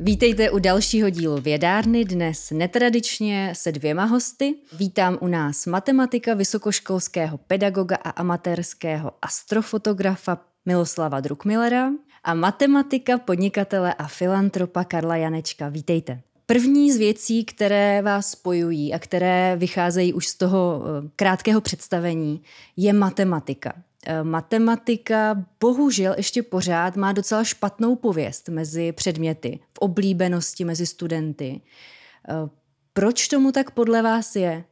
Vítejte 0.00 0.50
u 0.50 0.58
dalšího 0.58 1.10
dílu 1.10 1.40
Vědárny, 1.40 2.04
dnes 2.04 2.50
netradičně 2.50 3.52
se 3.56 3.72
dvěma 3.72 4.04
hosty. 4.04 4.54
Vítám 4.72 5.18
u 5.20 5.26
nás 5.26 5.66
matematika 5.66 6.34
vysokoškolského 6.34 7.38
pedagoga 7.38 7.96
a 7.96 8.10
amatérského 8.10 9.12
astrofotografa 9.22 10.38
Miloslava 10.66 11.20
Druckmillera 11.20 11.90
a 12.24 12.34
matematika, 12.34 13.18
podnikatele 13.18 13.94
a 13.94 14.06
filantropa 14.06 14.84
Karla 14.84 15.16
Janečka. 15.16 15.68
Vítejte. 15.68 16.20
První 16.46 16.92
z 16.92 16.96
věcí, 16.96 17.44
které 17.44 18.02
vás 18.02 18.30
spojují 18.30 18.94
a 18.94 18.98
které 18.98 19.56
vycházejí 19.56 20.12
už 20.12 20.26
z 20.26 20.34
toho 20.34 20.82
eh, 20.84 21.08
krátkého 21.16 21.60
představení, 21.60 22.42
je 22.76 22.92
matematika. 22.92 23.72
Eh, 24.06 24.24
matematika 24.24 25.44
bohužel 25.60 26.14
ještě 26.16 26.42
pořád 26.42 26.96
má 26.96 27.12
docela 27.12 27.44
špatnou 27.44 27.96
pověst 27.96 28.48
mezi 28.48 28.92
předměty, 28.92 29.58
v 29.74 29.78
oblíbenosti 29.78 30.64
mezi 30.64 30.86
studenty. 30.86 31.60
Eh, 32.28 32.32
proč 32.92 33.28
tomu 33.28 33.52
tak 33.52 33.70
podle 33.70 34.02
vás 34.02 34.36
je? 34.36 34.64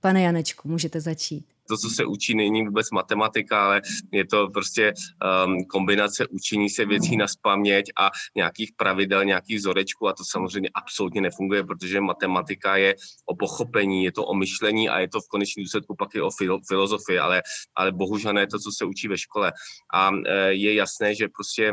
Pane 0.00 0.22
Janečku, 0.22 0.68
můžete 0.68 1.00
začít 1.00 1.51
to, 1.72 1.76
co 1.76 1.90
se 1.90 2.04
učí, 2.04 2.34
není 2.34 2.66
vůbec 2.66 2.90
matematika, 2.90 3.64
ale 3.64 3.80
je 4.12 4.26
to 4.26 4.48
prostě 4.48 4.92
um, 4.92 5.64
kombinace 5.64 6.26
učení 6.26 6.70
se 6.70 6.84
věcí 6.84 7.16
na 7.16 7.28
spaměť 7.28 7.86
a 7.96 8.10
nějakých 8.36 8.70
pravidel, 8.76 9.24
nějakých 9.24 9.56
vzorečků 9.56 10.08
a 10.08 10.12
to 10.12 10.24
samozřejmě 10.24 10.70
absolutně 10.74 11.20
nefunguje, 11.20 11.64
protože 11.64 12.00
matematika 12.00 12.76
je 12.76 12.94
o 13.26 13.36
pochopení, 13.36 14.04
je 14.04 14.12
to 14.12 14.24
o 14.24 14.34
myšlení 14.34 14.88
a 14.88 14.98
je 14.98 15.08
to 15.08 15.20
v 15.20 15.28
konečném 15.28 15.64
důsledku 15.64 15.96
pak 15.96 16.14
i 16.14 16.20
o 16.20 16.30
filozofii, 16.68 17.18
ale, 17.18 17.42
ale 17.76 17.92
bohužel 17.92 18.32
ne 18.32 18.46
to, 18.46 18.58
co 18.58 18.70
se 18.72 18.84
učí 18.84 19.08
ve 19.08 19.18
škole. 19.18 19.52
A 19.94 20.10
e, 20.12 20.52
je 20.52 20.74
jasné, 20.74 21.14
že 21.14 21.28
prostě 21.28 21.72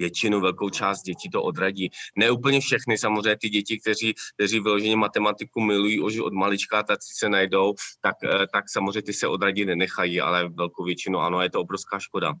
většinu, 0.00 0.40
velkou 0.40 0.70
část 0.70 1.02
dětí 1.02 1.30
to 1.30 1.42
odradí. 1.42 1.90
Ne 2.16 2.30
úplně 2.30 2.60
všechny, 2.60 2.98
samozřejmě 2.98 3.36
ty 3.36 3.48
děti, 3.48 3.80
kteří, 3.80 4.14
kteří 4.34 4.60
vyloženě 4.60 4.96
matematiku 4.96 5.60
milují 5.60 6.00
už 6.00 6.18
od 6.18 6.32
malička, 6.32 6.82
tak 6.82 7.02
si 7.02 7.14
se 7.18 7.28
najdou, 7.28 7.74
tak, 8.00 8.16
eh, 8.24 8.46
tak 8.52 8.64
samozřejmě 8.70 9.02
ty 9.02 9.12
se 9.12 9.28
odradit 9.28 9.66
nenechají, 9.66 10.20
ale 10.20 10.48
velkou 10.48 10.84
většinu 10.84 11.18
ano, 11.18 11.42
je 11.42 11.50
to 11.50 11.60
obrovská 11.60 11.98
škoda. 11.98 12.34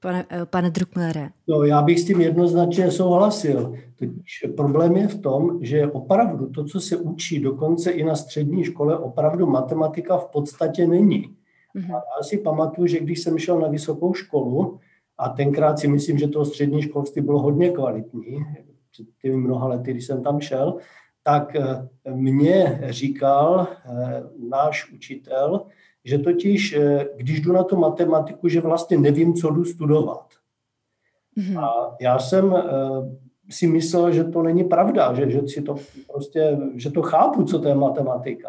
Pane, 0.00 0.26
eh, 0.30 0.46
pane 0.46 0.70
Druckmillere. 0.70 1.28
No, 1.48 1.64
já 1.64 1.82
bych 1.82 2.00
s 2.00 2.06
tím 2.06 2.20
jednoznačně 2.20 2.90
souhlasil. 2.90 3.74
Totiž 3.98 4.44
problém 4.56 4.96
je 4.96 5.08
v 5.08 5.20
tom, 5.20 5.58
že 5.62 5.86
opravdu 5.86 6.50
to, 6.50 6.64
co 6.64 6.80
se 6.80 6.96
učí 6.96 7.40
dokonce 7.40 7.90
i 7.90 8.04
na 8.04 8.14
střední 8.14 8.64
škole, 8.64 8.98
opravdu 8.98 9.46
matematika 9.46 10.16
v 10.16 10.26
podstatě 10.26 10.86
není. 10.86 11.36
Mm-hmm. 11.76 11.96
A 11.96 12.02
já 12.18 12.22
si 12.22 12.38
pamatuju, 12.38 12.86
že 12.86 13.00
když 13.00 13.20
jsem 13.20 13.38
šel 13.38 13.60
na 13.60 13.68
vysokou 13.68 14.14
školu, 14.14 14.80
a 15.18 15.28
tenkrát 15.28 15.78
si 15.78 15.88
myslím, 15.88 16.18
že 16.18 16.28
to 16.28 16.44
střední 16.44 16.82
školství 16.82 17.22
bylo 17.22 17.42
hodně 17.42 17.70
kvalitní, 17.70 18.44
před 18.90 19.06
těmi 19.22 19.36
mnoha 19.36 19.68
lety, 19.68 19.90
když 19.90 20.06
jsem 20.06 20.22
tam 20.22 20.40
šel, 20.40 20.78
tak 21.22 21.56
eh, 21.56 21.88
mě 22.14 22.80
říkal 22.88 23.66
eh, 23.68 24.22
náš 24.48 24.92
učitel, 24.92 25.66
že 26.04 26.18
totiž, 26.18 26.72
eh, 26.72 27.08
když 27.16 27.40
jdu 27.40 27.52
na 27.52 27.64
tu 27.64 27.76
matematiku, 27.76 28.48
že 28.48 28.60
vlastně 28.60 28.98
nevím, 28.98 29.34
co 29.34 29.50
jdu 29.50 29.64
studovat. 29.64 30.26
Mm-hmm. 31.38 31.60
A 31.60 31.96
já 32.00 32.18
jsem 32.18 32.54
si 33.50 33.66
myslel, 33.66 34.12
že 34.12 34.24
to 34.24 34.42
není 34.42 34.64
pravda, 34.64 35.14
že, 35.14 35.30
že, 35.30 35.48
si 35.48 35.62
to 35.62 35.74
prostě, 36.12 36.58
že 36.74 36.90
to 36.90 37.02
chápu, 37.02 37.44
co 37.44 37.58
to 37.58 37.68
je 37.68 37.74
matematika. 37.74 38.48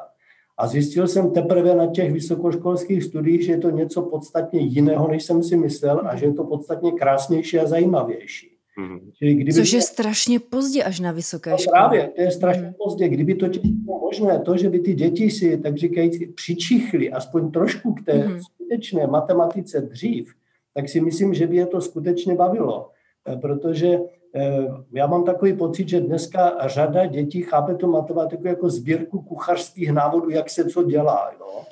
A 0.57 0.67
zjistil 0.67 1.07
jsem 1.07 1.31
teprve 1.31 1.75
na 1.75 1.87
těch 1.87 2.11
vysokoškolských 2.11 3.03
studiích, 3.03 3.45
že 3.45 3.51
je 3.51 3.57
to 3.57 3.69
něco 3.69 4.01
podstatně 4.01 4.59
jiného, 4.59 5.07
než 5.07 5.23
jsem 5.23 5.43
si 5.43 5.57
myslel 5.57 6.01
a 6.05 6.15
že 6.15 6.25
je 6.25 6.33
to 6.33 6.43
podstatně 6.43 6.91
krásnější 6.91 7.59
a 7.59 7.67
zajímavější. 7.67 8.57
Mm-hmm. 8.79 8.99
Čili 9.13 9.33
kdyby 9.33 9.53
Což 9.53 9.71
je 9.71 9.81
strašně 9.81 10.39
pozdě 10.39 10.83
až 10.83 10.99
na 10.99 11.11
vysoké 11.11 11.49
no, 11.49 11.57
škole. 11.57 11.71
Právě, 11.71 12.11
to 12.15 12.21
je 12.21 12.31
strašně 12.31 12.63
mm-hmm. 12.63 12.83
pozdě. 12.83 13.09
Kdyby 13.09 13.35
to 13.35 13.47
bylo 13.63 13.99
možné, 13.99 14.39
to, 14.39 14.57
že 14.57 14.69
by 14.69 14.79
ty 14.79 14.93
děti 14.93 15.29
si, 15.31 15.57
tak 15.57 15.77
říkajíc, 15.77 16.33
přičichli 16.35 17.11
aspoň 17.11 17.51
trošku 17.51 17.93
k 17.93 18.05
té 18.05 18.13
mm-hmm. 18.13 18.39
skutečné 18.39 19.07
matematice 19.07 19.81
dřív, 19.81 20.33
tak 20.73 20.89
si 20.89 21.01
myslím, 21.01 21.33
že 21.33 21.47
by 21.47 21.55
je 21.55 21.65
to 21.65 21.81
skutečně 21.81 22.35
bavilo. 22.35 22.89
Eh, 23.27 23.37
protože 23.37 23.99
já 24.91 25.07
mám 25.07 25.23
takový 25.23 25.53
pocit, 25.53 25.89
že 25.89 26.01
dneska 26.01 26.67
řada 26.67 27.05
dětí 27.05 27.41
chápe 27.41 27.75
tu 27.75 27.91
matematiku 27.91 28.47
jako 28.47 28.69
sbírku 28.69 29.21
kuchařských 29.21 29.91
návodů, 29.91 30.29
jak 30.29 30.49
se 30.49 30.65
co 30.65 30.83
dělá, 30.83 31.31
jo? 31.39 31.63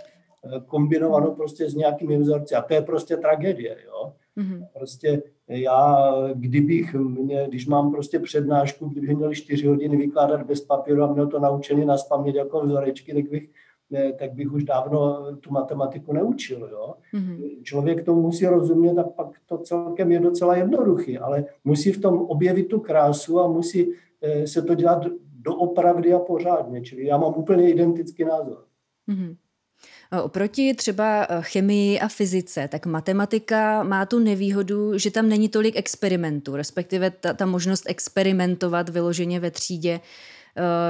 Eh, 0.46 0.62
kombinovanou 0.66 1.32
prostě 1.32 1.70
s 1.70 1.76
nějakými 1.76 2.18
vzorci. 2.18 2.56
A 2.56 2.62
to 2.62 2.74
je 2.74 2.82
prostě 2.82 3.18
tragédie. 3.18 3.78
Jo? 3.86 4.14
Mm-hmm. 4.38 4.68
Prostě 4.74 5.24
já, 5.48 6.12
kdybych 6.34 6.94
mě, 6.94 7.46
když 7.48 7.68
mám 7.68 7.92
prostě 7.92 8.20
přednášku, 8.20 8.90
kdybych 8.90 9.18
měl 9.18 9.34
čtyři 9.34 9.68
hodiny 9.68 9.98
vykládat 9.98 10.44
bez 10.44 10.62
papíru 10.62 11.04
a 11.04 11.14
měl 11.14 11.28
to 11.28 11.40
naučený 11.40 11.86
na 11.86 11.98
spaměť 11.98 12.36
jako 12.36 12.66
vzorečky, 12.66 13.14
tak 13.14 13.30
bych 13.30 13.50
tak 14.20 14.34
bych 14.34 14.54
už 14.54 14.64
dávno 14.64 15.32
tu 15.36 15.52
matematiku 15.52 16.14
neučil. 16.14 16.70
Jo? 16.72 16.96
Mm-hmm. 17.14 17.64
Člověk 17.64 18.04
tomu 18.04 18.22
musí 18.22 18.46
rozumět 18.46 18.98
a 18.98 19.04
pak 19.04 19.28
to 19.46 19.58
celkem 19.58 20.12
je 20.12 20.20
docela 20.20 20.56
jednoduchý, 20.56 21.18
ale 21.18 21.46
musí 21.64 21.92
v 21.92 22.02
tom 22.02 22.18
objevit 22.18 22.68
tu 22.68 22.80
krásu 22.80 23.40
a 23.40 23.48
musí 23.48 23.94
eh, 24.22 24.48
se 24.48 24.62
to 24.62 24.76
dělat 24.76 25.06
doopravdy 25.40 26.14
a 26.14 26.20
pořádně. 26.20 26.82
Čili 26.82 27.06
já 27.06 27.18
mám 27.18 27.34
úplně 27.36 27.72
identický 27.72 28.24
názor. 28.24 28.64
Mm-hmm. 29.10 29.36
Oproti 30.24 30.74
třeba 30.74 31.28
eh, 31.30 31.42
chemii 31.42 32.00
a 32.00 32.08
fyzice, 32.08 32.68
tak 32.68 32.86
matematika 32.86 33.84
má 33.84 34.06
tu 34.06 34.20
nevýhodu, 34.20 34.98
že 34.98 35.12
tam 35.12 35.30
není 35.30 35.50
tolik 35.50 35.76
experimentů, 35.76 36.56
respektive 36.56 37.12
ta, 37.12 37.34
ta 37.34 37.46
možnost 37.46 37.84
experimentovat 37.88 38.90
vyloženě 38.90 39.40
ve 39.40 39.52
třídě 39.52 40.00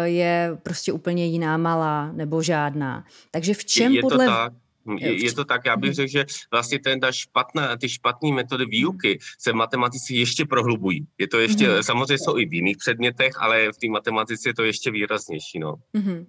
je 0.03 0.57
prostě 0.63 0.91
úplně 0.91 1.25
jiná, 1.25 1.57
malá 1.57 2.11
nebo 2.11 2.41
žádná. 2.41 3.05
Takže 3.31 3.53
v 3.53 3.65
čem 3.65 3.93
je 3.93 4.01
podle... 4.01 4.25
To 4.25 4.31
tak. 4.31 4.53
Je, 4.99 5.25
je 5.25 5.33
to 5.33 5.45
tak, 5.45 5.65
já 5.65 5.77
bych 5.77 5.93
řekl, 5.93 6.11
že 6.11 6.25
vlastně 6.51 6.79
ten, 6.79 6.99
ta 6.99 7.11
špatná, 7.11 7.77
ty 7.77 7.89
špatné 7.89 8.31
metody 8.31 8.65
výuky 8.65 9.19
se 9.39 9.51
v 9.51 9.55
matematice 9.55 10.13
ještě 10.13 10.45
prohlubují. 10.45 11.07
Je 11.17 11.27
to 11.27 11.39
ještě, 11.39 11.67
mm-hmm. 11.67 11.81
samozřejmě 11.81 12.17
jsou 12.17 12.37
i 12.37 12.45
v 12.45 12.53
jiných 12.53 12.77
předmětech, 12.77 13.31
ale 13.39 13.71
v 13.71 13.77
té 13.77 13.87
matematice 13.89 14.49
je 14.49 14.53
to 14.53 14.63
ještě 14.63 14.91
výraznější. 14.91 15.59
No. 15.59 15.75
Mm-hmm. 15.97 16.25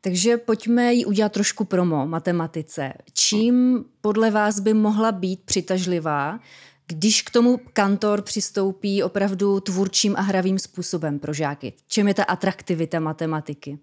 Takže 0.00 0.36
pojďme 0.36 0.94
jí 0.94 1.04
udělat 1.04 1.32
trošku 1.32 1.64
promo 1.64 2.06
matematice. 2.06 2.92
Čím 3.12 3.84
podle 4.00 4.30
vás 4.30 4.60
by 4.60 4.74
mohla 4.74 5.12
být 5.12 5.40
přitažlivá 5.44 6.40
když 6.88 7.22
k 7.22 7.30
tomu 7.30 7.60
kantor 7.72 8.22
přistoupí 8.22 9.02
opravdu 9.02 9.60
tvůrčím 9.60 10.16
a 10.16 10.20
hravým 10.20 10.58
způsobem 10.58 11.18
pro 11.18 11.32
žáky? 11.32 11.72
Čem 11.88 12.08
je 12.08 12.14
ta 12.14 12.24
atraktivita 12.24 13.00
matematiky? 13.00 13.78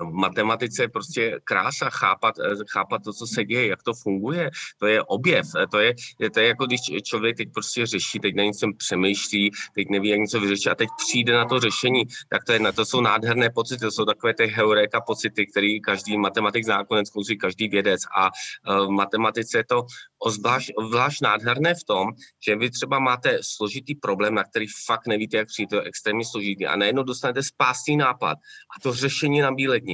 No, 0.00 0.10
v 0.10 0.14
matematice 0.14 0.82
je 0.82 0.88
prostě 0.88 1.40
krása 1.44 1.90
chápat, 1.90 2.34
eh, 2.38 2.54
chápat 2.72 3.02
to, 3.04 3.12
co 3.12 3.26
se 3.26 3.44
děje, 3.44 3.66
jak 3.66 3.82
to 3.82 3.92
funguje. 3.94 4.50
To 4.78 4.86
je 4.86 5.02
objev. 5.02 5.46
Eh, 5.62 5.66
to 5.66 5.78
je, 5.78 5.94
to 6.34 6.40
je 6.40 6.46
jako 6.46 6.66
když 6.66 6.80
člověk 7.02 7.36
teď 7.36 7.48
prostě 7.54 7.86
řeší, 7.86 8.18
teď 8.20 8.34
na 8.34 8.44
něco 8.44 8.66
přemýšlí, 8.76 9.50
teď 9.74 9.88
neví, 9.90 10.08
jak 10.08 10.20
něco 10.20 10.40
vyřešit 10.40 10.68
a 10.70 10.74
teď 10.74 10.88
přijde 11.06 11.32
na 11.32 11.44
to 11.44 11.60
řešení, 11.60 12.04
tak 12.28 12.44
to, 12.44 12.52
je, 12.52 12.72
to 12.72 12.84
jsou 12.84 13.00
nádherné 13.00 13.50
pocity, 13.50 13.80
to 13.80 13.90
jsou 13.90 14.04
takové 14.04 14.34
ty 14.34 14.46
heuréka 14.46 15.00
pocity, 15.00 15.46
které 15.46 15.78
každý 15.84 16.18
matematik 16.18 16.64
zákonec 16.64 17.08
zkusí 17.08 17.38
každý 17.38 17.68
vědec. 17.68 18.00
A 18.16 18.24
uh, 18.24 18.86
v 18.86 18.90
matematice 18.90 19.58
je 19.58 19.64
to 19.64 19.86
zvlášť 20.78 21.22
nádherné 21.22 21.74
v 21.74 21.84
tom, 21.84 22.08
že 22.46 22.56
vy 22.56 22.70
třeba 22.70 22.98
máte 22.98 23.38
složitý 23.42 23.94
problém, 23.94 24.34
na 24.34 24.44
který 24.44 24.66
fakt 24.86 25.06
nevíte, 25.06 25.36
jak 25.36 25.48
přijít, 25.48 25.70
to 25.70 25.76
je 25.76 25.82
extrémně 25.82 26.24
složitý 26.24 26.66
a 26.66 26.76
najednou 26.76 27.02
dostanete 27.02 27.42
spásný 27.42 27.96
nápad 27.96 28.38
a 28.76 28.80
to 28.82 28.92
řešení 28.92 29.40
na 29.40 29.52
bílední. 29.52 29.89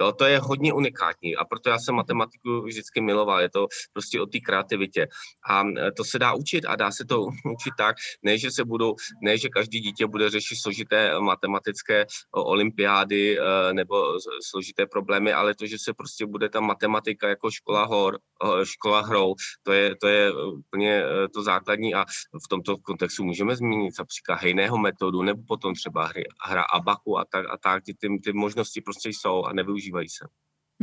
Jo, 0.00 0.12
to 0.12 0.24
je 0.24 0.38
hodně 0.38 0.72
unikátní 0.72 1.36
a 1.36 1.44
proto 1.44 1.70
já 1.70 1.78
jsem 1.78 1.94
matematiku 1.94 2.62
vždycky 2.62 3.00
miloval. 3.00 3.40
Je 3.40 3.50
to 3.50 3.66
prostě 3.92 4.20
o 4.20 4.26
té 4.26 4.40
kreativitě. 4.40 5.06
A 5.50 5.62
to 5.96 6.04
se 6.04 6.18
dá 6.18 6.34
učit 6.34 6.64
a 6.64 6.76
dá 6.76 6.90
se 6.90 7.04
to 7.04 7.22
učit 7.54 7.72
tak, 7.78 7.96
ne, 8.22 8.38
že 8.38 8.50
se 8.50 8.64
budou, 8.64 8.94
ne, 9.22 9.38
že 9.38 9.48
každý 9.48 9.80
dítě 9.80 10.06
bude 10.06 10.30
řešit 10.30 10.56
složité 10.56 11.20
matematické 11.20 12.06
olympiády 12.30 13.38
nebo 13.72 14.18
složité 14.50 14.86
problémy, 14.86 15.32
ale 15.32 15.54
to, 15.54 15.66
že 15.66 15.76
se 15.78 15.94
prostě 15.94 16.26
bude 16.26 16.48
ta 16.48 16.60
matematika 16.60 17.28
jako 17.28 17.50
škola 17.50 17.84
hor, 17.84 18.18
škola 18.64 19.00
hrou, 19.00 19.34
to 19.62 19.72
je, 19.72 19.96
to 19.96 20.08
je 20.08 20.32
úplně 20.32 21.02
to 21.34 21.42
základní 21.42 21.94
a 21.94 22.04
v 22.44 22.48
tomto 22.48 22.76
kontextu 22.76 23.24
můžeme 23.24 23.56
zmínit 23.56 23.94
například 23.98 24.34
hejného 24.34 24.78
metodu 24.78 25.22
nebo 25.22 25.42
potom 25.48 25.74
třeba 25.74 26.06
hry, 26.06 26.24
hra 26.46 26.62
abaku 26.62 27.18
a 27.18 27.24
tak, 27.24 27.46
a 27.50 27.58
tak 27.58 27.84
ty, 27.84 27.94
ty, 27.94 28.08
ty 28.24 28.32
možnosti 28.32 28.80
prostě 28.80 29.08
jsou 29.08 29.44
a 29.44 29.52
nevyužívají 29.52 29.81
se. 29.90 30.24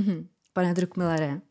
Mm-hmm. 0.01 0.27
Pane 0.53 0.73
Druckmillere. 0.73 1.41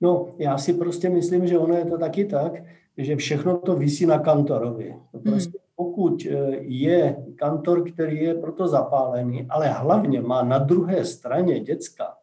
No, 0.00 0.34
já 0.38 0.58
si 0.58 0.72
prostě 0.72 1.10
myslím, 1.10 1.46
že 1.46 1.58
ono 1.58 1.76
je 1.76 1.84
to 1.84 1.98
taky 1.98 2.24
tak, 2.24 2.52
že 2.96 3.16
všechno 3.16 3.58
to 3.58 3.76
visí 3.76 4.06
na 4.06 4.18
kantorovi. 4.18 4.96
To 5.12 5.18
mhm. 5.18 5.30
prostě 5.30 5.58
mm. 5.58 5.64
pokud 5.76 6.26
eh, 6.26 6.56
je 6.60 7.16
kantor, 7.36 7.90
který 7.90 8.22
je 8.22 8.34
proto 8.34 8.68
zapálený, 8.68 9.46
ale 9.48 9.68
hlavně 9.68 10.20
má 10.20 10.42
na 10.42 10.58
druhé 10.58 11.04
straně 11.04 11.60
děcka, 11.60 12.14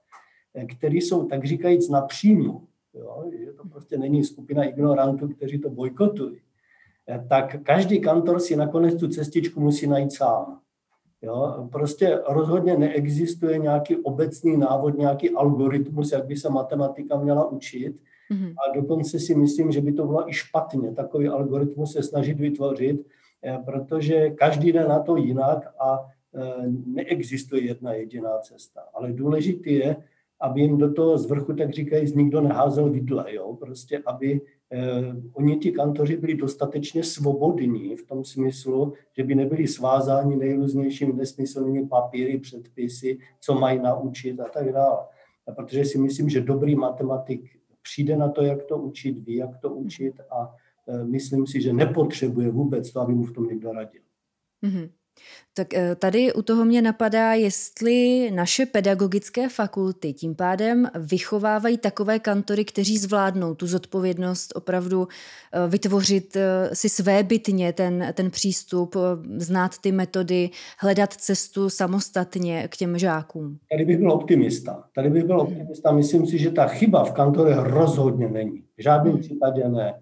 eh, 0.54 0.66
který 0.66 1.02
jsou 1.02 1.26
tak 1.26 1.46
říkajíc 1.46 1.90
na 1.90 2.02
příjmu, 2.02 2.68
jo, 2.94 3.32
že 3.46 3.54
to 3.54 3.68
prostě 3.68 3.98
není 3.98 4.24
skupina 4.24 4.64
ignorantů, 4.64 5.28
kteří 5.28 5.60
to 5.60 5.70
bojkotují, 5.70 6.42
eh, 7.10 7.26
tak 7.30 7.64
každý 7.64 8.02
kantor 8.02 8.40
si 8.40 8.56
nakonec 8.56 9.00
tu 9.00 9.08
cestičku 9.08 9.60
musí 9.60 9.88
najít 9.88 10.14
sám. 10.14 10.60
Jo? 11.26 11.68
Prostě 11.72 12.20
rozhodně 12.28 12.78
neexistuje 12.78 13.58
nějaký 13.58 13.96
obecný 13.96 14.58
návod, 14.58 14.98
nějaký 14.98 15.30
algoritmus, 15.30 16.12
jak 16.12 16.26
by 16.26 16.36
se 16.36 16.50
matematika 16.50 17.18
měla 17.18 17.50
učit. 17.50 17.96
Mm-hmm. 18.32 18.54
A 18.54 18.76
dokonce 18.76 19.20
si 19.20 19.36
myslím, 19.36 19.72
že 19.72 19.82
by 19.82 19.94
to 19.94 20.06
bylo 20.06 20.30
i 20.30 20.34
špatně 20.34 20.92
takový 20.92 21.28
algoritmus 21.28 21.94
se 21.94 22.04
snažit 22.04 22.40
vytvořit, 22.40 23.08
eh, 23.44 23.60
protože 23.66 24.30
každý 24.30 24.72
jde 24.72 24.88
na 24.88 25.00
to 25.00 25.18
jinak 25.18 25.74
a 25.80 26.06
eh, 26.36 26.54
neexistuje 26.86 27.66
jedna 27.66 27.94
jediná 27.94 28.38
cesta. 28.38 28.82
Ale 28.94 29.14
důležité 29.14 29.70
je, 29.70 29.96
aby 30.42 30.62
jim 30.62 30.78
do 30.78 30.94
toho 30.94 31.18
z 31.18 31.26
vrchu, 31.26 31.54
tak 31.54 31.74
říkají, 31.74 32.14
nikdo 32.16 32.42
neházel 32.42 32.90
vidle, 32.90 33.26
jo? 33.34 33.54
prostě 33.54 34.02
aby 34.06 34.42
oni 35.34 35.58
ti 35.58 35.72
kantoři 35.72 36.18
byli 36.18 36.36
dostatečně 36.36 37.04
svobodní 37.04 37.96
v 37.96 38.08
tom 38.08 38.24
smyslu, 38.24 38.94
že 39.18 39.24
by 39.24 39.36
nebyli 39.36 39.68
svázáni 39.68 40.36
nejrůznějšími 40.36 41.14
nesmyslnými 41.14 41.88
papíry, 41.88 42.40
předpisy, 42.40 43.18
co 43.40 43.54
mají 43.54 43.80
naučit 43.80 44.40
a 44.40 44.50
tak 44.50 44.74
dále. 44.74 45.06
A 45.48 45.52
protože 45.52 45.86
si 45.86 45.98
myslím, 45.98 46.30
že 46.30 46.42
dobrý 46.42 46.76
matematik 46.76 47.60
přijde 47.82 48.18
na 48.18 48.30
to, 48.30 48.42
jak 48.42 48.64
to 48.64 48.78
učit, 48.78 49.20
ví, 49.20 49.36
jak 49.36 49.58
to 49.58 49.70
učit 49.70 50.22
a 50.30 50.56
eh, 50.88 51.04
myslím 51.04 51.48
si, 51.48 51.62
že 51.62 51.74
nepotřebuje 51.74 52.52
vůbec 52.52 52.92
to, 52.92 53.00
aby 53.00 53.14
mu 53.14 53.24
v 53.24 53.34
tom 53.34 53.48
někdo 53.48 53.72
radil. 53.72 54.02
Mm-hmm. 54.64 54.90
Tak 55.58 55.74
eh, 55.74 55.96
tady 55.96 56.34
u 56.34 56.42
toho 56.42 56.66
mě 56.66 56.82
napadá, 56.82 57.34
jestli 57.34 58.32
naše 58.32 58.66
pedagogické 58.66 59.50
fakulty 59.50 60.14
tím 60.14 60.36
pádem 60.36 60.88
vychovávají 60.96 61.78
takové 61.78 62.20
kantory, 62.20 62.66
kteří 62.66 62.98
zvládnou 62.98 63.56
tu 63.56 63.68
zodpovědnost 63.68 64.54
opravdu 64.56 65.08
eh, 65.08 65.68
vytvořit 65.68 66.36
eh, 66.36 66.70
si 66.74 66.90
své 66.90 67.24
bytně 67.24 67.74
ten, 67.74 68.14
ten 68.14 68.32
přístup, 68.32 68.96
znát 69.38 69.72
ty 69.82 69.92
metody, 69.92 70.50
hledat 70.80 71.14
cestu 71.14 71.70
samostatně 71.70 72.68
k 72.68 72.78
těm 72.78 72.98
žákům. 72.98 73.58
Tady 73.72 73.86
bych 73.86 73.98
byl 73.98 74.12
optimista. 74.12 74.84
Tady 74.96 75.10
bych 75.10 75.24
byl 75.24 75.42
optimista. 75.42 75.92
Myslím 75.92 76.26
si, 76.28 76.38
že 76.38 76.52
ta 76.52 76.68
chyba 76.68 77.04
v 77.04 77.12
kantore 77.12 77.56
rozhodně 77.58 78.28
není. 78.28 78.64
V 78.78 78.84
žádném 78.84 79.18
případě 79.18 79.70
ne. 79.70 79.94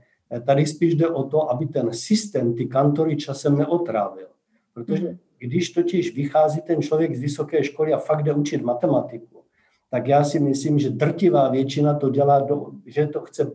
Tady 0.46 0.66
spíš 0.66 0.96
jde 0.96 1.08
o 1.08 1.24
to, 1.24 1.52
aby 1.52 1.66
ten 1.66 1.94
systém 1.94 2.54
ty 2.54 2.66
kantory 2.66 3.16
časem 3.16 3.58
neotrávil. 3.58 4.28
Protože 4.74 5.08
mhm. 5.08 5.18
když 5.40 5.70
totiž 5.70 6.16
vychází 6.16 6.62
ten 6.62 6.82
člověk 6.82 7.16
z 7.16 7.20
vysoké 7.20 7.64
školy 7.64 7.94
a 7.94 7.98
fakt 7.98 8.24
jde 8.24 8.34
učit 8.34 8.62
matematiku, 8.62 9.44
tak 9.90 10.08
já 10.08 10.24
si 10.24 10.40
myslím, 10.40 10.80
že 10.80 10.90
drtivá 10.90 11.50
většina 11.50 11.94
to 11.94 12.10
dělá, 12.10 12.40
do, 12.40 12.72
že 12.86 13.08
to 13.08 13.22
chce, 13.22 13.52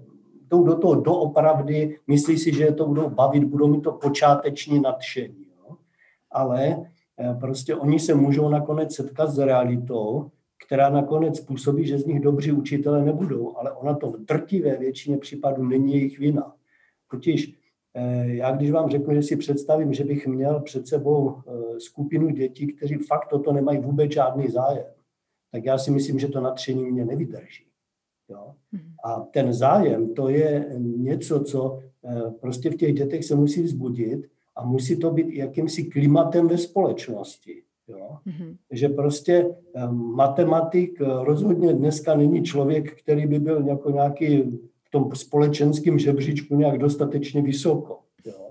jdou 0.48 0.64
do 0.64 0.78
toho 0.78 0.94
doopravdy, 0.94 1.98
myslí 2.06 2.38
si, 2.38 2.54
že 2.54 2.72
to 2.72 2.86
budou 2.86 3.10
bavit, 3.10 3.44
budou 3.44 3.68
mít 3.68 3.82
to 3.82 3.92
počáteční 3.92 4.80
nadšení. 4.80 5.46
Jo? 5.58 5.76
Ale 6.30 6.76
eh, 7.18 7.34
prostě 7.40 7.74
oni 7.74 7.98
se 7.98 8.14
můžou 8.14 8.48
nakonec 8.48 8.94
setkat 8.94 9.30
s 9.30 9.38
realitou, 9.38 10.30
která 10.66 10.90
nakonec 10.90 11.38
způsobí, 11.38 11.86
že 11.86 11.98
z 11.98 12.06
nich 12.06 12.20
dobří 12.20 12.52
učitele 12.52 13.04
nebudou, 13.04 13.56
ale 13.56 13.72
ona 13.72 13.94
to 13.94 14.10
v 14.10 14.18
drtivé 14.18 14.76
většině 14.76 15.18
případů 15.18 15.64
není 15.64 15.94
jejich 15.94 16.18
vina. 16.18 16.54
Totiž 17.10 17.57
já 18.25 18.56
když 18.56 18.70
vám 18.70 18.90
řeknu, 18.90 19.14
že 19.14 19.23
si 19.23 19.37
představím, 19.37 19.93
že 19.93 20.05
bych 20.05 20.26
měl 20.26 20.61
před 20.61 20.88
sebou 20.88 21.35
eh, 21.37 21.81
skupinu 21.81 22.31
dětí, 22.31 22.67
kteří 22.67 22.94
fakt 22.94 23.29
toto 23.29 23.52
nemají 23.52 23.79
vůbec 23.79 24.12
žádný 24.12 24.49
zájem, 24.49 24.85
tak 25.52 25.64
já 25.64 25.79
si 25.79 25.90
myslím, 25.90 26.19
že 26.19 26.29
to 26.29 26.40
natření 26.40 26.90
mě 26.90 27.05
nevydrží. 27.05 27.64
Jo? 28.29 28.55
Mhm. 28.73 28.93
A 29.05 29.20
ten 29.20 29.52
zájem, 29.52 30.14
to 30.14 30.29
je 30.29 30.76
něco, 30.79 31.40
co 31.40 31.79
eh, 32.05 32.31
prostě 32.40 32.70
v 32.70 32.76
těch 32.76 32.94
dětech 32.94 33.25
se 33.25 33.35
musí 33.35 33.62
vzbudit 33.62 34.31
a 34.56 34.64
musí 34.64 34.96
to 34.99 35.11
být 35.11 35.35
jakýmsi 35.35 35.85
klimatem 35.85 36.49
ve 36.49 36.58
společnosti. 36.58 37.62
Jo? 37.88 38.19
Mm-hmm. 38.26 38.56
Že 38.70 38.88
prostě 38.88 39.56
matematik 39.90 41.00
rozhodně 41.00 41.73
dneska 41.73 42.17
není 42.17 42.43
člověk, 42.43 43.00
který 43.02 43.26
by 43.26 43.38
byl 43.38 43.67
jako 43.67 43.90
nějaký 43.90 44.58
v 44.88 44.90
tom 44.90 45.14
společenském 45.14 45.99
žebříčku 45.99 46.56
nějak 46.56 46.79
dostatečně 46.79 47.43
vysoko. 47.43 47.99
Jo. 48.25 48.50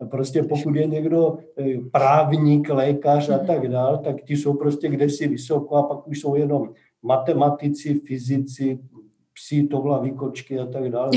A 0.00 0.06
prostě 0.06 0.42
pokud 0.42 0.76
je 0.76 0.86
někdo 0.86 1.38
e, 1.58 1.80
právník, 1.92 2.68
lékař 2.68 3.28
a 3.28 3.38
tak 3.38 3.68
dál, 3.68 3.98
tak 3.98 4.22
ti 4.22 4.36
jsou 4.36 4.54
prostě 4.54 4.88
kdesi 4.88 5.28
vysoko 5.28 5.76
a 5.76 5.82
pak 5.82 6.08
už 6.08 6.20
jsou 6.20 6.34
jenom 6.34 6.70
matematici, 7.02 7.94
fyzici, 7.94 8.78
psí, 9.34 9.68
tovla, 9.68 10.08
kočky 10.16 10.58
a 10.58 10.66
tak 10.66 10.90
dále. 10.90 11.10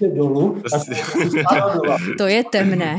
dolů. 0.14 0.62
To 2.18 2.26
je 2.26 2.44
temné. 2.44 2.98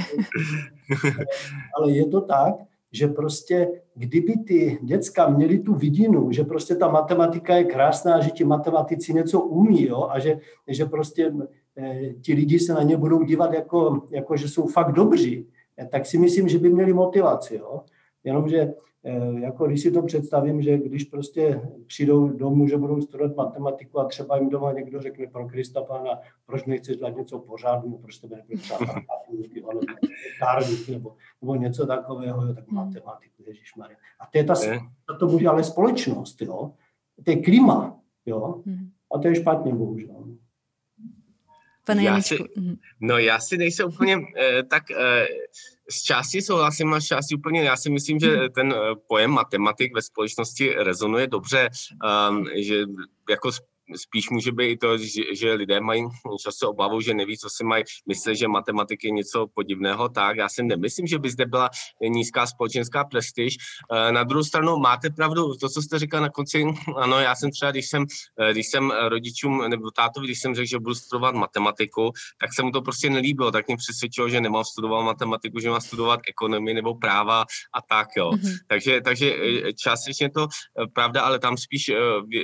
Ale 1.78 1.92
je 1.92 2.06
to 2.06 2.22
tak, 2.22 2.54
že 2.96 3.08
prostě 3.08 3.82
kdyby 3.96 4.34
ty 4.48 4.80
děcka 4.82 5.30
měli 5.30 5.60
tu 5.60 5.74
vidinu, 5.74 6.32
že 6.32 6.44
prostě 6.44 6.76
ta 6.76 6.88
matematika 6.88 7.56
je 7.56 7.64
krásná, 7.64 8.22
že 8.22 8.30
ti 8.30 8.44
matematici 8.44 9.14
něco 9.14 9.42
umí 9.42 9.88
jo, 9.88 10.08
a 10.12 10.20
že, 10.20 10.40
že 10.68 10.86
prostě 10.86 11.34
e, 11.78 12.14
ti 12.14 12.34
lidi 12.34 12.60
se 12.60 12.74
na 12.74 12.84
ně 12.84 12.98
budou 12.98 13.24
dívat 13.24 13.54
jako, 13.54 14.02
jako, 14.12 14.38
že 14.38 14.48
jsou 14.48 14.68
fakt 14.68 14.92
dobří, 14.92 15.48
tak 15.90 16.06
si 16.06 16.18
myslím, 16.18 16.48
že 16.48 16.60
by 16.60 16.70
měli 16.70 16.94
motivaci. 16.94 17.56
Jo. 17.56 17.82
Jenomže 18.24 18.74
Eh, 18.95 18.95
jako 19.40 19.68
když 19.68 19.82
si 19.82 19.92
to 19.92 20.02
představím, 20.02 20.62
že 20.62 20.78
když 20.78 21.04
prostě 21.04 21.62
přijdou 21.88 22.28
domů, 22.28 22.68
že 22.68 22.78
budou 22.78 23.02
studovat 23.02 23.36
matematiku 23.36 24.00
a 24.00 24.06
třeba 24.06 24.38
jim 24.38 24.50
doma 24.50 24.72
někdo 24.72 25.02
řekne 25.02 25.28
pro 25.28 25.48
Krista 25.48 25.84
pána, 25.84 26.20
proč 26.46 26.66
nechceš 26.66 26.98
dělat 26.98 27.18
něco 27.18 27.40
pořádného, 27.40 27.98
proč 27.98 28.18
tebe 28.18 28.36
nebude 28.36 28.62
třeba 28.62 28.80
nebo, 30.92 31.16
nebo 31.42 31.56
něco 31.56 31.88
takového, 31.88 32.46
jo, 32.46 32.54
tak 32.54 32.68
hmm. 32.68 32.76
matematiku, 32.76 33.44
Maria. 33.78 33.98
A 34.20 34.26
to 34.26 34.38
je 34.38 34.44
ta, 34.44 34.54
to 35.20 35.28
může 35.28 35.48
ale 35.48 35.64
společnost, 35.64 36.42
jo. 36.42 36.72
To 37.24 37.32
je 37.32 37.42
klima, 37.42 38.00
jo. 38.26 38.62
Hmm. 38.66 38.90
A 39.16 39.20
to 39.20 39.28
je 39.28 39.36
špatně, 39.36 39.74
bohužel. 39.74 40.36
Pane 41.86 42.04
já 42.04 42.22
si, 42.22 42.38
mhm. 42.58 42.76
No 43.02 43.18
já 43.18 43.40
si 43.40 43.58
nejsem 43.58 43.88
úplně 43.88 44.18
eh, 44.38 44.64
tak 44.64 44.84
eh, 44.92 45.26
z 45.92 46.04
části 46.04 46.42
souhlasím 46.42 46.94
a 46.94 47.02
z 47.02 47.06
části 47.06 47.36
úplně, 47.36 47.64
já 47.64 47.78
si 47.78 47.90
myslím, 47.90 48.20
že 48.20 48.38
mhm. 48.38 48.50
ten 48.52 48.74
eh, 48.74 48.96
pojem 49.08 49.32
matematik 49.32 49.96
ve 49.96 50.02
společnosti 50.02 50.74
rezonuje 50.74 51.28
dobře, 51.28 51.70
um, 52.30 52.46
že 52.56 52.84
jako 53.30 53.52
spíš 53.96 54.30
může 54.30 54.52
být 54.52 54.66
i 54.66 54.78
to, 54.78 54.98
že, 54.98 55.22
že 55.34 55.54
lidé 55.54 55.80
mají 55.82 56.04
často 56.44 56.70
obavu, 56.70 57.02
že 57.02 57.14
neví, 57.14 57.38
co 57.38 57.50
si 57.50 57.64
mají 57.64 57.84
myslet, 58.08 58.36
že 58.36 58.48
matematik 58.48 59.04
je 59.04 59.12
něco 59.12 59.48
podivného, 59.54 60.10
tak 60.10 60.38
já 60.38 60.50
si 60.50 60.64
nemyslím, 60.64 61.08
že 61.08 61.20
by 61.20 61.30
zde 61.30 61.46
byla 61.46 61.70
nízká 62.10 62.48
společenská 62.48 63.04
prestiž. 63.04 63.58
Eh, 63.94 64.12
na 64.12 64.24
druhou 64.24 64.44
stranu 64.44 64.78
máte 64.78 65.10
pravdu, 65.10 65.56
to, 65.56 65.70
co 65.70 65.82
jste 65.82 66.00
říkal 66.00 66.22
na 66.22 66.30
konci, 66.30 66.66
ano, 66.96 67.20
já 67.20 67.36
jsem 67.36 67.52
třeba, 67.52 67.72
když 67.72 67.90
jsem, 67.90 68.06
eh, 68.40 68.52
když 68.52 68.68
jsem 68.68 68.92
rodičům 68.92 69.70
nebo 69.70 69.92
tátovi, 69.92 70.28
když 70.28 70.40
jsem 70.40 70.56
řekl, 70.56 70.68
že 70.68 70.80
budu 70.80 70.96
studovat 70.96 71.36
matematiku, 71.36 72.12
tak 72.38 72.54
se 72.54 72.64
mu 72.64 72.72
to 72.72 72.82
prostě 72.82 73.10
nelíbilo, 73.10 73.52
tak 73.52 73.68
mě 73.68 73.78
přesvědčilo, 73.78 74.30
že 74.30 74.42
nemám 74.42 74.64
studovat 74.64 75.02
matematiku, 75.02 75.60
že 75.60 75.70
mám 75.70 75.82
studovat 75.82 76.20
ekonomii 76.30 76.74
nebo 76.74 76.96
práva 76.96 77.46
a 77.74 77.82
tak, 77.90 78.08
jo. 78.18 78.32
Mm-hmm. 78.32 78.56
Takže, 78.68 79.02
takže 79.02 79.36
eh, 79.36 79.74
částečně 79.74 80.30
to 80.30 80.48
pravda, 80.94 81.22
ale 81.22 81.40
tam 81.40 81.58
spíš 81.58 81.92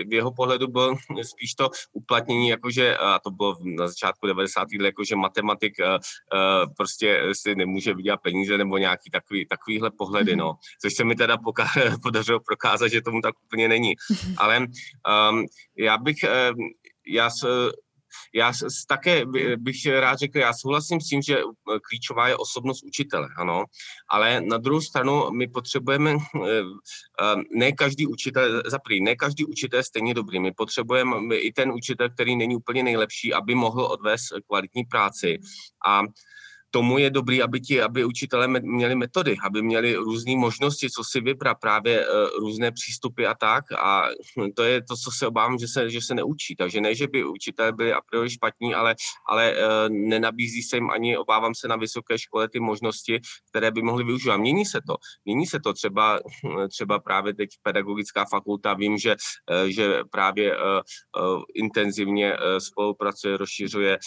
v 0.07 0.13
jeho 0.13 0.31
pohledu 0.31 0.67
byl 0.67 0.95
spíš 1.31 1.53
to 1.53 1.69
uplatnění, 1.93 2.49
jakože, 2.49 2.97
a 2.97 3.19
to 3.19 3.31
bylo 3.31 3.55
na 3.63 3.87
začátku 3.87 4.27
90. 4.27 4.67
let, 4.79 4.85
jakože 4.85 5.15
matematik 5.15 5.73
uh, 5.79 5.85
uh, 5.87 6.73
prostě 6.77 7.21
si 7.33 7.55
nemůže 7.55 7.93
vydělat 7.93 8.21
peníze 8.23 8.57
nebo 8.57 8.77
nějaký 8.77 9.09
takový, 9.11 9.45
takovýhle 9.45 9.91
pohledy, 9.91 10.35
no. 10.35 10.53
Což 10.81 10.93
se 10.93 11.03
mi 11.03 11.15
teda 11.15 11.37
poka- 11.37 11.99
podařilo 12.03 12.39
prokázat, 12.39 12.91
že 12.91 13.01
tomu 13.01 13.21
tak 13.21 13.35
úplně 13.45 13.67
není. 13.67 13.93
Ale 14.37 14.57
um, 14.59 15.45
já 15.77 15.97
bych, 15.97 16.17
uh, 16.23 16.57
já 17.07 17.29
s, 17.29 17.71
já 18.35 18.53
také 18.87 19.25
bych 19.57 19.85
rád 19.85 20.19
řekl, 20.19 20.37
já 20.37 20.53
souhlasím 20.53 21.01
s 21.01 21.07
tím, 21.07 21.21
že 21.21 21.39
eh, 21.39 21.79
klíčová 21.89 22.27
je 22.27 22.37
osobnost 22.37 22.83
učitele, 22.83 23.27
ano, 23.37 23.65
ale 24.09 24.41
na 24.41 24.57
druhou 24.57 24.81
stranu 24.81 25.31
my 25.31 25.47
potřebujeme, 25.47 26.11
eh, 26.11 26.61
eh, 27.21 27.35
ne 27.55 27.71
každý 27.71 28.07
učitel, 28.07 28.63
za 28.65 28.79
prvý, 28.79 29.01
ne 29.01 29.15
každý 29.15 29.45
učitel 29.45 29.79
je 29.79 29.83
stejně 29.83 30.13
dobrý, 30.13 30.39
my 30.39 30.51
potřebujeme 30.51 31.35
i 31.35 31.51
ten 31.53 31.71
učitel, 31.71 32.09
který 32.09 32.35
není 32.35 32.55
úplně 32.55 32.83
nejlepší, 32.83 33.33
aby 33.33 33.55
mohl 33.55 33.85
odvést 33.85 34.33
kvalitní 34.47 34.83
práci. 34.83 35.39
A 35.87 36.01
tomu 36.71 36.97
je 36.97 37.09
dobrý, 37.09 37.41
aby 37.41 37.61
ti, 37.61 37.81
aby 37.81 38.05
učitelé 38.05 38.47
měli 38.47 38.95
metody, 38.95 39.35
aby 39.43 39.61
měli 39.61 39.95
různé 39.95 40.35
možnosti, 40.37 40.89
co 40.89 41.03
si 41.03 41.21
vybrat, 41.21 41.57
právě 41.61 42.07
uh, 42.07 42.29
různé 42.39 42.71
přístupy 42.71 43.27
a 43.27 43.33
tak. 43.33 43.71
A 43.71 44.03
to 44.55 44.63
je 44.63 44.81
to, 44.81 44.95
co 44.95 45.11
se 45.17 45.27
obávám, 45.27 45.59
že 45.59 45.67
se, 45.67 45.89
že 45.89 46.01
se 46.01 46.15
neučí. 46.15 46.55
Takže 46.55 46.81
ne, 46.81 46.95
že 46.95 47.07
by 47.07 47.25
učitelé 47.25 47.71
byli 47.71 47.93
a 47.93 48.01
priori 48.01 48.29
špatní, 48.29 48.75
ale, 48.75 48.95
ale 49.29 49.55
uh, 49.55 49.59
nenabízí 49.89 50.63
se 50.63 50.77
jim 50.77 50.89
ani, 50.89 51.17
obávám 51.17 51.55
se, 51.55 51.67
na 51.67 51.75
vysoké 51.75 52.19
škole 52.19 52.49
ty 52.49 52.59
možnosti, 52.59 53.19
které 53.49 53.71
by 53.71 53.81
mohli 53.81 54.03
využívat. 54.03 54.37
Mění 54.37 54.65
se 54.65 54.79
to. 54.87 54.95
Mění 55.25 55.45
se 55.45 55.59
to 55.59 55.73
třeba, 55.73 56.19
třeba 56.69 56.99
právě 56.99 57.33
teď 57.33 57.49
pedagogická 57.61 58.25
fakulta. 58.25 58.73
Vím, 58.73 58.97
že, 58.97 59.15
uh, 59.15 59.67
že 59.67 60.03
právě 60.11 60.57
intenzivně 61.55 62.37
spolupracuje, 62.57 63.37
rozšiřuje 63.37 63.97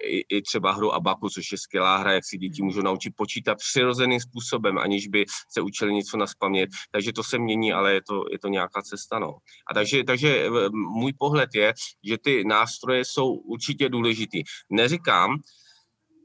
i, 0.00 0.36
i 0.36 0.42
třeba 0.42 0.72
hru 0.72 0.94
Abaku, 0.94 1.28
což 1.28 1.52
je 1.52 1.58
skvělá 1.58 1.91
hra, 1.96 2.12
jak 2.12 2.24
si 2.24 2.38
děti 2.38 2.62
můžou 2.62 2.82
naučit 2.82 3.12
počítat 3.16 3.58
přirozeným 3.58 4.20
způsobem, 4.20 4.78
aniž 4.78 5.08
by 5.08 5.24
se 5.48 5.60
učili 5.60 5.94
něco 5.94 6.16
naspamět. 6.16 6.70
Takže 6.90 7.12
to 7.12 7.22
se 7.24 7.38
mění, 7.38 7.72
ale 7.72 7.94
je 7.94 8.00
to, 8.08 8.24
je 8.32 8.38
to 8.38 8.48
nějaká 8.48 8.82
cesta. 8.82 9.18
No. 9.18 9.36
A 9.70 9.74
takže, 9.74 10.04
takže 10.04 10.46
eh, 10.46 10.68
můj 10.72 11.12
pohled 11.18 11.50
je, 11.54 11.72
že 12.04 12.18
ty 12.18 12.44
nástroje 12.44 13.04
jsou 13.04 13.32
určitě 13.32 13.88
důležitý. 13.88 14.42
Neříkám, 14.70 15.38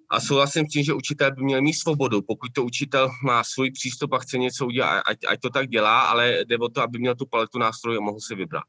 a 0.10 0.20
souhlasím 0.20 0.66
s 0.66 0.70
tím, 0.70 0.84
že 0.84 0.94
učitel 0.94 1.32
by 1.32 1.44
měl 1.44 1.62
mít 1.62 1.74
svobodu. 1.74 2.22
Pokud 2.22 2.52
to 2.56 2.64
učitel 2.64 3.10
má 3.24 3.44
svůj 3.44 3.72
přístup 3.72 4.14
a 4.14 4.18
chce 4.18 4.38
něco 4.38 4.66
udělat, 4.66 5.02
ať, 5.06 5.18
ať 5.28 5.40
to 5.40 5.50
tak 5.50 5.68
dělá, 5.68 6.02
ale 6.02 6.38
jde 6.46 6.58
o 6.58 6.70
to, 6.70 6.82
aby 6.82 7.00
měl 7.00 7.16
tu 7.16 7.26
paletu 7.26 7.60
nástrojů 7.60 7.98
a 7.98 8.04
mohl 8.04 8.20
si 8.20 8.36
vybrat. 8.36 8.64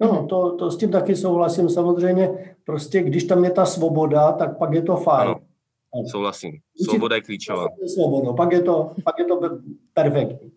No, 0.00 0.26
to, 0.26 0.56
to 0.56 0.70
s 0.70 0.76
tím 0.76 0.90
taky 0.90 1.16
souhlasím. 1.16 1.68
Samozřejmě, 1.68 2.56
prostě 2.64 3.02
když 3.02 3.24
tam 3.24 3.44
je 3.44 3.50
ta 3.50 3.64
svoboda, 3.64 4.32
tak 4.32 4.58
pak 4.58 4.72
je 4.72 4.82
to 4.82 4.96
fajn. 4.96 5.28
Ano. 5.28 5.40
Souhlasím. 6.10 6.52
Svoboda 6.84 7.16
je 7.16 7.22
klíčová. 7.22 7.66
Svoboda, 7.94 8.32
pak 8.32 8.52
je 8.52 8.62
to, 8.62 8.94
pak 9.04 9.18
je 9.18 9.24
to 9.24 9.40
perfektní. 9.94 10.53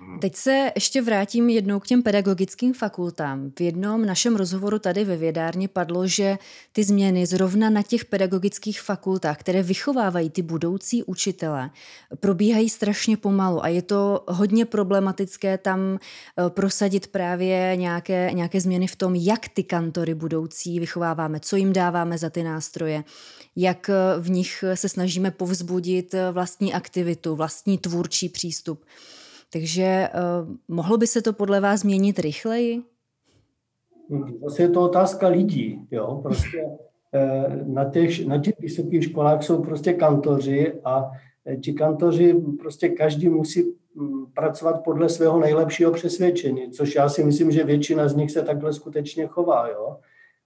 Mhm. 0.00 0.18
Teď 0.18 0.36
se 0.36 0.72
ještě 0.74 1.02
vrátím 1.02 1.48
jednou 1.48 1.80
k 1.80 1.86
těm 1.86 2.02
pedagogickým 2.02 2.74
fakultám. 2.74 3.50
V 3.58 3.60
jednom 3.60 4.06
našem 4.06 4.36
rozhovoru 4.36 4.78
tady 4.78 5.04
ve 5.04 5.16
vědárně 5.16 5.68
padlo, 5.68 6.06
že 6.06 6.38
ty 6.72 6.84
změny 6.84 7.26
zrovna 7.26 7.70
na 7.70 7.82
těch 7.82 8.04
pedagogických 8.04 8.80
fakultách, 8.80 9.38
které 9.38 9.62
vychovávají 9.62 10.30
ty 10.30 10.42
budoucí 10.42 11.04
učitele, 11.04 11.70
probíhají 12.20 12.68
strašně 12.68 13.16
pomalu 13.16 13.64
a 13.64 13.68
je 13.68 13.82
to 13.82 14.24
hodně 14.28 14.64
problematické 14.64 15.58
tam 15.58 15.98
eh, 15.98 16.50
prosadit 16.50 17.06
právě 17.06 17.76
nějaké, 17.76 18.30
nějaké 18.32 18.60
změny 18.60 18.86
v 18.86 18.96
tom, 18.96 19.14
jak 19.14 19.48
ty 19.48 19.62
kantory 19.62 20.14
budoucí 20.14 20.80
vychováváme, 20.80 21.40
co 21.40 21.56
jim 21.56 21.72
dáváme 21.72 22.18
za 22.18 22.30
ty 22.30 22.42
nástroje, 22.42 23.04
jak 23.56 23.90
eh, 23.90 24.20
v 24.20 24.30
nich 24.30 24.64
se 24.74 24.88
snažíme 24.88 25.30
povzbudit 25.30 26.14
eh, 26.14 26.32
vlastní 26.32 26.74
aktivitu, 26.74 27.36
vlastní 27.36 27.78
tvůrčí 27.78 28.28
přístup. 28.28 28.84
Takže 29.52 30.08
uh, 30.14 30.54
mohlo 30.68 30.98
by 30.98 31.06
se 31.06 31.22
to 31.22 31.32
podle 31.32 31.60
vás 31.60 31.80
změnit 31.80 32.18
rychleji? 32.18 32.82
Zase 34.42 34.62
je 34.62 34.68
to 34.68 34.82
otázka 34.82 35.28
lidí. 35.28 35.86
Jo? 35.90 36.20
Prostě 36.22 36.64
eh, 37.14 37.64
na 37.66 37.90
těch, 37.90 38.26
na 38.26 38.38
těch 38.38 38.54
vysokých 38.60 39.04
školách 39.04 39.42
jsou 39.42 39.62
prostě 39.62 39.92
kantoři 39.92 40.72
a 40.84 41.10
eh, 41.46 41.56
ti 41.56 41.72
kantoři 41.72 42.34
prostě 42.58 42.88
každý 42.88 43.28
musí 43.28 43.62
mm, 43.94 44.26
pracovat 44.26 44.84
podle 44.84 45.08
svého 45.08 45.40
nejlepšího 45.40 45.92
přesvědčení, 45.92 46.70
což 46.70 46.94
já 46.94 47.08
si 47.08 47.24
myslím, 47.24 47.50
že 47.50 47.64
většina 47.64 48.08
z 48.08 48.16
nich 48.16 48.30
se 48.30 48.42
takhle 48.42 48.72
skutečně 48.72 49.26
chová. 49.26 49.68
Jo? 49.68 49.96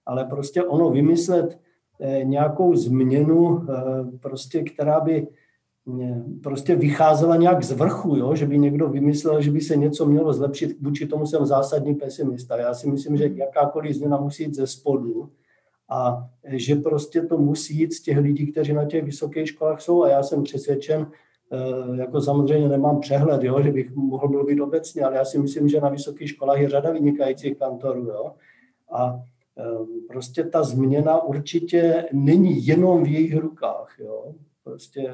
Ale 0.05 0.25
prostě 0.25 0.63
ono 0.63 0.89
vymyslet 0.89 1.59
nějakou 2.23 2.75
změnu, 2.75 3.65
prostě, 4.21 4.63
která 4.63 4.99
by 4.99 5.27
prostě 6.43 6.75
vycházela 6.75 7.35
nějak 7.35 7.63
z 7.63 7.71
vrchu, 7.71 8.15
jo? 8.15 8.35
že 8.35 8.45
by 8.45 8.57
někdo 8.57 8.89
vymyslel, 8.89 9.41
že 9.41 9.51
by 9.51 9.61
se 9.61 9.75
něco 9.75 10.05
mělo 10.05 10.33
zlepšit, 10.33 10.81
vůči 10.81 11.07
tomu 11.07 11.25
jsem 11.25 11.45
zásadní 11.45 11.95
pesimista. 11.95 12.57
Já 12.57 12.73
si 12.73 12.91
myslím, 12.91 13.17
že 13.17 13.31
jakákoliv 13.33 13.95
změna 13.95 14.17
musí 14.17 14.43
jít 14.43 14.55
ze 14.55 14.67
spodu 14.67 15.29
a 15.89 16.29
že 16.43 16.75
prostě 16.75 17.21
to 17.21 17.37
musí 17.37 17.79
jít 17.79 17.93
z 17.93 18.01
těch 18.01 18.17
lidí, 18.17 18.51
kteří 18.51 18.73
na 18.73 18.85
těch 18.85 19.03
vysokých 19.03 19.47
školách 19.47 19.81
jsou 19.81 20.03
a 20.03 20.09
já 20.09 20.23
jsem 20.23 20.43
přesvědčen, 20.43 21.11
eh, 21.51 21.97
jako 21.97 22.21
samozřejmě 22.21 22.69
nemám 22.69 22.99
přehled, 22.99 23.43
jo, 23.43 23.61
že 23.61 23.71
bych 23.71 23.95
mohl 23.95 24.27
mluvit 24.27 24.59
obecně, 24.59 25.03
ale 25.03 25.15
já 25.15 25.25
si 25.25 25.39
myslím, 25.39 25.69
že 25.69 25.81
na 25.81 25.89
vysokých 25.89 26.29
školách 26.29 26.59
je 26.59 26.69
řada 26.69 26.91
vynikajících 26.91 27.57
kantorů. 27.57 28.05
Jo? 28.05 28.31
A 28.91 29.19
eh, 29.57 29.63
prostě 30.07 30.43
ta 30.43 30.63
změna 30.63 31.23
určitě 31.23 32.05
není 32.13 32.67
jenom 32.67 33.03
v 33.03 33.07
jejich 33.07 33.37
rukách. 33.37 33.95
Jo? 33.99 34.33
Prostě 34.63 35.13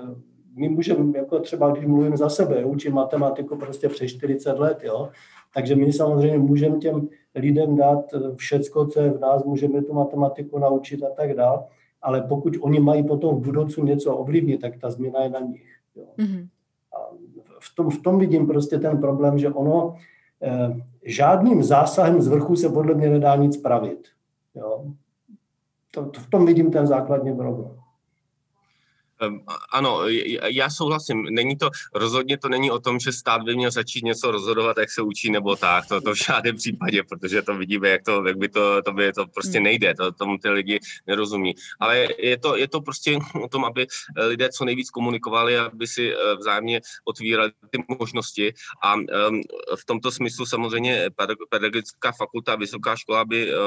my 0.55 0.69
můžeme, 0.69 1.17
jako 1.17 1.39
třeba 1.39 1.71
když 1.71 1.85
mluvím 1.85 2.17
za 2.17 2.29
sebe, 2.29 2.65
učím 2.65 2.93
matematiku 2.93 3.55
prostě 3.55 3.89
přes 3.89 4.11
40 4.11 4.59
let, 4.59 4.83
jo, 4.83 5.09
takže 5.53 5.75
my 5.75 5.93
samozřejmě 5.93 6.37
můžeme 6.37 6.77
těm 6.77 7.09
lidem 7.35 7.75
dát 7.75 8.05
všecko, 8.35 8.85
co 8.85 8.99
je 8.99 9.11
v 9.11 9.19
nás, 9.19 9.43
můžeme 9.43 9.81
tu 9.81 9.93
matematiku 9.93 10.59
naučit 10.59 11.03
a 11.03 11.09
tak 11.09 11.33
dále, 11.33 11.63
ale 12.01 12.21
pokud 12.21 12.57
oni 12.61 12.79
mají 12.79 13.03
potom 13.03 13.35
v 13.35 13.45
budoucnu 13.45 13.85
něco 13.85 14.17
ovlivnit, 14.17 14.61
tak 14.61 14.77
ta 14.77 14.91
změna 14.91 15.23
je 15.23 15.29
na 15.29 15.39
nich. 15.39 15.75
Jo. 15.95 16.05
Mm-hmm. 16.17 16.47
A 16.93 16.97
v, 17.59 17.75
tom, 17.75 17.89
v 17.89 18.01
tom 18.01 18.19
vidím 18.19 18.47
prostě 18.47 18.79
ten 18.79 18.97
problém, 18.97 19.39
že 19.39 19.49
ono 19.49 19.95
eh, 20.41 20.81
žádným 21.03 21.63
zásahem 21.63 22.21
z 22.21 22.27
vrchu 22.27 22.55
se 22.55 22.69
podle 22.69 22.93
mě 22.93 23.09
nedá 23.09 23.35
nic 23.35 23.57
pravit. 23.57 24.07
Jo. 24.55 24.85
To, 25.91 26.05
to, 26.05 26.19
v 26.19 26.29
tom 26.29 26.45
vidím 26.45 26.71
ten 26.71 26.87
základní 26.87 27.35
problém. 27.35 27.71
Ehm, 29.21 29.39
ano, 29.71 30.01
já 30.47 30.69
souhlasím. 30.69 31.23
Není 31.23 31.57
to, 31.57 31.69
rozhodně 31.93 32.37
to 32.37 32.49
není 32.49 32.71
o 32.71 32.79
tom, 32.79 32.99
že 32.99 33.11
stát 33.11 33.41
by 33.43 33.55
měl 33.55 33.71
začít 33.71 34.03
něco 34.03 34.31
rozhodovat, 34.31 34.77
jak 34.77 34.91
se 34.91 35.01
učí 35.01 35.31
nebo 35.31 35.55
tak. 35.55 35.87
To, 35.87 36.01
to 36.01 36.13
v 36.13 36.17
žádném 36.25 36.55
případě, 36.55 37.03
protože 37.03 37.41
to 37.41 37.55
vidíme, 37.55 37.89
jak 37.89 38.03
to, 38.03 38.27
jak 38.27 38.37
by 38.37 38.49
to, 38.49 38.81
to, 38.81 38.91
by 38.91 39.13
to 39.13 39.27
prostě 39.27 39.57
hmm. 39.57 39.63
nejde. 39.63 39.95
To, 39.95 40.11
tomu 40.11 40.37
ty 40.37 40.49
lidi 40.49 40.79
nerozumí. 41.07 41.55
Ale 41.79 42.07
je 42.17 42.37
to, 42.37 42.55
je 42.55 42.67
to 42.67 42.81
prostě 42.81 43.19
o 43.43 43.47
tom, 43.47 43.65
aby 43.65 43.87
lidé 44.17 44.49
co 44.49 44.65
nejvíc 44.65 44.89
komunikovali, 44.89 45.57
aby 45.57 45.87
si 45.87 46.13
eh, 46.13 46.35
vzájemně 46.35 46.81
otvírali 47.05 47.51
ty 47.69 47.83
možnosti. 47.99 48.53
A 48.83 48.95
um, 48.95 49.41
v 49.75 49.85
tomto 49.85 50.11
smyslu 50.11 50.45
samozřejmě 50.45 51.09
pedagogická 51.49 52.11
fakulta, 52.11 52.55
vysoká 52.55 52.95
škola 52.95 53.25
by 53.25 53.53
uh, 53.53 53.59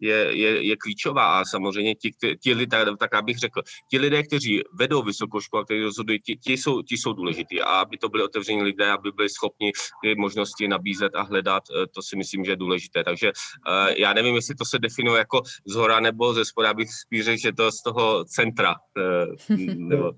je, 0.00 0.28
je, 0.30 0.66
je 0.66 0.76
klíčová. 0.76 1.40
A 1.40 1.44
samozřejmě 1.44 1.94
ti, 1.94 2.12
ti 2.40 2.54
lidé, 2.54 2.84
tak, 2.84 2.98
tak 2.98 3.14
abych 3.14 3.38
řekl, 3.38 3.62
ti 3.90 3.98
lidé, 3.98 4.22
kteří 4.22 4.62
vedou 4.72 4.97
vedou 4.98 5.06
vysokou 5.06 5.40
školu, 5.40 5.64
kteří 5.64 5.82
rozhodují, 5.82 6.20
ti, 6.20 6.36
ti, 6.36 6.52
jsou, 6.52 6.82
ti 6.82 6.96
jsou 6.96 7.12
důležitý. 7.12 7.60
A 7.60 7.80
aby 7.80 7.98
to 7.98 8.08
byly 8.08 8.24
otevření 8.24 8.62
lidé, 8.62 8.90
aby 8.90 9.12
byli 9.12 9.28
schopni 9.28 9.72
ty 10.02 10.14
možnosti 10.14 10.68
nabízet 10.68 11.14
a 11.14 11.22
hledat, 11.22 11.62
eh, 11.70 11.86
to 11.86 12.02
si 12.02 12.16
myslím, 12.16 12.44
že 12.44 12.52
je 12.52 12.56
důležité. 12.56 13.04
Takže 13.04 13.28
eh, 13.28 14.00
já 14.00 14.12
nevím, 14.12 14.34
jestli 14.34 14.54
to 14.54 14.64
se 14.64 14.78
definuje 14.78 15.18
jako 15.18 15.42
z 15.66 15.74
hora 15.74 16.00
nebo 16.00 16.34
ze 16.34 16.44
spoda, 16.44 16.74
bych 16.74 16.88
spíš 17.06 17.24
řekl, 17.24 17.40
že 17.40 17.52
to 17.52 17.72
z 17.72 17.82
toho 17.82 18.24
centra. 18.24 18.74
Eh, 18.98 19.54
nebo, 19.76 20.12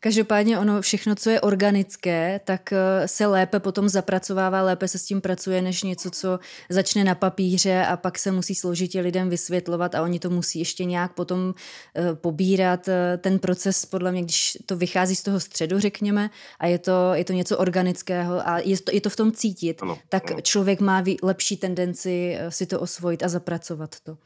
Každopádně 0.00 0.58
ono 0.58 0.82
všechno, 0.82 1.14
co 1.14 1.30
je 1.30 1.40
organické, 1.40 2.40
tak 2.44 2.72
eh, 2.72 3.08
se 3.08 3.26
lépe 3.26 3.60
potom 3.60 3.88
zapracovává, 3.88 4.62
lépe 4.62 4.88
se 4.88 4.98
s 4.98 5.04
tím 5.04 5.20
pracuje, 5.20 5.62
než 5.62 5.82
něco, 5.82 6.10
co 6.10 6.38
začne 6.70 7.04
na 7.04 7.14
papíře 7.14 7.84
a 7.84 7.96
pak 7.96 8.18
se 8.18 8.32
musí 8.32 8.54
složitě 8.54 9.00
lidem 9.00 9.28
vysvětlovat 9.28 9.94
a 9.94 10.02
oni 10.02 10.18
to 10.18 10.30
musí 10.30 10.58
ještě 10.58 10.84
nějak 10.84 11.12
potom 11.12 11.54
eh, 11.96 12.14
pobírat. 12.14 12.88
Eh, 12.88 13.18
ten 13.18 13.38
proces, 13.38 13.86
podle 13.86 14.12
mě, 14.12 14.22
když 14.22 14.58
to 14.66 14.76
vychází 14.76 15.16
z 15.16 15.22
toho 15.22 15.40
středu, 15.40 15.80
řekněme, 15.80 16.30
a 16.60 16.66
je 16.66 16.78
to, 16.78 17.14
je 17.14 17.24
to 17.24 17.32
něco 17.32 17.58
organického 17.58 18.48
a 18.48 18.58
je 18.58 18.80
to, 18.80 18.94
je 18.94 19.00
to 19.00 19.10
v 19.10 19.16
tom 19.16 19.32
cítit, 19.32 19.82
ano, 19.82 19.98
tak 20.08 20.30
ano. 20.30 20.40
člověk 20.40 20.80
má 20.80 21.04
lepší 21.22 21.56
tendenci 21.56 22.38
si 22.48 22.66
to 22.66 22.80
osvojit 22.80 23.22
a 23.22 23.28
zapracovat 23.28 23.96
to. 24.02 24.16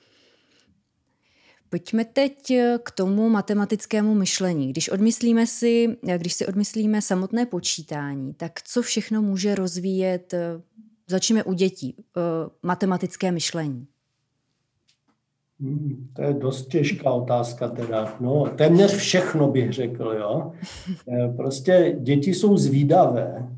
Pojďme 1.71 2.05
teď 2.05 2.50
eh, 2.50 2.79
k 2.83 2.91
tomu 2.91 3.29
matematickému 3.29 4.15
myšlení. 4.15 4.69
Když 4.69 4.89
odmyslíme 4.89 5.47
si, 5.47 5.97
eh, 6.09 6.19
když 6.19 6.33
si 6.33 6.47
odmyslíme 6.47 7.03
samotné 7.03 7.47
počítání, 7.47 8.35
tak 8.35 8.62
co 8.62 8.83
všechno 8.83 9.23
může 9.23 9.55
rozvíjet 9.55 10.35
eh, 10.35 10.61
začneme 11.09 11.45
u 11.45 11.53
dětí. 11.53 11.97
Matematické 12.62 13.33
myšlení. 13.33 13.87
Hmm, 15.61 16.09
to 16.12 16.23
je 16.23 16.35
dost 16.35 16.67
těžká 16.67 17.12
otázka 17.12 17.69
teda. 17.69 18.17
No, 18.21 18.47
téměř 18.57 18.97
všechno 18.97 19.49
bych 19.49 19.73
řekl, 19.73 20.15
jo. 20.19 20.53
Prostě 21.37 21.97
děti 22.00 22.35
jsou 22.35 22.57
zvídavé, 22.57 23.49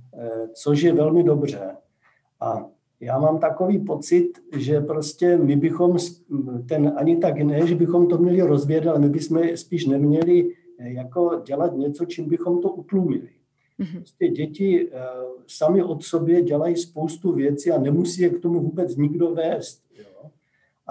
což 0.55 0.81
je 0.81 0.93
velmi 0.93 1.23
dobře. 1.23 1.77
A 2.41 2.67
já 3.03 3.19
mám 3.19 3.39
takový 3.39 3.79
pocit, 3.79 4.33
že 4.57 4.81
prostě 4.81 5.37
my 5.37 5.57
bychom 5.57 5.97
ten 6.69 6.93
ani 6.97 7.17
tak 7.17 7.39
ne, 7.39 7.67
že 7.67 7.75
bychom 7.75 8.09
to 8.09 8.19
měli 8.19 8.43
rozvědět, 8.43 8.89
ale 8.89 8.99
my 8.99 9.09
bychom 9.09 9.43
spíš 9.55 9.87
neměli 9.87 10.55
jako 10.79 11.43
dělat 11.47 11.77
něco, 11.77 12.05
čím 12.05 12.29
bychom 12.29 12.61
to 12.61 12.71
utlumili. 12.71 13.29
Mm-hmm. 13.81 13.97
Prostě 13.97 14.29
děti 14.29 14.89
uh, 14.89 14.93
sami 15.47 15.83
od 15.83 16.03
sobě 16.03 16.43
dělají 16.43 16.77
spoustu 16.77 17.33
věcí 17.33 17.71
a 17.71 17.81
nemusí 17.81 18.23
je 18.23 18.31
k 18.31 18.41
tomu 18.41 18.61
vůbec 18.61 18.97
nikdo 18.97 19.35
vést. 19.35 19.81
Jo? 19.99 20.31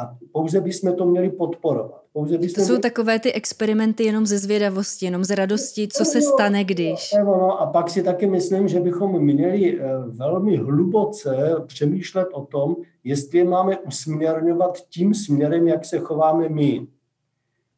A 0.01 0.17
pouze 0.31 0.61
bychom 0.61 0.95
to 0.95 1.05
měli 1.05 1.29
podporovat. 1.29 2.01
Pouze 2.13 2.37
bychom 2.37 2.53
to 2.53 2.61
jsou 2.61 2.67
měli... 2.67 2.81
takové 2.81 3.19
ty 3.19 3.33
experimenty 3.33 4.03
jenom 4.03 4.25
ze 4.25 4.37
zvědavosti, 4.37 5.05
jenom 5.05 5.23
z 5.23 5.29
radosti, 5.29 5.87
co 5.87 6.05
se 6.05 6.21
stane, 6.21 6.63
když. 6.63 7.15
No, 7.25 7.61
a 7.61 7.65
pak 7.65 7.89
si 7.89 8.03
taky 8.03 8.27
myslím, 8.27 8.67
že 8.67 8.79
bychom 8.79 9.19
měli 9.21 9.79
eh, 9.79 9.83
velmi 10.05 10.57
hluboce 10.57 11.55
přemýšlet 11.67 12.27
o 12.33 12.45
tom, 12.45 12.75
jestli 13.03 13.37
je 13.37 13.43
máme 13.43 13.77
usměrňovat 13.77 14.77
tím 14.89 15.13
směrem, 15.13 15.67
jak 15.67 15.85
se 15.85 15.99
chováme 15.99 16.49
my. 16.49 16.87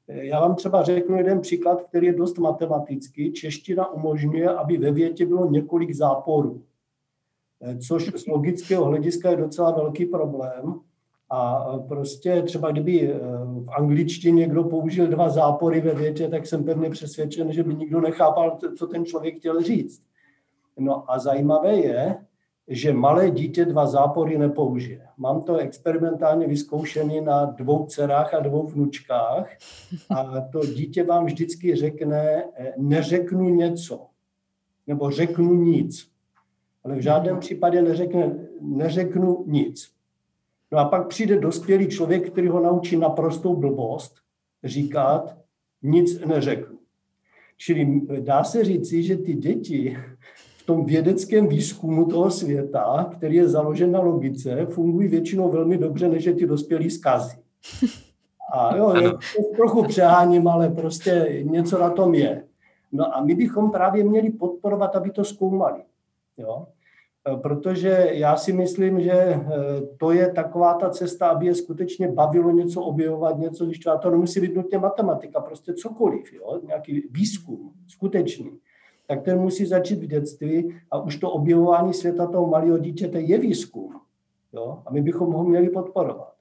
Já 0.07 0.39
vám 0.39 0.55
třeba 0.55 0.83
řeknu 0.83 1.17
jeden 1.17 1.41
příklad, 1.41 1.81
který 1.81 2.07
je 2.07 2.13
dost 2.13 2.37
matematický. 2.37 3.33
Čeština 3.33 3.93
umožňuje, 3.93 4.49
aby 4.49 4.77
ve 4.77 4.91
větě 4.91 5.25
bylo 5.25 5.51
několik 5.51 5.93
záporů, 5.93 6.63
což 7.87 8.11
z 8.15 8.27
logického 8.27 8.85
hlediska 8.85 9.29
je 9.29 9.37
docela 9.37 9.71
velký 9.71 10.05
problém. 10.05 10.79
A 11.29 11.65
prostě 11.87 12.41
třeba 12.41 12.71
kdyby 12.71 13.13
v 13.63 13.69
angličtině 13.77 14.39
někdo 14.39 14.63
použil 14.63 15.07
dva 15.07 15.29
zápory 15.29 15.81
ve 15.81 15.93
větě, 15.93 16.27
tak 16.27 16.45
jsem 16.45 16.63
pevně 16.63 16.89
přesvědčen, 16.89 17.51
že 17.51 17.63
by 17.63 17.75
nikdo 17.75 18.01
nechápal, 18.01 18.57
co 18.77 18.87
ten 18.87 19.05
člověk 19.05 19.37
chtěl 19.37 19.61
říct. 19.61 20.01
No 20.79 21.11
a 21.11 21.19
zajímavé 21.19 21.75
je, 21.75 22.15
že 22.67 22.93
malé 22.93 23.31
dítě 23.31 23.65
dva 23.65 23.85
zápory 23.85 24.37
nepoužije. 24.37 25.07
Mám 25.17 25.41
to 25.41 25.55
experimentálně 25.55 26.47
vyzkoušený 26.47 27.21
na 27.21 27.45
dvou 27.45 27.85
dcerách 27.85 28.33
a 28.33 28.39
dvou 28.39 28.67
vnučkách 28.67 29.49
a 30.15 30.41
to 30.51 30.65
dítě 30.65 31.03
vám 31.03 31.25
vždycky 31.25 31.75
řekne, 31.75 32.43
eh, 32.55 32.73
neřeknu 32.77 33.49
něco, 33.49 34.05
nebo 34.87 35.11
řeknu 35.11 35.53
nic. 35.53 36.07
Ale 36.83 36.95
v 36.95 36.99
žádném 36.99 37.39
případě 37.39 37.81
neřekne, 37.81 38.47
neřeknu 38.61 39.43
nic. 39.47 39.92
No 40.73 40.79
a 40.79 40.85
pak 40.85 41.07
přijde 41.07 41.39
dospělý 41.39 41.87
člověk, 41.87 42.31
který 42.31 42.47
ho 42.47 42.59
naučí 42.59 42.97
naprostou 42.97 43.55
blbost, 43.55 44.15
říkat, 44.63 45.37
nic 45.81 46.19
neřeknu. 46.25 46.77
Čili 47.57 48.01
dá 48.19 48.43
se 48.43 48.63
říci, 48.63 49.03
že 49.03 49.17
ty 49.17 49.33
děti 49.33 49.97
v 50.57 50.65
tom 50.65 50.85
vědeckém 50.85 51.47
výzkumu 51.47 52.05
toho 52.05 52.31
světa, 52.31 53.09
který 53.11 53.35
je 53.35 53.47
založen 53.47 53.91
na 53.91 53.99
logice, 53.99 54.65
fungují 54.65 55.07
většinou 55.07 55.51
velmi 55.51 55.77
dobře, 55.77 56.09
než 56.09 56.25
je 56.25 56.33
ty 56.33 56.45
dospělí 56.45 56.89
zkazí. 56.89 57.37
A 58.53 58.75
jo, 58.75 58.93
je, 58.95 59.11
trochu 59.55 59.83
přeháním, 59.83 60.47
ale 60.47 60.69
prostě 60.69 61.43
něco 61.43 61.79
na 61.79 61.89
tom 61.89 62.13
je. 62.13 62.43
No 62.91 63.17
a 63.17 63.23
my 63.23 63.35
bychom 63.35 63.71
právě 63.71 64.03
měli 64.03 64.29
podporovat, 64.29 64.95
aby 64.95 65.11
to 65.11 65.23
zkoumali. 65.23 65.81
Jo? 66.37 66.67
E, 67.27 67.37
protože 67.37 68.09
já 68.11 68.35
si 68.35 68.53
myslím, 68.53 69.01
že 69.01 69.11
e, 69.11 69.41
to 69.97 70.11
je 70.11 70.31
taková 70.31 70.73
ta 70.73 70.89
cesta, 70.89 71.27
aby 71.27 71.45
je 71.45 71.55
skutečně 71.55 72.07
bavilo 72.07 72.51
něco 72.51 72.81
objevovat, 72.81 73.37
něco 73.37 73.65
zjišťovat. 73.65 73.97
To 73.97 74.11
nemusí 74.11 74.39
být 74.39 74.55
nutně 74.55 74.77
matematika, 74.77 75.41
prostě 75.41 75.73
cokoliv, 75.73 76.33
jo? 76.33 76.61
nějaký 76.67 77.07
výzkum 77.11 77.73
skutečný 77.87 78.59
tak 79.07 79.23
ten 79.23 79.39
musí 79.39 79.65
začít 79.65 79.99
v 79.99 80.07
dětství 80.07 80.75
a 80.91 81.01
už 81.01 81.17
to 81.17 81.31
objevování 81.31 81.93
světa 81.93 82.27
toho 82.27 82.47
malého 82.47 82.77
dítěte 82.77 83.21
je 83.21 83.37
výzkum. 83.37 83.99
Jo? 84.53 84.83
A 84.85 84.91
my 84.91 85.01
bychom 85.01 85.33
ho 85.33 85.43
měli 85.43 85.69
podporovat. 85.69 86.33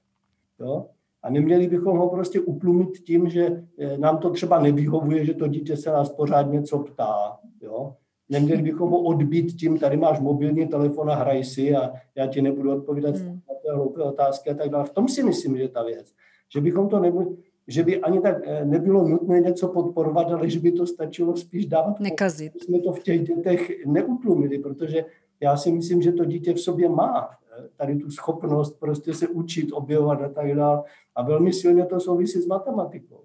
Jo? 0.59 0.85
A 1.23 1.29
neměli 1.29 1.67
bychom 1.67 1.97
ho 1.97 2.09
prostě 2.09 2.39
uplumit 2.39 2.89
tím, 2.89 3.29
že 3.29 3.63
eh, 3.79 3.97
nám 3.97 4.17
to 4.17 4.29
třeba 4.29 4.59
nevyhovuje, 4.59 5.25
že 5.25 5.33
to 5.33 5.47
dítě 5.47 5.77
se 5.77 5.91
nás 5.91 6.09
pořád 6.09 6.41
něco 6.41 6.79
ptá. 6.79 7.39
Jo? 7.61 7.95
Neměli 8.29 8.61
bychom 8.61 8.89
ho 8.89 9.01
odbít 9.01 9.53
tím, 9.53 9.79
tady 9.79 9.97
máš 9.97 10.19
mobilní 10.19 10.67
telefon 10.67 11.09
a 11.09 11.15
hraj 11.15 11.43
si 11.43 11.75
a 11.75 11.93
já 12.15 12.27
ti 12.27 12.41
nebudu 12.41 12.71
odpovídat 12.71 13.15
hmm. 13.15 13.39
na 13.67 13.75
hloupé 13.75 14.01
otázky 14.01 14.49
a 14.49 14.53
tak 14.53 14.69
dále. 14.69 14.85
V 14.85 14.89
tom 14.89 15.07
si 15.07 15.23
myslím, 15.23 15.57
že 15.57 15.67
ta 15.67 15.83
věc. 15.83 16.13
Že 16.53 16.61
bychom 16.61 16.89
to 16.89 16.99
nebyli, 16.99 17.25
že 17.67 17.83
by 17.83 18.01
ani 18.01 18.21
tak 18.21 18.37
eh, 18.43 18.65
nebylo 18.65 19.07
nutné 19.07 19.39
něco 19.39 19.67
podporovat, 19.67 20.31
ale 20.31 20.49
že 20.49 20.59
by 20.59 20.71
to 20.71 20.87
stačilo 20.87 21.35
spíš 21.35 21.65
dávat. 21.65 21.99
Nekazit. 21.99 22.63
Jsme 22.63 22.79
to 22.79 22.93
v 22.93 23.03
těch 23.03 23.21
dětech 23.21 23.71
neutlumili, 23.85 24.59
protože 24.59 25.05
já 25.39 25.57
si 25.57 25.71
myslím, 25.71 26.01
že 26.01 26.11
to 26.11 26.25
dítě 26.25 26.53
v 26.53 26.59
sobě 26.59 26.89
má 26.89 27.29
eh, 27.29 27.69
tady 27.75 27.95
tu 27.95 28.09
schopnost 28.09 28.79
prostě 28.79 29.13
se 29.13 29.27
učit, 29.27 29.71
objevovat 29.71 30.21
a 30.21 30.29
tak 30.29 30.55
dále. 30.55 30.83
A 31.15 31.23
velmi 31.23 31.53
silně 31.53 31.85
to 31.85 31.99
souvisí 31.99 32.41
s 32.41 32.47
matematikou. 32.47 33.23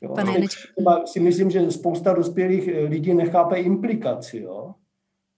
Jo. 0.00 0.14
Pane 0.14 0.48
třeba 0.48 1.06
si 1.06 1.20
myslím, 1.20 1.50
že 1.50 1.70
spousta 1.70 2.12
dospělých 2.12 2.68
eh, 2.68 2.80
lidí 2.80 3.14
nechápe 3.14 3.56
implikaci. 3.56 4.38
Jo. 4.38 4.74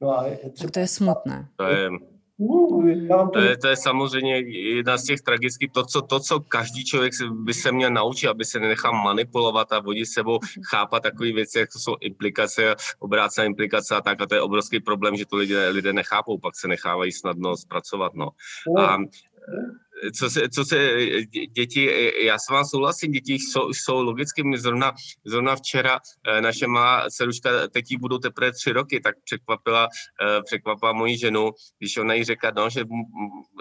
No 0.03 0.19
a 0.19 0.25
třeba, 0.25 0.51
tak 0.61 0.71
to 0.71 0.81
je 0.81 0.87
smutné. 0.87 1.49
To 1.57 1.65
je 1.65 1.91
to 3.33 3.41
je, 3.41 3.57
to 3.57 3.69
je 3.69 3.77
samozřejmě 3.77 4.37
jedna 4.51 4.99
z 4.99 5.05
těch 5.05 5.21
tragických, 5.21 5.73
to 5.73 5.85
co, 5.85 6.03
to, 6.03 6.21
co 6.21 6.41
každý 6.41 6.85
člověk 6.85 7.13
by 7.33 7.55
se 7.55 7.73
měl 7.73 7.91
naučit, 7.91 8.29
aby 8.29 8.45
se 8.45 8.61
nenechal 8.61 8.93
manipulovat 8.93 9.73
a 9.73 9.81
vodit 9.81 10.09
sebou, 10.09 10.39
chápat 10.71 11.03
takové 11.03 11.33
věci, 11.33 11.59
jak 11.59 11.69
to 11.73 11.79
jsou 11.79 11.97
implikace, 12.01 12.75
obrácená 12.99 13.45
implikace 13.45 13.97
a 13.97 14.01
tak, 14.01 14.21
a 14.21 14.27
to 14.27 14.35
je 14.35 14.41
obrovský 14.41 14.81
problém, 14.81 15.17
že 15.17 15.27
to 15.27 15.37
lidé, 15.37 15.69
lidé 15.69 15.93
nechápou, 15.93 16.39
pak 16.39 16.57
se 16.57 16.69
nechávají 16.69 17.13
snadno 17.13 17.57
zpracovat, 17.57 18.15
no. 18.15 18.29
A 18.79 18.97
co 20.19 20.31
se, 20.31 20.49
co 20.49 20.65
se 20.65 21.07
děti, 21.57 22.13
já 22.25 22.39
s 22.39 22.49
vám 22.49 22.65
souhlasím, 22.65 23.13
děti 23.13 23.35
jsou, 23.35 23.69
jsou 23.73 24.03
logicky, 24.03 24.43
my 24.43 24.59
zrovna, 24.59 24.93
zrovna 25.25 25.57
včera 25.57 25.99
eh, 26.29 26.41
naše 26.41 26.67
má 26.67 27.11
dceruška, 27.11 27.69
teď 27.69 27.91
jí 27.91 27.97
budou 27.97 28.19
teprve 28.19 28.53
tři 28.53 28.73
roky, 28.73 29.01
tak 29.01 29.15
překvapila, 29.25 29.89
překvapila 30.45 30.93
moji 30.93 31.19
ženu, 31.19 31.51
když 31.79 31.97
ona 31.97 32.15
jí 32.15 32.25
řekla, 32.25 32.51
no, 32.57 32.71
že 32.71 32.81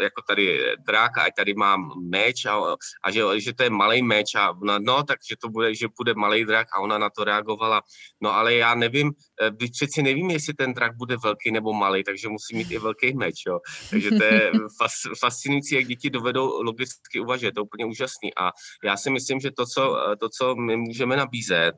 jako 0.02 0.22
tady 0.28 0.60
drak 0.88 1.18
a 1.18 1.26
tady 1.38 1.54
mám 1.54 1.92
meč 2.10 2.46
a, 2.46 2.76
a 3.04 3.12
že, 3.12 3.22
že 3.38 3.54
to 3.54 3.64
je 3.64 3.70
malý 3.70 4.02
meč 4.02 4.36
a 4.36 4.52
ona, 4.52 4.80
no, 4.80 5.04
takže 5.04 5.36
to 5.42 5.50
bude, 5.50 5.76
že 5.76 5.88
bude 5.98 6.14
malý 6.14 6.46
drak 6.46 6.68
a 6.74 6.80
ona 6.80 6.98
na 6.98 7.10
to 7.10 7.24
reagovala, 7.24 7.82
no 8.22 8.34
ale 8.34 8.54
já 8.54 8.76
nevím, 8.76 9.12
eh, 9.42 9.52
když 9.52 9.70
přeci 9.70 10.04
nevím, 10.04 10.30
jestli 10.30 10.54
ten 10.54 10.74
drak 10.74 10.98
bude 10.98 11.18
velký 11.24 11.52
nebo 11.52 11.74
malý, 11.74 12.04
takže 12.04 12.30
musí 12.30 12.56
mít 12.56 12.72
i 12.72 12.80
velký 12.80 13.14
meč, 13.14 13.36
jo. 13.48 13.60
Takže 13.90 14.10
to 14.10 14.24
je 14.24 14.52
fas, 14.78 14.92
fascinující, 15.20 15.76
jak 15.76 15.86
děti 15.86 16.10
dovedou 16.10 16.40
dovedou 16.40 16.64
logicky 16.64 17.20
uvažovat. 17.20 17.54
To 17.54 17.60
je 17.60 17.64
úplně 17.64 17.86
úžasný. 17.86 18.36
A 18.36 18.52
já 18.84 18.98
si 18.98 19.10
myslím, 19.10 19.40
že 19.40 19.52
to, 19.52 19.66
co, 19.66 19.98
to, 20.20 20.30
co 20.30 20.56
my 20.56 20.78
můžeme 20.78 21.16
nabízet, 21.18 21.74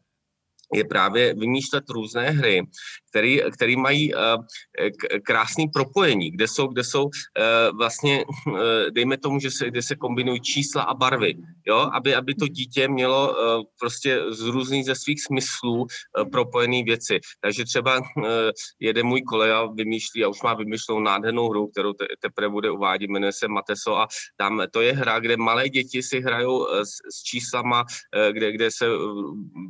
je 0.74 0.84
právě 0.84 1.34
vymýšlet 1.34 1.90
různé 1.90 2.30
hry, 2.30 2.62
který 3.54 3.76
mají 3.76 4.14
uh, 4.14 4.22
krásný 5.24 5.68
propojení, 5.68 6.32
kde 6.32 6.48
jsou, 6.48 6.68
kde 6.68 6.84
jsou 6.84 7.04
uh, 7.04 7.78
vlastně, 7.78 8.24
uh, 8.48 8.60
dejme 8.92 9.18
tomu, 9.18 9.40
že 9.40 9.52
se, 9.52 9.68
kde 9.68 9.82
se 9.82 9.96
kombinují 9.96 10.42
čísla 10.42 10.84
a 10.84 10.94
barvy, 10.94 11.34
jo, 11.68 11.90
aby, 11.94 12.16
aby 12.16 12.36
to 12.36 12.48
dítě 12.48 12.88
mělo 12.88 13.36
prostě 13.80 14.20
z 14.30 14.42
různých 14.42 14.86
ze 14.86 14.96
svých 14.96 15.24
smyslů 15.24 15.86
propojené 16.32 16.84
věci. 16.84 17.20
Takže 17.42 17.66
třeba 17.66 18.02
jeden 18.80 19.06
můj 19.06 19.22
kolega 19.22 19.66
vymýšlí 19.66 20.24
a 20.24 20.28
už 20.28 20.42
má 20.42 20.54
vymyšlenou 20.54 21.00
nádhernou 21.00 21.50
hru, 21.50 21.68
kterou 21.68 21.94
te, 21.94 22.06
teprve 22.20 22.50
bude 22.50 22.72
uvádět, 22.72 23.10
jmenuje 23.10 23.32
se 23.34 23.48
Mateso 23.48 23.98
a 23.98 24.08
tam 24.38 24.62
to 24.72 24.82
je 24.82 24.94
hra, 24.94 25.20
kde 25.20 25.38
malé 25.38 25.70
děti 25.70 26.04
si 26.04 26.22
hrajou 26.22 26.68
s, 26.68 26.90
s 27.16 27.24
číslama, 27.24 27.86
kde, 28.32 28.52
kde 28.52 28.72
se 28.72 28.86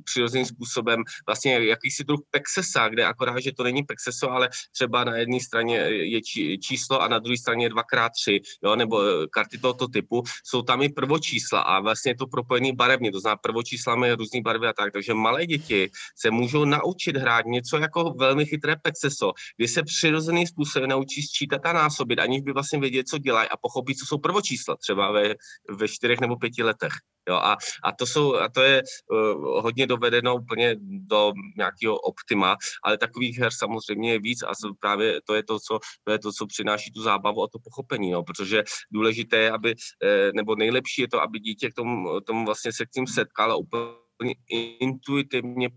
přirozeným 0.04 0.46
způsobem 0.46 0.91
vlastně 1.28 1.60
jakýsi 1.68 2.04
druh 2.04 2.20
Pexesa, 2.32 2.90
kde 2.90 3.06
akorát 3.06 3.40
že 3.40 3.52
to 3.52 3.64
není 3.64 3.84
Pexeso, 3.84 4.32
ale 4.32 4.50
třeba 4.74 5.04
na 5.04 5.16
jedné 5.16 5.40
straně 5.40 5.78
je 5.78 6.22
číslo 6.58 7.02
a 7.02 7.08
na 7.08 7.20
druhé 7.20 7.38
straně 7.38 7.70
dvakrát 7.70 8.10
tři, 8.10 8.42
jo, 8.64 8.76
nebo 8.76 9.02
eh, 9.02 9.28
karty 9.32 9.58
tohoto 9.58 9.88
typu, 9.88 10.24
jsou 10.44 10.62
tam 10.62 10.82
i 10.82 10.90
prvočísla 10.90 11.62
a 11.62 11.80
vlastně 11.80 12.12
je 12.12 12.16
to 12.16 12.28
propojený 12.28 12.76
barevně, 12.76 13.12
to 13.12 13.20
znamená 13.20 13.38
prvočísla 13.38 13.96
mají 13.96 14.14
různé 14.14 14.42
barvy 14.42 14.68
a 14.68 14.74
tak, 14.74 14.94
takže 14.94 15.14
malé 15.14 15.46
děti 15.46 15.90
se 16.16 16.32
můžou 16.32 16.66
naučit 16.66 17.18
hrát 17.18 17.46
něco 17.46 17.78
jako 17.78 18.14
velmi 18.20 18.46
chytré 18.46 18.76
Pexeso, 18.76 19.32
kdy 19.58 19.68
se 19.68 19.84
přirozeným 19.84 20.48
způsobem 20.48 20.90
naučí 20.90 21.22
sčítat 21.22 21.66
a 21.66 21.74
násobit, 21.74 22.20
aniž 22.20 22.42
by 22.42 22.52
vlastně 22.52 22.80
věděli, 22.80 23.04
co 23.04 23.18
dělají 23.18 23.50
a 23.50 23.58
pochopit, 23.58 23.96
co 23.96 24.06
jsou 24.06 24.18
prvočísla, 24.18 24.76
třeba 24.76 25.12
ve, 25.12 25.36
ve 25.70 25.88
čtyřech 25.88 26.20
nebo 26.20 26.36
pěti 26.36 26.64
letech. 26.64 26.94
Jo, 27.30 27.36
a, 27.36 27.58
a, 27.84 27.92
to 27.92 28.06
jsou, 28.06 28.36
a 28.36 28.50
to 28.50 28.62
je 28.62 28.84
uh, 29.12 29.62
hodně 29.62 29.88
dovedeno 29.88 30.36
úplně 30.36 30.76
do 30.82 31.34
nějakého 31.58 31.98
optima, 31.98 32.58
ale 32.84 32.98
takových 32.98 33.40
her 33.40 33.52
samozřejmě 33.52 34.12
je 34.12 34.20
víc 34.20 34.44
a 34.44 34.52
právě 34.80 35.22
to 35.22 35.36
je 35.36 35.44
to, 35.44 35.60
co, 35.60 35.80
to 36.04 36.12
je 36.12 36.20
to, 36.20 36.32
co 36.32 36.48
přináší 36.48 36.92
tu 36.92 37.02
zábavu 37.02 37.44
a 37.44 37.48
to 37.48 37.60
pochopení, 37.60 38.10
jo, 38.10 38.24
protože 38.24 38.64
důležité 38.92 39.38
je, 39.38 39.52
aby, 39.52 39.76
eh, 40.04 40.32
nebo 40.36 40.56
nejlepší 40.56 41.02
je 41.02 41.08
to, 41.08 41.22
aby 41.22 41.40
dítě 41.40 41.70
k 41.70 41.74
tomu, 41.74 42.22
tomu 42.22 42.46
vlastně 42.46 42.74
se 42.74 42.86
k 42.86 42.90
tím 42.90 43.08
setkalo 43.08 43.60
úplně 43.60 44.36
intuitivně 44.80 45.70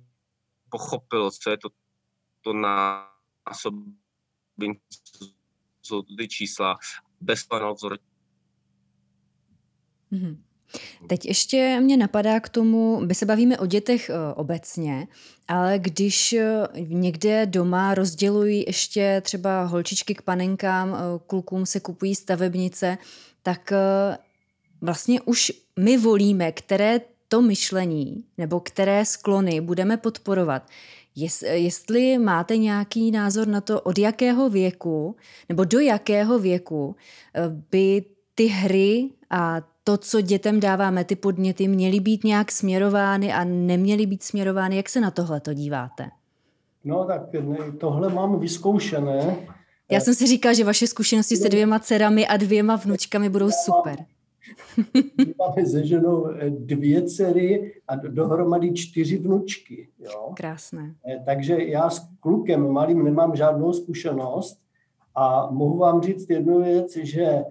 pochopilo, 0.70 1.30
co 1.30 1.50
je 1.50 1.58
to, 1.58 1.68
to 2.40 2.52
násobení, 2.52 3.94
jsou 5.82 6.02
ty 6.02 6.28
čísla, 6.28 6.78
bez 7.20 7.44
panel 7.44 7.74
Mm-hmm. 10.12 10.53
Teď 11.06 11.26
ještě 11.26 11.80
mě 11.80 11.96
napadá 11.96 12.40
k 12.40 12.48
tomu, 12.48 13.00
my 13.00 13.14
se 13.14 13.26
bavíme 13.26 13.58
o 13.58 13.66
dětech 13.66 14.10
eh, 14.10 14.34
obecně, 14.34 15.08
ale 15.48 15.78
když 15.78 16.32
eh, 16.32 16.66
někde 16.76 17.46
doma 17.46 17.94
rozdělují 17.94 18.64
ještě 18.66 19.20
třeba 19.24 19.64
holčičky 19.64 20.14
k 20.14 20.22
panenkám, 20.22 20.94
eh, 20.94 20.98
klukům 21.26 21.66
se 21.66 21.80
kupují 21.80 22.14
stavebnice, 22.14 22.98
tak 23.42 23.72
vlastně 24.80 25.20
už 25.20 25.52
my 25.78 25.96
volíme, 25.98 26.52
které 26.52 27.00
to 27.28 27.42
myšlení 27.42 28.24
nebo 28.38 28.60
které 28.60 29.04
sklony 29.04 29.60
budeme 29.60 29.96
podporovat. 29.96 30.68
Jestli 31.52 32.18
máte 32.18 32.56
nějaký 32.56 33.10
názor 33.10 33.48
na 33.48 33.60
to, 33.60 33.80
od 33.80 33.98
jakého 33.98 34.50
věku 34.50 35.16
nebo 35.48 35.64
do 35.64 35.80
jakého 35.80 36.38
věku 36.38 36.96
by 37.70 38.04
ty 38.34 38.46
hry 38.46 39.10
a 39.30 39.62
to, 39.84 39.96
co 39.96 40.20
dětem 40.20 40.60
dáváme, 40.60 41.04
ty 41.04 41.16
podněty, 41.16 41.68
měly 41.68 42.00
být 42.00 42.24
nějak 42.24 42.52
směrovány 42.52 43.32
a 43.32 43.44
neměly 43.44 44.06
být 44.06 44.22
směrovány. 44.22 44.76
Jak 44.76 44.88
se 44.88 45.00
na 45.00 45.10
tohle 45.10 45.40
to 45.40 45.54
díváte? 45.54 46.10
No 46.84 47.04
tak 47.04 47.22
tohle 47.80 48.08
mám 48.08 48.40
vyzkoušené. 48.40 49.36
Já 49.90 50.00
jsem 50.00 50.14
si 50.14 50.26
říkal, 50.26 50.54
že 50.54 50.64
vaše 50.64 50.86
zkušenosti 50.86 51.36
se 51.36 51.48
dvěma 51.48 51.78
dcerami 51.78 52.26
a 52.26 52.36
dvěma 52.36 52.76
vnučkami 52.76 53.28
budou 53.28 53.50
super. 53.64 53.96
Máme 55.38 55.66
se 55.70 55.86
ženou 55.86 56.26
eh, 56.26 56.50
dvě 56.50 57.02
dcery 57.02 57.74
a 57.88 57.96
dohromady 57.96 58.72
čtyři 58.72 59.18
vnučky. 59.18 59.88
Jo? 59.98 60.32
Krásné. 60.36 60.94
Eh, 61.08 61.22
takže 61.24 61.64
já 61.64 61.90
s 61.90 62.08
klukem 62.20 62.68
malým 62.68 63.04
nemám 63.04 63.36
žádnou 63.36 63.72
zkušenost 63.72 64.58
a 65.14 65.50
mohu 65.50 65.78
vám 65.78 66.02
říct 66.02 66.30
jednu 66.30 66.64
věc, 66.64 66.96
že 66.96 67.44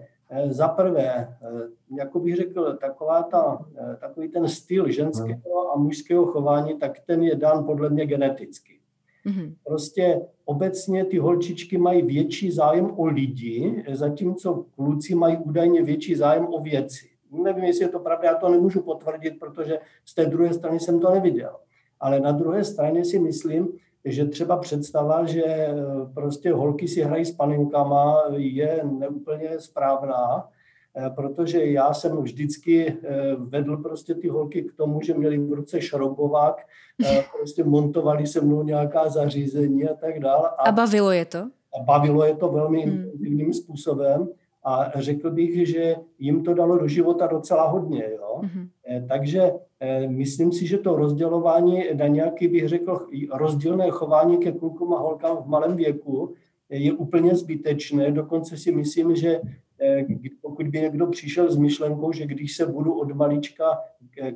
za 0.48 0.68
prvé, 0.68 1.36
eh, 1.42 1.96
jako 1.98 2.20
bych 2.20 2.36
řekl, 2.36 2.76
taková 2.80 3.22
ta, 3.22 3.66
eh, 3.76 3.96
takový 4.00 4.28
ten 4.28 4.48
styl 4.48 4.90
ženského 4.90 5.72
a 5.74 5.76
mužského 5.76 6.26
chování, 6.26 6.78
tak 6.78 7.00
ten 7.06 7.22
je 7.22 7.34
dán 7.34 7.64
podle 7.64 7.90
mě 7.90 8.06
geneticky. 8.06 8.80
Mm-hmm. 9.26 9.54
Prostě 9.66 10.20
obecně 10.44 11.04
ty 11.04 11.18
holčičky 11.18 11.78
mají 11.78 12.02
větší 12.02 12.50
zájem 12.50 12.90
o 12.96 13.06
lidi, 13.06 13.84
zatímco 13.92 14.64
kluci 14.76 15.14
mají 15.14 15.36
údajně 15.36 15.82
větší 15.82 16.14
zájem 16.14 16.46
o 16.46 16.60
věci. 16.60 17.08
Nevím, 17.30 17.64
jestli 17.64 17.84
je 17.84 17.88
to 17.88 17.98
pravda, 17.98 18.28
já 18.28 18.34
to 18.34 18.48
nemůžu 18.48 18.82
potvrdit, 18.82 19.38
protože 19.40 19.78
z 20.04 20.14
té 20.14 20.26
druhé 20.26 20.54
strany 20.54 20.80
jsem 20.80 21.00
to 21.00 21.10
neviděl. 21.10 21.56
Ale 22.00 22.20
na 22.20 22.32
druhé 22.32 22.64
straně 22.64 23.04
si 23.04 23.18
myslím, 23.18 23.68
že 24.04 24.24
třeba 24.24 24.56
představa, 24.56 25.26
že 25.26 25.44
eh, 25.44 25.74
prostě 26.14 26.52
holky 26.52 26.88
si 26.88 27.02
hrají 27.02 27.24
s 27.24 27.32
panenkama, 27.32 28.22
je 28.36 28.80
neúplně 28.98 29.60
správná, 29.60 30.48
eh, 30.96 31.10
protože 31.10 31.66
já 31.66 31.94
jsem 31.94 32.22
vždycky 32.22 32.86
eh, 32.88 33.34
vedl 33.38 33.76
prostě 33.76 34.14
ty 34.14 34.28
holky 34.28 34.62
k 34.62 34.72
tomu, 34.76 35.02
že 35.02 35.14
měli 35.14 35.38
v 35.38 35.52
ruce 35.52 35.80
šroubovák, 35.80 36.56
prostě 37.38 37.64
montovali 37.64 38.26
se 38.26 38.40
mnou 38.40 38.62
nějaká 38.62 39.08
zařízení 39.08 39.88
a 39.88 39.94
tak 39.94 40.20
dále. 40.20 40.48
A, 40.58 40.62
a 40.62 40.72
bavilo 40.72 41.10
je 41.10 41.24
to? 41.24 41.38
A 41.80 41.82
bavilo 41.82 42.24
je 42.24 42.36
to 42.36 42.48
velmi 42.48 42.80
hmm. 42.80 42.92
intenzivním 42.92 43.52
způsobem 43.52 44.28
a 44.64 44.92
řekl 44.94 45.30
bych, 45.30 45.68
že 45.68 45.96
jim 46.18 46.44
to 46.44 46.54
dalo 46.54 46.78
do 46.78 46.88
života 46.88 47.26
docela 47.26 47.68
hodně. 47.68 48.04
Jo? 48.18 48.40
Hmm. 48.42 48.68
Takže 49.08 49.52
Eh, 49.86 50.08
myslím 50.08 50.52
si, 50.52 50.66
že 50.66 50.78
to 50.78 50.96
rozdělování 50.96 51.84
na 51.94 52.06
nějaký, 52.06 52.48
bych 52.48 52.68
řekl, 52.68 53.06
rozdílné 53.32 53.90
chování 53.90 54.38
ke 54.38 54.52
klukům 54.52 54.94
a 54.94 54.98
holkám 54.98 55.36
v 55.36 55.46
malém 55.46 55.76
věku 55.76 56.34
je 56.68 56.92
úplně 56.92 57.34
zbytečné. 57.34 58.10
Dokonce 58.10 58.56
si 58.56 58.72
myslím, 58.72 59.16
že 59.16 59.40
eh, 59.80 60.06
pokud 60.42 60.68
by 60.68 60.80
někdo 60.80 61.06
přišel 61.06 61.52
s 61.52 61.56
myšlenkou, 61.56 62.12
že 62.12 62.26
když 62.26 62.56
se 62.56 62.66
budu 62.66 62.92
od 62.92 63.14
malička 63.14 63.78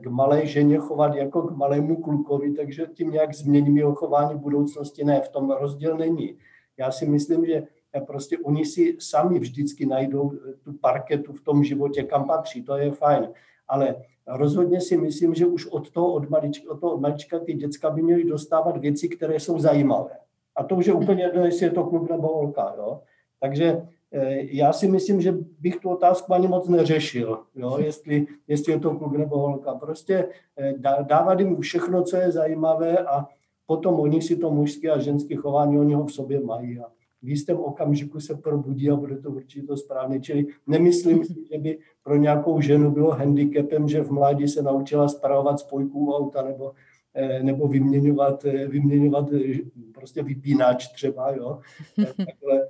k 0.01 0.07
malé 0.07 0.47
ženě 0.47 0.79
chovat 0.79 1.15
jako 1.15 1.43
k 1.43 1.57
malému 1.57 1.97
klukovi, 1.97 2.53
takže 2.53 2.87
tím 2.95 3.11
nějak 3.11 3.35
změním 3.35 3.77
jeho 3.77 3.95
chování 3.95 4.35
v 4.35 4.43
budoucnosti, 4.43 5.05
ne, 5.05 5.21
v 5.21 5.29
tom 5.29 5.51
rozdíl 5.51 5.97
není. 5.97 6.35
Já 6.79 6.91
si 6.91 7.07
myslím, 7.07 7.47
že 7.47 7.63
prostě 8.07 8.39
oni 8.39 8.65
si 8.65 8.97
sami 8.99 9.39
vždycky 9.39 9.87
najdou 9.87 10.33
tu 10.63 10.73
parketu 10.73 11.33
v 11.33 11.43
tom 11.43 11.65
životě, 11.65 12.03
kam 12.03 12.27
patří, 12.27 12.63
to 12.63 12.77
je 12.77 12.91
fajn. 12.91 13.29
Ale 13.69 13.97
rozhodně 14.27 14.81
si 14.81 14.97
myslím, 14.97 15.35
že 15.35 15.47
už 15.47 15.67
od 15.67 15.91
toho 15.91 16.13
od 16.13 16.31
malička, 16.31 16.71
od 16.71 16.81
toho 16.81 16.95
od 16.95 17.01
malička 17.01 17.39
ty 17.39 17.55
děcka 17.55 17.91
by 17.91 18.03
měly 18.03 18.25
dostávat 18.25 18.77
věci, 18.77 19.09
které 19.09 19.41
jsou 19.41 19.59
zajímavé. 19.59 20.11
A 20.57 20.65
to 20.65 20.77
už 20.77 20.87
je 20.87 20.93
úplně 20.93 21.23
jedno, 21.23 21.45
jestli 21.45 21.67
je 21.67 21.71
to 21.71 21.85
kluk 21.85 22.11
nebo 22.11 22.29
holka. 22.29 22.75
Jo? 22.79 23.01
Takže 23.41 23.83
eh, 24.13 24.39
já 24.41 24.73
si 24.73 24.89
myslím, 24.89 25.21
že 25.21 25.35
bych 25.61 25.77
tu 25.77 25.91
otázku 25.91 26.35
ani 26.35 26.49
moc 26.49 26.69
neřešil, 26.69 27.39
jo? 27.55 27.79
Jestli, 27.79 28.27
jestli 28.49 28.73
je 28.73 28.79
to 28.79 28.95
kluk 28.95 29.17
nebo 29.17 29.39
holka. 29.39 29.75
Prostě 29.75 30.29
eh, 30.57 30.75
dávat 31.03 31.41
jim 31.41 31.61
všechno, 31.61 32.03
co 32.03 32.17
je 32.17 32.33
zajímavé 32.33 32.99
a 32.99 33.27
potom 33.67 34.01
oni 34.01 34.23
si 34.23 34.37
to 34.37 34.51
mužské 34.51 34.91
a 34.91 34.99
ženské 34.99 35.37
chování, 35.37 35.79
oni 35.79 35.95
ho 35.95 36.05
v 36.05 36.13
sobě 36.13 36.41
mají. 36.41 36.79
A 36.79 36.85
v 37.23 37.29
jistém 37.29 37.57
okamžiku 37.57 38.21
se 38.21 38.35
probudí 38.35 38.91
a 38.91 38.97
bude 38.97 39.17
to 39.17 39.31
určitě 39.31 39.67
to 39.67 39.77
správně. 39.77 40.21
Čili 40.21 40.47
nemyslím 40.67 41.25
si, 41.25 41.35
že 41.53 41.59
by 41.59 41.79
pro 42.03 42.17
nějakou 42.17 42.61
ženu 42.61 42.91
bylo 42.91 43.11
handicapem, 43.11 43.89
že 43.89 44.03
v 44.03 44.11
mládí 44.11 44.49
se 44.49 44.63
naučila 44.63 45.09
spravovat 45.09 45.61
spojku 45.61 46.15
auta 46.15 46.43
nebo, 46.43 46.73
eh, 47.15 47.43
nebo 47.43 47.69
vyměňovat, 47.69 48.45
eh, 48.45 48.67
vyměňovat 48.67 49.33
eh, 49.33 49.59
prostě 49.95 50.23
vypínač 50.23 50.89
třeba. 50.89 51.31
Jo. 51.31 51.61
Takhle, 51.97 52.67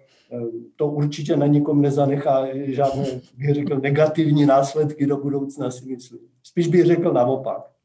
to 0.76 0.86
určitě 0.86 1.36
na 1.36 1.46
nikom 1.46 1.82
nezanechá 1.82 2.46
žádné, 2.54 3.04
bych 3.36 3.54
řekl, 3.54 3.80
negativní 3.80 4.46
následky 4.46 5.06
do 5.06 5.16
budoucna, 5.16 5.70
si 5.70 5.86
myslím. 5.86 6.20
Spíš 6.42 6.68
bych 6.68 6.84
řekl 6.84 7.12
naopak. 7.12 7.77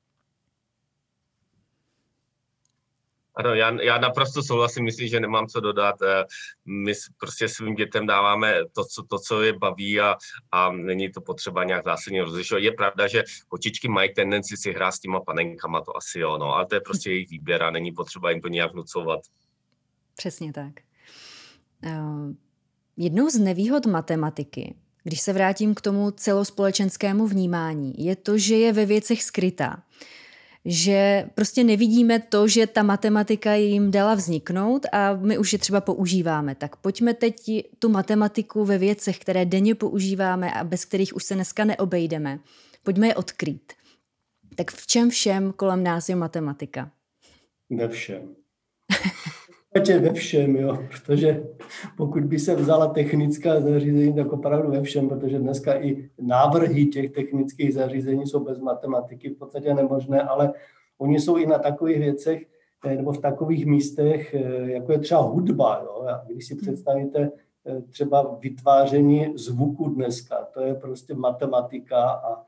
Ano, 3.36 3.54
já, 3.56 3.82
já 3.82 3.98
naprosto 3.98 4.44
souhlasím, 4.44 4.84
myslím, 4.84 5.08
že 5.08 5.20
nemám 5.20 5.48
co 5.48 5.60
dodat. 5.60 5.96
Eh, 6.02 6.24
my 6.66 6.94
prostě 7.18 7.50
svým 7.50 7.76
dětem 7.76 8.08
dáváme 8.08 8.56
to, 8.76 8.86
co, 8.86 9.04
to, 9.04 9.20
co 9.20 9.42
je 9.42 9.54
baví 9.54 10.00
a, 10.00 10.16
a 10.52 10.72
není 10.72 11.12
to 11.12 11.22
potřeba 11.22 11.64
nějak 11.64 11.84
zásadně 11.84 12.24
rozlišovat. 12.24 12.64
Je 12.64 12.72
pravda, 12.72 13.08
že 13.08 13.24
kočičky 13.48 13.88
mají 13.88 14.14
tendenci 14.14 14.58
si 14.58 14.72
hrát 14.72 14.92
s 14.92 15.00
těma 15.00 15.20
panenkama, 15.20 15.82
to 15.82 15.98
asi 15.98 16.20
jo, 16.20 16.38
no, 16.38 16.56
ale 16.56 16.66
to 16.66 16.76
je 16.76 16.82
prostě 16.82 17.10
jejich 17.10 17.30
výběr 17.30 17.64
a 17.64 17.72
není 17.72 17.92
potřeba 17.92 18.32
jim 18.32 18.42
to 18.42 18.48
nějak 18.48 18.74
nucovat. 18.74 19.20
Přesně 20.16 20.54
tak. 20.54 20.74
Uh, 21.86 22.34
jednou 22.98 23.30
z 23.30 23.40
nevýhod 23.40 23.86
matematiky, 23.86 24.76
když 25.04 25.22
se 25.22 25.34
vrátím 25.34 25.76
k 25.76 25.82
tomu 25.82 26.12
celospolečenskému 26.12 27.28
vnímání, 27.28 27.94
je 27.98 28.16
to, 28.16 28.38
že 28.38 28.56
je 28.56 28.74
ve 28.74 28.86
věcech 28.86 29.24
skrytá 29.24 29.84
že 30.66 31.30
prostě 31.36 31.64
nevidíme 31.64 32.20
to, 32.20 32.48
že 32.48 32.68
ta 32.68 32.84
matematika 32.84 33.54
jim 33.54 33.92
dala 33.92 34.16
vzniknout 34.16 34.86
a 34.92 35.14
my 35.14 35.38
už 35.38 35.54
je 35.54 35.60
třeba 35.60 35.82
používáme. 35.82 36.56
Tak 36.56 36.76
pojďme 36.76 37.14
teď 37.14 37.36
tu 37.80 37.90
matematiku 37.90 38.66
ve 38.66 38.78
věcech, 38.78 39.20
které 39.20 39.46
denně 39.46 39.76
používáme 39.76 40.54
a 40.54 40.64
bez 40.64 40.86
kterých 40.86 41.16
už 41.16 41.24
se 41.24 41.34
dneska 41.34 41.66
neobejdeme. 41.66 42.40
Pojďme 42.84 43.08
je 43.08 43.16
odkrýt. 43.16 43.74
Tak 44.56 44.72
v 44.72 44.88
čem 44.88 45.10
všem 45.10 45.54
kolem 45.54 45.84
nás 45.84 46.10
je 46.10 46.16
matematika? 46.16 46.92
Ve 47.70 47.88
všem. 47.88 48.36
podstatě 49.74 50.00
ve 50.00 50.14
všem, 50.14 50.56
jo, 50.56 50.78
protože 50.90 51.44
pokud 51.98 52.24
by 52.24 52.40
se 52.40 52.56
vzala 52.56 52.88
technická 52.88 53.62
zařízení, 53.62 54.14
tak 54.14 54.34
opravdu 54.34 54.72
ve 54.72 54.82
všem, 54.82 55.10
protože 55.10 55.40
dneska 55.40 55.82
i 55.82 56.10
návrhy 56.22 56.86
těch 56.86 57.12
technických 57.12 57.74
zařízení 57.74 58.28
jsou 58.28 58.40
bez 58.40 58.60
matematiky 58.60 59.30
v 59.30 59.38
podstatě 59.38 59.74
nemožné, 59.74 60.22
ale 60.22 60.54
oni 60.98 61.20
jsou 61.20 61.38
i 61.38 61.46
na 61.46 61.60
takových 61.60 62.00
věcech, 62.00 62.46
eh, 62.86 62.96
nebo 62.96 63.12
v 63.12 63.22
takových 63.22 63.66
místech, 63.66 64.34
eh, 64.34 64.72
jako 64.72 64.92
je 64.92 65.00
třeba 65.00 65.22
hudba. 65.22 65.82
Jo. 65.84 66.08
Když 66.26 66.48
si 66.48 66.56
představíte 66.56 67.32
eh, 67.66 67.82
třeba 67.82 68.38
vytváření 68.40 69.34
zvuku 69.36 69.90
dneska, 69.90 70.48
to 70.54 70.62
je 70.62 70.76
prostě 70.76 71.14
matematika 71.14 72.10
a 72.10 72.44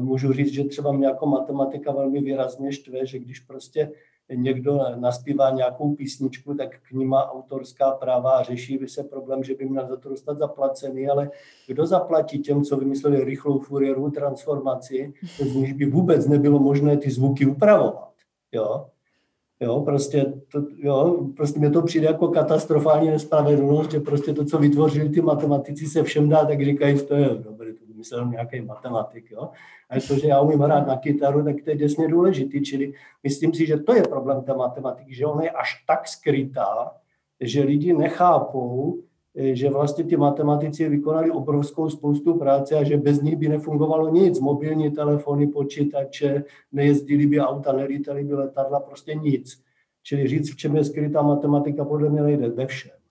můžu 0.00 0.32
říct, 0.32 0.52
že 0.52 0.64
třeba 0.64 0.92
mě 0.92 1.06
jako 1.06 1.26
matematika 1.26 1.92
velmi 1.92 2.20
výrazně 2.20 2.72
štve, 2.72 3.06
že 3.06 3.18
když 3.18 3.40
prostě 3.40 3.92
někdo 4.34 4.80
naspívá 4.96 5.50
nějakou 5.50 5.94
písničku, 5.94 6.54
tak 6.54 6.68
k 6.88 6.92
ní 6.92 7.04
má 7.04 7.32
autorská 7.32 7.90
práva 7.90 8.30
a 8.30 8.42
řeší 8.42 8.78
by 8.78 8.88
se 8.88 9.04
problém, 9.04 9.44
že 9.44 9.54
by 9.54 9.64
měl 9.64 9.88
za 9.88 9.96
to 9.96 10.08
dostat 10.08 10.38
zaplacený, 10.38 11.08
ale 11.08 11.30
kdo 11.66 11.86
zaplatí 11.86 12.38
těm, 12.38 12.64
co 12.64 12.76
vymysleli 12.76 13.24
rychlou 13.24 13.58
Fourierovou 13.58 14.10
transformaci, 14.10 15.12
z 15.38 15.54
níž 15.54 15.72
by 15.72 15.86
vůbec 15.86 16.26
nebylo 16.26 16.58
možné 16.58 16.96
ty 16.96 17.10
zvuky 17.10 17.46
upravovat. 17.46 18.12
Jo? 18.52 18.86
Jo, 19.60 19.80
prostě, 19.80 20.32
to, 20.52 20.62
jo, 20.76 21.26
prostě 21.36 21.58
mě 21.58 21.70
to 21.70 21.82
přijde 21.82 22.06
jako 22.06 22.28
katastrofální 22.28 23.10
nespravedlnost, 23.10 23.90
že 23.90 24.00
prostě 24.00 24.32
to, 24.32 24.44
co 24.44 24.58
vytvořili 24.58 25.08
ty 25.08 25.20
matematici, 25.20 25.86
se 25.86 26.02
všem 26.02 26.28
dá, 26.28 26.44
tak 26.44 26.64
říkají, 26.64 27.06
to 27.06 27.14
je 27.14 27.28
dobré, 27.28 27.72
to 28.10 28.16
vymyslel 28.16 28.30
nějaký 28.30 28.60
matematik. 28.60 29.30
Jo? 29.30 29.50
A 29.90 29.94
to, 30.08 30.18
že 30.18 30.28
já 30.28 30.40
umím 30.40 30.60
hrát 30.60 30.86
na 30.86 30.96
kytaru, 30.96 31.44
tak 31.44 31.56
to 31.64 31.70
je 31.70 31.76
děsně 31.76 32.08
důležitý. 32.08 32.62
Čili 32.62 32.92
myslím 33.22 33.54
si, 33.54 33.66
že 33.66 33.76
to 33.76 33.94
je 33.94 34.02
problém 34.02 34.42
té 34.42 34.54
matematiky, 34.54 35.14
že 35.14 35.26
ona 35.26 35.42
je 35.42 35.50
až 35.50 35.84
tak 35.86 36.08
skrytá, 36.08 36.92
že 37.40 37.62
lidi 37.62 37.92
nechápou, 37.92 39.02
Eh, 39.36 39.56
že 39.56 39.70
vlastně 39.70 40.04
ty 40.04 40.16
matematici 40.16 40.88
vykonali 40.88 41.30
obrovskou 41.30 41.90
spoustu 41.90 42.38
práce 42.38 42.74
a 42.74 42.84
že 42.84 42.96
bez 42.96 43.22
nich 43.22 43.36
by 43.36 43.48
nefungovalo 43.48 44.08
nic. 44.08 44.40
Mobilní 44.40 44.90
telefony, 44.90 45.46
počítače, 45.46 46.44
nejezdili 46.72 47.26
by 47.26 47.40
auta, 47.40 47.72
nelítali 47.72 48.24
by 48.24 48.34
letadla, 48.34 48.80
prostě 48.80 49.14
nic. 49.14 49.62
Čili 50.02 50.28
říct, 50.28 50.52
v 50.52 50.56
čem 50.56 50.76
je 50.76 50.84
skrytá 50.84 51.22
matematika, 51.22 51.84
podle 51.84 52.10
mě 52.10 52.22
nejde 52.22 52.48
ve 52.48 52.66
všem. 52.66 53.03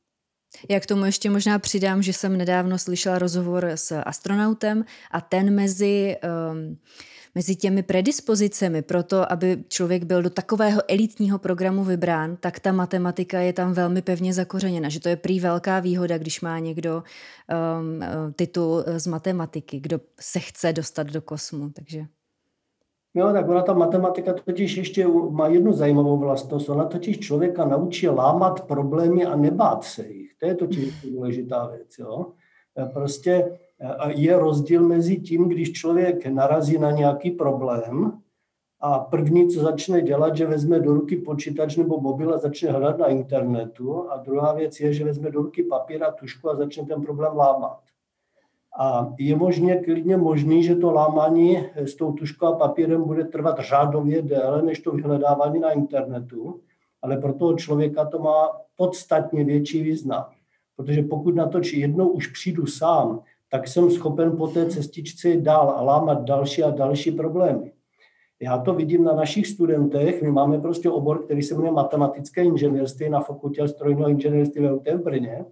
Já 0.70 0.80
k 0.80 0.86
tomu 0.86 1.06
ještě 1.06 1.30
možná 1.30 1.60
přidám, 1.60 2.02
že 2.02 2.14
jsem 2.14 2.38
nedávno 2.38 2.78
slyšela 2.78 3.20
rozhovor 3.20 3.66
s 3.66 4.02
astronautem 4.06 4.86
a 5.12 5.22
ten 5.22 5.56
mezi 5.56 6.16
um, 6.52 6.78
mezi 7.36 7.56
těmi 7.56 7.84
predispozicemi 7.84 8.82
pro 8.82 9.04
to, 9.04 9.32
aby 9.32 9.64
člověk 9.68 10.04
byl 10.04 10.22
do 10.22 10.30
takového 10.30 10.82
elitního 10.88 11.40
programu 11.40 11.84
vybrán, 11.84 12.36
tak 12.36 12.60
ta 12.60 12.72
matematika 12.72 13.40
je 13.40 13.54
tam 13.54 13.74
velmi 13.74 14.02
pevně 14.02 14.34
zakořeněna, 14.34 14.90
že 14.90 15.00
to 15.00 15.10
je 15.10 15.16
prý 15.16 15.40
velká 15.40 15.80
výhoda, 15.80 16.18
když 16.18 16.42
má 16.42 16.60
někdo 16.60 17.04
um, 17.80 18.02
titul 18.36 18.84
z 18.98 19.08
matematiky, 19.08 19.80
kdo 19.80 20.00
se 20.20 20.40
chce 20.40 20.74
dostat 20.74 21.08
do 21.08 21.22
kosmu. 21.22 21.70
Takže 21.70 22.06
Jo, 23.16 23.34
tak 23.34 23.50
ona 23.50 23.62
ta 23.62 23.74
matematika 23.74 24.34
totiž 24.34 24.78
ještě 24.78 25.08
má 25.08 25.48
jednu 25.48 25.74
zajímavou 25.74 26.18
vlastnost. 26.18 26.70
Ona 26.70 26.86
totiž 26.86 27.20
člověka 27.20 27.66
naučí 27.66 28.08
lámat 28.08 28.68
problémy 28.68 29.26
a 29.26 29.36
nebát 29.36 29.84
se 29.84 30.08
jich. 30.08 30.23
To 30.44 30.48
je 30.50 30.56
totiž 30.56 31.02
důležitá 31.02 31.68
věc. 31.68 31.98
Jo? 32.00 32.26
Prostě 32.94 33.60
je 34.08 34.38
rozdíl 34.38 34.88
mezi 34.88 35.20
tím, 35.20 35.50
když 35.50 35.72
člověk 35.72 36.26
narazí 36.26 36.78
na 36.78 36.92
nějaký 36.92 37.32
problém 37.32 38.20
a 38.80 39.00
první, 39.00 39.48
co 39.48 39.62
začne 39.62 40.02
dělat, 40.02 40.38
že 40.38 40.46
vezme 40.46 40.80
do 40.80 40.94
ruky 40.94 41.18
počítač 41.18 41.76
nebo 41.76 42.02
mobil 42.02 42.34
a 42.34 42.38
začne 42.38 42.72
hledat 42.72 42.98
na 42.98 43.08
internetu 43.08 44.12
a 44.12 44.18
druhá 44.18 44.54
věc 44.54 44.80
je, 44.80 44.94
že 44.94 45.06
vezme 45.06 45.32
do 45.32 45.42
ruky 45.42 45.64
papír 45.64 46.04
a 46.04 46.12
tušku 46.12 46.50
a 46.50 46.56
začne 46.56 46.86
ten 46.86 47.02
problém 47.02 47.36
lámat. 47.36 47.80
A 48.80 49.14
je 49.20 49.36
možně, 49.36 49.76
klidně 49.76 50.18
možný, 50.18 50.64
že 50.64 50.76
to 50.76 50.92
lámání 50.92 51.66
s 51.76 51.96
tou 51.96 52.12
tuškou 52.12 52.46
a 52.46 52.56
papírem 52.58 53.04
bude 53.04 53.24
trvat 53.24 53.60
řádově 53.60 54.22
déle 54.22 54.62
než 54.62 54.80
to 54.80 54.92
vyhledávání 54.92 55.60
na 55.60 55.72
internetu, 55.72 56.60
ale 57.04 57.18
pro 57.18 57.34
toho 57.34 57.54
člověka 57.54 58.06
to 58.06 58.20
má 58.20 58.50
podstatně 58.78 59.44
větší 59.44 59.84
význam. 59.84 60.26
Protože 60.76 61.02
pokud 61.02 61.36
na 61.36 61.48
to 61.48 61.60
či 61.60 61.80
jednou 61.80 62.10
už 62.10 62.28
přijdu 62.28 62.66
sám, 62.66 63.20
tak 63.50 63.68
jsem 63.68 63.92
schopen 63.92 64.38
po 64.38 64.48
té 64.48 64.70
cestičce 64.70 65.38
dál 65.38 65.70
a 65.70 65.82
lámat 65.82 66.24
další 66.24 66.64
a 66.64 66.70
další 66.70 67.12
problémy. 67.12 67.72
Já 68.42 68.58
to 68.58 68.74
vidím 68.74 69.04
na 69.04 69.14
našich 69.14 69.48
studentech. 69.48 70.22
My 70.22 70.32
máme 70.32 70.60
prostě 70.60 70.90
obor, 70.90 71.24
který 71.24 71.42
se 71.42 71.56
jmenuje 71.56 71.72
matematické 71.72 72.44
inženýrství 72.44 73.10
na 73.10 73.20
fakultě 73.20 73.68
strojního 73.68 74.10
inženýrství 74.10 74.62
ve 74.62 74.74
UT 74.74 74.88
v 74.88 75.04
Brně. 75.04 75.46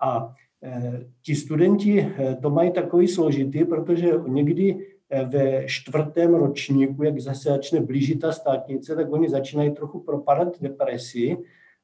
A 0.00 0.34
e, 0.62 1.00
ti 1.22 1.34
studenti 1.34 2.00
e, 2.00 2.36
to 2.42 2.50
mají 2.50 2.70
takový 2.70 3.08
složitý, 3.08 3.64
protože 3.64 4.12
někdy 4.26 4.86
ve 5.24 5.66
čtvrtém 5.66 6.34
ročníku, 6.34 7.02
jak 7.02 7.20
zase 7.20 7.48
začne 7.48 7.80
blížit 7.80 8.20
ta 8.20 8.32
státnice, 8.32 8.96
tak 8.96 9.12
oni 9.12 9.28
začínají 9.28 9.70
trochu 9.70 10.00
propadat 10.00 10.60
depresi 10.60 11.38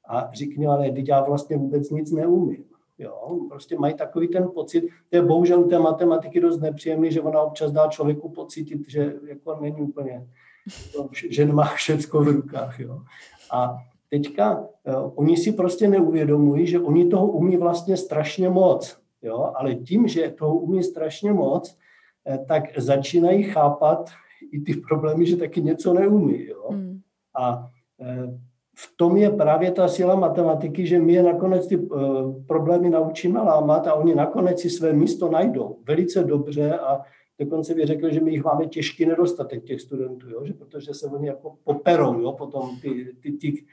a 0.09 0.31
říkají, 0.33 0.67
ale 0.67 0.91
teď 0.91 1.09
já 1.09 1.23
vlastně 1.23 1.57
vůbec 1.57 1.91
nic 1.91 2.13
neumím. 2.13 2.65
Jo? 2.99 3.41
Prostě 3.49 3.79
mají 3.79 3.95
takový 3.95 4.29
ten 4.29 4.49
pocit, 4.55 4.81
to 5.11 5.17
je 5.17 5.23
bohužel 5.23 5.65
té 5.65 5.79
matematiky 5.79 6.41
dost 6.41 6.61
nepříjemný, 6.61 7.13
že 7.13 7.21
ona 7.21 7.41
občas 7.41 7.73
dá 7.73 7.87
člověku 7.87 8.29
pocítit, 8.29 8.89
že 8.89 9.15
jako 9.27 9.59
není 9.61 9.81
úplně, 9.81 10.27
že 11.31 11.47
nemá 11.47 11.65
všecko 11.65 12.21
v 12.21 12.29
rukách. 12.29 12.81
Jo? 12.81 13.03
A 13.53 13.77
teďka 14.11 14.59
uh, 14.61 14.67
oni 15.15 15.37
si 15.37 15.53
prostě 15.53 15.89
neuvědomují, 15.89 16.67
že 16.67 16.81
oni 16.81 17.07
toho 17.07 17.27
umí 17.27 17.57
vlastně 17.57 17.97
strašně 17.97 18.49
moc. 18.49 18.99
Jo? 19.23 19.53
Ale 19.55 19.75
tím, 19.75 20.09
že 20.09 20.31
toho 20.31 20.59
umí 20.59 20.83
strašně 20.83 21.33
moc, 21.33 21.77
eh, 21.77 21.88
tak 22.49 22.79
začínají 22.79 23.43
chápat 23.43 24.11
i 24.53 24.61
ty 24.61 24.75
problémy, 24.75 25.27
že 25.27 25.37
taky 25.37 25.63
něco 25.63 25.95
neumí. 25.95 26.47
Jo? 26.47 26.69
Hmm. 26.71 27.01
A 27.41 27.71
eh, 28.01 28.39
v 28.81 28.97
tom 28.97 29.17
je 29.17 29.31
právě 29.31 29.73
ta 29.73 29.89
síla 29.89 30.15
matematiky, 30.15 30.87
že 30.87 30.99
my 30.99 31.13
je 31.13 31.23
nakonec 31.23 31.67
ty 31.67 31.77
uh, 31.77 32.45
problémy 32.47 32.91
naučíme 32.91 33.41
lámat 33.41 33.87
a 33.87 33.95
oni 33.95 34.15
nakonec 34.15 34.61
si 34.61 34.71
své 34.71 34.93
místo 34.93 35.31
najdou 35.31 35.79
velice 35.89 36.25
dobře 36.25 36.79
a 36.79 37.01
dokonce 37.39 37.75
bych 37.75 37.87
řekl, 37.87 38.11
že 38.11 38.21
my 38.21 38.31
jich 38.31 38.45
máme 38.45 38.67
těžký 38.67 39.07
nedostatek 39.07 39.65
těch 39.65 39.81
studentů, 39.81 40.31
jo? 40.31 40.45
že 40.45 40.53
protože 40.55 40.95
se 40.95 41.07
oni 41.07 41.27
jako 41.27 41.55
poperou, 41.65 42.21
jo? 42.21 42.33
potom 42.33 42.81
ty, 42.83 43.17
ty, 43.23 43.33
ty 43.33 43.65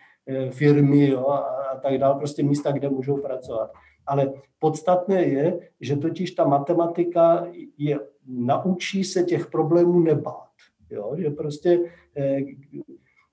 firmy 0.50 1.10
jo? 1.10 1.28
A, 1.28 1.38
a 1.38 1.80
tak 1.80 1.98
dále, 1.98 2.16
prostě 2.16 2.44
místa, 2.44 2.72
kde 2.72 2.90
můžou 2.90 3.18
pracovat. 3.18 3.72
Ale 4.08 4.34
podstatné 4.60 5.24
je, 5.24 5.60
že 5.82 5.96
totiž 5.96 6.32
ta 6.32 6.48
matematika 6.48 7.48
je, 7.78 8.00
naučí 8.28 9.04
se 9.04 9.24
těch 9.24 9.48
problémů 9.48 10.00
nebát. 10.00 10.50
Jo? 10.90 11.16
Že 11.18 11.30
prostě 11.30 11.80
eh, 12.18 12.40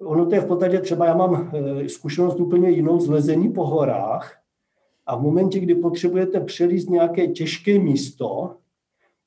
ono 0.01 0.27
to 0.27 0.35
je 0.35 0.41
v 0.41 0.47
podstatě 0.47 0.81
třeba, 0.81 1.07
já 1.07 1.15
mám 1.15 1.51
eh, 1.55 1.89
zkušenost 1.89 2.41
úplně 2.41 2.71
jinou 2.71 3.01
z 3.01 3.09
lezení 3.09 3.53
po 3.53 3.67
horách 3.67 4.39
a 5.07 5.17
v 5.17 5.23
momentě, 5.23 5.61
kdy 5.61 5.75
potřebujete 5.75 6.41
přelíst 6.41 6.91
nějaké 6.91 7.27
těžké 7.27 7.79
místo, 7.79 8.57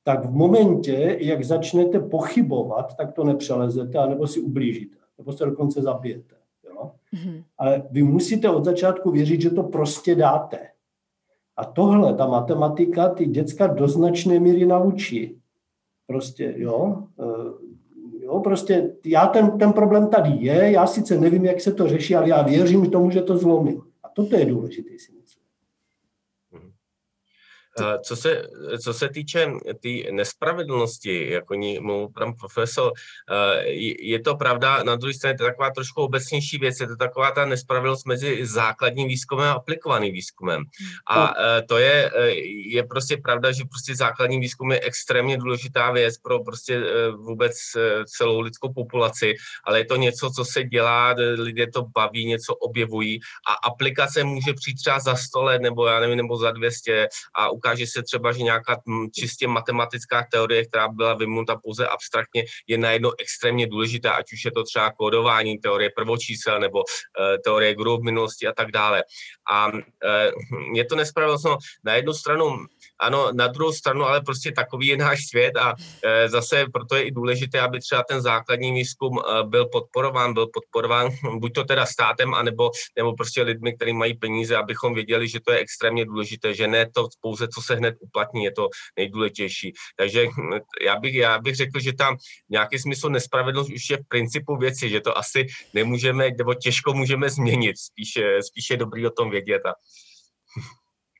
tak 0.02 0.24
v 0.24 0.30
momentě, 0.30 1.18
jak 1.20 1.44
začnete 1.44 2.00
pochybovat, 2.00 2.96
tak 2.96 3.12
to 3.12 3.24
nepřelezete, 3.24 3.98
anebo 3.98 4.26
si 4.26 4.40
ublížíte, 4.40 4.96
nebo 5.18 5.32
se 5.32 5.44
dokonce 5.44 5.82
zabijete. 5.82 6.34
Jo? 6.64 6.90
Mm-hmm. 7.14 7.42
Ale 7.58 7.82
vy 7.90 8.02
musíte 8.02 8.50
od 8.50 8.64
začátku 8.64 9.10
věřit, 9.10 9.40
že 9.40 9.50
to 9.50 9.62
prostě 9.62 10.14
dáte. 10.14 10.58
A 11.56 11.64
tohle, 11.64 12.14
ta 12.14 12.26
matematika, 12.26 13.08
ty 13.08 13.26
děcka 13.26 13.66
do 13.66 13.88
značné 13.88 14.40
míry 14.40 14.66
naučí. 14.66 15.40
Prostě, 16.06 16.54
jo. 16.56 17.04
Eh, 17.20 17.76
Jo, 18.26 18.40
prostě 18.40 18.92
já 19.04 19.26
ten, 19.26 19.58
ten 19.58 19.72
problém 19.72 20.08
tady 20.08 20.30
je, 20.30 20.70
já 20.70 20.86
sice 20.86 21.20
nevím, 21.20 21.44
jak 21.44 21.60
se 21.60 21.72
to 21.72 21.88
řeší, 21.88 22.14
ale 22.14 22.28
já 22.28 22.42
věřím 22.42 22.90
tomu, 22.90 23.10
že 23.10 23.22
to 23.22 23.38
zlomím. 23.38 23.82
A 24.02 24.08
toto 24.08 24.36
je 24.36 24.44
důležité 24.44 24.90
si 24.98 25.12
myslím. 25.12 25.25
Co 28.02 28.16
se, 28.16 28.48
co 28.82 28.94
se 28.94 29.08
týče 29.08 29.46
té 29.64 29.74
tý 29.74 30.04
nespravedlnosti, 30.12 31.30
jako 31.30 31.54
ní 31.54 31.78
mluví 31.78 32.12
pan 32.14 32.32
profesor, 32.32 32.92
je 33.98 34.20
to 34.20 34.36
pravda, 34.36 34.82
na 34.82 34.96
druhé 34.96 35.14
straně 35.14 35.38
to 35.38 35.44
je 35.44 35.50
taková 35.50 35.70
trošku 35.70 36.02
obecnější 36.02 36.58
věc, 36.58 36.80
je 36.80 36.86
to 36.86 36.96
taková 36.96 37.30
ta 37.30 37.44
nespravedlnost 37.44 38.06
mezi 38.06 38.46
základním 38.46 39.08
výzkumem 39.08 39.48
a 39.48 39.52
aplikovaným 39.52 40.12
výzkumem. 40.12 40.64
A 41.10 41.34
eh, 41.38 41.62
to 41.62 41.78
je, 41.78 42.10
je 42.66 42.82
prostě 42.84 43.16
pravda, 43.16 43.52
že 43.52 43.64
prostě 43.64 43.96
základní 43.96 44.40
výzkum 44.40 44.72
je 44.72 44.80
extrémně 44.80 45.38
důležitá 45.38 45.90
věc 45.90 46.18
pro 46.18 46.44
prostě 46.44 46.80
vůbec 47.16 47.56
celou 48.06 48.40
lidskou 48.40 48.72
populaci, 48.72 49.34
ale 49.64 49.78
je 49.78 49.84
to 49.84 49.96
něco, 49.96 50.30
co 50.30 50.44
se 50.44 50.64
dělá, 50.64 51.14
lidé 51.38 51.66
to 51.66 51.82
baví, 51.82 52.26
něco 52.26 52.54
objevují 52.54 53.20
a 53.48 53.68
aplikace 53.68 54.24
může 54.24 54.54
přijít 54.54 54.74
třeba 54.74 55.00
za 55.00 55.16
100 55.16 55.42
let, 55.42 55.62
nebo 55.62 55.86
já 55.86 56.00
nevím, 56.00 56.16
nebo 56.16 56.36
za 56.36 56.50
200 56.50 57.08
a 57.34 57.50
ukáže 57.66 57.86
se 57.86 58.02
třeba, 58.02 58.32
že 58.32 58.42
nějaká 58.42 58.76
čistě 59.14 59.48
matematická 59.48 60.26
teorie, 60.32 60.66
která 60.66 60.88
byla 60.88 61.14
vymunuta 61.14 61.56
pouze 61.56 61.86
abstraktně, 61.86 62.44
je 62.66 62.78
najednou 62.78 63.10
extrémně 63.18 63.66
důležitá, 63.66 64.10
ať 64.12 64.32
už 64.32 64.44
je 64.44 64.52
to 64.52 64.62
třeba 64.64 64.92
kódování, 64.92 65.58
teorie 65.58 65.90
prvočísel 65.96 66.60
nebo 66.60 66.78
uh, 66.78 66.84
teorie 67.44 67.74
grup 67.74 68.02
minulosti 68.02 68.46
a 68.46 68.52
tak 68.52 68.70
dále. 68.70 69.04
A 69.50 69.72
je 70.74 70.84
to 70.84 70.96
nespravedlnost. 70.96 71.44
No, 71.44 71.58
na 71.84 71.94
jednu 71.94 72.12
stranu 72.12 72.56
ano, 73.00 73.28
na 73.32 73.46
druhou 73.46 73.72
stranu, 73.72 74.04
ale 74.04 74.20
prostě 74.20 74.52
takový 74.52 74.86
je 74.86 74.96
náš 74.96 75.26
svět 75.28 75.56
a 75.56 75.74
e, 76.04 76.28
zase 76.28 76.64
proto 76.72 76.96
je 76.96 77.02
i 77.02 77.10
důležité, 77.10 77.60
aby 77.60 77.80
třeba 77.80 78.02
ten 78.08 78.22
základní 78.22 78.72
výzkum 78.72 79.18
e, 79.18 79.42
byl 79.44 79.66
podporován, 79.66 80.34
byl 80.34 80.46
podporován 80.46 81.08
buď 81.38 81.52
to 81.54 81.64
teda 81.64 81.86
státem, 81.86 82.34
anebo 82.34 82.70
nebo 82.96 83.14
prostě 83.14 83.42
lidmi, 83.42 83.76
kteří 83.76 83.92
mají 83.92 84.14
peníze, 84.14 84.56
abychom 84.56 84.94
věděli, 84.94 85.28
že 85.28 85.40
to 85.40 85.52
je 85.52 85.58
extrémně 85.58 86.04
důležité, 86.04 86.54
že 86.54 86.68
ne 86.68 86.90
to 86.94 87.08
pouze, 87.20 87.48
co 87.48 87.62
se 87.62 87.74
hned 87.74 87.94
uplatní, 88.00 88.44
je 88.44 88.52
to 88.52 88.68
nejdůležitější. 88.96 89.72
Takže 89.96 90.26
já 90.84 90.98
bych, 90.98 91.14
já 91.14 91.38
bych 91.38 91.56
řekl, 91.56 91.80
že 91.80 91.92
tam 91.92 92.16
nějaký 92.48 92.78
smysl 92.78 93.08
nespravedlnost 93.08 93.70
už 93.70 93.90
je 93.90 93.96
v 93.96 94.08
principu 94.08 94.56
věci, 94.56 94.88
že 94.88 95.00
to 95.00 95.18
asi 95.18 95.46
nemůžeme, 95.74 96.28
nebo 96.38 96.54
těžko 96.54 96.92
můžeme 96.92 97.30
změnit, 97.30 97.78
spíše, 97.78 98.42
spíše 98.42 98.76
dobrý 98.76 99.06
o 99.06 99.10
tom 99.10 99.30
vědět. 99.30 99.66
A 99.66 99.72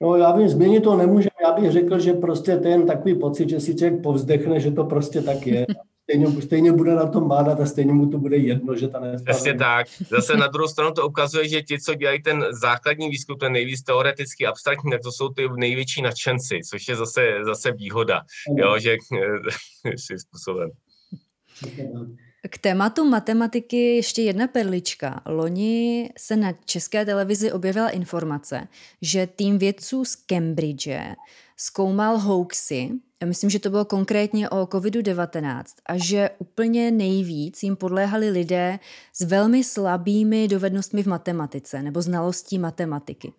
No 0.02 0.16
já 0.16 0.32
vím, 0.32 0.48
změnit 0.48 0.80
to 0.80 0.96
nemůžeme. 0.96 1.35
Já 1.46 1.52
bych 1.52 1.72
řekl, 1.72 1.98
že 1.98 2.12
prostě 2.12 2.56
to 2.56 2.68
je 2.68 2.74
jen 2.74 2.86
takový 2.86 3.18
pocit, 3.18 3.48
že 3.48 3.60
si 3.60 3.74
člověk 3.74 4.02
povzdechne, 4.02 4.60
že 4.60 4.70
to 4.70 4.84
prostě 4.84 5.22
tak 5.22 5.46
je. 5.46 5.66
Stejně, 6.02 6.42
stejně 6.42 6.72
bude 6.72 6.94
na 6.94 7.06
tom 7.06 7.28
bádat 7.28 7.60
a 7.60 7.66
stejně 7.66 7.92
mu 7.92 8.10
to 8.10 8.18
bude 8.18 8.36
jedno, 8.36 8.76
že 8.76 8.88
ta 8.88 9.02
Přesně 9.24 9.54
tak. 9.54 9.86
Zase 10.10 10.36
na 10.36 10.46
druhou 10.46 10.68
stranu 10.68 10.92
to 10.92 11.08
ukazuje, 11.08 11.48
že 11.48 11.62
ti, 11.62 11.78
co 11.78 11.94
dělají 11.94 12.22
ten 12.22 12.44
základní 12.50 13.08
výzkum, 13.08 13.38
ten 13.38 13.52
nejvíc 13.52 13.82
teoreticky 13.82 14.46
abstraktní, 14.46 14.90
tak 14.90 15.00
to 15.00 15.12
jsou 15.12 15.28
ty 15.28 15.48
největší 15.56 16.02
nadšenci, 16.02 16.60
což 16.70 16.88
je 16.88 16.96
zase, 16.96 17.20
zase 17.44 17.72
výhoda, 17.72 18.22
jo, 18.56 18.78
že 18.78 18.96
si 19.96 20.18
způsobem. 20.18 20.70
K 22.50 22.58
tématu 22.58 23.04
matematiky 23.04 23.96
ještě 23.96 24.22
jedna 24.22 24.46
perlička. 24.46 25.22
Loni 25.26 26.10
se 26.18 26.36
na 26.36 26.52
české 26.64 27.04
televizi 27.04 27.52
objevila 27.52 27.90
informace, 27.90 28.68
že 29.02 29.26
tým 29.26 29.58
vědců 29.58 30.04
z 30.04 30.16
Cambridge 30.16 30.88
zkoumal 31.56 32.18
hoaxy, 32.18 32.90
myslím, 33.24 33.50
že 33.50 33.58
to 33.58 33.70
bylo 33.70 33.84
konkrétně 33.84 34.50
o 34.50 34.64
COVID-19, 34.64 35.64
a 35.86 35.96
že 35.96 36.30
úplně 36.38 36.90
nejvíc 36.90 37.62
jim 37.62 37.76
podléhali 37.76 38.30
lidé 38.30 38.78
s 39.12 39.20
velmi 39.20 39.64
slabými 39.64 40.48
dovednostmi 40.48 41.02
v 41.02 41.06
matematice 41.06 41.82
nebo 41.82 42.02
znalostí 42.02 42.58
matematiky. 42.58 43.32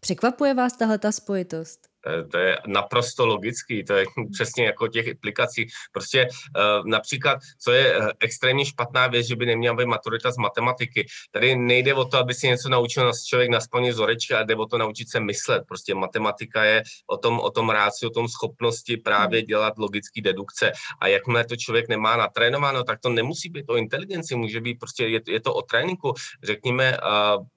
Překvapuje 0.00 0.54
vás 0.54 0.76
tahle 0.76 0.98
ta 0.98 1.12
spojitost? 1.12 1.93
Eh, 2.06 2.24
to 2.24 2.38
je 2.38 2.58
naprosto 2.66 3.26
logický, 3.26 3.84
to 3.84 3.94
je 3.94 4.04
přesně 4.32 4.64
jako 4.64 4.88
těch 4.88 5.08
aplikací. 5.08 5.66
Prostě 5.92 6.28
eh, 6.56 6.60
například, 6.84 7.38
co 7.60 7.72
je 7.72 7.94
eh, 7.94 8.08
extrémně 8.20 8.64
špatná 8.64 9.06
věc, 9.06 9.26
že 9.26 9.36
by 9.36 9.46
neměla 9.46 9.76
být 9.76 9.86
maturita 9.86 10.30
z 10.30 10.36
matematiky. 10.36 11.06
Tady 11.30 11.56
nejde 11.56 11.94
o 11.94 12.04
to, 12.04 12.18
aby 12.18 12.34
si 12.34 12.48
něco 12.48 12.68
naučil 12.68 13.12
člověk 13.28 13.50
na 13.50 13.60
splně 13.60 13.90
vzorečky, 13.90 14.34
ale 14.34 14.44
jde 14.44 14.56
o 14.56 14.66
to 14.66 14.78
naučit 14.78 15.10
se 15.10 15.20
myslet. 15.20 15.62
Prostě 15.68 15.94
matematika 15.94 16.64
je 16.64 16.82
o 17.06 17.16
tom, 17.16 17.40
o 17.40 17.50
tom 17.50 17.70
ráci, 17.70 18.06
o 18.06 18.10
tom 18.10 18.28
schopnosti 18.28 18.96
právě 18.96 19.40
hmm. 19.40 19.46
dělat 19.46 19.78
logické 19.78 20.20
dedukce. 20.20 20.72
A 21.00 21.08
jakmile 21.08 21.44
to 21.44 21.56
člověk 21.56 21.88
nemá 21.88 22.16
natrénováno, 22.16 22.84
tak 22.84 23.00
to 23.00 23.08
nemusí 23.08 23.48
být 23.48 23.64
o 23.68 23.76
inteligenci, 23.76 24.36
může 24.36 24.60
být 24.60 24.74
prostě, 24.74 25.06
je, 25.06 25.20
je 25.28 25.40
to 25.40 25.54
o 25.54 25.62
tréninku. 25.62 26.14
Řekněme, 26.42 26.98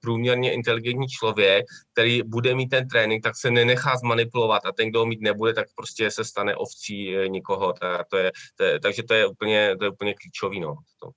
průměrně 0.00 0.52
inteligentní 0.52 1.08
člověk, 1.08 1.64
který 1.92 2.22
bude 2.22 2.54
mít 2.54 2.68
ten 2.68 2.88
trénink, 2.88 3.22
tak 3.22 3.36
se 3.36 3.50
nenechá 3.50 3.96
zmanipulovat 3.96 4.37
manipulovat 4.38 4.66
a 4.66 4.72
ten, 4.72 4.90
kdo 4.90 4.98
ho 4.98 5.06
mít 5.06 5.20
nebude, 5.20 5.54
tak 5.54 5.66
prostě 5.76 6.10
se 6.10 6.24
stane 6.24 6.56
ovcí 6.56 7.16
eh, 7.16 7.28
nikoho. 7.28 7.72
To, 7.72 7.86
to 8.10 8.16
je, 8.16 8.32
to 8.56 8.64
je, 8.64 8.80
takže 8.80 9.02
to 9.02 9.14
je 9.14 9.26
úplně, 9.26 9.76
to 9.78 9.84
je 9.84 9.90
úplně 9.90 10.14
klíčový. 10.14 10.60
No. 10.60 10.74
To. 11.02 11.10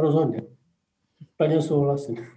Rozhodně. 0.00 0.42
Plně 1.36 1.62
souhlasím. 1.62 2.35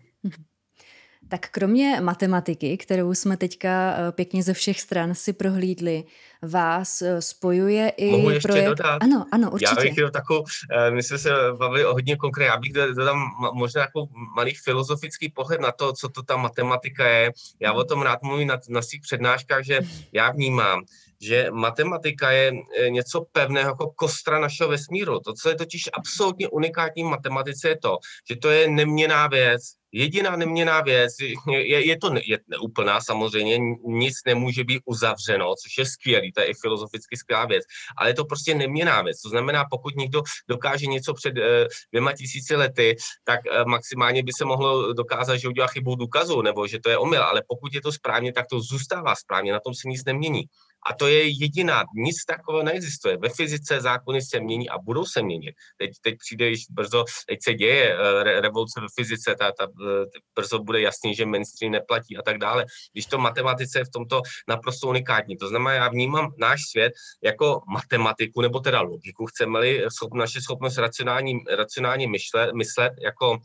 Tak 1.30 1.50
kromě 1.50 2.02
matematiky, 2.02 2.78
kterou 2.78 3.14
jsme 3.14 3.38
teďka 3.38 3.96
eh, 3.98 4.12
pěkně 4.12 4.44
ze 4.44 4.54
všech 4.54 4.82
stran 4.82 5.16
si 5.16 5.34
prohlídli, 5.34 6.04
vás 6.42 7.02
eh, 7.02 7.22
spojuje 7.22 7.90
i 7.90 8.12
Mohu 8.12 8.30
ještě 8.30 8.48
projekt... 8.48 8.68
dodat? 8.68 8.98
Ano, 9.04 9.26
ano, 9.32 9.52
určitě. 9.52 9.76
Já 9.78 9.84
bych 9.84 9.92
chtěl 9.92 10.12
takovou, 10.12 10.44
my 10.90 11.04
jsme 11.04 11.18
se 11.18 11.30
bavili 11.58 11.86
o 11.86 11.94
hodně 11.94 12.16
konkrétně, 12.16 12.50
já 12.50 12.58
bych 12.58 12.74
dodal 12.74 13.16
možná 13.54 13.82
jako 13.82 14.08
malý 14.36 14.56
filozofický 14.56 15.30
pohled 15.30 15.62
na 15.62 15.72
to, 15.72 15.94
co 15.94 16.10
to 16.10 16.24
ta 16.24 16.38
matematika 16.38 17.08
je. 17.08 17.32
Já 17.60 17.74
o 17.74 17.84
tom 17.84 18.02
rád 18.02 18.24
mluvím 18.24 18.48
na, 18.48 18.60
na 18.70 18.82
svých 18.82 19.02
přednáškách, 19.02 19.64
že 19.64 19.80
já 20.14 20.32
vnímám, 20.32 20.84
že 21.22 21.48
matematika 21.52 22.32
je 22.32 22.54
něco 22.90 23.26
pevného 23.32 23.70
jako 23.70 23.92
kostra 23.96 24.40
našeho 24.40 24.70
vesmíru. 24.70 25.20
To, 25.20 25.34
co 25.34 25.50
je 25.50 25.56
totiž 25.56 25.90
absolutně 25.94 26.48
unikátní 26.48 27.04
v 27.04 27.08
matematice, 27.08 27.70
je 27.70 27.78
to, 27.78 27.98
že 28.30 28.36
to 28.36 28.50
je 28.50 28.70
neměná 28.70 29.28
věc, 29.28 29.62
Jediná 29.92 30.36
neměná 30.36 30.82
věc, 30.82 31.14
je, 31.50 31.86
je 31.88 31.98
to 31.98 32.14
je 32.26 32.40
neúplná 32.48 33.02
samozřejmě, 33.02 33.58
nic 33.86 34.16
nemůže 34.26 34.64
být 34.64 34.82
uzavřeno, 34.86 35.54
což 35.64 35.78
je 35.78 35.86
skvělý, 35.86 36.32
to 36.32 36.42
je 36.42 36.48
i 36.48 36.54
filozoficky 36.54 37.18
skvělá 37.18 37.46
věc, 37.46 37.64
ale 37.98 38.10
je 38.10 38.14
to 38.14 38.26
prostě 38.26 38.56
neměná 38.56 39.02
věc. 39.02 39.22
To 39.22 39.30
znamená, 39.30 39.66
pokud 39.72 39.96
někdo 39.96 40.22
dokáže 40.50 40.86
něco 40.86 41.14
před 41.14 41.38
eh, 41.38 41.68
dvěma 41.92 42.14
tisíci 42.14 42.56
lety, 42.56 42.96
tak 43.24 43.40
eh, 43.52 43.66
maximálně 43.66 44.24
by 44.24 44.32
se 44.38 44.46
mohlo 44.46 44.94
dokázat, 44.94 45.38
že 45.38 45.48
udělá 45.48 45.68
chybu 45.68 45.96
důkazu 45.96 46.42
nebo 46.42 46.68
že 46.68 46.80
to 46.80 46.90
je 46.90 46.98
omyl, 46.98 47.24
ale 47.24 47.42
pokud 47.48 47.74
je 47.74 47.82
to 47.82 47.92
správně, 47.92 48.34
tak 48.34 48.46
to 48.50 48.60
zůstává 48.60 49.16
správně, 49.16 49.54
na 49.54 49.60
tom 49.60 49.74
se 49.74 49.90
nic 49.90 50.06
nemění. 50.06 50.44
A 50.90 50.94
to 50.94 51.08
je 51.08 51.28
jediná, 51.28 51.84
nic 51.96 52.26
takového 52.26 52.64
neexistuje. 52.64 53.18
Ve 53.18 53.30
fyzice 53.30 53.82
zákony 53.82 54.22
se 54.22 54.40
mění 54.40 54.70
a 54.70 54.78
budou 54.78 55.06
se 55.06 55.22
měnit. 55.22 55.56
Teď, 55.78 55.92
teď 56.02 56.16
přijde 56.18 56.50
již 56.50 56.66
brzo, 56.70 57.06
teď 57.28 57.40
se 57.44 57.54
děje 57.54 57.94
eh, 57.94 58.24
re, 58.24 58.42
revoluce 58.42 58.82
ve 58.82 58.88
fyzice, 58.96 59.36
ta, 59.40 59.52
ta, 59.52 59.64
eh, 59.64 60.06
brzo 60.36 60.60
bude 60.60 60.82
jasný, 60.82 61.16
že 61.16 61.26
mainstream 61.26 61.72
neplatí 61.72 62.18
a 62.18 62.22
tak 62.22 62.38
dále. 62.38 62.66
Když 62.94 63.06
to 63.06 63.18
matematice 63.18 63.80
je 63.80 63.86
v 63.86 63.90
tomto 63.94 64.22
naprosto 64.48 64.88
unikátní. 64.88 65.38
To 65.38 65.48
znamená, 65.48 65.76
já 65.76 65.90
vnímám 65.90 66.34
náš 66.38 66.62
svět 66.72 66.94
jako 67.24 67.62
matematiku, 67.74 68.42
nebo 68.42 68.60
teda 68.60 68.82
logiku, 68.82 69.26
chceme-li 69.26 69.84
schop, 69.96 70.14
naše 70.14 70.42
schopnost 70.42 70.78
racionální, 70.78 71.40
racionálně 71.58 72.08
myšle, 72.08 72.54
myslet 72.54 72.94
jako 73.02 73.38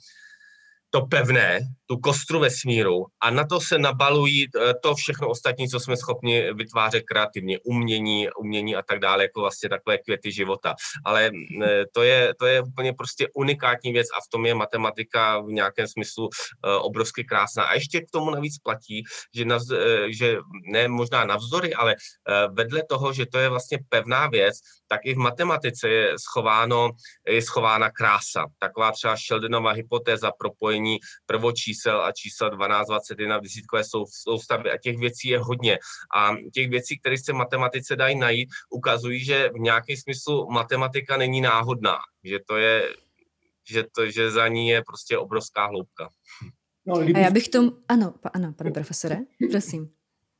to 0.94 1.06
pevné, 1.06 1.60
tu 1.86 1.98
kostru 1.98 2.38
vesmíru 2.38 3.06
a 3.22 3.30
na 3.30 3.44
to 3.44 3.60
se 3.60 3.78
nabalují 3.78 4.46
eh, 4.46 4.74
to 4.82 4.94
všechno 4.94 5.28
ostatní, 5.28 5.68
co 5.68 5.80
jsme 5.80 5.96
schopni 5.96 6.52
vytvářet 6.52 7.02
kreativně, 7.02 7.58
umění, 7.64 8.28
umění 8.38 8.76
a 8.76 8.82
tak 8.82 8.98
dále, 8.98 9.24
jako 9.24 9.40
vlastně 9.40 9.68
takové 9.68 9.98
květy 9.98 10.32
života. 10.32 10.74
Ale 11.04 11.30
eh, 11.62 11.84
to 11.92 12.02
je, 12.02 12.34
to 12.38 12.46
je 12.46 12.62
úplně 12.62 12.92
prostě 12.92 13.28
unikátní 13.34 13.92
věc 13.92 14.06
a 14.16 14.20
v 14.20 14.28
tom 14.30 14.46
je 14.46 14.54
matematika 14.54 15.40
v 15.40 15.46
nějakém 15.46 15.86
smyslu 15.86 16.28
eh, 16.30 16.70
obrovsky 16.70 17.24
krásná. 17.24 17.64
A 17.64 17.74
ještě 17.74 18.00
k 18.00 18.10
tomu 18.12 18.30
navíc 18.30 18.58
platí, 18.58 19.02
že, 19.34 19.44
navz, 19.44 19.66
že 20.08 20.36
ne 20.72 20.88
možná 20.88 21.24
navzory, 21.24 21.74
ale 21.74 21.94
vedle 22.52 22.82
toho, 22.88 23.12
že 23.12 23.26
to 23.26 23.38
je 23.38 23.48
vlastně 23.48 23.78
pevná 23.88 24.26
věc, 24.26 24.54
tak 24.88 25.00
i 25.04 25.14
v 25.14 25.18
matematice 25.18 25.88
je, 25.88 26.14
schováno, 26.18 26.90
je 27.28 27.42
schována 27.42 27.90
krása. 27.90 28.46
Taková 28.58 28.92
třeba 28.92 29.16
Sheldonova 29.16 29.72
hypotéza 29.72 30.30
propojení 30.38 30.83
prvočísel 31.26 32.04
a 32.04 32.12
čísel 32.12 32.50
12, 32.50 32.88
21 32.88 33.38
v 33.38 33.42
desítkové 33.42 33.82
soustavy 34.10 34.70
a 34.70 34.78
těch 34.78 34.98
věcí 34.98 35.28
je 35.28 35.38
hodně. 35.38 35.78
A 36.16 36.36
těch 36.54 36.70
věcí, 36.70 36.98
které 36.98 37.16
se 37.18 37.32
v 37.32 37.36
matematice 37.36 37.96
dají 37.96 38.18
najít, 38.18 38.48
ukazují, 38.70 39.24
že 39.24 39.50
v 39.54 39.58
nějakém 39.58 39.96
smyslu 39.96 40.50
matematika 40.50 41.16
není 41.16 41.40
náhodná, 41.40 41.96
že 42.24 42.38
to 42.48 42.56
je, 42.56 42.88
že, 43.70 43.84
to, 43.96 44.10
že 44.10 44.30
za 44.30 44.48
ní 44.48 44.68
je 44.68 44.82
prostě 44.86 45.18
obrovská 45.18 45.66
hloubka. 45.66 46.08
No, 46.86 46.96
a 46.96 47.18
já 47.18 47.30
bych 47.30 47.48
tomu, 47.48 47.72
ano, 47.88 48.14
pa, 48.20 48.28
ano, 48.28 48.52
pane 48.52 48.70
profesore, 48.70 49.18
prosím 49.50 49.90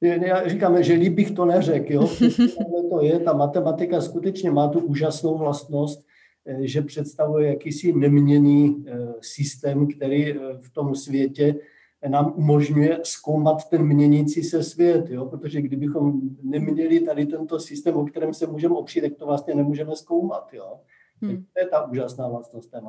já 0.05 0.49
říkám, 0.49 0.83
že 0.83 0.93
líp 0.93 1.13
bych 1.13 1.31
to 1.31 1.45
neřekl, 1.45 1.93
jo? 1.93 2.09
to 2.91 3.03
je, 3.03 3.19
ta 3.19 3.33
matematika 3.33 4.01
skutečně 4.01 4.51
má 4.51 4.69
tu 4.69 4.81
úžasnou 4.81 5.39
vlastnost, 5.39 6.01
že 6.61 6.83
představuje 6.83 7.49
jakýsi 7.49 7.93
neměný 7.93 8.85
eh, 8.87 8.99
systém, 9.21 9.87
který 9.87 10.33
eh, 10.33 10.39
v 10.61 10.71
tom 10.71 10.95
světě 10.95 11.55
nám 12.09 12.33
umožňuje 12.37 13.01
zkoumat 13.03 13.69
ten 13.69 13.83
měnící 13.83 14.43
se 14.43 14.63
svět, 14.63 15.11
jo? 15.11 15.27
protože 15.27 15.63
kdybychom 15.63 16.21
neměli 16.43 17.01
tady 17.01 17.27
tento 17.27 17.61
systém, 17.61 17.97
o 17.97 18.05
kterém 18.07 18.35
se 18.35 18.47
můžeme 18.47 18.75
opřít, 18.75 19.01
tak 19.01 19.15
to 19.15 19.27
vlastně 19.27 19.55
nemůžeme 19.55 19.97
zkoumat. 19.97 20.51
Jo? 20.53 20.81
Hmm. 21.23 21.45
To 21.53 21.61
je 21.61 21.67
ta 21.67 21.87
úžasná 21.87 22.29
vlastnost 22.29 22.71
té. 22.71 22.81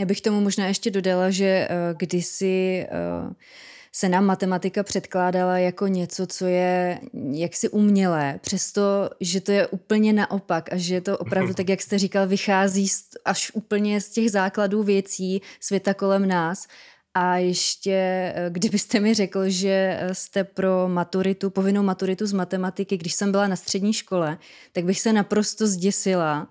Já 0.00 0.06
bych 0.06 0.20
tomu 0.20 0.40
možná 0.40 0.66
ještě 0.66 0.90
dodala, 0.90 1.30
že 1.30 1.68
kdysi 1.96 2.86
se 3.98 4.08
nám 4.08 4.24
matematika 4.24 4.82
předkládala 4.82 5.58
jako 5.58 5.86
něco, 5.86 6.26
co 6.26 6.46
je 6.46 7.00
jaksi 7.32 7.68
umělé, 7.68 8.38
přesto, 8.42 9.10
že 9.20 9.40
to 9.40 9.52
je 9.52 9.66
úplně 9.66 10.12
naopak 10.12 10.72
a 10.72 10.76
že 10.76 11.00
to 11.00 11.18
opravdu, 11.18 11.54
tak 11.58 11.68
jak 11.68 11.82
jste 11.82 11.98
říkal, 11.98 12.26
vychází 12.26 12.88
až 13.24 13.50
úplně 13.54 14.00
z 14.00 14.10
těch 14.10 14.30
základů 14.30 14.82
věcí 14.82 15.42
světa 15.60 15.94
kolem 15.94 16.28
nás. 16.28 16.66
A 17.14 17.36
ještě, 17.36 17.92
eh, 18.34 18.46
kdybyste 18.50 19.00
mi 19.00 19.14
řekl, 19.14 19.48
že 19.48 20.00
jste 20.12 20.44
pro 20.44 20.88
maturitu, 20.88 21.50
povinnou 21.50 21.82
maturitu 21.82 22.26
z 22.26 22.32
matematiky, 22.32 22.96
když 22.96 23.14
jsem 23.14 23.30
byla 23.30 23.46
na 23.46 23.56
střední 23.56 23.92
škole, 23.92 24.38
tak 24.72 24.84
bych 24.84 25.00
se 25.00 25.12
naprosto 25.12 25.66
zděsila, 25.66 26.48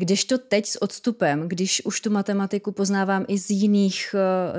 Když 0.00 0.24
to 0.24 0.38
teď 0.38 0.66
s 0.66 0.82
odstupem, 0.82 1.48
když 1.48 1.84
už 1.84 2.00
tu 2.00 2.10
matematiku 2.10 2.72
poznávám 2.72 3.24
i 3.28 3.38
z 3.38 3.50
jiných, 3.50 4.14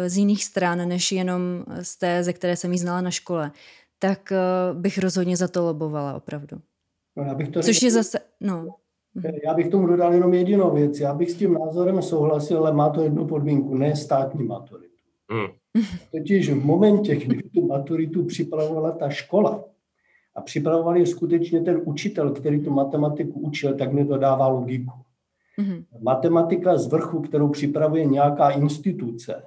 z 0.07 0.17
jiných 0.17 0.45
stran, 0.45 0.89
než 0.89 1.11
jenom 1.11 1.63
z 1.81 1.97
té, 1.97 2.23
ze 2.23 2.33
které 2.33 2.55
jsem 2.55 2.71
ji 2.71 2.77
znala 2.77 3.01
na 3.01 3.11
škole, 3.11 3.51
tak 3.99 4.33
bych 4.73 4.97
rozhodně 4.97 5.37
za 5.37 5.47
to 5.47 5.65
lobovala 5.65 6.13
opravdu. 6.13 6.57
No, 7.17 7.23
já 7.23 7.35
bych 7.35 7.49
to 7.49 7.61
Což 7.61 7.75
řekl, 7.75 7.85
je 7.85 7.91
zase, 7.91 8.19
no. 8.39 8.75
Já 9.45 9.53
bych 9.53 9.69
tomu 9.69 9.87
dodal 9.87 10.13
jenom 10.13 10.33
jedinou 10.33 10.73
věc. 10.73 10.99
Já 10.99 11.13
bych 11.13 11.31
s 11.31 11.35
tím 11.35 11.53
názorem 11.53 12.01
souhlasil, 12.01 12.57
ale 12.57 12.73
má 12.73 12.89
to 12.89 13.03
jednu 13.03 13.27
podmínku, 13.27 13.75
ne 13.77 13.95
státní 13.95 14.43
maturitu. 14.43 15.03
Hmm. 15.31 15.47
Totiž 16.11 16.49
v 16.49 16.65
momentě, 16.65 17.15
kdy 17.15 17.43
tu 17.43 17.67
maturitu 17.67 18.25
připravovala 18.25 18.91
ta 18.91 19.09
škola 19.09 19.63
a 20.35 20.41
připravoval 20.41 20.97
je 20.97 21.05
skutečně 21.05 21.61
ten 21.61 21.81
učitel, 21.85 22.31
který 22.31 22.63
tu 22.63 22.71
matematiku 22.71 23.39
učil, 23.39 23.73
tak 23.73 23.93
mi 23.93 24.05
to 24.05 24.17
dává 24.17 24.47
logiku. 24.47 24.91
Hmm. 25.59 25.83
Matematika 26.01 26.77
z 26.77 26.87
vrchu, 26.87 27.21
kterou 27.21 27.49
připravuje 27.49 28.05
nějaká 28.05 28.49
instituce, 28.49 29.43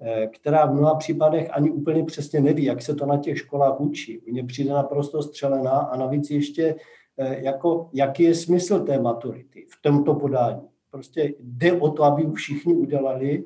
eh, 0.00 0.26
která 0.26 0.66
v 0.66 0.74
mnoha 0.74 0.94
případech 0.94 1.48
ani 1.52 1.70
úplně 1.70 2.04
přesně 2.04 2.40
neví, 2.40 2.64
jak 2.64 2.82
se 2.82 2.94
to 2.94 3.06
na 3.06 3.16
těch 3.16 3.38
školách 3.38 3.80
učí. 3.80 4.22
Mně 4.26 4.44
přijde 4.44 4.70
naprosto 4.70 5.22
střelená 5.22 5.70
a 5.70 5.96
navíc 5.96 6.30
ještě 6.30 6.74
Eh, 7.18 7.44
jako, 7.44 7.88
jaký 7.92 8.22
je 8.22 8.34
smysl 8.34 8.80
té 8.80 8.98
maturity 8.98 9.66
v 9.70 9.82
tomto 9.82 10.14
podání. 10.14 10.68
Prostě 10.90 11.34
jde 11.40 11.72
o 11.72 11.90
to, 11.90 12.04
aby 12.04 12.26
všichni 12.32 12.74
udělali, 12.74 13.44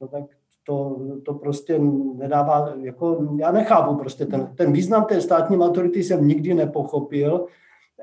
no 0.00 0.08
tak 0.08 0.24
to, 0.66 1.00
to 1.24 1.34
prostě 1.34 1.78
nedává, 2.14 2.74
jako 2.80 3.28
já 3.38 3.52
nechápu 3.52 3.94
prostě 3.94 4.26
ten, 4.26 4.54
ten 4.56 4.72
význam 4.72 5.04
té 5.04 5.20
státní 5.20 5.56
maturity 5.56 6.02
jsem 6.02 6.28
nikdy 6.28 6.54
nepochopil 6.54 7.46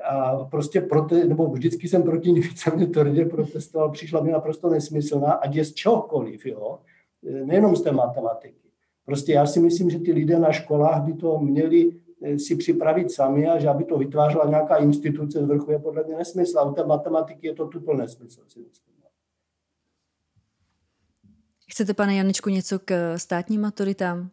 a 0.02 0.44
prostě 0.44 0.80
prote, 0.80 1.24
nebo 1.24 1.48
vždycky 1.48 1.88
jsem 1.88 2.02
proti 2.02 2.32
ní 2.32 2.40
víceméně 2.40 2.86
tvrdě 2.86 3.24
protestoval, 3.24 3.90
přišla 3.90 4.20
mi 4.20 4.32
naprosto 4.32 4.70
nesmyslná, 4.70 5.32
ať 5.32 5.54
je 5.54 5.64
z 5.64 5.74
čehokoliv, 5.74 6.46
jo, 6.46 6.78
eh, 7.26 7.46
nejenom 7.46 7.76
z 7.76 7.82
té 7.82 7.92
matematiky. 7.92 8.68
Prostě 9.04 9.32
já 9.32 9.46
si 9.46 9.60
myslím, 9.60 9.90
že 9.90 9.98
ty 9.98 10.12
lidé 10.12 10.38
na 10.38 10.52
školách 10.52 11.02
by 11.02 11.12
to 11.12 11.38
měli 11.38 11.92
Eh, 12.24 12.38
si 12.38 12.56
připravit 12.56 13.12
sami 13.12 13.48
a 13.48 13.58
že 13.58 13.68
aby 13.68 13.84
to 13.84 13.98
vytvářela 13.98 14.48
nějaká 14.48 14.76
instituce 14.76 15.38
z 15.38 15.46
vrchu 15.46 15.70
je 15.70 15.78
podle 15.78 16.04
mě 16.04 16.16
nesmysl. 16.16 16.58
A 16.58 16.62
u 16.62 16.74
té 16.74 16.86
matematiky 16.86 17.46
je 17.46 17.54
to 17.54 17.66
tupl 17.66 17.96
nesmysl, 17.96 18.40
si 18.48 18.58
myslím. 18.58 18.92
Chcete, 21.68 21.94
pane 21.94 22.16
Janečku, 22.16 22.50
něco 22.50 22.78
k 22.78 23.18
státním 23.18 23.60
maturitám? 23.60 24.30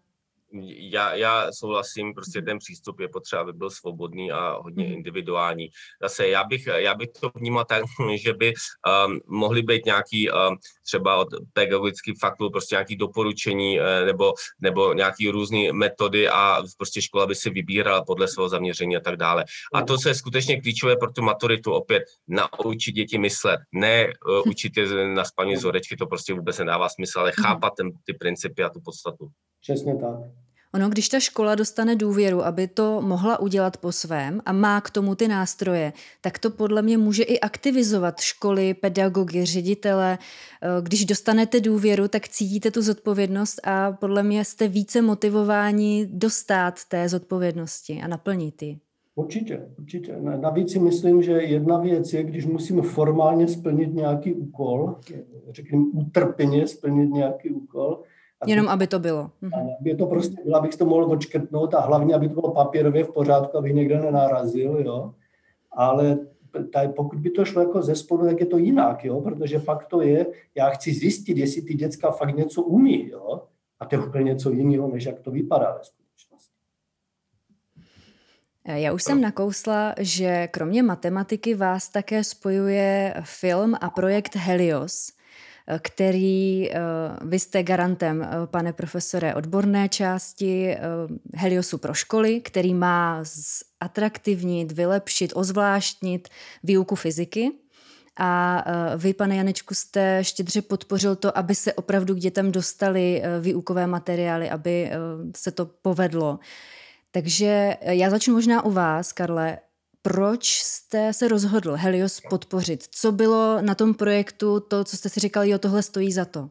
Já, 0.91 1.13
já 1.13 1.51
souhlasím, 1.51 2.13
prostě 2.13 2.41
ten 2.41 2.57
přístup 2.57 2.99
je 2.99 3.07
potřeba, 3.07 3.41
aby 3.41 3.53
byl 3.53 3.69
svobodný 3.69 4.31
a 4.31 4.57
hodně 4.61 4.83
mhm. 4.83 4.93
individuální. 4.93 5.69
Zase 6.01 6.27
já 6.27 6.43
bych, 6.43 6.65
já 6.65 6.95
bych 6.95 7.09
to 7.19 7.31
vnímal 7.35 7.65
tak, 7.65 7.83
že 8.15 8.33
by 8.33 8.53
um, 9.07 9.19
mohly 9.27 9.61
být 9.61 9.85
nějaký 9.85 10.31
um, 10.31 10.57
třeba 10.85 11.15
od 11.15 11.27
pedagogických 11.53 12.15
faktů 12.19 12.49
prostě 12.49 12.75
nějaký 12.75 12.95
doporučení 12.95 13.79
uh, 13.79 13.85
nebo, 14.05 14.33
nebo 14.59 14.93
nějaký 14.93 15.29
různé 15.29 15.73
metody 15.73 16.29
a 16.29 16.61
prostě 16.77 17.01
škola 17.01 17.27
by 17.27 17.35
si 17.35 17.49
vybírala 17.49 18.03
podle 18.05 18.27
svého 18.27 18.49
zaměření 18.49 18.97
a 18.97 18.99
tak 18.99 19.15
dále. 19.15 19.45
A 19.73 19.81
to, 19.81 19.97
co 19.97 20.09
je 20.09 20.15
skutečně 20.15 20.61
klíčové 20.61 20.95
pro 20.95 21.11
tu 21.11 21.21
maturitu, 21.21 21.71
opět 21.71 22.03
naučit 22.27 22.91
děti 22.91 23.17
myslet, 23.17 23.59
ne 23.71 24.07
uh, 24.07 24.41
učit 24.45 24.77
je 24.77 25.07
na 25.07 25.25
spaní 25.25 25.57
zorečky, 25.57 25.97
to 25.97 26.07
prostě 26.07 26.33
vůbec 26.33 26.57
nedává 26.57 26.89
smysl, 26.89 27.19
ale 27.19 27.31
mhm. 27.37 27.43
chápat 27.43 27.73
ten, 27.77 27.91
ty 28.05 28.13
principy 28.13 28.63
a 28.63 28.69
tu 28.69 28.81
podstatu. 28.81 29.29
Přesně 29.61 29.95
tak. 29.95 30.39
Ono, 30.73 30.89
když 30.89 31.09
ta 31.09 31.19
škola 31.19 31.55
dostane 31.55 31.95
důvěru, 31.95 32.45
aby 32.45 32.67
to 32.67 33.01
mohla 33.01 33.39
udělat 33.39 33.77
po 33.77 33.91
svém 33.91 34.41
a 34.45 34.53
má 34.53 34.81
k 34.81 34.89
tomu 34.89 35.15
ty 35.15 35.27
nástroje, 35.27 35.93
tak 36.21 36.39
to 36.39 36.49
podle 36.49 36.81
mě 36.81 36.97
může 36.97 37.23
i 37.23 37.39
aktivizovat 37.39 38.19
školy, 38.19 38.73
pedagogy, 38.73 39.45
ředitele. 39.45 40.17
Eh, 40.61 40.81
když 40.81 41.05
dostanete 41.05 41.59
důvěru, 41.59 42.07
tak 42.07 42.27
cítíte 42.27 42.71
tu 42.71 42.81
zodpovědnost 42.81 43.67
a 43.67 43.91
podle 43.91 44.23
mě 44.23 44.45
jste 44.45 44.67
více 44.67 45.01
motivováni 45.01 46.09
dostat 46.11 46.73
té 46.89 47.09
zodpovědnosti 47.09 48.01
a 48.03 48.07
naplnit 48.07 48.61
ji. 48.61 48.77
Určitě, 49.15 49.65
určitě. 49.79 50.15
Navíc 50.21 50.71
si 50.71 50.79
myslím, 50.79 51.23
že 51.23 51.31
jedna 51.31 51.79
věc 51.79 52.13
je, 52.13 52.23
když 52.23 52.45
musím 52.45 52.81
formálně 52.81 53.47
splnit 53.47 53.93
nějaký 53.93 54.33
úkol, 54.33 54.95
řekněme 55.49 55.83
útrpeně 55.93 56.67
splnit 56.67 57.09
nějaký 57.09 57.49
úkol, 57.49 58.03
Jenom 58.47 58.69
aby 58.69 58.87
to 58.87 58.99
bylo. 58.99 59.31
Mhm. 59.41 59.69
Aby 59.79 59.95
to 59.95 60.05
prostě 60.05 60.35
bylo, 60.43 60.57
abych 60.57 60.75
to 60.75 60.85
mohl 60.85 61.05
odškrtnout 61.05 61.73
a 61.73 61.79
hlavně, 61.79 62.15
aby 62.15 62.27
to 62.27 62.33
bylo 62.33 62.51
papírově 62.53 63.03
v 63.03 63.11
pořádku, 63.11 63.57
abych 63.57 63.73
někde 63.73 63.99
nenarazil, 63.99 64.77
jo. 64.85 65.13
Ale 65.71 66.17
tady, 66.73 66.87
pokud 66.87 67.19
by 67.19 67.29
to 67.29 67.45
šlo 67.45 67.61
jako 67.61 67.81
ze 67.81 67.95
spodu, 67.95 68.25
tak 68.25 68.39
je 68.39 68.45
to 68.45 68.57
jinak, 68.57 69.05
jo, 69.05 69.21
protože 69.21 69.59
pak 69.59 69.85
to 69.85 70.01
je, 70.01 70.25
já 70.55 70.69
chci 70.69 70.93
zjistit, 70.93 71.37
jestli 71.37 71.61
ty 71.61 71.73
děcka 71.73 72.11
fakt 72.11 72.35
něco 72.35 72.63
umí, 72.63 73.09
jo, 73.09 73.41
a 73.79 73.85
to 73.85 73.95
je 73.95 74.01
úplně 74.01 74.23
něco 74.23 74.51
jiného, 74.51 74.87
než 74.87 75.05
jak 75.05 75.19
to 75.19 75.31
vypadá 75.31 75.77
ve 75.77 75.83
skutečnosti. 75.83 76.55
Já 78.65 78.93
už 78.93 79.03
jsem 79.03 79.21
nakousla, 79.21 79.95
že 79.99 80.47
kromě 80.47 80.83
matematiky 80.83 81.55
vás 81.55 81.89
také 81.89 82.23
spojuje 82.23 83.13
film 83.23 83.75
a 83.81 83.89
projekt 83.89 84.35
Helios– 84.35 85.11
který 85.79 86.71
eh, 86.71 86.79
vy 87.25 87.39
jste 87.39 87.63
garantem, 87.63 88.21
eh, 88.21 88.27
pane 88.45 88.73
profesore, 88.73 89.35
odborné 89.35 89.89
části 89.89 90.67
eh, 90.69 90.79
Heliosu 91.35 91.77
pro 91.77 91.93
školy, 91.93 92.41
který 92.41 92.73
má 92.73 93.23
atraktivnit, 93.79 94.71
vylepšit, 94.71 95.31
ozvláštnit 95.35 96.29
výuku 96.63 96.95
fyziky. 96.95 97.51
A 98.21 98.63
vy, 98.97 99.13
pane 99.13 99.35
Janečku, 99.35 99.73
jste 99.73 100.19
štědře 100.23 100.61
podpořil 100.61 101.15
to, 101.15 101.37
aby 101.37 101.55
se 101.55 101.73
opravdu 101.73 102.15
k 102.15 102.19
dětem 102.19 102.51
dostali 102.51 103.23
výukové 103.41 103.87
materiály, 103.87 104.49
aby 104.49 104.91
se 105.35 105.51
to 105.51 105.65
povedlo. 105.65 106.39
Takže 107.11 107.77
já 107.81 108.09
začnu 108.09 108.33
možná 108.33 108.65
u 108.65 108.71
vás, 108.71 109.13
Karle 109.13 109.57
proč 110.01 110.61
jste 110.63 111.13
se 111.13 111.27
rozhodl 111.27 111.75
Helios 111.75 112.21
podpořit? 112.29 112.83
Co 112.91 113.11
bylo 113.11 113.61
na 113.61 113.75
tom 113.75 113.93
projektu 113.93 114.59
to, 114.59 114.83
co 114.83 114.97
jste 114.97 115.09
si 115.09 115.19
říkal, 115.19 115.43
jo, 115.43 115.59
tohle 115.59 115.83
stojí 115.83 116.13
za 116.13 116.25
to? 116.25 116.49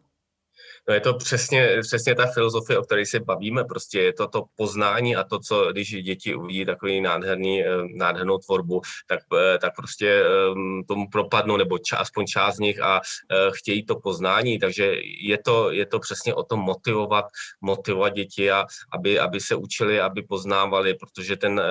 No 0.88 0.94
je 0.94 1.00
to 1.00 1.14
přesně, 1.14 1.78
přesně 1.82 2.14
ta 2.14 2.26
filozofie, 2.26 2.78
o 2.78 2.82
které 2.82 3.06
se 3.06 3.20
bavíme. 3.20 3.64
Prostě 3.64 4.00
je 4.00 4.12
to 4.12 4.28
to 4.28 4.44
poznání 4.56 5.16
a 5.16 5.24
to, 5.24 5.38
co 5.38 5.72
když 5.72 6.02
děti 6.02 6.34
uvidí 6.34 6.64
takový 6.64 7.00
nádherný, 7.00 7.64
eh, 7.64 7.68
nádhernou 7.94 8.38
tvorbu, 8.38 8.80
tak, 9.06 9.20
eh, 9.36 9.58
tak 9.58 9.76
prostě 9.76 10.22
ehm, 10.22 10.82
tomu 10.88 11.08
propadnou, 11.08 11.56
nebo 11.56 11.78
ča, 11.78 11.96
aspoň 11.96 12.26
část 12.26 12.56
z 12.56 12.58
nich 12.58 12.80
a 12.80 13.00
eh, 13.00 13.50
chtějí 13.52 13.84
to 13.84 14.00
poznání. 14.00 14.58
Takže 14.58 14.94
je 15.20 15.38
to, 15.44 15.70
je 15.70 15.86
to 15.86 15.98
přesně 15.98 16.34
o 16.34 16.42
tom 16.42 16.60
motivovat, 16.60 17.24
motivovat 17.60 18.12
děti, 18.12 18.50
a 18.50 18.64
aby, 18.92 19.18
aby 19.18 19.40
se 19.40 19.54
učili, 19.54 20.00
aby 20.00 20.22
poznávali, 20.22 20.94
protože 20.94 21.36
ten 21.36 21.62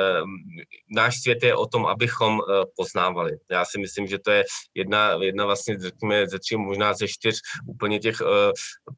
náš 0.90 1.22
svět 1.22 1.44
je 1.44 1.56
o 1.56 1.66
tom, 1.66 1.86
abychom 1.86 2.42
poznávali. 2.76 3.32
Já 3.52 3.66
si 3.66 3.80
myslím, 3.80 4.08
že 4.08 4.20
to 4.20 4.32
je 4.32 4.44
jedna, 4.76 5.12
jedna 5.22 5.46
vlastně, 5.46 5.80
řekněme, 5.80 6.28
ze 6.28 6.40
tří, 6.40 6.58
možná 6.58 6.94
ze 6.94 7.08
čtyř 7.08 7.36
úplně 7.68 8.00
těch 8.00 8.22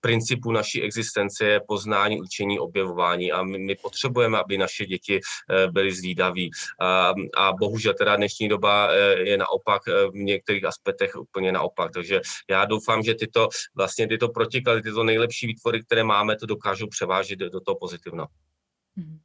principu 0.10 0.51
naší 0.51 0.82
existence 0.82 1.45
je 1.45 1.62
poznání, 1.68 2.22
učení, 2.22 2.60
objevování 2.60 3.32
a 3.32 3.43
my, 3.43 3.60
my 3.60 3.76
potřebujeme, 3.76 4.38
aby 4.38 4.57
naše 4.57 4.86
děti 4.86 5.20
eh, 5.20 5.68
byly 5.72 5.93
zvídaví. 5.93 6.51
A, 6.82 7.14
a 7.38 7.53
bohužel 7.53 7.93
teda 7.93 8.16
dnešní 8.16 8.49
doba 8.49 8.89
eh, 8.91 9.30
je 9.30 9.38
naopak 9.38 9.82
eh, 9.88 10.07
v 10.07 10.14
některých 10.14 10.66
aspektech 10.66 11.16
úplně 11.16 11.51
naopak. 11.51 11.91
Takže 11.93 12.22
já 12.49 12.66
doufám, 12.66 13.03
že 13.03 13.16
tyto 13.16 13.49
vlastně 13.76 14.07
tyto 14.07 14.30
protiklady, 14.30 14.82
tyto 14.82 15.03
nejlepší 15.03 15.47
výtvory, 15.47 15.84
které 15.84 16.03
máme, 16.03 16.36
to 16.36 16.45
dokážou 16.45 16.88
převážit 16.88 17.39
do 17.39 17.60
toho 17.60 17.76
pozitivna. 17.76 18.28
Mhm. 18.95 19.20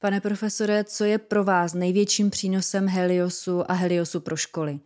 Pane 0.00 0.20
profesore, 0.20 0.84
co 0.84 1.04
je 1.04 1.18
pro 1.18 1.44
vás 1.44 1.74
největším 1.74 2.30
přínosem 2.30 2.88
Heliosu 2.88 3.70
a 3.70 3.74
Heliosu 3.74 4.20
pro 4.20 4.36
školy? 4.36 4.80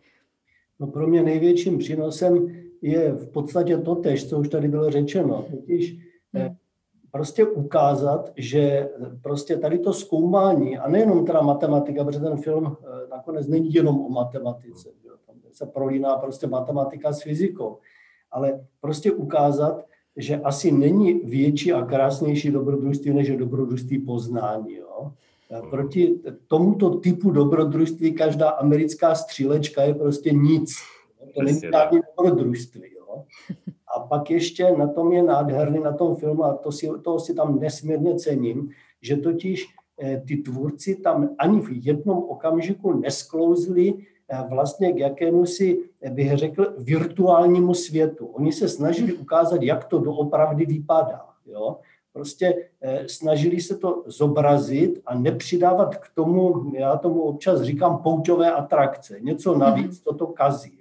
No 0.79 0.87
pro 0.87 1.07
mě 1.07 1.23
největším 1.23 1.77
přínosem 1.77 2.68
je 2.81 3.11
v 3.11 3.27
podstatě 3.27 3.77
to 3.77 3.95
tež, 3.95 4.29
co 4.29 4.39
už 4.39 4.49
tady 4.49 4.67
bylo 4.67 4.91
řečeno. 4.91 5.45
Totiž 5.51 5.97
eh, 6.33 6.39
hmm. 6.39 6.55
prostě 7.11 7.45
ukázat, 7.45 8.31
že 8.35 8.89
prostě 9.21 9.57
tady 9.57 9.79
to 9.79 9.93
zkoumání, 9.93 10.77
a 10.77 10.89
nejenom 10.89 11.25
teda 11.25 11.41
matematika, 11.41 12.03
protože 12.03 12.19
ten 12.19 12.37
film 12.37 12.77
eh, 12.81 13.07
nakonec 13.09 13.47
není 13.47 13.73
jenom 13.73 14.05
o 14.05 14.09
matematice, 14.09 14.89
že? 15.03 15.09
tam 15.27 15.35
se 15.51 15.65
prolíná 15.65 16.17
prostě 16.17 16.47
matematika 16.47 17.13
s 17.13 17.21
fyzikou, 17.21 17.77
ale 18.31 18.65
prostě 18.81 19.11
ukázat, 19.11 19.85
že 20.17 20.37
asi 20.37 20.71
není 20.71 21.13
větší 21.13 21.73
a 21.73 21.85
krásnější 21.85 22.51
dobrodružství, 22.51 23.13
než 23.13 23.27
je 23.27 23.37
dobrodružství 23.37 23.99
poznání. 23.99 24.75
Jo? 24.75 25.11
Proti 25.69 26.19
tomuto 26.47 26.89
typu 26.89 27.31
dobrodružství 27.31 28.13
každá 28.13 28.49
americká 28.49 29.15
střílečka 29.15 29.83
je 29.83 29.93
prostě 29.93 30.31
nic. 30.31 30.73
To 31.39 31.45
není 31.45 31.59
žádné 31.59 32.01
dobrodružství. 32.17 32.93
Jo? 32.95 33.23
A 33.95 33.99
pak 33.99 34.31
ještě 34.31 34.71
na 34.71 34.87
tom 34.87 35.11
je 35.11 35.23
nádherný, 35.23 35.79
na 35.79 35.91
tom 35.91 36.15
filmu, 36.15 36.43
a 36.43 36.53
to 36.53 36.71
si, 36.71 36.89
toho 37.03 37.19
si 37.19 37.33
tam 37.33 37.59
nesmírně 37.59 38.15
cením, 38.15 38.69
že 39.01 39.17
totiž 39.17 39.65
eh, 40.01 40.23
ty 40.27 40.37
tvůrci 40.37 40.95
tam 40.95 41.29
ani 41.37 41.61
v 41.61 41.85
jednom 41.85 42.17
okamžiku 42.17 42.93
nesklouzli 42.93 43.93
vlastně 44.49 44.93
k 44.93 44.97
jakému 44.97 45.45
si, 45.45 45.79
bych 46.09 46.37
řekl, 46.37 46.73
virtuálnímu 46.77 47.73
světu. 47.73 48.25
Oni 48.25 48.53
se 48.53 48.69
snažili 48.69 49.13
ukázat, 49.13 49.61
jak 49.61 49.85
to 49.85 49.99
doopravdy 49.99 50.65
vypadá. 50.65 51.25
Jo? 51.45 51.77
Prostě 52.13 52.69
snažili 53.07 53.61
se 53.61 53.77
to 53.77 54.03
zobrazit 54.05 55.01
a 55.05 55.15
nepřidávat 55.15 55.97
k 55.97 56.09
tomu, 56.15 56.71
já 56.73 56.97
tomu 56.97 57.21
občas 57.21 57.61
říkám, 57.61 57.97
pouťové 57.97 58.51
atrakce. 58.51 59.19
Něco 59.19 59.57
navíc, 59.57 60.03
co 60.03 60.13
to 60.13 60.27
kazí. 60.27 60.78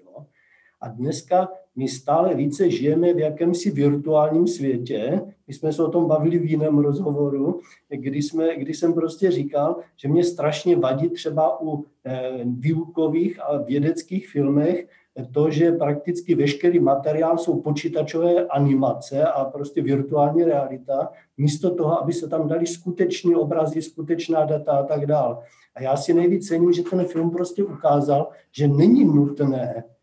A 0.80 0.88
dneska 0.88 1.48
my 1.76 1.88
stále 1.88 2.34
více 2.34 2.70
žijeme 2.70 3.14
v 3.14 3.18
jakémsi 3.18 3.70
virtuálním 3.70 4.46
světě. 4.46 5.20
My 5.46 5.54
jsme 5.54 5.72
se 5.72 5.82
o 5.82 5.90
tom 5.90 6.06
bavili 6.06 6.38
v 6.38 6.50
jiném 6.50 6.78
rozhovoru, 6.78 7.60
kdy, 7.88 8.22
jsme, 8.22 8.56
kdy 8.56 8.74
jsem 8.74 8.94
prostě 8.94 9.30
říkal, 9.30 9.76
že 9.96 10.08
mě 10.08 10.24
strašně 10.24 10.76
vadí 10.76 11.08
třeba 11.10 11.62
u 11.62 11.84
eh, 12.04 12.40
výukových 12.44 13.40
a 13.42 13.56
vědeckých 13.56 14.28
filmech 14.28 14.88
to, 15.32 15.50
že 15.50 15.72
prakticky 15.72 16.34
veškerý 16.34 16.80
materiál 16.80 17.38
jsou 17.38 17.60
počítačové 17.60 18.46
animace 18.46 19.24
a 19.24 19.44
prostě 19.44 19.82
virtuální 19.82 20.44
realita, 20.44 21.10
místo 21.38 21.74
toho, 21.74 22.02
aby 22.02 22.12
se 22.12 22.28
tam 22.28 22.48
dali 22.48 22.66
skutečné 22.66 23.36
obrazy, 23.36 23.82
skutečná 23.82 24.44
data 24.44 24.72
a 24.72 24.82
tak 24.82 25.06
dále. 25.06 25.36
A 25.74 25.82
já 25.82 25.96
si 25.96 26.14
nejvíc 26.14 26.48
cením, 26.48 26.72
že 26.72 26.82
ten 26.82 27.04
film 27.04 27.30
prostě 27.30 27.64
ukázal, 27.64 28.28
že 28.52 28.68
není 28.68 29.04
nutné 29.04 29.84
Eh, 29.84 29.97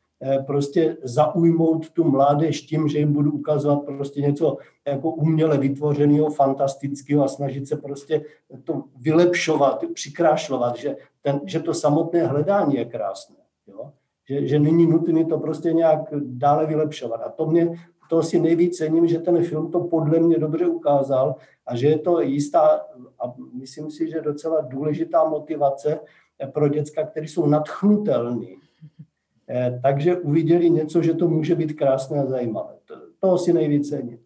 prostě 0.45 0.97
zaujmout 1.03 1.89
tu 1.89 2.03
mládež 2.03 2.61
tím, 2.61 2.87
že 2.87 2.99
jim 2.99 3.13
budu 3.13 3.31
ukazovat 3.31 3.85
prostě 3.85 4.21
něco 4.21 4.57
jako 4.87 5.11
uměle 5.11 5.57
vytvořeného, 5.57 6.29
fantastického 6.29 7.23
a 7.23 7.27
snažit 7.27 7.67
se 7.67 7.75
prostě 7.75 8.25
to 8.63 8.83
vylepšovat, 8.97 9.83
přikrášlovat, 9.93 10.75
že, 10.75 10.95
ten, 11.21 11.41
že 11.45 11.59
to 11.59 11.73
samotné 11.73 12.27
hledání 12.27 12.75
je 12.75 12.85
krásné. 12.85 13.35
Jo? 13.67 13.91
Že, 14.29 14.47
že 14.47 14.59
není 14.59 14.87
nutné 14.87 15.25
to 15.25 15.39
prostě 15.39 15.73
nějak 15.73 15.99
dále 16.19 16.65
vylepšovat. 16.65 17.21
A 17.21 17.29
to 17.29 17.45
mě, 17.45 17.79
to 18.09 18.23
si 18.23 18.39
nejvíc 18.39 18.77
cením, 18.77 19.07
že 19.07 19.19
ten 19.19 19.43
film 19.43 19.71
to 19.71 19.79
podle 19.79 20.19
mě 20.19 20.39
dobře 20.39 20.67
ukázal 20.67 21.35
a 21.65 21.75
že 21.75 21.87
je 21.87 21.99
to 21.99 22.21
jistá, 22.21 22.81
a 23.19 23.33
myslím 23.53 23.91
si, 23.91 24.09
že 24.09 24.21
docela 24.21 24.61
důležitá 24.61 25.25
motivace 25.25 25.99
pro 26.53 26.67
děcka, 26.67 27.03
které 27.03 27.27
jsou 27.27 27.45
nadchnutelné 27.45 28.45
Eh, 28.45 28.64
takže 29.81 30.15
uviděli 30.17 30.69
něco, 30.69 31.03
že 31.03 31.13
to 31.13 31.27
může 31.27 31.55
být 31.55 31.73
krásné 31.73 32.19
a 32.19 32.25
zajímavé. 32.25 32.73
To, 32.85 32.95
to 33.19 33.37
si 33.37 33.53
nejvíce 33.53 33.89
cením. 33.89 34.19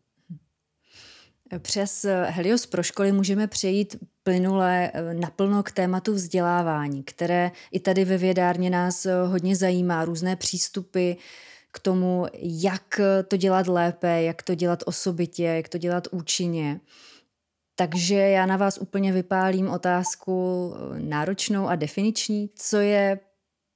Přes 1.59 2.05
Helios 2.25 2.65
pro 2.65 2.83
školy 2.83 3.11
můžeme 3.11 3.47
přejít 3.47 3.95
plynule 4.23 4.91
eh, 4.93 5.13
naplno 5.13 5.63
k 5.63 5.71
tématu 5.71 6.13
vzdělávání, 6.13 7.03
které 7.03 7.51
i 7.71 7.79
tady 7.79 8.05
ve 8.05 8.17
vědárně 8.17 8.69
nás 8.69 9.05
eh, 9.05 9.23
hodně 9.25 9.55
zajímá, 9.55 10.05
různé 10.05 10.35
přístupy 10.35 11.11
k 11.71 11.79
tomu, 11.79 12.25
jak 12.41 13.01
to 13.27 13.37
dělat 13.37 13.67
lépe, 13.67 14.23
jak 14.23 14.43
to 14.43 14.55
dělat 14.55 14.83
osobitě, 14.85 15.43
jak 15.43 15.69
to 15.69 15.77
dělat 15.77 16.07
účinně. 16.11 16.79
Takže 17.75 18.15
já 18.15 18.45
na 18.45 18.57
vás 18.57 18.77
úplně 18.77 19.13
vypálím 19.13 19.69
otázku 19.69 20.73
náročnou 20.97 21.67
a 21.67 21.75
definiční. 21.75 22.49
Co 22.55 22.77
je 22.77 23.19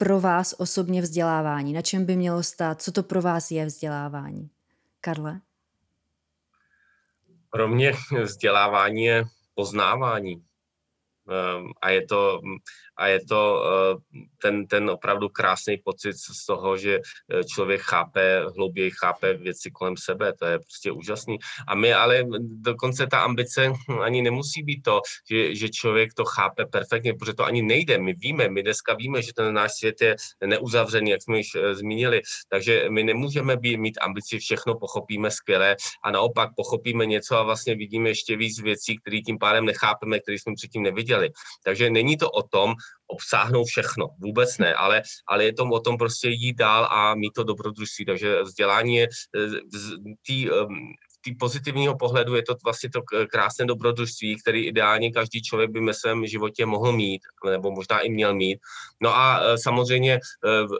pro 0.03 0.19
vás 0.19 0.55
osobně 0.57 1.01
vzdělávání? 1.01 1.73
Na 1.73 1.81
čem 1.81 2.05
by 2.05 2.15
mělo 2.15 2.43
stát? 2.43 2.81
Co 2.81 2.91
to 2.91 3.03
pro 3.03 3.21
vás 3.21 3.51
je 3.51 3.65
vzdělávání? 3.65 4.49
Karle? 5.01 5.41
Pro 7.49 7.67
mě 7.67 7.93
vzdělávání 8.23 9.03
je 9.03 9.23
poznávání. 9.55 10.43
Ehm, 11.29 11.71
a 11.81 11.89
je 11.89 12.05
to, 12.05 12.41
a 13.03 13.07
je 13.07 13.19
to 13.25 13.63
eh, 13.65 14.19
ten, 14.41 14.67
ten 14.67 14.89
opravdu 14.89 15.29
krásný 15.29 15.77
pocit 15.77 16.13
z 16.13 16.45
toho, 16.45 16.77
že 16.77 16.99
eh, 16.99 17.43
člověk 17.43 17.81
chápe, 17.81 18.45
hlouběji 18.55 18.91
chápe 18.91 19.33
věci 19.33 19.71
kolem 19.71 19.95
sebe, 19.97 20.33
to 20.39 20.45
je 20.45 20.59
prostě 20.59 20.91
úžasný. 20.91 21.37
A 21.67 21.75
my 21.75 21.93
ale 21.93 22.23
dokonce 22.41 23.07
ta 23.07 23.19
ambice 23.19 23.71
ani 24.03 24.21
nemusí 24.21 24.63
být 24.63 24.81
to, 24.81 25.01
že, 25.31 25.55
že 25.55 25.69
člověk 25.69 26.13
to 26.13 26.25
chápe 26.25 26.65
perfektně, 26.65 27.13
protože 27.13 27.33
to 27.33 27.45
ani 27.45 27.61
nejde. 27.61 27.97
My 27.97 28.13
víme, 28.13 28.49
my 28.49 28.63
dneska 28.63 28.93
víme, 28.93 29.21
že 29.21 29.33
ten 29.33 29.53
náš 29.53 29.71
svět 29.79 30.01
je 30.01 30.15
neuzavřený, 30.45 31.11
jak 31.11 31.21
jsme 31.21 31.37
již 31.37 31.55
eh, 31.55 31.75
zmínili, 31.75 32.21
takže 32.49 32.85
my 32.89 33.03
nemůžeme 33.03 33.57
být, 33.57 33.77
mít 33.77 33.97
ambici, 34.01 34.39
všechno 34.39 34.75
pochopíme 34.75 35.31
skvěle 35.31 35.75
a 36.03 36.11
naopak 36.11 36.49
pochopíme 36.55 37.05
něco 37.05 37.37
a 37.37 37.43
vlastně 37.43 37.75
vidíme 37.75 38.09
ještě 38.09 38.37
víc 38.37 38.61
věcí, 38.61 38.97
které 38.97 39.17
tím 39.17 39.37
pádem 39.37 39.65
nechápeme, 39.65 40.19
které 40.19 40.39
jsme 40.39 40.53
předtím 40.55 40.83
neviděli 40.83 41.03
viděli. 41.03 41.29
Takže 41.63 41.89
není 41.89 42.17
to 42.17 42.31
o 42.31 42.43
tom 42.43 42.73
obsáhnout 43.07 43.65
všechno, 43.65 44.07
vůbec 44.19 44.57
ne, 44.57 44.73
ale, 44.73 45.01
ale 45.27 45.43
je 45.43 45.53
to 45.53 45.63
o 45.63 45.79
tom 45.79 45.97
prostě 45.97 46.29
jít 46.29 46.57
dál 46.57 46.85
a 46.91 47.15
mít 47.15 47.33
to 47.35 47.43
dobrodružství. 47.43 48.05
Takže 48.05 48.41
vzdělání 48.43 48.95
je 48.95 49.07
tý, 50.25 50.49
té 51.25 51.31
pozitivního 51.39 51.97
pohledu 51.97 52.35
je 52.35 52.43
to 52.43 52.55
vlastně 52.63 52.89
to 52.89 53.01
krásné 53.31 53.65
dobrodružství, 53.65 54.41
který 54.41 54.67
ideálně 54.67 55.11
každý 55.11 55.41
člověk 55.41 55.71
by 55.71 55.79
ve 55.79 55.93
svém 55.93 56.25
životě 56.25 56.65
mohl 56.65 56.91
mít, 56.91 57.21
nebo 57.49 57.71
možná 57.71 57.99
i 57.99 58.09
měl 58.09 58.35
mít. 58.35 58.59
No 59.01 59.15
a 59.15 59.39
e, 59.43 59.57
samozřejmě 59.57 60.13
e, 60.13 60.19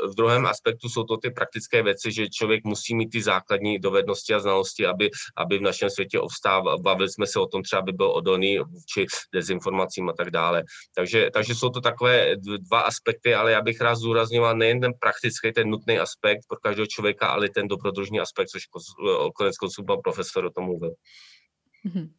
v 0.07 0.15
druhém 0.17 0.45
aspektu 0.45 0.89
jsou 0.89 1.03
to 1.03 1.17
ty 1.17 1.31
praktické 1.31 1.83
věci, 1.83 2.11
že 2.11 2.29
člověk 2.29 2.63
musí 2.63 2.95
mít 2.95 3.09
ty 3.09 3.21
základní 3.21 3.79
dovednosti 3.79 4.33
a 4.33 4.39
znalosti, 4.39 4.85
aby, 4.85 5.09
aby 5.37 5.57
v 5.57 5.61
našem 5.61 5.89
světě 5.89 6.19
obstával. 6.19 6.79
Bavili 6.79 7.09
jsme 7.09 7.27
se 7.27 7.39
o 7.39 7.47
tom 7.47 7.63
třeba, 7.63 7.79
aby 7.79 7.91
byl 7.91 8.11
odolný 8.11 8.59
vůči 8.59 9.05
dezinformacím 9.33 10.09
a 10.09 10.13
tak 10.13 10.31
dále. 10.31 10.63
Takže, 10.95 11.29
takže 11.33 11.55
jsou 11.55 11.69
to 11.69 11.81
takové 11.81 12.35
dva 12.57 12.79
aspekty, 12.79 13.35
ale 13.35 13.51
já 13.51 13.61
bych 13.61 13.81
rád 13.81 13.95
zúrazňoval 13.95 14.57
nejen 14.57 14.81
ten 14.81 14.91
praktický, 14.99 15.51
ten 15.51 15.69
nutný 15.69 15.99
aspekt 15.99 16.41
pro 16.47 16.57
každého 16.57 16.87
člověka, 16.87 17.27
ale 17.27 17.49
ten 17.49 17.67
dobrodružný 17.67 18.19
aspekt, 18.19 18.47
což 18.47 18.63
konec 19.35 19.57
konců 19.57 19.83
pan 19.85 19.97
profesor 20.03 20.32
profesor 20.33 20.45
o 20.45 20.49
tom 20.49 20.65
mluvil. 20.65 20.93
Mhm. 21.83 22.09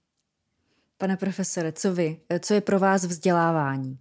Pane 0.98 1.16
profesore, 1.16 1.72
co 1.72 1.94
vy? 1.94 2.16
Co 2.40 2.54
je 2.54 2.60
pro 2.60 2.78
vás 2.78 3.04
vzdělávání? 3.04 3.98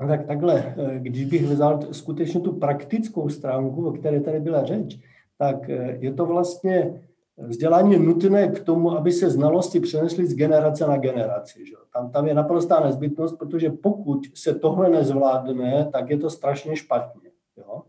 No 0.00 0.08
tak 0.08 0.26
takhle, 0.26 0.74
když 0.98 1.24
bych 1.24 1.42
vzal 1.42 1.92
skutečně 1.92 2.40
tu 2.40 2.52
praktickou 2.52 3.28
stránku, 3.28 3.88
o 3.88 3.92
které 3.92 4.20
tady 4.20 4.40
byla 4.40 4.64
řeč, 4.64 4.98
tak 5.38 5.70
eh, 5.70 5.98
je 6.00 6.12
to 6.12 6.26
vlastně 6.26 7.02
vzdělání 7.36 7.98
nutné 7.98 8.48
k 8.48 8.60
tomu, 8.60 8.92
aby 8.92 9.12
se 9.12 9.30
znalosti 9.30 9.80
přenesly 9.80 10.26
z 10.26 10.34
generace 10.34 10.86
na 10.86 10.96
generaci. 10.96 11.66
Že? 11.66 11.74
Tam, 11.92 12.10
tam 12.10 12.26
je 12.26 12.34
naprostá 12.34 12.80
nezbytnost, 12.80 13.38
protože 13.38 13.70
pokud 13.70 14.20
se 14.34 14.54
tohle 14.54 14.90
nezvládne, 14.90 15.88
tak 15.92 16.10
je 16.10 16.18
to 16.18 16.30
strašně 16.30 16.76
špatně. 16.76 17.30
Jo? 17.56 17.82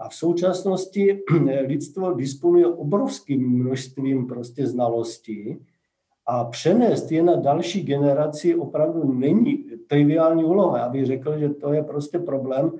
A 0.00 0.08
v 0.08 0.14
současnosti 0.14 1.20
lidstvo 1.66 2.12
disponuje 2.12 2.66
obrovským 2.66 3.50
množstvím 3.50 4.26
prostě 4.26 4.66
znalostí 4.66 5.58
a 6.26 6.44
přenést 6.44 7.12
je 7.12 7.22
na 7.22 7.36
další 7.36 7.82
generaci 7.82 8.54
opravdu 8.54 9.12
není 9.12 9.64
triviální 9.86 10.44
úloha. 10.44 10.78
Já 10.78 10.88
bych 10.88 11.06
řekl, 11.06 11.38
že 11.38 11.48
to 11.48 11.72
je 11.72 11.82
prostě 11.82 12.18
problém, 12.18 12.72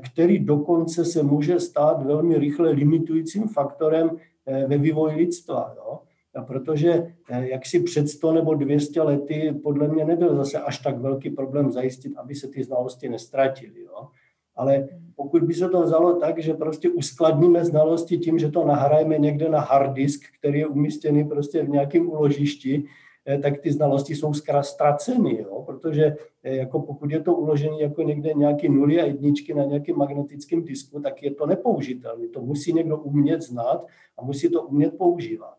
který 0.00 0.38
dokonce 0.38 1.04
se 1.04 1.22
může 1.22 1.60
stát 1.60 2.02
velmi 2.02 2.38
rychle 2.38 2.70
limitujícím 2.70 3.48
faktorem 3.48 4.10
eh, 4.46 4.66
ve 4.66 4.78
vývoji 4.78 5.16
lidstva. 5.16 5.74
Jo? 5.76 6.00
A 6.34 6.42
protože 6.42 7.14
eh, 7.30 7.48
jak 7.48 7.66
si 7.66 7.80
před 7.80 8.08
100 8.08 8.32
nebo 8.32 8.54
200 8.54 9.02
lety 9.02 9.54
podle 9.62 9.88
mě 9.88 10.04
nebyl 10.04 10.36
zase 10.36 10.58
až 10.58 10.78
tak 10.78 10.98
velký 10.98 11.30
problém 11.30 11.70
zajistit, 11.70 12.16
aby 12.16 12.34
se 12.34 12.48
ty 12.48 12.64
znalosti 12.64 13.08
nestratily. 13.08 13.80
Jo? 13.80 14.08
Ale 14.56 14.88
pokud 15.16 15.42
by 15.42 15.54
se 15.54 15.68
to 15.68 15.82
vzalo 15.82 16.16
tak, 16.16 16.38
že 16.38 16.54
prostě 16.54 16.90
uskladníme 16.90 17.64
znalosti 17.64 18.18
tím, 18.18 18.38
že 18.38 18.50
to 18.50 18.64
nahrajeme 18.64 19.18
někde 19.18 19.48
na 19.48 19.60
hard 19.60 19.92
disk, 19.92 20.20
který 20.38 20.58
je 20.58 20.66
umístěný 20.66 21.24
prostě 21.24 21.62
v 21.62 21.68
nějakém 21.68 22.10
uložišti, 22.10 22.84
eh, 23.26 23.38
tak 23.38 23.58
ty 23.58 23.72
znalosti 23.72 24.14
jsou 24.14 24.32
ztraceny, 24.60 25.42
jo? 25.42 25.62
protože 25.66 26.16
eh, 26.42 26.56
jako 26.56 26.80
pokud 26.80 27.10
je 27.10 27.20
to 27.20 27.34
uložené 27.34 27.76
jako 27.80 28.02
někde 28.02 28.32
nějaký 28.34 28.68
nuly 28.68 29.00
a 29.00 29.04
jedničky 29.04 29.54
na 29.54 29.64
nějakém 29.64 29.96
magnetickém 29.96 30.64
disku, 30.64 31.00
tak 31.00 31.22
je 31.22 31.30
to 31.30 31.46
nepoužitelné. 31.46 32.28
To 32.28 32.42
musí 32.42 32.72
někdo 32.72 32.98
umět 32.98 33.42
znát 33.42 33.86
a 34.18 34.24
musí 34.24 34.48
to 34.48 34.62
umět 34.62 34.98
používat. 34.98 35.56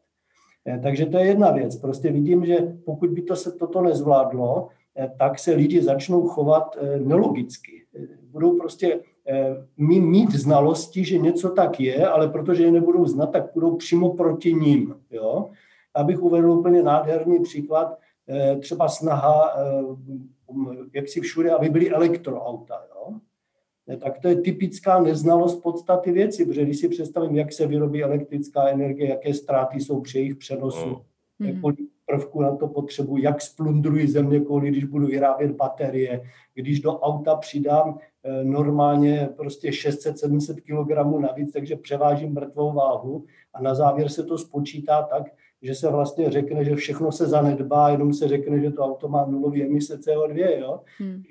Eh, 0.66 0.80
takže 0.80 1.06
to 1.06 1.18
je 1.18 1.26
jedna 1.26 1.52
věc. 1.52 1.76
Prostě 1.76 2.12
vidím, 2.12 2.46
že 2.46 2.76
pokud 2.86 3.10
by 3.10 3.22
to 3.22 3.36
se 3.36 3.52
toto 3.52 3.82
nezvládlo, 3.82 4.68
tak 5.20 5.40
se 5.40 5.52
lidi 5.52 5.82
začnou 5.82 6.28
chovat 6.28 6.78
nelogicky. 7.00 7.85
Budou 8.32 8.58
prostě 8.58 9.00
Eh, 9.28 9.68
mít 9.78 10.32
znalosti, 10.32 11.06
že 11.06 11.18
něco 11.18 11.50
tak 11.50 11.80
je, 11.80 12.08
ale 12.08 12.30
protože 12.30 12.64
je 12.64 12.72
nebudou 12.72 13.06
znát, 13.06 13.28
tak 13.28 13.52
budou 13.54 13.76
přímo 13.76 14.14
proti 14.14 14.54
ním. 14.54 14.96
Jo? 15.12 15.50
Abych 15.94 16.22
uvedl 16.24 16.52
úplně 16.52 16.84
nádherný 16.84 17.40
příklad, 17.40 17.98
eh, 18.30 18.56
třeba 18.56 18.90
snaha, 18.90 19.54
eh, 19.58 19.84
jak 20.94 21.08
si 21.08 21.22
všude, 21.22 21.52
aby 21.52 21.70
byly 21.70 21.92
elektroauta. 21.92 22.82
Jo? 22.96 23.14
Tak 24.00 24.20
to 24.20 24.28
je 24.28 24.42
typická 24.42 25.00
neznalost 25.00 25.64
podstaty 25.64 26.12
věci, 26.12 26.46
protože 26.46 26.64
když 26.64 26.80
si 26.80 26.90
představím, 26.90 27.36
jak 27.36 27.54
se 27.54 27.68
vyrobí 27.68 28.04
elektrická 28.04 28.68
energie, 28.68 29.10
jaké 29.10 29.34
ztráty 29.34 29.80
jsou 29.80 30.02
při 30.02 30.18
jejich 30.18 30.36
přenosu, 30.36 31.02
mm. 31.40 31.62
kolik 31.62 31.90
prvků 32.06 32.42
na 32.42 32.56
to 32.56 32.68
potřebuji, 32.68 33.24
jak 33.24 33.42
splundruji 33.42 34.08
země 34.08 34.40
kvůli, 34.40 34.70
když 34.70 34.84
budu 34.84 35.08
vyrábět 35.08 35.52
baterie, 35.52 36.22
když 36.54 36.80
do 36.80 37.00
auta 37.00 37.36
přidám 37.36 37.98
normálně 38.44 39.30
prostě 39.36 39.70
600-700 39.70 40.56
kg 40.56 41.22
navíc, 41.22 41.54
takže 41.54 41.76
převážím 41.76 42.34
mrtvou 42.34 42.74
váhu 42.74 43.26
a 43.54 43.62
na 43.62 43.76
závěr 43.76 44.10
se 44.10 44.24
to 44.24 44.38
spočítá 44.38 45.04
tak, 45.04 45.24
že 45.62 45.76
se 45.76 45.90
vlastně 45.90 46.30
řekne, 46.30 46.66
že 46.66 46.76
všechno 46.76 47.12
se 47.12 47.28
zanedbá, 47.28 47.90
jenom 47.90 48.14
se 48.14 48.28
řekne, 48.28 48.60
že 48.60 48.72
to 48.72 48.82
auto 48.84 49.08
má 49.08 49.26
nulový 49.26 49.64
emise 49.64 50.00
CO2. 50.00 50.60
Jo? 50.60 50.82
Hmm. 50.98 51.24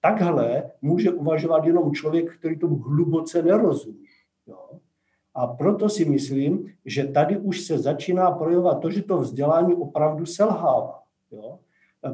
Takhle 0.00 0.70
může 0.82 1.10
uvažovat 1.10 1.64
jenom 1.64 1.92
člověk, 1.92 2.34
který 2.38 2.58
tomu 2.58 2.76
hluboce 2.76 3.42
nerozumí. 3.42 4.04
Jo? 4.46 4.78
A 5.34 5.46
proto 5.46 5.88
si 5.88 6.04
myslím, 6.04 6.72
že 6.84 7.04
tady 7.04 7.38
už 7.38 7.60
se 7.60 7.78
začíná 7.78 8.30
projevovat 8.30 8.80
to, 8.80 8.90
že 8.90 9.02
to 9.02 9.18
vzdělání 9.18 9.74
opravdu 9.74 10.26
selhává. 10.26 11.02
Jo? 11.30 11.58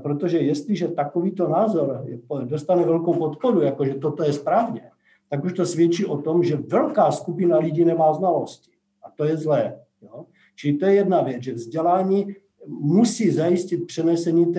Protože 0.02 0.38
jestliže 0.38 0.88
takovýto 0.88 1.48
názor 1.48 2.04
dostane 2.44 2.84
velkou 2.84 3.14
podporu, 3.14 3.62
jakože 3.62 3.94
toto 3.94 4.22
je 4.22 4.32
správně, 4.32 4.90
tak 5.30 5.44
už 5.44 5.52
to 5.52 5.66
svědčí 5.66 6.06
o 6.06 6.18
tom, 6.18 6.44
že 6.44 6.56
velká 6.56 7.12
skupina 7.12 7.58
lidí 7.58 7.84
nemá 7.84 8.12
znalosti. 8.12 8.70
A 9.02 9.10
to 9.10 9.24
je 9.24 9.36
zlé. 9.36 9.80
Jo? 10.02 10.24
Čili 10.56 10.76
to 10.78 10.86
je 10.86 10.94
jedna 10.94 11.22
věc, 11.22 11.42
že 11.42 11.54
vzdělání 11.54 12.36
musí 12.66 13.30
zajistit 13.30 13.86
přenesení 13.86 14.54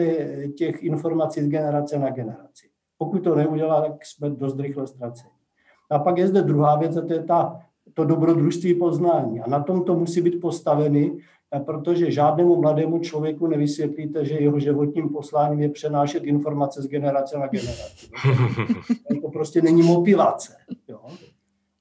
těch 0.57 0.83
informací 0.83 1.41
z 1.41 1.47
generace 1.47 1.99
na 1.99 2.09
generaci. 2.09 2.67
Pokud 2.97 3.19
to 3.23 3.35
neudělá, 3.35 3.81
tak 3.81 4.05
jsme 4.05 4.29
dost 4.29 4.59
rychle 4.59 4.87
ztraceni. 4.87 5.29
A 5.89 5.99
pak 5.99 6.17
je 6.17 6.27
zde 6.27 6.41
druhá 6.41 6.75
věc, 6.75 6.97
a 6.97 7.01
to 7.01 7.13
je 7.13 7.23
ta, 7.23 7.59
to 7.93 8.05
dobrodružství 8.05 8.73
poznání. 8.73 9.39
A 9.39 9.49
na 9.49 9.63
tom 9.63 9.83
to 9.83 9.95
musí 9.95 10.21
být 10.21 10.41
postaveny, 10.41 11.17
protože 11.65 12.11
žádnému 12.11 12.61
mladému 12.61 12.99
člověku 12.99 13.47
nevysvětlíte, 13.47 14.25
že 14.25 14.39
jeho 14.39 14.59
životním 14.59 15.09
posláním 15.09 15.61
je 15.61 15.69
přenášet 15.69 16.23
informace 16.23 16.81
z 16.81 16.87
generace 16.87 17.37
na 17.37 17.47
generaci. 17.47 18.07
To 19.21 19.29
prostě 19.29 19.61
není 19.61 19.81
motivace. 19.81 20.53
Jo? 20.87 20.99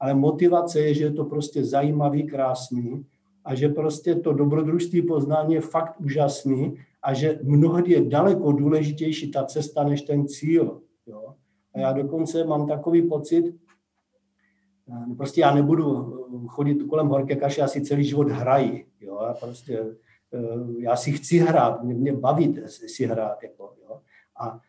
Ale 0.01 0.15
motivace 0.15 0.81
je, 0.81 0.95
že 0.95 1.05
je 1.05 1.13
to 1.13 1.25
prostě 1.25 1.65
zajímavý, 1.65 2.23
krásný 2.23 3.05
a 3.45 3.55
že 3.55 3.69
prostě 3.69 4.15
to 4.15 4.33
dobrodružství 4.33 5.03
poznání 5.03 5.55
je 5.55 5.61
fakt 5.61 5.95
úžasný 6.01 6.79
a 7.03 7.15
že 7.15 7.39
mnohdy 7.43 7.93
je 7.93 8.05
daleko 8.05 8.53
důležitější 8.53 9.31
ta 9.31 9.45
cesta 9.45 9.85
než 9.85 10.03
ten 10.03 10.29
cíl. 10.29 10.81
Jo? 11.07 11.35
A 11.75 11.79
já 11.79 11.93
dokonce 11.93 12.45
mám 12.45 12.67
takový 12.67 13.03
pocit, 13.03 13.55
prostě 15.17 15.41
já 15.41 15.55
nebudu 15.55 16.15
chodit 16.49 16.83
kolem 16.83 17.09
horké 17.09 17.37
kaše, 17.37 17.61
já 17.61 17.69
si 17.69 17.81
celý 17.81 18.05
život 18.05 18.29
hraji. 18.29 18.87
Jo? 19.01 19.21
Já 19.27 19.35
prostě, 19.35 19.87
eh, 20.33 20.39
já 20.79 20.97
si 20.97 21.13
chci 21.13 21.39
hrát, 21.39 21.83
mě, 21.83 21.95
mě 21.95 22.13
baví 22.13 22.61
si 22.67 23.07
hrát. 23.07 23.43
Jako, 23.43 23.73
jo? 23.83 24.01
A 24.41 24.61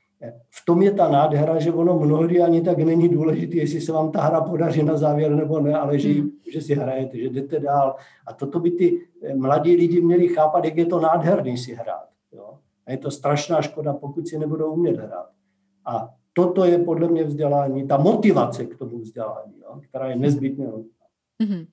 v 0.50 0.66
tom 0.66 0.82
je 0.82 0.92
ta 0.92 1.10
nádhera, 1.10 1.60
že 1.60 1.72
ono 1.72 2.00
mnohdy 2.00 2.42
ani 2.42 2.62
tak 2.62 2.78
není 2.78 3.10
důležité, 3.10 3.58
jestli 3.58 3.82
se 3.82 3.92
vám 3.92 4.12
ta 4.12 4.22
hra 4.22 4.42
podaří 4.42 4.84
na 4.84 4.98
závěr 4.98 5.36
nebo 5.36 5.60
ne, 5.60 5.74
ale 5.74 6.00
že, 6.00 6.10
hmm. 6.10 6.32
že 6.54 6.62
si 6.62 6.76
hrajete, 6.76 7.18
že 7.18 7.30
jdete 7.30 7.60
dál. 7.60 7.96
A 8.28 8.34
toto 8.34 8.60
by 8.60 8.72
ty 8.72 9.02
eh, 9.24 9.36
mladí 9.36 9.76
lidi 9.76 10.02
měli 10.02 10.28
chápat, 10.28 10.66
jak 10.66 10.78
je 10.78 10.86
to 10.86 11.00
nádherný 11.00 11.58
si 11.58 11.74
hrát. 11.74 12.10
Jo? 12.32 12.60
A 12.86 12.92
je 12.92 12.98
to 12.98 13.12
strašná 13.12 13.62
škoda, 13.62 13.94
pokud 13.94 14.28
si 14.28 14.38
nebudou 14.40 14.74
umět 14.74 14.98
hrát. 14.98 15.30
A 15.86 16.10
toto 16.40 16.66
je 16.66 16.78
podle 16.78 17.08
mě 17.08 17.24
vzdělání, 17.24 17.88
ta 17.88 17.98
motivace 17.98 18.66
k 18.66 18.78
tomu 18.78 19.00
vzdělání, 19.00 19.60
jo? 19.62 19.82
která 19.90 20.08
je 20.08 20.16
nezbytně 20.16 20.66
Mm-hmm. 21.44 21.68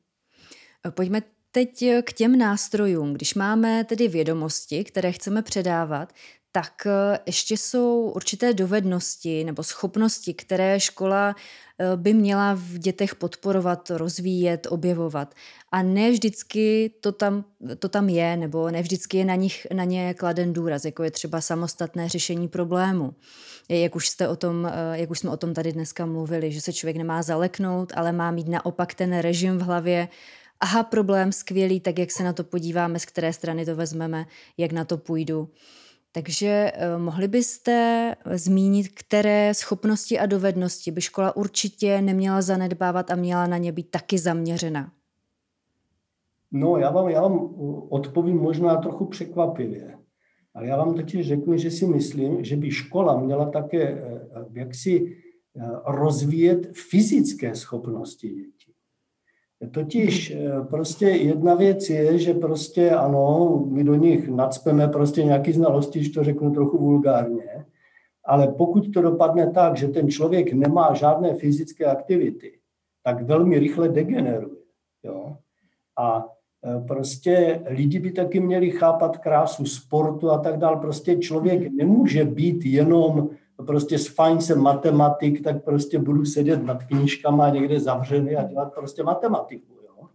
Pojďme 0.90 1.22
teď 1.50 1.84
k 2.02 2.12
těm 2.12 2.38
nástrojům. 2.38 3.12
Když 3.12 3.34
máme 3.34 3.84
tedy 3.84 4.08
vědomosti, 4.08 4.84
které 4.84 5.12
chceme 5.12 5.42
předávat, 5.42 6.12
tak 6.56 6.86
eh, 6.86 7.18
ještě 7.26 7.56
jsou 7.56 8.12
určité 8.16 8.54
dovednosti 8.54 9.44
nebo 9.44 9.62
schopnosti, 9.62 10.34
které 10.34 10.80
škola 10.80 11.34
eh, 11.78 11.96
by 11.96 12.14
měla 12.14 12.54
v 12.54 12.78
dětech 12.78 13.14
podporovat, 13.14 13.90
rozvíjet, 13.90 14.66
objevovat. 14.70 15.34
A 15.72 15.82
ne 15.82 16.10
vždycky 16.10 16.90
to 17.00 17.12
tam, 17.12 17.44
to 17.78 17.88
tam 17.88 18.08
je, 18.08 18.36
nebo 18.36 18.70
ne 18.70 18.82
vždycky 18.82 19.16
je 19.16 19.24
na, 19.24 19.34
nich, 19.34 19.66
na 19.74 19.84
ně 19.84 20.14
kladen 20.14 20.52
důraz, 20.52 20.84
jako 20.84 21.02
je 21.02 21.10
třeba 21.10 21.40
samostatné 21.40 22.08
řešení 22.08 22.48
problému. 22.48 23.14
Jak 23.68 23.96
už, 23.96 24.08
jste 24.08 24.28
o 24.28 24.36
tom, 24.36 24.66
eh, 24.66 24.98
jak 24.98 25.10
už 25.10 25.18
jsme 25.18 25.30
o 25.30 25.36
tom 25.36 25.54
tady 25.54 25.72
dneska 25.72 26.06
mluvili, 26.06 26.52
že 26.52 26.60
se 26.60 26.72
člověk 26.72 26.96
nemá 26.96 27.22
zaleknout, 27.22 27.92
ale 27.96 28.12
má 28.12 28.30
mít 28.30 28.48
naopak 28.48 28.94
ten 28.94 29.18
režim 29.18 29.58
v 29.58 29.62
hlavě, 29.62 30.08
aha, 30.60 30.82
problém 30.82 31.32
skvělý, 31.32 31.80
tak 31.80 31.98
jak 31.98 32.10
se 32.10 32.24
na 32.24 32.32
to 32.32 32.44
podíváme, 32.44 32.98
z 32.98 33.04
které 33.04 33.32
strany 33.32 33.64
to 33.64 33.76
vezmeme, 33.76 34.26
jak 34.58 34.72
na 34.72 34.84
to 34.84 34.96
půjdu. 34.96 35.48
Takže 36.12 36.72
uh, 36.76 37.02
mohli 37.02 37.28
byste 37.28 38.14
zmínit, 38.34 38.88
které 38.88 39.54
schopnosti 39.54 40.18
a 40.18 40.26
dovednosti 40.26 40.90
by 40.90 41.00
škola 41.00 41.36
určitě 41.36 42.02
neměla 42.02 42.42
zanedbávat 42.42 43.10
a 43.10 43.14
měla 43.14 43.46
na 43.46 43.56
ně 43.56 43.72
být 43.72 43.90
taky 43.90 44.18
zaměřena? 44.18 44.92
No, 46.52 46.76
já 46.76 46.90
vám, 46.90 47.08
já 47.08 47.22
vám 47.22 47.54
odpovím 47.88 48.36
možná 48.36 48.76
trochu 48.76 49.06
překvapivě. 49.06 49.98
Ale 50.56 50.66
já 50.66 50.76
vám 50.76 50.94
totiž 50.94 51.28
řeknu, 51.28 51.56
že 51.56 51.70
si 51.70 51.86
myslím, 51.86 52.44
že 52.44 52.56
by 52.56 52.70
škola 52.70 53.20
měla 53.20 53.50
také 53.50 53.82
eh, 53.82 54.20
jaksi 54.52 55.16
eh, 55.56 55.70
rozvíjet 55.84 56.66
fyzické 56.72 57.54
schopnosti 57.54 58.28
dětí. 58.28 58.72
Totiž 59.70 60.30
eh, 60.30 60.64
prostě 60.70 61.06
jedna 61.06 61.54
věc 61.54 61.90
je, 61.90 62.18
že 62.18 62.34
prostě 62.34 62.90
ano, 62.90 63.64
my 63.70 63.84
do 63.84 63.94
nich 63.94 64.28
nadspeme 64.28 64.88
prostě 64.88 65.24
nějaký 65.24 65.52
znalosti, 65.52 65.98
když 65.98 66.10
to 66.10 66.24
řeknu 66.24 66.54
trochu 66.54 66.78
vulgárně, 66.78 67.66
ale 68.24 68.48
pokud 68.48 68.92
to 68.94 69.02
dopadne 69.02 69.50
tak, 69.50 69.76
že 69.76 69.88
ten 69.88 70.10
člověk 70.10 70.52
nemá 70.52 70.94
žádné 70.94 71.34
fyzické 71.34 71.84
aktivity, 71.84 72.58
tak 73.02 73.22
velmi 73.22 73.58
rychle 73.58 73.88
degeneruje. 73.88 74.56
Jo? 75.02 75.36
A 75.96 76.26
eh, 76.28 76.35
prostě 76.86 77.62
lidi 77.66 77.98
by 77.98 78.12
taky 78.12 78.40
měli 78.40 78.70
chápat 78.70 79.18
krásu 79.18 79.64
sportu 79.64 80.30
a 80.30 80.38
tak 80.38 80.58
dále. 80.58 80.76
Prostě 80.76 81.16
člověk 81.16 81.72
nemůže 81.72 82.24
být 82.24 82.64
jenom 82.64 83.28
prostě 83.56 83.98
s 83.98 84.06
fajn 84.06 84.40
jsem 84.40 84.60
matematik, 84.60 85.42
tak 85.44 85.64
prostě 85.64 85.98
budu 85.98 86.24
sedět 86.24 86.64
nad 86.64 86.84
knížkama 86.84 87.48
někde 87.48 87.80
zavřený 87.80 88.36
a 88.36 88.42
dělat 88.42 88.74
prostě 88.74 89.02
matematiku. 89.02 89.72
Jo? 89.82 90.08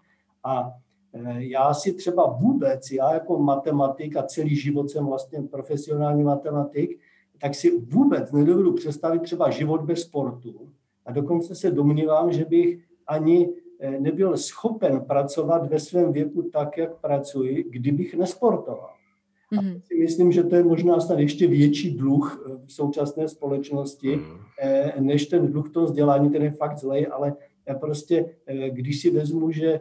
A 0.44 0.72
e, 1.14 1.44
já 1.44 1.74
si 1.74 1.94
třeba 1.94 2.38
vůbec, 2.40 2.92
já 2.92 3.14
jako 3.14 3.40
matematik 3.40 4.16
a 4.16 4.24
celý 4.24 4.56
život 4.56 4.90
jsem 4.90 5.06
vlastně 5.06 5.42
profesionální 5.42 6.24
matematik, 6.24 7.00
tak 7.42 7.56
si 7.56 7.80
vůbec 7.80 8.32
nedovedu 8.32 8.74
představit 8.74 9.22
třeba 9.22 9.50
život 9.50 9.82
bez 9.82 10.02
sportu. 10.02 10.70
A 11.06 11.12
dokonce 11.12 11.56
se 11.56 11.72
domnívám, 11.72 12.32
že 12.32 12.46
bych 12.46 12.80
ani 13.08 13.50
nebyl 14.00 14.38
schopen 14.38 15.02
pracovat 15.02 15.70
ve 15.70 15.80
svém 15.80 16.12
věku 16.12 16.42
tak, 16.42 16.78
jak 16.78 16.96
pracuji, 16.96 17.66
kdybych 17.70 18.16
nesportoval. 18.16 18.94
A 19.58 19.62
mhm. 19.62 19.82
si 19.84 19.96
myslím, 19.96 20.32
že 20.32 20.44
to 20.44 20.56
je 20.56 20.64
možná 20.64 21.00
snad 21.00 21.20
ještě 21.20 21.48
větší 21.48 21.92
dluh 21.98 22.46
eh, 22.46 22.58
v 22.66 22.74
současné 22.74 23.28
společnosti, 23.28 24.16
mm. 24.16 25.06
než 25.06 25.26
ten 25.26 25.52
dluh 25.52 25.70
toho 25.70 25.86
vzdělání, 25.86 26.30
ten 26.30 26.44
je 26.44 26.52
fakt 26.52 26.78
zlej, 26.78 27.08
ale 27.12 27.36
prostě, 27.80 28.36
když 28.70 29.02
si 29.02 29.10
vezmu, 29.10 29.52
že 29.52 29.80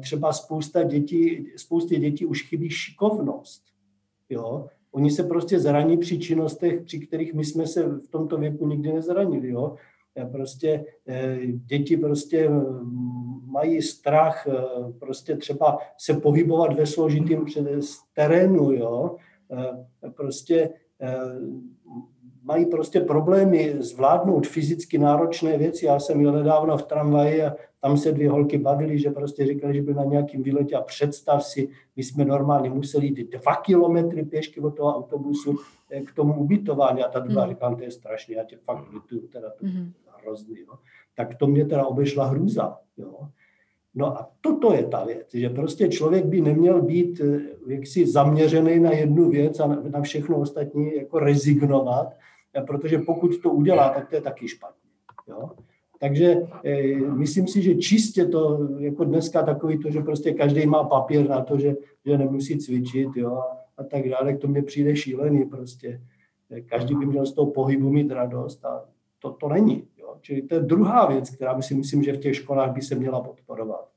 třeba 0.00 0.32
spousta 0.32 0.82
dětí, 0.82 1.46
spoustě 1.56 1.98
dětí 1.98 2.26
už 2.26 2.48
chybí 2.48 2.70
šikovnost, 2.70 3.62
jo, 4.30 4.66
Oni 4.94 5.10
se 5.10 5.22
prostě 5.22 5.60
zraní 5.60 5.96
při 5.96 6.18
činnostech, 6.18 6.82
při 6.82 6.98
kterých 6.98 7.34
my 7.34 7.44
jsme 7.44 7.66
se 7.66 7.88
v 7.88 8.08
tomto 8.08 8.36
věku 8.36 8.66
nikdy 8.66 8.92
nezranili. 8.92 9.48
Jo? 9.48 9.76
Prostě 10.32 10.84
děti 11.66 11.96
prostě 11.96 12.50
mají 13.54 13.82
strach 13.82 14.46
eh, 14.46 14.92
prostě 14.98 15.36
třeba 15.36 15.78
se 15.98 16.14
pohybovat 16.14 16.72
ve 16.72 16.86
složitým 16.86 17.44
terénu, 18.14 18.72
jo, 18.72 19.16
eh, 19.52 20.10
prostě 20.10 20.70
eh, 21.00 21.16
mají 22.42 22.66
prostě 22.66 23.00
problémy 23.00 23.74
zvládnout 23.78 24.46
fyzicky 24.46 24.98
náročné 24.98 25.58
věci. 25.58 25.86
Já 25.86 26.00
jsem 26.00 26.20
jel 26.20 26.32
nedávno 26.32 26.76
v 26.76 26.82
tramvaji 26.82 27.42
a 27.42 27.56
tam 27.80 27.96
se 27.96 28.12
dvě 28.12 28.30
holky 28.30 28.58
bavily, 28.58 28.98
že 28.98 29.10
prostě 29.10 29.46
říkali, 29.46 29.74
že 29.74 29.82
byly 29.82 29.96
na 29.96 30.04
nějakým 30.04 30.42
výletě 30.42 30.76
a 30.76 30.82
představ 30.82 31.44
si, 31.44 31.68
my 31.96 32.02
jsme 32.02 32.24
normálně 32.24 32.70
museli 32.70 33.06
jít 33.06 33.30
dva 33.30 33.56
kilometry 33.56 34.24
pěšky 34.24 34.60
od 34.60 34.76
toho 34.76 34.96
autobusu 34.96 35.56
k 36.06 36.14
tomu 36.14 36.40
ubytování 36.40 37.02
a 37.02 37.08
ta 37.08 37.18
druhá 37.18 37.44
mm. 37.44 37.50
říkám, 37.50 37.76
to 37.76 37.82
je 37.84 37.90
strašně, 37.90 38.36
já 38.36 38.44
tě 38.44 38.56
fakt 38.56 38.92
lituju, 38.92 39.28
teda 39.28 39.50
to 39.50 39.66
mm. 39.66 39.92
Hrozný. 40.24 40.60
Jo. 40.60 40.74
Tak 41.16 41.34
to 41.34 41.46
mě 41.46 41.64
teda 41.64 41.86
obešla 41.86 42.24
hrůza. 42.24 42.78
Jo. 42.96 43.28
No 43.94 44.06
a 44.06 44.30
toto 44.40 44.74
je 44.74 44.86
ta 44.86 45.04
věc, 45.04 45.34
že 45.34 45.50
prostě 45.50 45.88
člověk 45.88 46.24
by 46.24 46.40
neměl 46.40 46.82
být 46.82 47.20
eh, 47.20 47.40
jaksi 47.66 48.06
zaměřený 48.06 48.80
na 48.80 48.92
jednu 48.92 49.30
věc 49.30 49.60
a 49.60 49.66
na 49.66 50.00
všechno 50.00 50.40
ostatní 50.40 50.96
jako 50.96 51.18
rezignovat, 51.18 52.16
eh, 52.54 52.62
protože 52.62 52.98
pokud 52.98 53.38
to 53.38 53.50
udělá, 53.50 53.88
tak 53.88 54.08
to 54.08 54.14
je 54.14 54.20
taky 54.20 54.48
špatně. 54.48 54.90
Jo? 55.28 55.50
Takže 56.04 56.36
e, 56.64 56.96
myslím 56.96 57.48
si, 57.48 57.62
že 57.62 57.74
čistě 57.74 58.26
to, 58.26 58.68
jako 58.78 59.04
dneska 59.04 59.42
takový 59.42 59.78
to, 59.78 59.90
že 59.90 60.00
prostě 60.00 60.32
každý 60.32 60.66
má 60.66 60.84
papír 60.84 61.28
na 61.28 61.40
to, 61.40 61.58
že, 61.58 61.76
že 62.06 62.18
nemusí 62.18 62.58
cvičit 62.58 63.08
jo, 63.16 63.42
a 63.78 63.84
tak 63.84 64.08
dále, 64.08 64.36
to 64.36 64.48
mě 64.48 64.62
přijde 64.62 64.96
šílený 64.96 65.44
prostě. 65.44 66.00
Každý 66.66 66.94
by 66.94 67.06
měl 67.06 67.26
z 67.26 67.32
toho 67.32 67.50
pohybu 67.50 67.90
mít 67.90 68.10
radost 68.10 68.64
a 68.64 68.84
to, 69.18 69.30
to 69.30 69.48
není. 69.48 69.84
Čili 70.24 70.42
to 70.42 70.54
je 70.54 70.60
druhá 70.60 71.06
věc, 71.06 71.30
která 71.30 71.54
by 71.54 71.62
si 71.62 71.74
myslím, 71.74 72.02
že 72.02 72.12
v 72.12 72.20
těch 72.20 72.36
školách 72.36 72.72
by 72.72 72.82
se 72.82 72.94
měla 72.94 73.20
podporovat. 73.20 73.93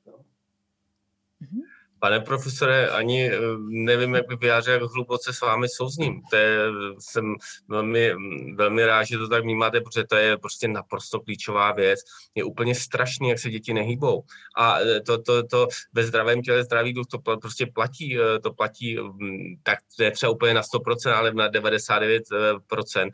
Pane 1.99 2.19
profesore, 2.19 2.89
ani 2.89 3.31
eh, 3.31 3.39
nevím, 3.59 4.15
jak 4.15 4.27
by 4.27 4.35
vyjádřil, 4.35 4.73
jak 4.73 4.83
hluboce 4.83 5.33
s 5.33 5.41
vámi 5.41 5.67
souzním. 5.69 6.21
To 6.29 6.35
je, 6.35 6.57
jsem 6.99 7.35
velmi, 7.67 8.13
velmi 8.55 8.85
rád, 8.85 9.03
že 9.03 9.17
to 9.17 9.27
tak 9.27 9.43
vnímáte, 9.43 9.81
protože 9.81 10.03
to 10.03 10.15
je 10.15 10.37
prostě 10.37 10.67
naprosto 10.67 11.19
klíčová 11.19 11.71
věc. 11.71 11.99
Je 12.35 12.43
úplně 12.43 12.75
strašný, 12.75 13.29
jak 13.29 13.39
se 13.39 13.49
děti 13.49 13.73
nehýbou. 13.73 14.23
A 14.57 14.79
eh, 14.79 15.01
to, 15.01 15.21
to, 15.21 15.43
to 15.43 15.67
ve 15.93 16.03
zdravém 16.03 16.41
těle 16.41 16.63
zdravý 16.63 16.93
duch 16.93 17.07
to 17.11 17.37
prostě 17.37 17.65
platí, 17.65 18.17
eh, 18.19 18.39
to 18.39 18.53
platí 18.53 18.97
mm, 18.97 19.55
tak 19.63 19.79
ne 19.99 20.11
třeba 20.11 20.31
úplně 20.31 20.53
na 20.53 20.61
100%, 20.61 21.13
ale 21.13 21.33
na 21.33 21.49
99% 21.49 23.09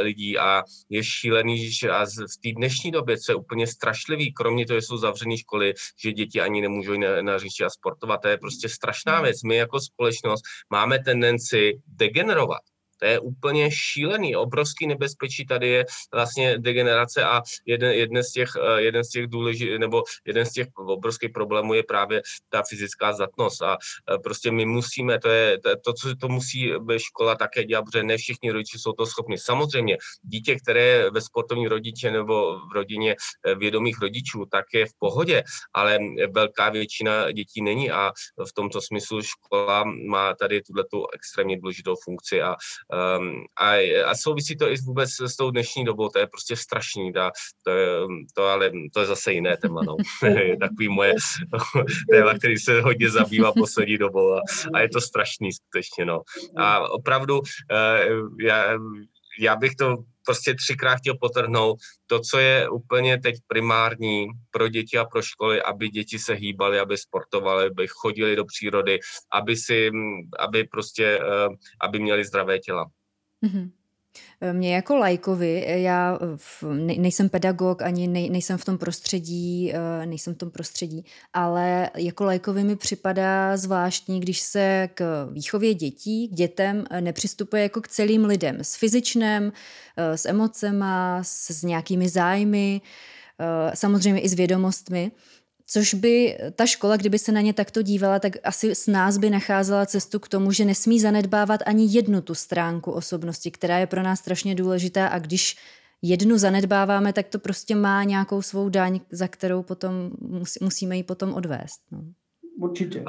lidí. 0.00 0.38
A 0.38 0.62
je 0.88 1.04
šílený, 1.04 1.70
že 1.70 1.90
a 1.90 2.04
v 2.06 2.42
té 2.42 2.52
dnešní 2.56 2.90
době, 2.90 3.18
co 3.18 3.32
je 3.32 3.36
úplně 3.36 3.66
strašlivý, 3.66 4.32
kromě 4.32 4.66
toho, 4.66 4.80
že 4.80 4.86
jsou 4.86 4.96
zavřené 4.96 5.38
školy, 5.38 5.74
že 5.98 6.12
děti 6.12 6.40
ani 6.40 6.60
nemůžou 6.60 6.92
na, 6.98 7.22
na 7.22 7.34
a 7.34 7.70
sportovat, 7.70 8.13
a 8.14 8.18
to 8.18 8.28
je 8.28 8.38
prostě 8.38 8.68
strašná 8.68 9.20
věc. 9.20 9.42
My 9.42 9.56
jako 9.56 9.80
společnost 9.80 10.42
máme 10.70 10.98
tendenci 10.98 11.72
degenerovat. 11.86 12.73
To 13.04 13.08
je 13.08 13.20
úplně 13.20 13.70
šílený, 13.70 14.36
obrovský 14.36 14.86
nebezpečí 14.86 15.46
tady 15.46 15.68
je 15.68 15.84
vlastně 16.12 16.58
degenerace 16.58 17.24
a 17.24 17.42
jeden, 17.66 17.92
jeden 17.92 18.24
z 18.24 18.32
těch, 18.32 18.48
eh, 18.56 18.82
jeden 18.82 19.04
z 19.04 19.08
těch 19.08 19.26
důležitých, 19.26 19.78
nebo 19.78 20.02
jeden 20.26 20.46
z 20.46 20.52
těch 20.52 20.66
obrovských 20.74 21.30
problémů 21.30 21.74
je 21.74 21.82
právě 21.82 22.22
ta 22.48 22.62
fyzická 22.68 23.12
zdatnost 23.12 23.62
a 23.62 23.76
eh, 23.76 24.18
prostě 24.18 24.50
my 24.50 24.66
musíme, 24.66 25.18
to 25.18 25.28
je 25.28 25.58
to, 25.84 25.92
co 25.92 26.16
to 26.16 26.28
musí 26.28 26.72
škola 26.96 27.36
také 27.36 27.64
dělat, 27.64 27.82
protože 27.82 28.02
ne 28.02 28.16
všichni 28.16 28.50
rodiče 28.50 28.78
jsou 28.78 28.92
to 28.92 29.06
schopni. 29.06 29.38
Samozřejmě 29.38 29.96
dítě, 30.22 30.56
které 30.56 30.82
je 30.82 31.10
ve 31.10 31.20
sportovní 31.20 31.68
rodiče 31.68 32.10
nebo 32.10 32.58
v 32.68 32.72
rodině 32.74 33.16
eh, 33.46 33.54
vědomých 33.54 33.98
rodičů, 34.00 34.44
tak 34.50 34.64
je 34.74 34.86
v 34.86 34.94
pohodě, 34.98 35.42
ale 35.74 35.98
velká 36.32 36.70
většina 36.70 37.30
dětí 37.32 37.62
není 37.62 37.90
a 37.90 38.12
v 38.48 38.52
tomto 38.52 38.80
smyslu 38.80 39.22
škola 39.22 39.84
má 40.08 40.34
tady 40.34 40.62
tuto 40.62 41.06
extrémně 41.14 41.60
důležitou 41.60 41.94
funkci 42.04 42.42
a 42.42 42.56
Um, 42.94 43.44
a, 43.60 43.74
a 44.10 44.14
souvisí 44.14 44.56
to 44.56 44.70
i 44.70 44.76
vůbec 44.86 45.10
s 45.20 45.36
tou 45.36 45.50
dnešní 45.50 45.84
dobou, 45.84 46.08
to 46.08 46.18
je 46.18 46.26
prostě 46.26 46.56
strašný, 46.56 47.12
dá, 47.12 47.30
to, 47.64 47.70
je, 47.70 47.88
to, 48.34 48.44
ale 48.46 48.72
to 48.92 49.00
je 49.00 49.06
zase 49.06 49.32
jiné 49.32 49.56
téma, 49.56 49.80
no. 49.82 49.96
takový 50.60 50.88
moje 50.88 51.14
téma, 52.10 52.34
který 52.34 52.56
se 52.56 52.80
hodně 52.80 53.10
zabývá 53.10 53.52
poslední 53.52 53.98
dobou 53.98 54.34
a, 54.34 54.40
a 54.74 54.80
je 54.80 54.88
to 54.88 55.00
strašný 55.00 55.52
skutečně, 55.52 56.04
no. 56.04 56.20
A 56.56 56.90
opravdu 56.90 57.38
uh, 57.38 58.28
já, 58.40 58.78
já 59.40 59.56
bych 59.56 59.74
to 59.74 59.96
prostě 60.24 60.54
třikrát 60.54 60.96
chtěl 60.96 61.14
potrhnout. 61.20 61.78
To, 62.06 62.20
co 62.20 62.38
je 62.38 62.68
úplně 62.68 63.20
teď 63.20 63.34
primární 63.46 64.26
pro 64.50 64.68
děti 64.68 64.98
a 64.98 65.04
pro 65.04 65.22
školy, 65.22 65.62
aby 65.62 65.88
děti 65.88 66.18
se 66.18 66.34
hýbaly, 66.34 66.78
aby 66.78 66.96
sportovaly, 66.98 67.66
aby 67.66 67.86
chodili 67.88 68.36
do 68.36 68.44
přírody, 68.44 68.98
aby 69.32 69.56
si, 69.56 69.90
aby 70.38 70.64
prostě, 70.64 71.20
eh, 71.22 71.48
aby 71.80 71.98
měli 71.98 72.24
zdravé 72.24 72.58
těla. 72.58 72.86
Mm-hmm. 73.46 73.70
Mě 74.52 74.74
jako 74.74 74.96
lajkovi, 74.96 75.64
já 75.82 76.18
nejsem 76.96 77.28
pedagog, 77.28 77.82
ani 77.82 78.08
nejsem 78.08 78.58
v 78.58 78.64
tom 78.64 78.78
prostředí, 78.78 79.72
eh, 79.74 80.06
nejsem 80.06 80.34
v 80.34 80.38
tom 80.38 80.50
prostředí, 80.50 81.04
ale 81.32 81.90
jako 81.96 82.24
lajkovi 82.24 82.64
mi 82.64 82.76
připadá 82.76 83.56
zvláštní, 83.56 84.20
když 84.20 84.40
se 84.40 84.88
k 84.94 85.28
výchově 85.32 85.74
dětí, 85.74 86.28
k 86.28 86.32
dětem 86.32 86.84
eh, 86.90 87.00
nepřistupuje 87.00 87.62
jako 87.62 87.80
k 87.80 87.88
celým 87.88 88.24
lidem, 88.24 88.56
s 88.62 88.76
fyzičnem, 88.76 89.52
eh, 89.96 90.18
s 90.18 90.26
emocema, 90.26 91.18
s 91.22 91.62
nějakými 91.62 92.08
zájmy, 92.08 92.80
samozřejmě 93.74 94.20
i 94.20 94.28
s 94.28 94.34
vědomostmi. 94.34 95.12
Což 95.66 95.94
by 95.94 96.38
ta 96.56 96.66
škola, 96.66 96.96
kdyby 96.96 97.18
se 97.18 97.32
na 97.32 97.40
ně 97.40 97.52
takto 97.52 97.82
dívala, 97.82 98.18
tak 98.18 98.32
asi 98.44 98.74
s 98.74 98.86
nás 98.86 99.18
by 99.18 99.30
nacházela 99.30 99.86
cestu 99.86 100.18
k 100.18 100.28
tomu, 100.28 100.52
že 100.52 100.64
nesmí 100.64 101.00
zanedbávat 101.00 101.60
ani 101.66 101.86
jednu 101.90 102.20
tu 102.20 102.34
stránku 102.34 102.92
osobnosti, 102.92 103.50
která 103.50 103.78
je 103.78 103.86
pro 103.86 104.02
nás 104.02 104.18
strašně 104.18 104.54
důležitá 104.54 105.06
a 105.06 105.18
když 105.18 105.56
jednu 106.02 106.38
zanedbáváme, 106.38 107.12
tak 107.12 107.28
to 107.28 107.38
prostě 107.38 107.74
má 107.74 108.04
nějakou 108.04 108.42
svou 108.42 108.68
daň, 108.68 109.00
za 109.10 109.28
kterou 109.28 109.62
potom 109.62 110.10
musíme 110.60 110.96
ji 110.96 111.02
potom 111.02 111.34
odvést. 111.34 111.80
No. 111.90 112.00
Určitě. 112.60 113.04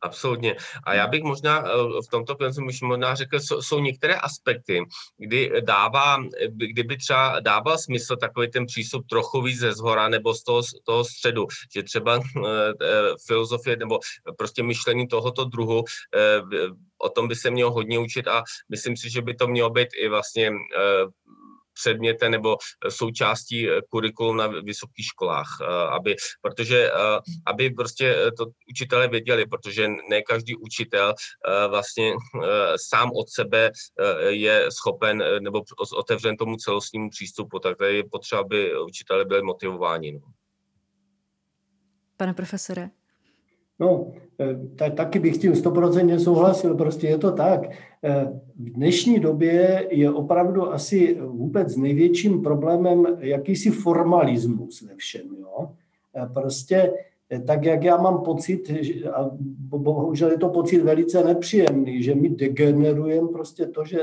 Absolutně. 0.00 0.56
A 0.84 0.94
já 0.94 1.06
bych 1.06 1.22
možná 1.22 1.58
eh, 1.58 1.72
v 2.06 2.10
tomto 2.10 2.34
plencu 2.34 2.62
možná 2.82 3.14
řekl, 3.14 3.40
jsou, 3.40 3.62
jsou 3.62 3.80
některé 3.80 4.14
aspekty, 4.14 4.82
kdy 5.18 5.52
dává, 5.60 6.16
kdyby 6.50 6.96
třeba 6.96 7.40
dával 7.40 7.78
smysl 7.78 8.16
takový 8.16 8.50
ten 8.50 8.66
přístup 8.66 9.06
trochu 9.06 9.42
víc 9.42 9.58
ze 9.58 9.72
zhora 9.72 10.08
nebo 10.08 10.34
z 10.34 10.42
toho, 10.42 10.62
toho 10.84 11.04
středu, 11.04 11.46
že 11.74 11.82
třeba 11.82 12.16
e, 12.16 12.20
filozofie 13.26 13.76
nebo 13.76 13.98
prostě 14.38 14.62
myšlení 14.62 15.08
tohoto 15.08 15.44
druhu 15.44 15.84
o 16.98 17.08
tom 17.08 17.28
by 17.28 17.36
se 17.36 17.50
mělo 17.50 17.72
hodně 17.72 17.98
učit 17.98 18.28
a 18.28 18.42
myslím 18.68 18.96
si, 18.96 19.10
že 19.10 19.22
by 19.22 19.34
to 19.34 19.46
mělo 19.48 19.70
být 19.70 19.88
i 20.00 20.08
vlastně 20.08 20.50
předmětem 21.78 22.32
nebo 22.32 22.56
eh, 22.56 22.90
součástí 22.90 23.70
eh, 23.70 23.80
kurikulum 23.88 24.36
na 24.36 24.46
vysokých 24.46 25.06
školách, 25.06 25.58
eh, 25.62 25.66
aby, 25.66 26.16
protože, 26.42 26.90
aby 27.46 27.70
prostě 27.70 28.16
to 28.38 28.46
učitelé 28.70 29.08
věděli, 29.08 29.46
protože 29.46 29.88
ne 30.10 30.22
každý 30.22 30.56
učitel 30.56 31.14
vlastně 31.68 32.12
sám 32.76 33.10
od 33.14 33.28
sebe 33.28 33.70
je 34.28 34.66
schopen 34.70 35.22
nebo 35.40 35.62
otevřen 35.96 36.36
tomu 36.36 36.56
celostnímu 36.56 37.10
přístupu, 37.10 37.58
tak 37.58 37.78
tady 37.78 37.96
je 37.96 38.04
potřeba, 38.10 38.40
aby 38.40 38.80
učitelé 38.80 39.24
byli 39.24 39.42
motivováni. 39.42 40.12
No. 40.12 40.20
Pane 42.16 42.34
profesore? 42.34 42.90
No, 43.80 44.12
tak, 44.76 44.94
taky 44.94 45.18
bych 45.18 45.34
s 45.34 45.38
tím 45.38 45.54
stoprocentně 45.54 46.18
souhlasil, 46.18 46.74
prostě 46.74 47.06
je 47.06 47.18
to 47.18 47.32
tak. 47.32 47.70
V 48.56 48.70
dnešní 48.70 49.20
době 49.20 49.86
je 49.90 50.10
opravdu 50.10 50.72
asi 50.72 51.18
vůbec 51.20 51.76
největším 51.76 52.42
problémem 52.42 53.06
jakýsi 53.18 53.70
formalismus 53.70 54.82
ve 54.82 54.94
všem. 54.94 55.26
Jo? 55.40 55.70
Prostě 56.34 56.92
tak, 57.46 57.64
jak 57.64 57.82
já 57.82 57.96
mám 57.96 58.22
pocit, 58.22 58.70
a 59.12 59.30
bohužel 59.64 60.30
je 60.30 60.38
to 60.38 60.48
pocit 60.48 60.82
velice 60.82 61.24
nepříjemný, 61.24 62.02
že 62.02 62.14
my 62.14 62.28
degenerujeme 62.28 63.28
prostě 63.28 63.66
to, 63.66 63.84
že 63.84 64.00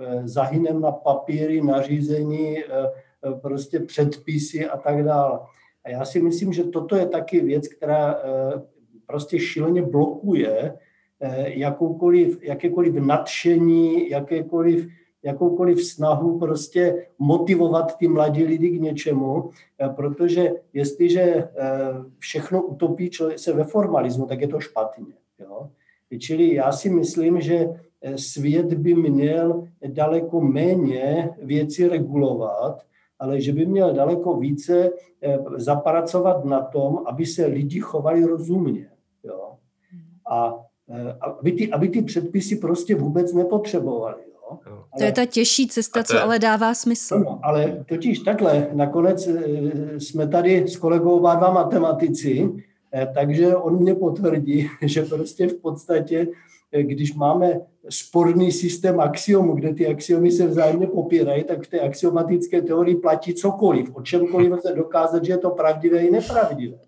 eh, 0.00 0.28
zahyneme 0.28 0.80
na 0.80 0.92
papíry, 0.92 1.62
nařízení, 1.62 2.58
eh, 2.58 2.64
prostě 3.42 3.80
předpisy 3.80 4.66
a 4.66 4.76
tak 4.76 5.04
dále. 5.04 5.40
A 5.84 5.90
já 5.90 6.04
si 6.04 6.22
myslím, 6.22 6.52
že 6.52 6.64
toto 6.64 6.96
je 6.96 7.06
taky 7.06 7.40
věc, 7.40 7.68
která 7.68 8.14
eh, 8.14 8.62
prostě 9.06 9.38
šíleně 9.38 9.82
blokuje 9.82 10.74
eh, 11.20 11.58
jakoukoliv, 11.58 12.42
jakékoliv 12.42 12.94
nadšení, 12.94 14.10
jakékoliv, 14.10 14.88
jakoukoliv 15.22 15.84
snahu 15.84 16.38
prostě 16.38 17.06
motivovat 17.18 17.98
ty 17.98 18.08
mladí 18.08 18.44
lidi 18.44 18.70
k 18.70 18.80
něčemu, 18.80 19.50
eh, 19.78 19.88
protože 19.88 20.52
jestliže 20.72 21.20
eh, 21.22 21.48
všechno 22.18 22.62
utopí 22.62 23.10
se 23.36 23.52
ve 23.52 23.64
formalismu, 23.64 24.26
tak 24.26 24.40
je 24.40 24.48
to 24.48 24.60
špatně. 24.60 25.14
Jo? 25.38 25.70
Čili 26.18 26.54
já 26.54 26.72
si 26.72 26.90
myslím, 26.90 27.40
že 27.40 27.68
svět 28.16 28.74
by 28.74 28.94
měl 28.94 29.68
daleko 29.86 30.40
méně 30.40 31.30
věci 31.42 31.88
regulovat, 31.88 32.82
ale 33.18 33.40
že 33.40 33.52
by 33.52 33.66
měl 33.66 33.94
daleko 33.94 34.36
více 34.36 34.90
zapracovat 35.56 36.44
na 36.44 36.60
tom, 36.60 37.02
aby 37.06 37.26
se 37.26 37.46
lidi 37.46 37.80
chovali 37.80 38.24
rozumně. 38.24 38.93
Jo? 39.24 39.52
A 40.30 40.54
eh, 40.90 41.12
aby 41.20 41.52
ty, 41.52 41.70
aby 41.70 41.88
ty 41.88 42.02
předpisy 42.02 42.56
prostě 42.56 42.94
vůbec 42.94 43.32
nepotřebovali. 43.32 44.22
Jo? 44.32 44.58
Ale, 44.66 44.98
to 44.98 45.04
je 45.04 45.12
ta 45.12 45.26
těžší 45.26 45.68
cesta, 45.68 46.02
co 46.02 46.22
ale 46.22 46.38
dává 46.38 46.74
smysl. 46.74 47.18
No, 47.18 47.40
ale 47.42 47.84
totiž 47.88 48.18
takhle, 48.18 48.68
nakonec 48.72 49.26
eh, 49.26 50.00
jsme 50.00 50.28
tady 50.28 50.68
s 50.68 50.76
kolegou 50.76 51.10
oba 51.10 51.34
dva 51.34 51.52
matematici, 51.52 52.50
eh, 52.94 53.08
takže 53.14 53.56
on 53.56 53.76
mě 53.82 53.94
potvrdí, 53.94 54.68
že 54.82 55.02
prostě 55.02 55.48
v 55.48 55.54
podstatě, 55.54 56.26
když 56.82 57.14
máme 57.14 57.60
sporný 57.88 58.52
systém 58.52 59.00
axiomů, 59.00 59.54
kde 59.54 59.74
ty 59.74 59.86
axiomy 59.86 60.30
se 60.30 60.46
vzájemně 60.46 60.86
popírají, 60.86 61.44
tak 61.44 61.62
v 61.62 61.68
té 61.68 61.80
axiomatické 61.80 62.62
teorii 62.62 62.96
platí 62.96 63.34
cokoliv. 63.34 63.90
O 63.92 64.02
čemkoliv 64.02 64.52
lze 64.52 64.74
dokázat, 64.74 65.24
že 65.24 65.32
je 65.32 65.38
to 65.38 65.50
pravdivé 65.50 65.98
i 65.98 66.10
nepravdivé. 66.10 66.78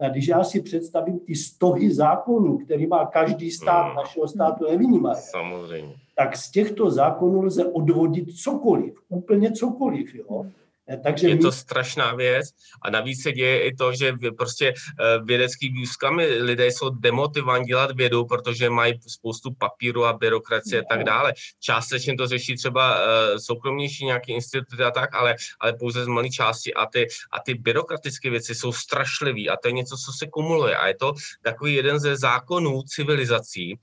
A 0.00 0.08
když 0.08 0.28
já 0.28 0.44
si 0.44 0.62
představím 0.62 1.18
ty 1.18 1.34
stohy 1.34 1.94
zákonů, 1.94 2.58
který 2.58 2.86
má 2.86 3.06
každý 3.06 3.50
stát 3.50 3.88
mm. 3.90 3.96
našeho 3.96 4.28
státu 4.28 4.64
nevynímaje, 4.70 5.16
Samozřejmě. 5.16 5.94
tak 6.16 6.36
z 6.36 6.50
těchto 6.50 6.90
zákonů 6.90 7.42
lze 7.42 7.66
odvodit 7.66 8.32
cokoliv, 8.32 8.94
úplně 9.08 9.52
cokoliv. 9.52 10.14
Jo? 10.14 10.46
Eh, 10.88 10.96
takže 10.96 11.28
je 11.28 11.36
to 11.36 11.52
strašná 11.52 12.14
věc. 12.14 12.50
A 12.82 12.90
navíc 12.90 13.22
se 13.22 13.32
děje 13.32 13.68
i 13.68 13.74
to, 13.74 13.92
že 13.92 14.14
prostě 14.38 14.74
eh, 14.74 15.18
vědecký 15.24 15.68
výzkumy 15.68 16.26
lidé 16.26 16.66
jsou 16.66 16.90
demotivovaní 16.90 17.64
dělat 17.64 17.96
vědu, 17.96 18.24
protože 18.24 18.70
mají 18.70 19.00
spoustu 19.06 19.50
papíru 19.58 20.04
a 20.04 20.12
byrokracie 20.12 20.82
a 20.82 20.84
tak 20.90 21.04
dále. 21.04 21.32
Částečně 21.60 22.16
to 22.16 22.26
řeší 22.26 22.56
třeba 22.56 22.98
eh, 22.98 23.38
soukromnější 23.38 24.04
nějaký 24.04 24.32
instituty 24.32 24.82
a 24.82 24.90
tak, 24.90 25.14
ale, 25.14 25.36
ale 25.60 25.72
pouze 25.72 26.04
z 26.04 26.08
malé 26.08 26.28
části. 26.28 26.74
A 26.74 26.86
ty, 26.86 27.06
a 27.32 27.40
ty 27.40 27.54
byrokratické 27.54 28.30
věci 28.30 28.54
jsou 28.54 28.72
strašlivé 28.72 29.42
a 29.52 29.56
to 29.62 29.68
je 29.68 29.72
něco, 29.72 29.96
co 29.96 30.12
se 30.18 30.26
kumuluje. 30.26 30.76
A 30.76 30.88
je 30.88 30.94
to 30.94 31.12
takový 31.42 31.74
jeden 31.74 31.98
ze 31.98 32.16
zákonů 32.16 32.82
civilizací, 32.82 33.78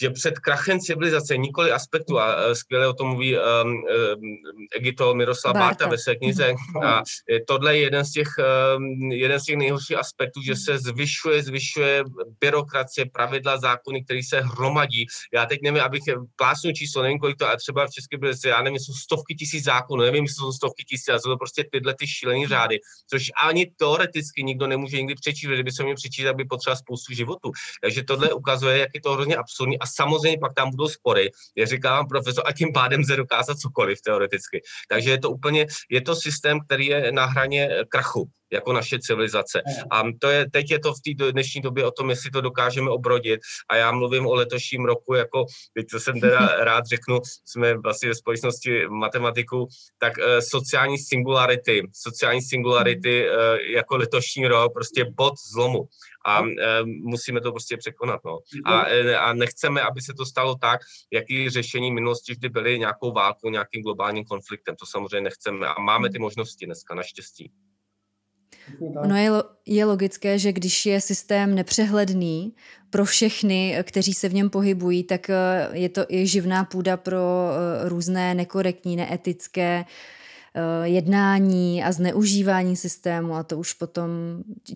že 0.00 0.10
před 0.10 0.38
krachem 0.38 0.80
civilizace 0.80 1.36
nikoli 1.36 1.72
aspektu, 1.72 2.18
a 2.18 2.36
e, 2.36 2.54
skvěle 2.54 2.88
o 2.88 2.92
tom 2.92 3.08
mluví 3.08 3.36
um, 3.36 3.42
um, 3.68 3.82
Egito 4.76 5.14
Miroslav 5.14 5.54
Barta 5.54 5.88
ve 5.88 5.98
své 5.98 6.16
knize, 6.16 6.52
mhm. 6.52 6.84
a 6.84 7.02
tohle 7.46 7.76
je 7.76 7.82
jeden 7.82 8.04
z 8.04 8.12
těch, 8.12 8.28
um, 8.76 9.12
jeden 9.12 9.40
z 9.40 9.44
těch 9.44 9.56
nejhorších 9.56 9.96
aspektů, 9.96 10.42
že 10.42 10.56
se 10.56 10.78
zvyšuje, 10.78 11.42
zvyšuje 11.42 12.04
byrokracie, 12.40 13.06
pravidla, 13.12 13.58
zákony, 13.58 14.04
které 14.04 14.20
se 14.28 14.40
hromadí. 14.40 15.06
Já 15.34 15.46
teď 15.46 15.60
nevím, 15.62 15.82
abych 15.82 16.02
plásnul 16.36 16.72
číslo, 16.72 17.02
nevím, 17.02 17.18
kolik 17.18 17.36
to, 17.36 17.48
a 17.48 17.56
třeba 17.56 17.86
v 17.86 17.90
České 17.90 18.16
republice, 18.16 18.48
já 18.48 18.62
nevím, 18.62 18.78
jsou 18.78 18.92
stovky 18.92 19.34
tisíc 19.34 19.64
zákonů, 19.64 20.02
nevím, 20.02 20.24
jestli 20.24 20.36
jsou 20.36 20.52
stovky 20.52 20.84
tisíc, 20.84 21.08
ale 21.08 21.20
jsou 21.20 21.30
to 21.30 21.36
prostě 21.36 21.64
tyhle 21.72 21.94
ty 21.98 22.06
šílené 22.06 22.48
řády, 22.48 22.78
což 23.10 23.30
ani 23.42 23.70
teoreticky 23.76 24.42
nikdo 24.42 24.66
nemůže 24.66 24.96
nikdy 24.96 25.14
přečíst, 25.14 25.50
kdyby 25.50 25.72
se 25.72 25.84
mě 25.84 25.94
přečíst, 25.94 26.26
aby 26.26 26.44
potřeba 26.44 26.76
spoustu 26.76 27.14
životu. 27.14 27.50
Takže 27.82 28.02
tohle 28.02 28.32
ukazuje, 28.32 28.78
jak 28.78 28.90
je 28.94 29.00
to 29.00 29.12
hrozně 29.12 29.36
absurdní 29.36 29.78
a 29.84 29.86
samozřejmě 29.86 30.38
pak 30.38 30.54
tam 30.54 30.70
budou 30.70 30.88
spory, 30.88 31.30
je 31.56 31.66
říká 31.66 31.90
vám 31.90 32.08
profesor, 32.08 32.44
a 32.46 32.52
tím 32.52 32.72
pádem 32.72 33.00
lze 33.00 33.16
dokázat 33.16 33.58
cokoliv 33.58 34.00
teoreticky. 34.00 34.62
Takže 34.88 35.10
je 35.10 35.18
to 35.18 35.30
úplně, 35.30 35.66
je 35.90 36.00
to 36.00 36.16
systém, 36.16 36.60
který 36.60 36.86
je 36.86 37.12
na 37.12 37.26
hraně 37.26 37.68
krachu 37.88 38.28
jako 38.54 38.72
naše 38.72 38.98
civilizace. 38.98 39.62
A 39.90 40.02
to 40.20 40.28
je, 40.30 40.50
teď 40.50 40.70
je 40.70 40.78
to 40.78 40.92
v 40.92 41.16
té 41.16 41.32
dnešní 41.32 41.60
době 41.60 41.86
o 41.86 41.90
tom, 41.90 42.10
jestli 42.10 42.30
to 42.30 42.40
dokážeme 42.40 42.90
obrodit. 42.90 43.40
A 43.70 43.76
já 43.76 43.92
mluvím 43.92 44.26
o 44.26 44.34
letošním 44.34 44.84
roku, 44.84 45.14
jako, 45.14 45.46
teď 45.74 45.86
co 45.90 46.00
jsem 46.00 46.20
teda 46.20 46.38
rád 46.64 46.86
řeknu, 46.86 47.20
jsme 47.44 47.74
vlastně 47.78 48.08
ve 48.08 48.14
společnosti 48.14 48.86
matematiku, 48.88 49.68
tak 49.98 50.12
uh, 50.18 50.24
sociální 50.38 50.98
singularity, 50.98 51.82
sociální 51.92 52.42
singularity 52.42 53.28
uh, 53.28 53.36
jako 53.56 53.96
letošní 53.96 54.46
rok, 54.46 54.72
prostě 54.72 55.04
bod 55.16 55.34
zlomu 55.52 55.88
a 56.24 56.42
e, 56.42 56.84
musíme 56.84 57.40
to 57.40 57.52
prostě 57.52 57.76
překonat. 57.76 58.20
No. 58.24 58.38
A, 58.64 58.84
e, 58.88 59.16
a 59.16 59.32
nechceme, 59.32 59.82
aby 59.82 60.00
se 60.00 60.14
to 60.14 60.26
stalo 60.26 60.54
tak, 60.54 60.80
jaký 61.12 61.50
řešení 61.50 61.92
minulosti 61.92 62.32
vždy 62.32 62.48
byly 62.48 62.78
nějakou 62.78 63.12
válkou, 63.12 63.50
nějakým 63.50 63.82
globálním 63.82 64.24
konfliktem. 64.24 64.76
To 64.76 64.86
samozřejmě 64.86 65.20
nechceme 65.20 65.66
a 65.66 65.80
máme 65.80 66.10
ty 66.10 66.18
možnosti 66.18 66.66
dneska, 66.66 66.94
naštěstí. 66.94 67.52
Ono 69.02 69.16
je, 69.16 69.30
je 69.66 69.84
logické, 69.84 70.38
že 70.38 70.52
když 70.52 70.86
je 70.86 71.00
systém 71.00 71.54
nepřehledný 71.54 72.54
pro 72.90 73.04
všechny, 73.04 73.78
kteří 73.82 74.14
se 74.14 74.28
v 74.28 74.34
něm 74.34 74.50
pohybují, 74.50 75.04
tak 75.04 75.30
e, 75.30 75.68
je 75.72 75.88
to 75.88 76.04
i 76.08 76.26
živná 76.26 76.64
půda 76.64 76.96
pro 76.96 77.50
e, 77.50 77.88
různé 77.88 78.34
nekorektní, 78.34 78.96
neetické 78.96 79.84
Eh, 80.56 80.88
jednání 80.88 81.84
a 81.84 81.92
zneužívání 81.92 82.76
systému 82.76 83.34
a 83.34 83.42
to 83.42 83.58
už 83.58 83.72
potom, 83.72 84.10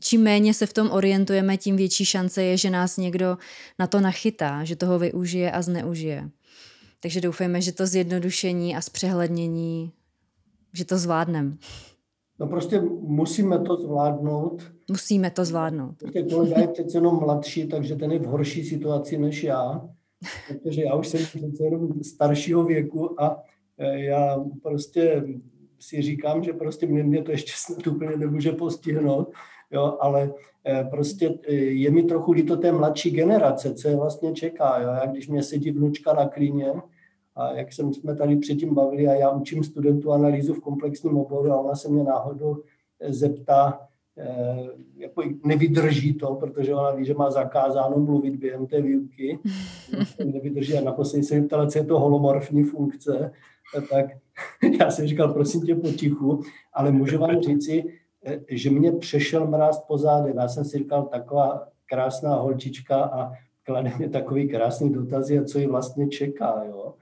čím 0.01 0.23
méně 0.23 0.55
se 0.55 0.67
v 0.67 0.73
tom 0.73 0.91
orientujeme, 0.91 1.57
tím 1.57 1.77
větší 1.77 2.05
šance 2.05 2.43
je, 2.43 2.57
že 2.57 2.71
nás 2.71 2.97
někdo 2.97 3.39
na 3.79 3.87
to 3.87 4.01
nachytá, 4.01 4.65
že 4.65 4.77
toho 4.77 4.99
využije 4.99 5.53
a 5.53 5.63
zneužije. 5.63 6.31
Takže 7.01 7.21
doufejme, 7.21 7.61
že 7.61 7.73
to 7.73 7.87
zjednodušení 7.87 8.77
a 8.77 8.81
zpřehlednění, 8.81 9.93
že 10.73 10.85
to 10.85 10.99
zvládneme. 10.99 11.57
No 12.41 12.47
prostě 12.47 12.81
musíme 13.01 13.59
to 13.59 13.77
zvládnout. 13.77 14.73
Musíme 14.91 15.31
to 15.31 15.45
zvládnout. 15.45 15.97
Prostě 15.99 16.23
kolega 16.23 16.61
je 16.61 16.69
přece 16.69 16.97
jenom 16.97 17.19
mladší, 17.19 17.69
takže 17.69 17.97
ten 17.97 18.13
je 18.13 18.19
v 18.19 18.25
horší 18.25 18.65
situaci 18.65 19.19
než 19.19 19.45
já, 19.45 19.89
protože 20.49 20.83
já 20.83 20.95
už 20.95 21.09
jsem 21.09 21.21
přece 21.21 21.65
jenom 21.65 22.03
staršího 22.03 22.65
věku 22.65 23.23
a 23.23 23.43
eh, 23.79 23.99
já 23.99 24.45
prostě 24.63 25.25
si 25.81 26.03
říkám, 26.03 26.45
že 26.45 26.53
prostě 26.53 26.87
mě, 26.87 27.03
mě 27.03 27.23
to 27.23 27.31
ještě 27.31 27.53
snad 27.57 27.87
úplně 27.87 28.17
nemůže 28.17 28.53
postihnout, 28.53 29.33
jo, 29.71 29.97
ale 30.01 30.33
eh, 30.67 30.85
prostě 30.91 31.39
eh, 31.49 31.55
je 31.55 31.91
mi 31.91 32.03
trochu 32.03 32.33
líto 32.33 32.57
té 32.57 32.73
mladší 32.73 33.11
generace, 33.11 33.75
co 33.75 33.89
je 33.89 33.97
vlastně 33.97 34.33
čeká. 34.33 34.81
Jo. 34.81 34.89
Já, 34.89 35.07
když 35.07 35.29
mě 35.29 35.43
sedí 35.43 35.71
vnučka 35.71 36.13
na 36.13 36.29
klíně, 36.29 36.73
a 37.39 37.53
jak 37.53 37.73
jsem, 37.73 37.95
jsme 37.95 38.17
tady 38.17 38.37
předtím 38.37 38.75
bavili, 38.75 39.09
a 39.09 39.15
já 39.15 39.31
učím 39.31 39.65
studentu 39.65 40.13
analýzu 40.13 40.55
v 40.55 40.61
komplexním 40.61 41.17
oboru 41.17 41.53
a 41.53 41.61
ona 41.61 41.75
se 41.75 41.89
mě 41.89 42.05
náhodou 42.05 42.63
eh, 43.01 43.13
zeptá, 43.13 43.81
jako 44.97 45.23
nevydrží 45.45 46.15
to, 46.15 46.35
protože 46.35 46.75
ona 46.75 46.91
ví, 46.91 47.05
že 47.05 47.15
má 47.15 47.31
zakázáno 47.31 47.97
mluvit 47.97 48.37
během 48.37 48.67
té 48.67 48.83
výuky. 48.83 49.39
Nevydrží 50.25 50.79
a 50.79 50.81
naposledy 50.81 51.25
se 51.25 51.43
ptala, 51.43 51.67
co 51.67 51.79
je 51.79 51.85
to 51.85 52.01
holomorfní 52.01 52.63
funkce 52.65 53.33
tak 53.91 54.07
já 54.81 54.91
jsem 54.91 55.07
říkal, 55.07 55.33
prosím 55.33 55.63
tě 55.63 55.75
potichu, 55.75 56.43
ale 56.73 56.93
můžu 56.93 57.19
vám 57.19 57.43
říci, 57.43 57.85
eh, 58.25 58.41
že 58.49 58.71
mě 58.71 58.93
přešel 58.93 59.47
mráz 59.47 59.85
po 59.85 59.99
zádech. 59.99 60.35
Já 60.35 60.49
jsem 60.49 60.65
si 60.65 60.79
říkal, 60.79 61.03
taková 61.03 61.69
krásná 61.87 62.35
holčička 62.35 63.05
a 63.05 63.33
klade 63.63 63.93
mě 63.99 64.09
takový 64.09 64.49
krásný 64.49 64.93
dotazy 64.93 65.39
a 65.39 65.45
co 65.45 65.59
ji 65.59 65.67
vlastně 65.67 66.09
čeká, 66.09 66.63
jo. 66.69 66.95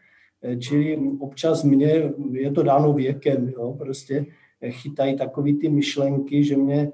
Eh, 0.46 0.56
čili 0.56 0.98
občas 1.18 1.64
mě, 1.64 2.12
je 2.30 2.50
to 2.50 2.62
dáno 2.62 2.92
věkem, 2.92 3.48
jo, 3.48 3.74
prostě 3.78 4.26
eh, 4.60 4.70
chytají 4.70 5.16
takový 5.16 5.58
ty 5.58 5.68
myšlenky, 5.68 6.44
že 6.44 6.56
mě 6.56 6.92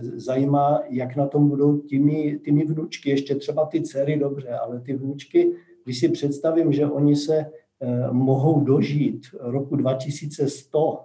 zajímá, 0.00 0.82
jak 0.88 1.16
na 1.16 1.26
tom 1.26 1.48
budou 1.48 1.78
těmi, 1.78 2.40
těmi 2.44 2.64
vnučky, 2.64 3.10
ještě 3.10 3.34
třeba 3.34 3.66
ty 3.66 3.80
dcery 3.80 4.16
dobře, 4.16 4.48
ale 4.48 4.80
ty 4.80 4.92
vnučky, 4.94 5.52
když 5.84 6.00
si 6.00 6.08
představím, 6.08 6.72
že 6.72 6.86
oni 6.86 7.16
se 7.16 7.46
Eh, 7.80 8.08
mohou 8.12 8.60
dožít 8.60 9.26
roku 9.40 9.76
2100, 9.76 11.00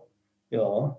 jo, 0.52 0.96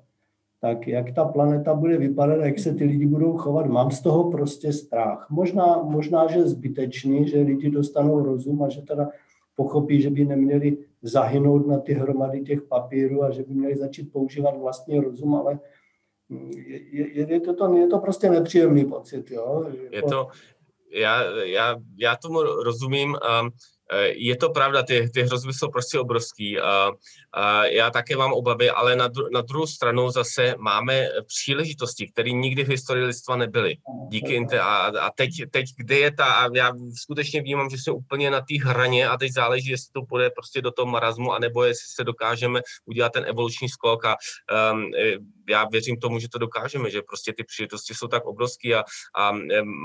tak 0.61 0.89
jak 0.89 1.13
ta 1.13 1.25
planeta 1.25 1.75
bude 1.75 1.99
vypadat, 1.99 2.45
jak 2.45 2.59
se 2.59 2.75
ty 2.75 2.85
lidi 2.85 3.07
budou 3.07 3.37
chovat, 3.37 3.67
mám 3.67 3.91
z 3.91 4.01
toho 4.01 4.31
prostě 4.31 4.73
strach. 4.73 5.27
Možná, 5.31 5.83
možná 5.83 6.27
že 6.27 6.49
zbytečný, 6.49 7.29
že 7.29 7.41
lidi 7.41 7.71
dostanou 7.71 8.23
rozum 8.23 8.63
a 8.63 8.69
že 8.69 8.83
teda 8.83 9.09
pochopí, 9.63 10.03
že 10.03 10.11
by 10.11 10.25
neměli 10.25 10.79
zahynout 11.03 11.67
na 11.67 11.79
ty 11.79 11.93
hromady 11.95 12.41
těch 12.41 12.63
papírů 12.63 13.23
a 13.23 13.31
že 13.31 13.43
by 13.43 13.55
měli 13.55 13.77
začít 13.77 14.13
používat 14.13 14.59
vlastní 14.59 15.01
rozum, 15.01 15.35
ale 15.35 15.59
je, 16.57 17.19
je, 17.19 17.27
je, 17.33 17.41
to, 17.41 17.77
je 17.77 17.87
to 17.87 17.99
prostě 17.99 18.31
nepříjemný 18.31 18.85
pocit. 18.85 19.31
Jo? 19.31 19.71
Je 19.91 20.03
to, 20.03 20.29
já, 20.93 21.23
já, 21.43 21.77
já 21.97 22.17
tomu 22.17 22.43
rozumím. 22.43 23.11
Um, 23.11 23.51
je 24.05 24.37
to 24.37 24.51
pravda, 24.51 24.83
ty, 24.83 25.11
ty 25.15 25.23
hrozby 25.23 25.53
jsou 25.53 25.71
prostě 25.71 25.99
obrovský. 25.99 26.59
A, 26.59 26.91
a 27.33 27.65
já 27.65 27.91
také 27.91 28.17
mám 28.17 28.33
obavy, 28.33 28.71
ale 28.71 28.97
na, 28.97 29.09
dru, 29.09 29.29
na 29.33 29.41
druhou 29.41 29.67
stranu 29.67 30.11
zase 30.11 30.55
máme 30.59 31.09
příležitosti, 31.27 32.09
které 32.09 32.31
nikdy 32.31 32.65
v 32.65 32.69
historii 32.69 33.05
lidstva 33.05 33.37
nebyly. 33.37 33.77
Díky 34.09 34.35
inte 34.35 34.61
a, 34.61 34.93
a 35.01 35.11
teď, 35.11 35.31
teď, 35.51 35.67
kde 35.77 35.99
je 35.99 36.13
ta, 36.13 36.25
a 36.25 36.49
já 36.55 36.73
skutečně 36.95 37.43
vnímám, 37.43 37.71
že 37.71 37.77
jsme 37.77 37.93
úplně 37.93 38.31
na 38.31 38.41
té 38.41 38.65
hraně 38.65 39.09
a 39.09 39.17
teď 39.17 39.33
záleží, 39.33 39.71
jestli 39.71 39.93
to 39.93 40.03
půjde 40.03 40.31
prostě 40.31 40.63
do 40.63 40.71
toho 40.71 40.87
marazmu, 40.87 41.33
anebo 41.33 41.65
jestli 41.65 41.87
se 41.95 42.05
dokážeme 42.05 42.61
udělat 42.85 43.13
ten 43.13 43.25
evoluční 43.29 43.69
skok 43.69 44.05
a 44.05 44.17
um, 44.73 44.91
já 45.49 45.67
věřím 45.73 45.97
tomu, 45.97 46.19
že 46.19 46.29
to 46.29 46.39
dokážeme, 46.39 46.91
že 46.91 47.03
prostě 47.03 47.33
ty 47.33 47.45
příležitosti 47.45 47.95
jsou 47.95 48.09
tak 48.09 48.25
obrovské 48.25 48.75
a, 48.75 48.85
a, 49.17 49.29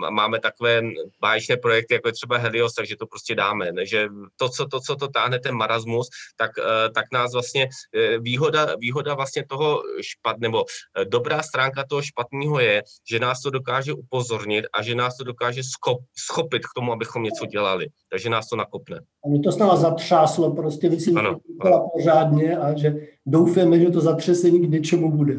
a 0.05 0.09
máme 0.09 0.39
takové 0.39 0.81
báječné 1.21 1.57
projekty, 1.57 1.93
jako 1.93 2.07
je 2.07 2.13
třeba 2.13 2.37
Helios, 2.37 2.73
takže 2.73 2.95
to 2.95 3.07
prostě 3.07 3.35
dáme. 3.35 3.71
Ne? 3.71 3.85
Že 3.85 3.96
to, 4.35 4.49
co 4.49 4.65
to, 4.65 4.79
co 4.79 4.95
to 4.95 5.07
táhne 5.07 5.39
ten 5.39 5.55
marasmus, 5.55 6.07
tak, 6.37 6.51
eh, 6.57 6.89
tak 6.89 7.05
nás 7.13 7.33
vlastně 7.33 7.67
eh, 7.67 8.19
výhoda, 8.19 8.75
výhoda 8.79 9.15
vlastně 9.15 9.45
toho 9.49 9.81
špat, 10.01 10.39
nebo 10.39 10.63
eh, 10.65 11.05
dobrá 11.05 11.43
stránka 11.43 11.83
toho 11.89 12.01
špatného 12.01 12.59
je, 12.59 12.83
že 13.09 13.19
nás 13.19 13.41
to 13.41 13.49
dokáže 13.49 13.93
upozornit 13.93 14.65
a 14.73 14.81
že 14.81 14.95
nás 14.95 15.17
to 15.17 15.23
dokáže 15.23 15.61
skop, 15.63 15.99
schopit 16.17 16.65
k 16.65 16.75
tomu, 16.75 16.91
abychom 16.91 17.23
něco 17.23 17.45
dělali. 17.45 17.87
Takže 18.09 18.29
nás 18.29 18.47
to 18.47 18.55
nakopne. 18.55 18.99
A 19.25 19.29
mě 19.29 19.39
to 19.39 19.51
s 19.51 19.57
náma 19.57 19.75
zatřáslo, 19.75 20.55
prostě 20.55 20.89
myslím, 20.89 21.17
ano, 21.17 21.39
že 21.47 21.69
to 21.69 21.87
pořádně 21.97 22.57
a 22.57 22.77
že 22.77 22.95
doufáme, 23.25 23.79
že 23.79 23.89
to 23.89 24.01
zatřesení 24.01 24.67
k 24.67 24.69
něčemu 24.69 25.11
bude. 25.11 25.35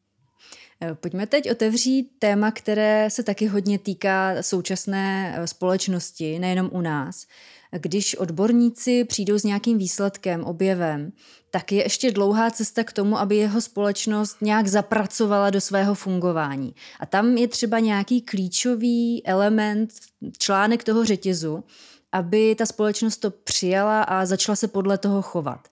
Pojďme 0.94 1.28
teď 1.28 1.52
otevřít 1.52 2.12
téma, 2.20 2.52
které 2.52 3.10
se 3.10 3.24
taky 3.24 3.48
hodně 3.48 3.80
týká 3.80 4.44
současné 4.44 5.36
eh, 5.38 5.48
společnosti, 5.48 6.40
nejenom 6.40 6.70
u 6.72 6.82
nás. 6.82 7.28
Když 7.72 8.16
odborníci 8.16 9.04
přijdou 9.04 9.40
s 9.40 9.44
nějakým 9.44 9.78
výsledkem, 9.78 10.44
objevem, 10.44 11.12
tak 11.52 11.72
je 11.72 11.84
ještě 11.84 12.12
dlouhá 12.12 12.52
cesta 12.52 12.84
k 12.84 12.94
tomu, 12.94 13.18
aby 13.18 13.36
jeho 13.36 13.62
společnost 13.62 14.38
nějak 14.42 14.68
zapracovala 14.68 15.50
do 15.50 15.62
svého 15.62 15.96
fungování. 15.96 16.76
A 17.00 17.06
tam 17.06 17.38
je 17.38 17.48
třeba 17.48 17.80
nějaký 17.80 18.22
klíčový 18.22 19.28
element, 19.28 19.90
článek 20.38 20.84
toho 20.84 21.06
řetězu, 21.06 21.64
aby 22.12 22.56
ta 22.56 22.66
společnost 22.66 23.18
to 23.18 23.32
přijala 23.32 24.04
a 24.04 24.26
začala 24.26 24.56
se 24.56 24.68
podle 24.68 24.98
toho 24.98 25.22
chovat. 25.22 25.68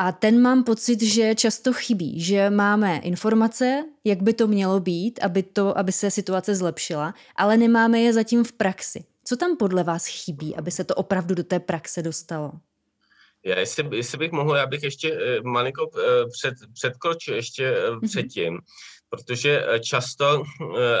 A 0.00 0.12
ten 0.12 0.42
mám 0.42 0.64
pocit, 0.64 1.02
že 1.02 1.34
často 1.34 1.72
chybí, 1.72 2.20
že 2.20 2.50
máme 2.50 2.98
informace, 2.98 3.84
jak 4.04 4.22
by 4.22 4.32
to 4.32 4.46
mělo 4.46 4.80
být, 4.80 5.20
aby, 5.22 5.42
to, 5.42 5.78
aby 5.78 5.92
se 5.92 6.10
situace 6.10 6.54
zlepšila, 6.54 7.14
ale 7.36 7.56
nemáme 7.56 8.00
je 8.00 8.12
zatím 8.12 8.44
v 8.44 8.52
praxi. 8.52 9.04
Co 9.24 9.36
tam 9.36 9.56
podle 9.56 9.84
vás 9.84 10.06
chybí, 10.06 10.56
aby 10.56 10.70
se 10.70 10.84
to 10.84 10.94
opravdu 10.94 11.34
do 11.34 11.44
té 11.44 11.60
praxe 11.60 12.02
dostalo? 12.02 12.52
Já, 13.44 13.58
jestli, 13.58 13.96
jestli 13.96 14.18
bych 14.18 14.32
mohl, 14.32 14.56
já 14.56 14.66
bych 14.66 14.82
ještě 14.82 15.14
eh, 15.14 15.40
malinko 15.42 15.90
eh, 15.98 16.26
před, 16.32 16.54
předkročil 16.74 17.34
ještě 17.34 17.70
mm-hmm. 17.72 18.08
předtím, 18.08 18.58
protože 19.10 19.66
často, 19.80 20.42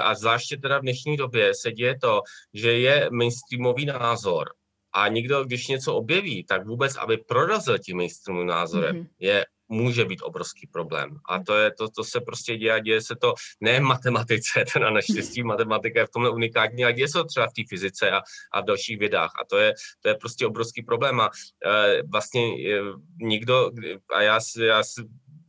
a 0.02 0.14
zvláště 0.14 0.56
teda 0.56 0.78
v 0.78 0.82
dnešní 0.82 1.16
době, 1.16 1.54
se 1.54 1.72
děje 1.72 1.98
to, 1.98 2.22
že 2.54 2.72
je 2.72 3.08
mainstreamový 3.12 3.86
názor 3.86 4.48
a 4.92 5.08
někdo, 5.08 5.44
když 5.44 5.68
něco 5.68 5.94
objeví, 5.94 6.44
tak 6.44 6.66
vůbec, 6.66 6.96
aby 6.96 7.16
prorazil 7.16 7.78
tím 7.78 7.96
mainstreamovým 7.96 8.48
názorem, 8.48 8.96
mm-hmm. 8.96 9.08
je 9.18 9.44
může 9.68 10.04
být 10.04 10.22
obrovský 10.22 10.66
problém. 10.66 11.16
A 11.28 11.42
to, 11.42 11.56
je, 11.56 11.70
to, 11.78 11.88
to 11.88 12.04
se 12.04 12.20
prostě 12.20 12.56
děje, 12.56 12.80
děje 12.80 13.00
se 13.02 13.16
to 13.16 13.34
ne 13.60 13.80
v 13.80 13.82
matematice, 13.82 14.64
teda 14.72 14.90
naštěstí 14.90 15.42
matematika 15.42 16.00
je 16.00 16.06
v 16.06 16.10
tomhle 16.10 16.30
unikátní, 16.30 16.84
ale 16.84 16.92
děje 16.92 17.08
se 17.08 17.18
to 17.18 17.24
třeba 17.24 17.46
v 17.46 17.52
té 17.52 17.62
fyzice 17.68 18.10
a, 18.10 18.20
a 18.52 18.60
v 18.60 18.64
dalších 18.64 18.98
vědách. 18.98 19.30
A 19.40 19.44
to 19.44 19.58
je, 19.58 19.74
to 20.00 20.08
je 20.08 20.14
prostě 20.14 20.46
obrovský 20.46 20.82
problém. 20.82 21.20
A 21.20 21.30
e, 21.66 22.02
vlastně 22.02 22.42
e, 22.42 22.80
nikdo, 23.20 23.70
a 24.14 24.22
já, 24.22 24.38
já 24.60 24.82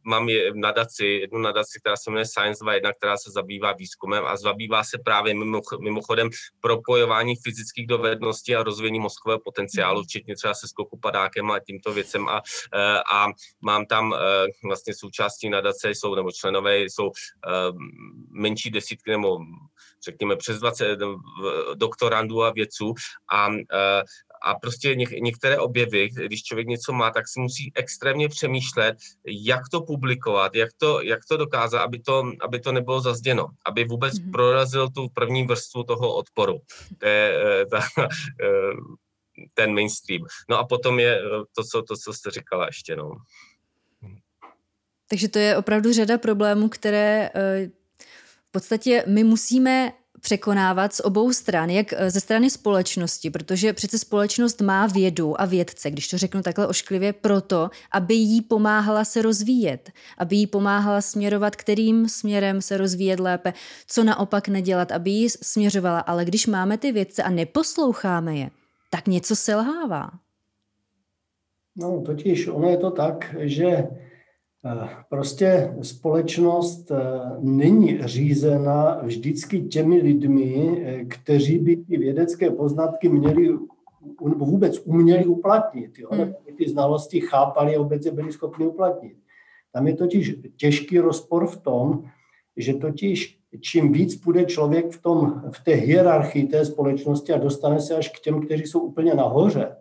mám 0.03 0.29
je 0.29 0.51
nadaci, 0.53 1.05
jednu 1.05 1.39
nadaci, 1.39 1.79
která 1.79 1.97
se 1.97 2.11
jmenuje 2.11 2.25
Science 2.25 2.63
21, 2.63 2.93
která 2.93 3.17
se 3.17 3.31
zabývá 3.31 3.73
výzkumem 3.73 4.25
a 4.25 4.37
zabývá 4.37 4.83
se 4.83 4.97
právě 5.05 5.33
mimochodem 5.79 6.29
propojování 6.61 7.35
fyzických 7.43 7.87
dovedností 7.87 8.55
a 8.55 8.63
rozvíjení 8.63 8.99
mozkového 8.99 9.39
potenciálu, 9.39 10.03
včetně 10.03 10.35
třeba 10.35 10.53
se 10.53 10.67
skoku 10.67 10.97
padákem 10.97 11.51
a 11.51 11.59
tímto 11.59 11.93
věcem 11.93 12.27
a, 12.27 12.41
eh, 12.73 12.99
a 13.13 13.27
mám 13.61 13.85
tam 13.85 14.13
eh, 14.13 14.17
vlastně 14.63 14.93
součástí 14.93 15.49
nadace 15.49 15.89
jsou, 15.89 16.15
nebo 16.15 16.31
členové 16.31 16.79
jsou 16.79 17.11
eh, 17.47 17.51
menší 18.29 18.71
desítky 18.71 19.11
nebo 19.11 19.39
řekněme 20.03 20.35
přes 20.35 20.59
20 20.59 20.99
doktorandů 21.75 22.43
a 22.43 22.51
vědců 22.51 22.93
a 23.33 23.49
a 24.41 24.55
prostě 24.55 24.95
něk, 24.95 25.11
některé 25.11 25.57
objevy, 25.57 26.09
když 26.09 26.43
člověk 26.43 26.67
něco 26.67 26.93
má, 26.93 27.11
tak 27.11 27.27
si 27.27 27.39
musí 27.39 27.71
extrémně 27.75 28.29
přemýšlet, 28.29 28.97
jak 29.27 29.61
to 29.71 29.81
publikovat, 29.81 30.55
jak 30.55 30.69
to, 30.77 31.01
jak 31.01 31.19
to 31.29 31.37
dokázat, 31.37 31.81
aby 31.81 31.99
to, 31.99 32.23
aby 32.41 32.59
to 32.59 32.71
nebylo 32.71 33.01
zazděno, 33.01 33.47
aby 33.65 33.85
vůbec 33.85 34.13
mm-hmm. 34.13 34.31
prorazil 34.31 34.89
tu 34.89 35.09
první 35.13 35.47
vrstvu 35.47 35.83
toho 35.83 36.15
odporu. 36.15 36.59
To 36.97 37.05
je 37.05 37.33
eh, 37.61 37.65
ta, 37.65 37.79
eh, 37.97 38.73
ten 39.53 39.73
mainstream. 39.73 40.21
No 40.49 40.57
a 40.57 40.65
potom 40.65 40.99
je 40.99 41.19
eh, 41.19 41.43
to, 41.55 41.63
co, 41.63 41.81
to, 41.81 41.95
co 41.97 42.13
jste 42.13 42.31
říkala 42.31 42.65
ještě. 42.65 42.95
No. 42.95 43.11
Takže 45.09 45.27
to 45.27 45.39
je 45.39 45.57
opravdu 45.57 45.93
řada 45.93 46.17
problémů, 46.17 46.69
které 46.69 47.29
v 48.47 48.51
podstatě 48.51 49.03
my 49.07 49.23
musíme 49.23 49.91
překonávat 50.21 50.93
z 50.93 50.99
obou 50.99 51.33
stran, 51.33 51.69
jak 51.69 51.93
eh, 51.93 52.11
ze 52.11 52.19
strany 52.19 52.49
společnosti, 52.49 53.29
protože 53.29 53.73
přece 53.73 53.99
společnost 53.99 54.61
má 54.61 54.87
vědu 54.87 55.41
a 55.41 55.45
vědce, 55.45 55.91
když 55.91 56.07
to 56.07 56.17
řeknu 56.17 56.41
takhle 56.41 56.67
ošklivě, 56.67 57.13
proto, 57.13 57.69
aby 57.91 58.13
jí 58.13 58.41
pomáhala 58.41 59.05
se 59.05 59.21
rozvíjet, 59.21 59.91
aby 60.17 60.35
jí 60.35 60.47
pomáhala 60.47 61.01
směrovat, 61.01 61.55
kterým 61.55 62.09
směrem 62.09 62.61
se 62.61 62.77
rozvíjet 62.77 63.19
lépe, 63.19 63.53
co 63.87 64.03
naopak 64.03 64.47
nedělat, 64.47 64.91
aby 64.91 65.11
jí 65.11 65.29
směřovala. 65.29 65.99
Ale 65.99 66.25
když 66.25 66.47
máme 66.47 66.77
ty 66.77 66.91
vědce 66.91 67.23
a 67.23 67.29
neposloucháme 67.29 68.37
je, 68.37 68.49
tak 68.89 69.07
něco 69.07 69.35
selhává. 69.35 70.11
No, 71.75 72.01
totiž 72.05 72.47
ono 72.47 72.69
je 72.69 72.77
to 72.77 72.91
tak, 72.91 73.35
že 73.39 73.83
prostě 75.09 75.75
společnost 75.81 76.91
eh, 76.91 76.97
není 77.39 77.99
řízena 78.01 78.99
vždycky 79.03 79.61
těmi 79.61 79.97
lidmi, 79.97 80.81
eh, 80.85 81.05
kteří 81.05 81.57
by 81.57 81.77
ty 81.77 81.97
vědecké 81.97 82.51
poznatky 82.51 83.09
měli 83.09 83.57
nebo 84.29 84.45
vůbec 84.45 84.81
uměli 84.85 85.25
uplatnit, 85.25 85.99
jo? 85.99 86.09
Hmm. 86.11 86.33
ty 86.57 86.69
znalosti 86.69 87.21
chápali 87.21 87.75
a 87.75 87.79
vůbec 87.79 88.05
je 88.05 88.11
byli 88.11 88.31
schopni 88.31 88.67
uplatnit. 88.67 89.17
Tam 89.73 89.87
je 89.87 89.95
totiž 89.95 90.35
těžký 90.57 90.99
rozpor 90.99 91.47
v 91.47 91.57
tom, 91.57 92.03
že 92.57 92.73
totiž 92.73 93.39
čím 93.61 93.91
víc 93.91 94.15
půjde 94.15 94.45
člověk 94.45 94.91
v, 94.91 95.01
tom, 95.01 95.43
v 95.51 95.63
té 95.63 95.73
hierarchii 95.73 96.47
té 96.47 96.65
společnosti 96.65 97.33
a 97.33 97.37
dostane 97.37 97.79
se 97.79 97.95
až 97.95 98.09
k 98.09 98.19
těm, 98.19 98.41
kteří 98.41 98.63
jsou 98.63 98.79
úplně 98.79 99.13
nahoře, 99.13 99.75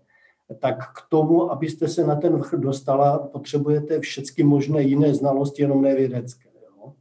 tak 0.54 0.92
k 0.92 1.08
tomu, 1.08 1.52
abyste 1.52 1.88
se 1.88 2.06
na 2.06 2.16
ten 2.16 2.36
vrch 2.36 2.54
dostala, 2.54 3.18
potřebujete 3.18 4.00
všechny 4.00 4.44
možné 4.44 4.82
jiné 4.82 5.14
znalosti, 5.14 5.62
jenom 5.62 5.82
ne 5.82 5.94
vědecké. 5.94 6.48
Jo? 6.62 6.92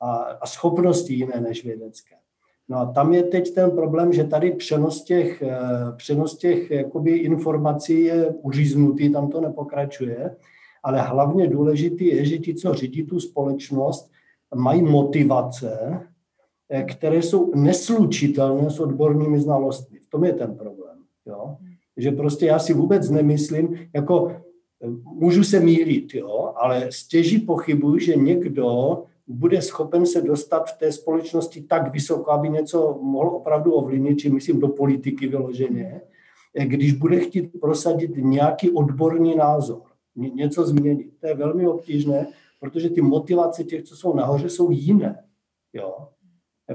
A, 0.00 0.16
a 0.16 0.46
schopnosti 0.46 1.14
jiné 1.14 1.40
než 1.40 1.64
vědecké. 1.64 2.14
No 2.68 2.78
a 2.78 2.86
tam 2.92 3.14
je 3.14 3.22
teď 3.22 3.54
ten 3.54 3.70
problém, 3.70 4.12
že 4.12 4.24
tady 4.24 4.50
přenos 4.52 5.04
těch, 5.04 5.42
eh, 5.42 5.58
přenos 5.96 6.38
těch 6.38 6.70
jakoby 6.70 7.10
informací 7.10 8.04
je 8.04 8.26
uříznutý, 8.26 9.12
tam 9.12 9.30
to 9.30 9.40
nepokračuje, 9.40 10.36
ale 10.82 11.00
hlavně 11.00 11.48
důležitý 11.48 12.06
je, 12.06 12.24
že 12.24 12.38
ti, 12.38 12.54
co 12.54 12.74
řídí 12.74 13.02
tu 13.02 13.20
společnost, 13.20 14.10
mají 14.54 14.82
motivace, 14.82 16.00
eh, 16.68 16.82
které 16.82 17.16
jsou 17.16 17.54
neslučitelné 17.54 18.70
s 18.70 18.80
odbornými 18.80 19.40
znalostmi. 19.40 19.98
V 19.98 20.08
tom 20.08 20.24
je 20.24 20.32
ten 20.32 20.56
problém. 20.56 20.98
Jo? 21.26 21.56
Že 21.96 22.10
prostě 22.10 22.46
já 22.46 22.58
si 22.58 22.74
vůbec 22.74 23.10
nemyslím, 23.10 23.78
jako 23.94 24.36
můžu 25.04 25.44
se 25.44 25.60
mýlit, 25.60 26.14
jo, 26.14 26.52
ale 26.56 26.92
stěží 26.92 27.38
pochybuji, 27.38 28.00
že 28.00 28.16
někdo 28.16 29.02
bude 29.26 29.62
schopen 29.62 30.06
se 30.06 30.22
dostat 30.22 30.70
v 30.70 30.78
té 30.78 30.92
společnosti 30.92 31.62
tak 31.62 31.92
vysoko, 31.92 32.30
aby 32.30 32.48
něco 32.48 32.98
mohl 33.02 33.28
opravdu 33.28 33.72
ovlivnit, 33.72 34.18
či 34.18 34.30
myslím 34.30 34.60
do 34.60 34.68
politiky 34.68 35.26
vyloženě, 35.26 36.00
když 36.64 36.92
bude 36.92 37.20
chtít 37.20 37.60
prosadit 37.60 38.10
nějaký 38.16 38.70
odborný 38.70 39.36
názor, 39.36 39.82
něco 40.16 40.66
změnit. 40.66 41.10
To 41.20 41.26
je 41.26 41.34
velmi 41.34 41.66
obtížné, 41.66 42.26
protože 42.60 42.90
ty 42.90 43.00
motivace 43.00 43.64
těch, 43.64 43.82
co 43.82 43.96
jsou 43.96 44.14
nahoře, 44.14 44.48
jsou 44.48 44.70
jiné. 44.70 45.24
Jo. 45.72 46.08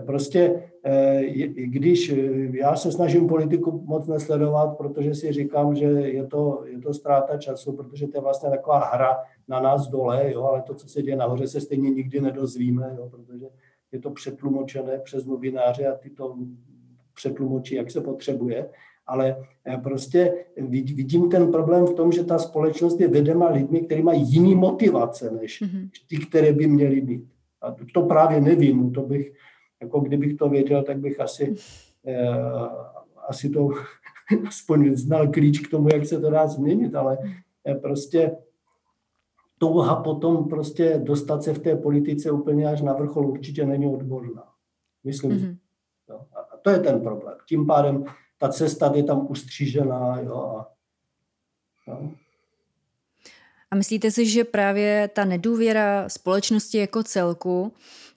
Prostě 0.06 0.64
eh, 0.84 1.22
když 1.54 2.10
eh, 2.10 2.58
já 2.58 2.76
se 2.76 2.92
snažím 2.92 3.28
politiku 3.28 3.84
moc 3.86 4.08
nesledovat, 4.08 4.78
protože 4.78 5.16
si 5.16 5.32
říkám, 5.32 5.76
že 5.76 5.86
je 5.86 6.28
to, 6.28 6.64
je 6.66 6.80
to 6.80 6.94
ztráta 6.94 7.38
času, 7.38 7.74
protože 7.74 8.08
to 8.08 8.18
je 8.18 8.22
vlastně 8.22 8.50
taková 8.50 8.86
hra 8.86 9.18
na 9.48 9.60
nás 9.60 9.88
dole, 9.88 10.32
jo, 10.34 10.44
ale 10.44 10.62
to, 10.62 10.76
co 10.76 10.90
se 10.90 11.02
děje 11.02 11.16
nahoře, 11.16 11.48
se 11.48 11.62
stejně 11.62 11.90
nikdy 11.90 12.22
nedozvíme, 12.22 12.96
jo, 12.98 13.10
protože 13.10 13.46
je 13.92 14.00
to 14.00 14.12
přetlumočené 14.12 15.00
přes 15.00 15.26
novináře 15.26 15.88
a 15.88 15.96
ty 15.96 16.10
to 16.10 16.38
přetlumočí, 17.16 17.76
jak 17.76 17.92
se 17.92 18.02
potřebuje. 18.02 18.70
Ale 19.08 19.46
eh, 19.66 19.78
prostě 19.78 20.46
vidím 20.94 21.30
ten 21.30 21.52
problém 21.52 21.86
v 21.86 21.94
tom, 21.94 22.12
že 22.12 22.24
ta 22.24 22.40
společnost 22.40 23.00
je 23.00 23.08
vedena 23.08 23.50
lidmi, 23.50 23.82
kteří 23.82 24.02
mají 24.02 24.34
jiný 24.34 24.56
motivace 24.56 25.32
než 25.32 25.62
mm-hmm. 25.62 25.90
ty, 26.10 26.18
které 26.18 26.54
by 26.54 26.68
měly 26.68 27.02
být. 27.02 27.28
A 27.62 27.76
to 27.94 28.02
právě 28.02 28.42
nevím, 28.42 28.92
to 28.92 29.02
bych, 29.02 29.34
jako 29.82 30.00
kdybych 30.00 30.34
to 30.34 30.50
věděl, 30.50 30.84
tak 30.84 31.00
bych 31.00 31.20
asi, 31.20 31.56
eh, 32.06 32.30
asi 33.28 33.50
to 33.50 33.70
aspoň 34.48 34.96
znal 34.96 35.28
klíč 35.28 35.60
k 35.60 35.72
tomu, 35.72 35.90
jak 35.94 36.06
se 36.06 36.22
to 36.22 36.30
dá 36.30 36.48
změnit, 36.48 36.96
ale 36.96 37.18
eh, 37.68 37.76
prostě 37.76 38.38
touha 39.58 39.96
potom 39.96 40.50
prostě 40.50 41.02
dostat 41.04 41.44
se 41.44 41.54
v 41.54 41.60
té 41.60 41.76
politice 41.76 42.32
úplně 42.32 42.68
až 42.68 42.82
na 42.82 42.94
vrchol 42.94 43.28
určitě 43.28 43.66
není 43.66 43.88
odborná. 43.88 44.44
Myslím. 45.04 45.32
Mm-hmm. 45.32 45.58
Jo. 46.10 46.22
A 46.34 46.58
to 46.58 46.70
je 46.70 46.80
ten 46.80 47.02
problém. 47.02 47.38
Tím 47.48 47.68
pádem 47.68 48.06
ta 48.38 48.50
cesta 48.50 48.92
je 48.96 49.04
tam 49.04 49.28
ustřížená. 49.30 50.20
Jo, 50.20 50.36
a, 50.36 50.72
jo. 51.88 52.12
a 53.72 53.76
myslíte 53.76 54.12
si, 54.12 54.26
že 54.26 54.44
právě 54.44 55.10
ta 55.14 55.26
nedůvěra 55.26 56.10
společnosti 56.10 56.78
jako 56.78 57.04
celku 57.04 57.74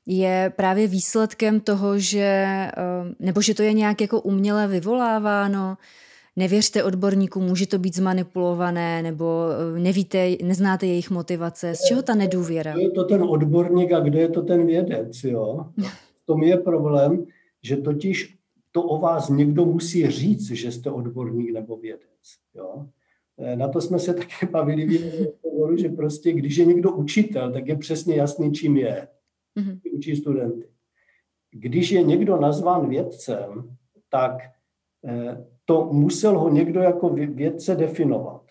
je 0.06 0.52
právě 0.56 0.86
výsledkem 0.86 1.60
toho, 1.60 1.98
že, 1.98 2.20
eh, 2.20 2.72
nebo 3.18 3.40
že 3.42 3.54
to 3.54 3.62
je 3.62 3.72
nějak 3.72 4.00
jako 4.00 4.20
uměle 4.20 4.68
vyvoláváno, 4.68 5.76
nevěřte 6.36 6.84
odborníkům, 6.84 7.44
může 7.44 7.66
to 7.66 7.78
být 7.78 7.96
zmanipulované, 7.96 9.02
nebo 9.02 9.46
eh, 9.76 9.80
nevíte, 9.80 10.36
neznáte 10.42 10.86
jejich 10.86 11.10
motivace. 11.10 11.74
Z 11.74 11.84
čeho 11.84 12.02
ta 12.02 12.14
nedůvěra? 12.14 12.72
Kdo 12.72 12.80
je 12.80 12.90
to 12.90 13.04
ten 13.04 13.22
odborník 13.22 13.92
a 13.92 14.00
kdo 14.00 14.18
je 14.18 14.28
to 14.28 14.42
ten 14.42 14.66
vědec, 14.66 15.24
jo? 15.24 15.66
V 16.22 16.26
tom 16.26 16.42
je 16.42 16.56
problém, 16.56 17.26
že 17.62 17.76
totiž 17.76 18.36
to 18.72 18.82
o 18.82 19.00
vás 19.00 19.28
někdo 19.28 19.64
musí 19.64 20.10
říct, 20.10 20.50
že 20.50 20.72
jste 20.72 20.90
odborník 20.90 21.52
nebo 21.52 21.76
vědec, 21.76 22.22
jo? 22.54 22.86
Eh, 23.38 23.56
na 23.56 23.68
to 23.68 23.80
jsme 23.80 23.98
se 23.98 24.14
také 24.14 24.46
bavili 24.46 24.98
že 25.76 25.88
prostě 25.88 26.32
když 26.32 26.56
je 26.56 26.64
někdo 26.64 26.90
učitel, 26.90 27.52
tak 27.52 27.68
je 27.68 27.76
přesně 27.76 28.14
jasný, 28.16 28.52
čím 28.52 28.76
je 28.76 29.08
mm-hmm. 29.58 29.80
učí 29.92 30.16
studenty. 30.16 30.68
Když 31.50 31.90
je 31.90 32.02
někdo 32.02 32.40
nazván 32.40 32.88
vědcem, 32.88 33.76
tak 34.08 34.32
eh, 35.04 35.46
to 35.64 35.84
musel 35.92 36.38
ho 36.38 36.48
někdo 36.48 36.80
jako 36.80 37.08
vědce 37.08 37.76
definovat. 37.76 38.42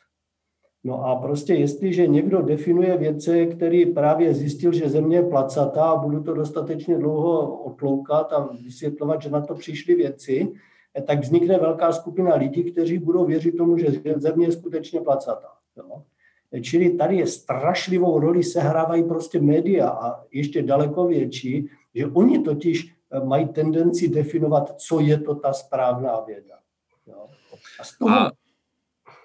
No 0.83 1.05
a 1.05 1.15
prostě 1.15 1.53
jestliže 1.53 2.07
někdo 2.07 2.41
definuje 2.41 2.97
věce, 2.97 3.45
který 3.45 3.85
právě 3.85 4.33
zjistil, 4.33 4.73
že 4.73 4.89
země 4.89 5.17
je 5.17 5.29
placatá 5.29 5.83
a 5.83 5.97
budu 5.97 6.23
to 6.23 6.33
dostatečně 6.33 6.97
dlouho 6.97 7.63
otloukat 7.63 8.33
a 8.33 8.49
vysvětlovat, 8.63 9.21
že 9.21 9.29
na 9.29 9.41
to 9.41 9.55
přišly 9.55 9.95
věci, 9.95 10.53
eh, 10.97 11.01
tak 11.01 11.19
vznikne 11.19 11.57
velká 11.57 11.91
skupina 11.91 12.35
lidí, 12.35 12.63
kteří 12.63 12.97
budou 12.97 13.25
věřit 13.25 13.57
tomu, 13.57 13.77
že 13.77 13.87
země 14.15 14.45
je 14.45 14.51
skutečně 14.51 15.01
placatá. 15.01 15.47
Jo? 15.77 16.03
Čili 16.61 16.89
tady 16.89 17.17
je 17.17 17.27
strašlivou 17.27 18.19
roli 18.19 18.43
sehrávají 18.43 19.03
prostě 19.03 19.41
média 19.41 19.89
a 19.89 20.23
ještě 20.31 20.61
daleko 20.61 21.07
větší, 21.07 21.69
že 21.95 22.07
oni 22.07 22.39
totiž 22.39 22.93
eh, 23.11 23.25
mají 23.25 23.47
tendenci 23.47 24.07
definovat, 24.07 24.79
co 24.79 24.99
je 24.99 25.17
to 25.19 25.35
ta 25.35 25.53
správná 25.53 26.19
věda. 26.19 26.55
Jo? 27.07 27.27
A 27.79 27.83
z 27.83 27.97
toho, 27.97 28.11
a 28.11 28.31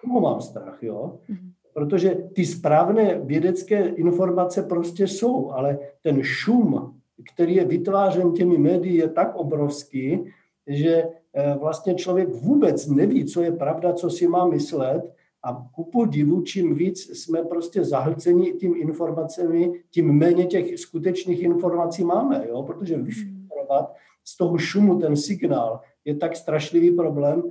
toho 0.05 0.21
mám 0.21 0.41
strach, 0.41 0.83
jo. 0.83 1.19
Mhm. 1.29 1.53
Protože 1.73 2.15
ty 2.15 2.47
správné 2.47 3.21
vědecké 3.21 3.87
informace 3.87 4.63
prostě 4.63 5.07
jsou, 5.07 5.51
ale 5.51 5.79
ten 6.03 6.23
šum, 6.23 7.01
který 7.35 7.55
je 7.55 7.65
vytvářen 7.65 8.33
těmi 8.33 8.59
médií, 8.59 8.95
je 8.95 9.09
tak 9.09 9.37
obrovský, 9.37 10.25
že 10.67 11.05
eh, 11.35 11.55
vlastně 11.61 11.95
člověk 11.95 12.29
vůbec 12.29 12.87
neví, 12.87 13.25
co 13.25 13.43
je 13.43 13.53
pravda, 13.53 13.93
co 13.93 14.11
si 14.11 14.29
má 14.29 14.47
myslet 14.47 15.16
a 15.47 15.67
ku 15.75 15.85
podivu, 15.85 16.43
čím 16.43 16.75
víc 16.75 17.19
jsme 17.19 17.43
prostě 17.43 17.85
zahlceni 17.85 18.53
tím 18.53 18.75
informacemi, 18.77 19.83
tím 19.91 20.13
méně 20.13 20.47
těch 20.47 20.79
skutečných 20.79 21.43
informací 21.43 22.05
máme, 22.05 22.47
jo? 22.49 22.63
protože 22.63 22.97
mhm. 22.97 23.05
vyfiltrovat 23.05 23.95
z 24.25 24.37
toho 24.37 24.59
šumu 24.59 24.99
ten 24.99 25.17
signál 25.17 25.81
je 26.05 26.17
tak 26.17 26.37
strašlivý 26.37 26.91
problém, 26.91 27.43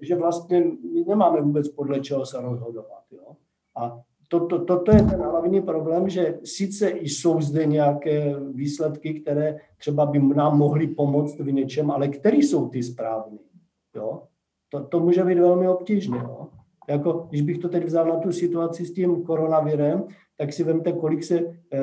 že 0.00 0.16
vlastně 0.16 0.60
my 0.94 1.04
nemáme 1.08 1.40
vůbec 1.40 1.68
podle 1.68 2.00
čeho 2.00 2.26
se 2.26 2.40
rozhodovat. 2.40 3.02
Jo? 3.12 3.36
A 3.76 4.00
to, 4.28 4.46
to, 4.46 4.64
toto 4.64 4.92
je 4.92 5.02
ten 5.02 5.20
hlavní 5.20 5.62
problém, 5.62 6.08
že 6.08 6.38
sice 6.44 6.92
jsou 7.00 7.40
zde 7.40 7.66
nějaké 7.66 8.34
výsledky, 8.54 9.20
které 9.20 9.58
třeba 9.76 10.06
by 10.06 10.18
nám 10.18 10.58
mohly 10.58 10.86
pomoct 10.86 11.38
v 11.40 11.52
něčem, 11.52 11.90
ale 11.90 12.08
které 12.08 12.36
jsou 12.36 12.68
ty 12.68 12.82
správné. 12.82 13.38
Jo? 13.96 14.22
To, 14.68 14.80
to 14.80 15.00
může 15.00 15.24
být 15.24 15.38
velmi 15.38 15.68
obtížné. 15.68 16.18
Jo? 16.18 16.48
Jako, 16.88 17.26
když 17.30 17.42
bych 17.42 17.58
to 17.58 17.68
teď 17.68 17.84
vzal 17.84 18.06
na 18.06 18.16
tu 18.16 18.32
situaci 18.32 18.84
s 18.84 18.92
tím 18.92 19.22
koronavirem, 19.22 20.04
tak 20.38 20.52
si 20.52 20.64
vemte, 20.64 20.92
kolik 20.92 21.24
se 21.24 21.38
eh, 21.38 21.78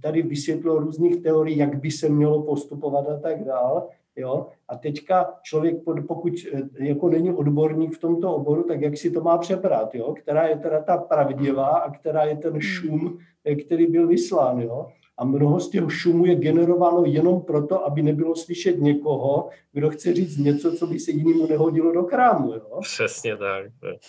tady 0.00 0.22
vysvětlo 0.22 0.78
různých 0.78 1.22
teorií, 1.22 1.56
jak 1.56 1.80
by 1.80 1.90
se 1.90 2.08
mělo 2.08 2.42
postupovat 2.42 3.08
a 3.08 3.20
tak 3.20 3.44
dále. 3.44 3.82
Jo? 4.16 4.46
A 4.68 4.76
teďka 4.76 5.34
člověk, 5.42 5.76
pokud 6.08 6.32
eh, 6.52 6.62
jako 6.86 7.08
není 7.08 7.32
odborník 7.32 7.94
v 7.94 8.00
tomto 8.00 8.34
oboru, 8.34 8.62
tak 8.62 8.80
jak 8.80 8.96
si 8.96 9.10
to 9.10 9.20
má 9.20 9.38
přebrat, 9.38 9.94
jo? 9.94 10.14
která 10.14 10.46
je 10.46 10.56
teda 10.56 10.82
ta 10.82 10.96
pravdivá 10.96 11.66
a 11.66 11.90
která 11.90 12.24
je 12.24 12.36
ten 12.36 12.60
šum, 12.60 13.18
eh, 13.44 13.54
který 13.54 13.86
byl 13.86 14.06
vyslán. 14.06 14.60
Jo? 14.60 14.88
A 15.18 15.24
mnoho 15.24 15.60
z 15.60 15.70
těch 15.70 15.84
šumů 15.88 16.26
je 16.26 16.34
generováno 16.34 17.02
jenom 17.06 17.40
proto, 17.40 17.86
aby 17.86 18.02
nebylo 18.02 18.36
slyšet 18.36 18.78
někoho, 18.78 19.48
kdo 19.72 19.90
chce 19.90 20.14
říct 20.14 20.36
něco, 20.36 20.72
co 20.72 20.86
by 20.86 20.98
se 20.98 21.10
jinému 21.10 21.46
nehodilo 21.46 21.92
do 21.92 22.02
krámu. 22.02 22.52
Jo? 22.52 22.80
Přesně 22.80 23.36
tak. 23.36 23.66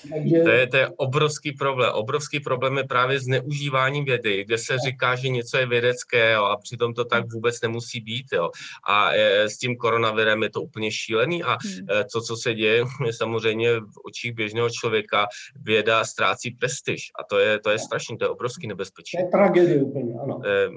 Takže... 0.10 0.39
To, 0.43 0.49
je, 0.49 0.68
to 0.68 0.78
je 0.78 0.88
obrovský 0.97 1.51
problém. 1.51 1.91
Obrovský 1.93 2.39
problém 2.39 2.78
je 2.78 2.84
právě 2.84 3.20
zneužívání 3.20 4.03
vědy, 4.03 4.43
kde 4.45 4.58
se 4.58 4.78
říká, 4.78 5.16
že 5.16 5.30
něco 5.30 5.58
je 5.58 5.66
vědecké 5.66 6.32
jo, 6.32 6.43
a 6.43 6.58
přitom 6.58 6.93
to 6.93 7.05
tak 7.05 7.34
vůbec 7.34 7.62
nemusí 7.62 7.99
být. 7.99 8.26
Jo. 8.34 8.49
A 8.88 9.12
e, 9.14 9.49
s 9.49 9.58
tím 9.58 9.76
koronavirem 9.76 10.43
je 10.43 10.49
to 10.49 10.62
úplně 10.62 10.91
šílený 10.91 11.43
a 11.43 11.58
hmm. 11.64 11.88
e, 11.91 12.03
to, 12.14 12.22
co 12.22 12.36
se 12.36 12.53
děje, 12.53 12.84
je 13.05 13.14
samozřejmě 13.14 13.80
v 13.80 13.97
očích 14.05 14.34
běžného 14.34 14.70
člověka 14.70 15.28
věda 15.62 16.05
ztrácí 16.05 16.51
prestiž 16.51 17.12
a 17.20 17.24
to 17.24 17.39
je, 17.39 17.60
to 17.60 17.70
je 17.70 17.80
strašný, 17.80 18.18
to 18.18 18.26
je 18.26 18.30
obrovský 18.30 18.68
nebezpečí. 18.68 19.18
To 19.18 19.24
je 19.24 19.30
tragédie 19.32 19.84
úplně, 19.84 20.14
ano. 20.24 20.41
E, 20.45 20.70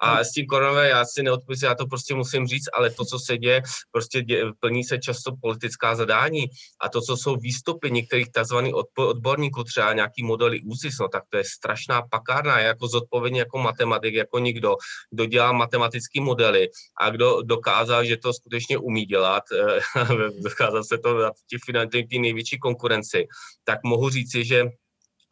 a 0.00 0.24
s 0.24 0.30
tím 0.30 0.46
koronavirem 0.46 0.90
já 0.90 1.04
si 1.04 1.22
neodpustím, 1.22 1.68
já 1.68 1.74
to 1.74 1.86
prostě 1.86 2.14
musím 2.14 2.46
říct, 2.46 2.68
ale 2.74 2.90
to, 2.90 3.04
co 3.04 3.18
se 3.18 3.38
děje, 3.38 3.62
prostě 3.92 4.22
dě, 4.22 4.44
plní 4.60 4.84
se 4.84 4.98
často 4.98 5.32
politická 5.40 5.94
zadání 5.94 6.44
a 6.80 6.88
to, 6.88 7.00
co 7.00 7.16
jsou 7.16 7.36
výstupy 7.36 7.90
některých 7.90 8.28
tzv. 8.30 8.56
odborníků, 8.98 9.64
třeba 9.64 9.92
nějaký 9.92 10.22
modely 10.22 10.60
ÚZIS, 10.60 10.98
no 11.00 11.08
tak 11.08 11.22
to 11.28 11.36
je 11.36 11.44
strašná 11.44 12.02
pakárna, 12.10 12.60
jako 12.60 12.88
zodpovědně 12.88 13.38
jako 13.40 13.58
matematik, 13.58 14.14
jako 14.14 14.38
nikdo, 14.38 14.76
kdo 15.10 15.26
dělá 15.26 15.52
matematické 15.52 16.20
modely 16.20 16.68
a 17.00 17.10
kdo 17.10 17.42
dokázal, 17.42 18.04
že 18.04 18.16
to 18.16 18.32
skutečně 18.32 18.78
umí 18.78 19.04
dělat, 19.04 19.42
dokázal 20.44 20.84
se 20.84 20.98
to 20.98 21.18
na 21.18 21.86
těch 21.86 22.06
největší 22.18 22.58
konkurenci, 22.58 23.26
tak 23.64 23.78
mohu 23.84 24.08
říci, 24.08 24.44
že 24.44 24.64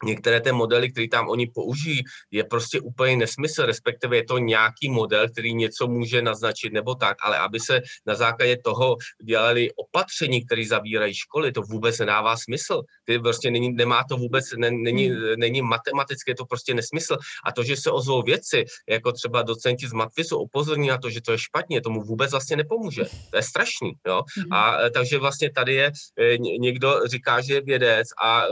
některé 0.03 0.41
ty 0.41 0.51
modely, 0.51 0.91
které 0.91 1.07
tam 1.07 1.29
oni 1.29 1.47
použijí, 1.47 2.01
je 2.31 2.43
prostě 2.43 2.79
úplně 2.79 3.17
nesmysl, 3.17 3.65
respektive 3.65 4.17
je 4.17 4.23
to 4.23 4.37
nějaký 4.37 4.89
model, 4.89 5.29
který 5.29 5.53
něco 5.53 5.87
může 5.87 6.21
naznačit 6.21 6.73
nebo 6.73 6.95
tak, 6.95 7.17
ale 7.21 7.37
aby 7.37 7.59
se 7.59 7.81
na 8.05 8.15
základě 8.15 8.57
toho 8.57 8.97
dělali 9.23 9.69
opatření, 9.75 10.45
které 10.45 10.65
zavírají 10.65 11.13
školy, 11.13 11.51
to 11.51 11.61
vůbec 11.61 11.99
nedává 11.99 12.37
smysl. 12.37 12.81
Ty 13.05 13.19
prostě 13.19 13.51
není, 13.51 13.73
nemá 13.73 14.03
to 14.09 14.17
vůbec, 14.17 14.45
ne, 14.57 14.71
není, 14.71 15.09
hmm. 15.09 15.39
není 15.39 15.61
matematické, 15.61 16.31
je 16.31 16.35
to 16.35 16.45
prostě 16.45 16.73
nesmysl. 16.73 17.17
A 17.45 17.51
to, 17.51 17.63
že 17.63 17.77
se 17.77 17.91
ozvou 17.91 18.21
věci, 18.21 18.65
jako 18.89 19.11
třeba 19.11 19.41
docenti 19.41 19.87
z 19.87 19.93
Matvisu 19.93 20.37
upozorní 20.37 20.87
na 20.87 20.97
to, 20.97 21.09
že 21.09 21.21
to 21.21 21.31
je 21.31 21.37
špatně, 21.37 21.81
tomu 21.81 22.01
vůbec 22.01 22.31
vlastně 22.31 22.55
nepomůže. 22.57 23.03
To 23.29 23.37
je 23.37 23.43
strašný. 23.43 23.91
Jo? 24.07 24.21
Hmm. 24.37 24.53
A 24.53 24.81
e, 24.81 24.89
takže 24.89 25.17
vlastně 25.17 25.51
tady 25.51 25.73
je, 25.73 25.91
e, 26.19 26.37
někdo 26.37 27.07
říká, 27.07 27.41
že 27.41 27.53
je 27.53 27.61
vědec 27.61 28.07
a 28.23 28.43
e, 28.43 28.47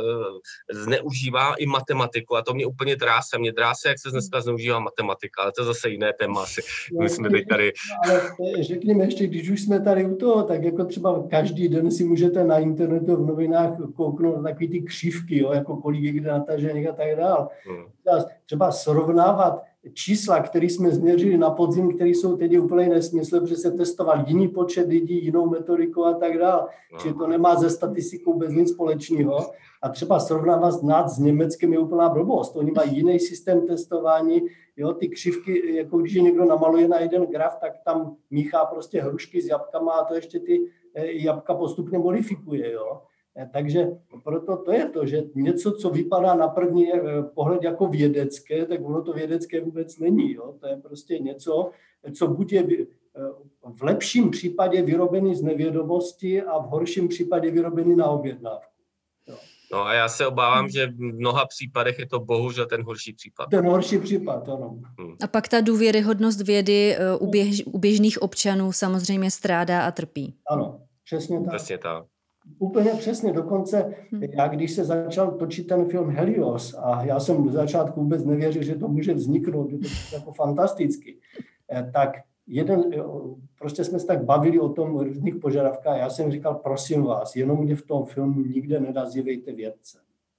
zneužívá 0.74 1.41
zneužívá 1.42 1.56
i 1.56 1.66
matematiku 1.66 2.36
a 2.36 2.42
to 2.42 2.54
mě 2.54 2.66
úplně 2.66 2.96
dráse. 2.96 3.38
Mě 3.40 3.52
dráse, 3.52 3.90
jak 3.90 4.00
se 4.00 4.10
dneska 4.12 4.42
zneužívá 4.42 4.80
matematika, 4.80 5.42
ale 5.42 5.52
to 5.52 5.62
je 5.62 5.66
zase 5.66 5.90
jiné 5.90 6.14
téma 6.14 6.44
asi. 6.44 6.62
My 7.02 7.10
jsme 7.10 7.30
teď 7.30 7.48
tady. 7.48 7.74
Ale 8.04 8.22
řekněme 8.62 9.06
ještě, 9.06 9.28
když 9.28 9.50
už 9.50 9.62
jsme 9.62 9.80
tady 9.80 10.06
u 10.06 10.16
toho, 10.16 10.44
tak 10.44 10.64
jako 10.64 10.86
třeba 10.86 11.24
každý 11.30 11.68
den 11.68 11.92
si 11.92 12.04
můžete 12.04 12.44
na 12.44 12.58
internetu 12.58 13.16
v 13.16 13.28
novinách 13.28 13.70
kouknout 13.96 14.36
na 14.36 14.44
takový 14.44 14.70
ty 14.70 14.82
křivky, 14.82 15.40
jo, 15.40 15.54
jako 15.54 15.78
kolik 15.78 16.04
je 16.04 16.12
kde 16.12 16.32
natažených 16.32 16.90
a 16.90 16.94
tak 16.94 17.16
dále. 17.16 17.48
Hmm. 17.66 17.86
Třeba 18.46 18.72
srovnávat 18.72 19.64
čísla, 19.94 20.40
které 20.40 20.66
jsme 20.66 20.92
změřili 20.92 21.38
na 21.38 21.50
podzim, 21.50 21.96
které 21.96 22.10
jsou 22.10 22.38
teď 22.38 22.60
úplně 22.60 22.90
nesmysl, 22.90 23.40
protože 23.40 23.56
se 23.56 23.72
testoval 23.72 24.24
jiný 24.28 24.48
počet 24.48 24.88
lidí, 24.88 25.26
jinou 25.26 25.50
metodikou 25.50 26.06
a 26.06 26.14
tak 26.14 26.38
dále. 26.38 26.68
No. 26.94 27.00
Čili 27.00 27.14
to 27.14 27.28
nemá 27.28 27.56
ze 27.56 27.70
statistikou 27.70 28.38
bez 28.38 28.54
nic 28.54 28.70
společného. 28.70 29.38
A 29.82 29.90
třeba 29.90 30.20
srovnávat 30.20 30.84
nás 30.84 31.16
s 31.16 31.20
Německem 31.20 31.74
je 31.74 31.80
úplná 31.80 32.10
blbost. 32.10 32.56
Oni 32.56 32.72
mají 32.72 32.96
jiný 32.96 33.20
systém 33.20 33.68
testování, 33.68 34.42
jo, 34.78 34.94
ty 34.94 35.08
křivky, 35.08 35.76
jako 35.76 35.98
když 35.98 36.14
je 36.14 36.22
někdo 36.22 36.46
namaluje 36.46 36.88
na 36.88 37.00
jeden 37.00 37.26
graf, 37.26 37.58
tak 37.62 37.74
tam 37.86 38.16
míchá 38.32 38.66
prostě 38.66 39.02
hrušky 39.02 39.42
s 39.42 39.48
jabkama 39.48 39.92
a 39.92 40.06
to 40.06 40.16
ještě 40.16 40.40
ty 40.40 40.62
eh, 40.96 41.12
jabka 41.12 41.54
postupně 41.54 41.98
modifikuje, 41.98 42.72
jo. 42.72 43.02
Eh, 43.38 43.50
takže 43.54 43.88
proto 44.24 44.58
to 44.58 44.72
je 44.72 44.90
to, 44.90 45.06
že 45.06 45.24
něco, 45.36 45.72
co 45.72 45.90
vypadá 45.90 46.36
na 46.36 46.48
první 46.48 46.94
eh, 46.94 47.00
pohled 47.34 47.64
jako 47.64 47.88
vědecké, 47.88 48.66
tak 48.66 48.80
ono 48.86 49.02
to 49.02 49.14
vědecké 49.14 49.62
vůbec 49.62 50.00
není. 50.00 50.34
Jo? 50.34 50.56
To 50.60 50.68
je 50.68 50.78
prostě 50.78 51.20
něco, 51.20 51.72
co 52.14 52.28
buď 52.28 52.54
je 52.54 52.68
v 53.64 53.84
lepším 53.84 54.32
případě 54.32 54.82
vyrobený 54.82 55.36
z 55.36 55.42
nevědomosti 55.42 56.42
a 56.42 56.60
v 56.60 56.70
horším 56.70 57.08
případě 57.08 57.52
vyrobený 57.52 57.96
na 57.96 58.08
objednávku. 58.08 58.72
No 59.72 59.86
a 59.86 59.94
já 59.94 60.10
se 60.10 60.28
obávám, 60.28 60.70
že 60.70 60.88
v 60.88 61.00
mnoha 61.00 61.46
případech 61.46 62.00
je 62.00 62.08
to 62.08 62.20
bohužel 62.20 62.66
ten 62.66 62.84
horší 62.84 63.14
případ. 63.14 63.50
Ten 63.50 63.66
horší 63.66 63.98
případ, 63.98 64.50
ano. 64.50 64.80
Hmm. 65.00 65.16
A 65.24 65.28
pak 65.28 65.48
ta 65.48 65.62
důvěryhodnost 65.62 66.42
vědy 66.42 66.96
eh, 66.96 67.16
u, 67.16 67.30
běž, 67.30 67.64
u 67.66 67.78
běžných 67.78 68.22
občanů 68.22 68.72
samozřejmě 68.72 69.32
strádá 69.32 69.86
a 69.86 69.92
trpí. 69.92 70.36
Ano, 70.50 70.82
přesně 71.06 71.40
tak. 71.40 71.56
Přesně 71.56 71.78
tak. 71.78 72.06
Úplně 72.60 72.92
přesně, 72.92 73.34
dokonce 73.34 73.94
hmm. 74.12 74.24
já, 74.24 74.48
když 74.48 74.72
se 74.72 74.86
začal 74.86 75.32
točit 75.32 75.68
ten 75.68 75.86
film 75.86 76.10
Helios, 76.10 76.76
a 76.84 77.04
já 77.04 77.20
jsem 77.20 77.48
v 77.48 77.52
začátku 77.52 78.02
vůbec 78.02 78.26
nevěřil, 78.26 78.64
že 78.64 78.76
to 78.76 78.88
může 78.88 79.14
vzniknout, 79.14 79.72
je 79.72 79.78
to 79.78 79.88
jako 80.14 80.32
fantasticky, 80.32 81.18
eh, 81.72 81.92
tak 81.94 82.12
jeden, 82.48 82.84
prostě 83.60 83.84
jsme 83.84 84.00
se 84.00 84.08
tak 84.08 84.24
bavili 84.24 84.60
o 84.60 84.70
tom 84.70 85.00
různých 85.00 85.36
požadavkách. 85.36 85.98
Já 85.98 86.10
jsem 86.10 86.32
říkal, 86.32 86.56
prosím 86.56 87.04
vás, 87.04 87.36
jenom 87.36 87.60
mě 87.60 87.76
v 87.76 87.86
tom 87.86 88.06
filmu 88.06 88.42
nikde 88.42 88.80
nenazývejte 88.80 89.54
vědce. 89.54 89.98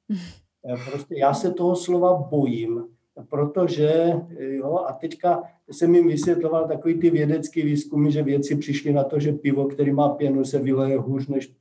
Eh, 0.65 0.91
prostě 0.91 1.19
já 1.19 1.35
se 1.35 1.51
toho 1.51 1.77
slova 1.77 2.15
bojím, 2.31 2.85
protože, 3.29 4.13
jo, 4.39 4.85
a 4.89 4.93
teďka 4.93 5.43
jsem 5.71 5.95
jim 5.95 6.09
vysvětloval 6.09 6.69
takový 6.69 6.95
ty 6.95 7.11
vědecký 7.11 7.63
výzkumy, 7.63 8.11
že 8.11 8.23
vědci 8.23 8.57
přišli 8.57 8.93
na 8.93 9.05
to, 9.05 9.21
že 9.21 9.33
pivo, 9.33 9.65
který 9.65 9.93
má 9.93 10.09
pěnu, 10.09 10.45
se 10.45 10.59
vyleje 10.59 10.99
hůř 10.99 11.29
než 11.29 11.55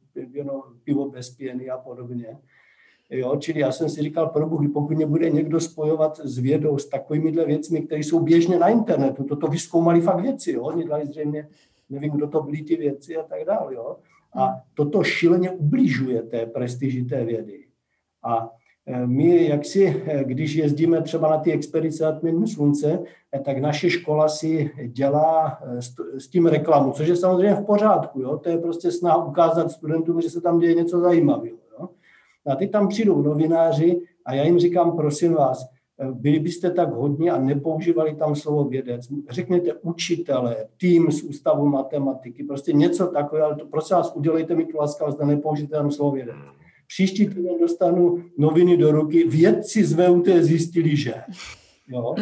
pivo 0.84 1.10
bez 1.10 1.30
pěny 1.30 1.70
a 1.70 1.78
podobně. 1.78 2.38
Jo, 3.10 3.36
čili 3.36 3.60
já 3.60 3.72
jsem 3.72 3.90
si 3.90 4.02
říkal, 4.02 4.28
pro 4.28 4.50
Bohu, 4.50 4.72
pokud 4.74 4.96
mě 4.98 5.06
bude 5.06 5.30
někdo 5.30 5.60
spojovat 5.60 6.20
s 6.24 6.38
vědou, 6.38 6.78
s 6.78 6.90
takovými 6.90 7.32
věcmi, 7.32 7.82
které 7.82 8.02
jsou 8.02 8.20
běžně 8.20 8.60
na 8.60 8.70
internetu, 8.70 9.24
toto 9.24 9.48
vyskoumali 9.48 10.02
fakt 10.02 10.22
věci, 10.22 10.52
jo, 10.52 10.64
oni 10.64 10.88
dali 10.88 11.08
zřejmě, 11.08 11.50
nevím, 11.90 12.12
kdo 12.12 12.28
to 12.28 12.44
byli 12.44 12.62
ty 12.62 12.76
věci 12.76 13.18
a 13.18 13.24
tak 13.24 13.46
dále, 13.46 13.76
jo. 13.76 13.98
A 14.34 14.62
toto 14.74 15.04
šíleně 15.04 15.52
ubližuje 15.52 16.22
té 16.22 16.46
prestiži 16.46 17.06
té 17.06 17.26
vědy. 17.26 17.66
A 18.24 18.50
my, 19.06 19.48
jak 19.48 19.66
si, 19.66 20.04
eh, 20.06 20.24
když 20.24 20.56
jezdíme 20.56 21.02
třeba 21.02 21.30
na 21.30 21.38
ty 21.38 21.52
expedice 21.52 22.04
nad 22.04 22.22
slunce, 22.48 23.00
eh, 23.32 23.40
tak 23.40 23.58
naše 23.58 23.90
škola 23.90 24.30
si 24.30 24.72
dělá 24.88 25.60
s 26.18 26.28
tím 26.28 26.46
reklamu, 26.46 26.92
což 26.92 27.08
je 27.08 27.16
samozřejmě 27.16 27.56
v 27.56 27.66
pořádku. 27.66 28.22
Jo? 28.22 28.38
To 28.38 28.50
je 28.50 28.58
prostě 28.58 28.92
snaha 28.92 29.26
ukázat 29.26 29.72
studentům, 29.72 30.22
že 30.22 30.30
se 30.30 30.42
tam 30.42 30.60
děje 30.60 30.76
něco 30.76 31.00
zajímavého. 31.00 31.58
Jo? 31.80 31.90
A 32.48 32.56
teď 32.56 32.72
tam 32.72 32.88
přijdou 32.88 33.22
novináři 33.22 34.02
a 34.26 34.34
já 34.34 34.44
jim 34.44 34.60
říkám, 34.60 34.96
prosím 34.96 35.34
vás, 35.34 35.66
byli 36.12 36.40
byste 36.40 36.72
tak 36.72 36.94
hodně 36.94 37.32
a 37.32 37.40
nepoužívali 37.40 38.16
tam 38.16 38.36
slovo 38.36 38.64
vědec. 38.64 39.08
Řekněte 39.30 39.74
učitele, 39.74 40.56
tým 40.78 41.12
z 41.12 41.24
ústavu 41.24 41.66
matematiky, 41.66 42.44
prostě 42.44 42.74
něco 42.74 43.08
takového, 43.08 43.48
ale 43.48 43.56
to 43.56 43.66
prosím 43.66 43.98
vás, 43.98 44.16
udělejte 44.16 44.56
mi 44.56 44.66
tu 44.66 44.78
laskavost 44.78 45.22
a 45.22 45.26
nepoužijte 45.26 45.76
tam 45.76 45.92
slovo 45.92 46.12
vědec. 46.12 46.36
Příští 46.94 47.28
týden 47.28 47.60
dostanu 47.60 48.24
noviny 48.38 48.78
do 48.78 48.92
ruky, 48.92 49.24
vědci 49.28 49.84
z 49.84 49.94
VUT 49.94 50.28
zjistili, 50.28 50.96
že. 50.96 51.14
Jo? 51.88 52.16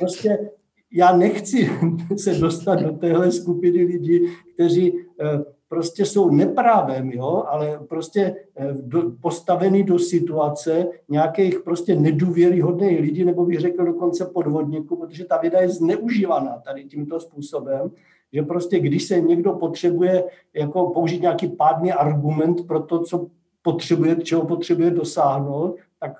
Prostě 0.00 0.50
já 0.92 1.16
nechci 1.16 1.70
se 2.16 2.34
dostat 2.34 2.74
do 2.74 2.92
téhle 2.92 3.32
skupiny 3.32 3.84
lidí, 3.84 4.20
kteří 4.54 4.92
eh, 5.20 5.44
prostě 5.68 6.04
jsou 6.04 6.30
neprávem, 6.30 7.10
jo, 7.10 7.44
ale 7.46 7.80
prostě 7.88 8.36
eh, 8.56 8.74
do, 8.80 9.12
postavený 9.20 9.82
do 9.82 9.98
situace 9.98 10.86
nějakých 11.08 11.60
prostě 11.60 11.94
nedůvěryhodných 11.94 13.00
lidí, 13.00 13.24
nebo 13.24 13.46
bych 13.46 13.60
řekl 13.60 13.84
dokonce 13.84 14.24
podvodníků, 14.24 14.96
protože 14.96 15.24
ta 15.24 15.38
věda 15.38 15.60
je 15.60 15.68
zneužívaná 15.68 16.62
tady 16.64 16.84
tímto 16.84 17.20
způsobem, 17.20 17.90
že 18.32 18.42
prostě 18.42 18.78
když 18.78 19.04
se 19.04 19.20
někdo 19.20 19.52
potřebuje 19.52 20.24
jako 20.54 20.90
použít 20.90 21.22
nějaký 21.22 21.48
pádný 21.48 21.92
argument 21.92 22.66
pro 22.66 22.82
to, 22.82 23.02
co 23.02 23.26
potřebuje, 23.66 24.16
čeho 24.22 24.46
potřebuje 24.46 24.90
dosáhnout, 24.90 25.76
tak 26.00 26.12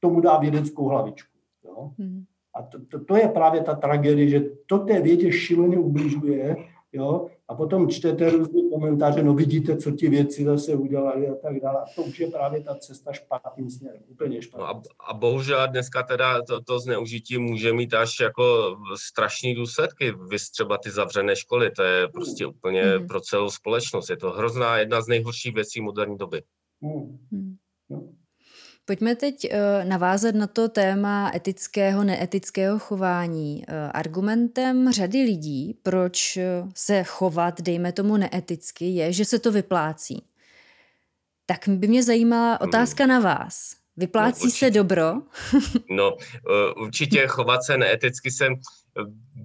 tomu 0.00 0.20
dá 0.20 0.36
vědeckou 0.36 0.88
hlavičku. 0.88 1.38
Jo? 1.64 1.90
Hmm. 1.98 2.24
A 2.54 2.62
to, 2.62 2.78
to, 2.90 3.04
to 3.04 3.16
je 3.16 3.28
právě 3.28 3.60
ta 3.62 3.74
tragédie, 3.74 4.28
že 4.28 4.40
to 4.66 4.78
té 4.78 5.00
vědě 5.00 5.32
šíleně 5.32 5.78
ubližuje, 5.78 6.56
jo, 6.92 7.26
a 7.48 7.54
potom 7.54 7.88
čtete 7.88 8.30
různé 8.30 8.60
komentáře, 8.72 9.22
no 9.22 9.34
vidíte, 9.34 9.76
co 9.76 9.90
ti 9.90 10.08
věci 10.08 10.44
zase 10.44 10.74
udělali 10.74 11.28
a 11.28 11.34
tak 11.34 11.60
dále. 11.60 11.80
A 11.80 11.84
to 11.96 12.02
už 12.02 12.20
je 12.20 12.26
právě 12.26 12.62
ta 12.62 12.74
cesta 12.74 13.12
špatným 13.12 13.70
směrem, 13.70 14.02
úplně 14.08 14.42
špatným. 14.42 14.66
No 14.66 14.76
a, 14.76 15.10
a 15.10 15.14
bohužel 15.14 15.68
dneska 15.68 16.02
teda 16.02 16.42
to, 16.42 16.60
to 16.60 16.80
zneužití 16.80 17.38
může 17.38 17.72
mít 17.72 17.94
až 17.94 18.20
jako 18.20 18.76
strašné 18.96 19.54
důsledky. 19.54 20.12
Vy 20.30 20.36
třeba 20.52 20.78
ty 20.78 20.90
zavřené 20.90 21.36
školy, 21.36 21.70
to 21.70 21.82
je 21.82 22.08
prostě 22.08 22.46
úplně 22.46 22.82
mm. 22.98 23.06
pro 23.06 23.20
celou 23.20 23.50
společnost. 23.50 24.10
Je 24.10 24.16
to 24.16 24.30
hrozná 24.30 24.78
jedna 24.78 25.02
z 25.02 25.08
nejhorších 25.08 25.54
věcí 25.54 25.80
moderní 25.80 26.18
doby. 26.18 26.42
Hmm. 26.82 27.56
Pojďme 28.84 29.14
teď 29.14 29.34
uh, 29.44 29.88
navázat 29.88 30.34
na 30.34 30.46
to 30.46 30.68
téma 30.68 31.32
etického, 31.34 32.04
neetického 32.04 32.78
chování. 32.78 33.64
Uh, 33.68 33.74
argumentem 33.94 34.92
řady 34.92 35.22
lidí, 35.22 35.78
proč 35.82 36.38
se 36.74 37.04
chovat, 37.04 37.60
dejme 37.60 37.92
tomu, 37.92 38.16
neeticky, 38.16 38.84
je, 38.84 39.12
že 39.12 39.24
se 39.24 39.38
to 39.38 39.52
vyplácí. 39.52 40.24
Tak 41.46 41.68
by 41.68 41.88
mě 41.88 42.02
zajímala 42.02 42.58
hmm. 42.60 42.68
otázka 42.68 43.06
na 43.06 43.20
vás. 43.20 43.76
Vyplácí 43.96 44.44
no, 44.44 44.50
se 44.50 44.70
dobro? 44.70 45.12
no, 45.90 46.16
určitě 46.76 47.26
chovat 47.26 47.62
se 47.64 47.78
neeticky 47.78 48.30
se 48.30 48.48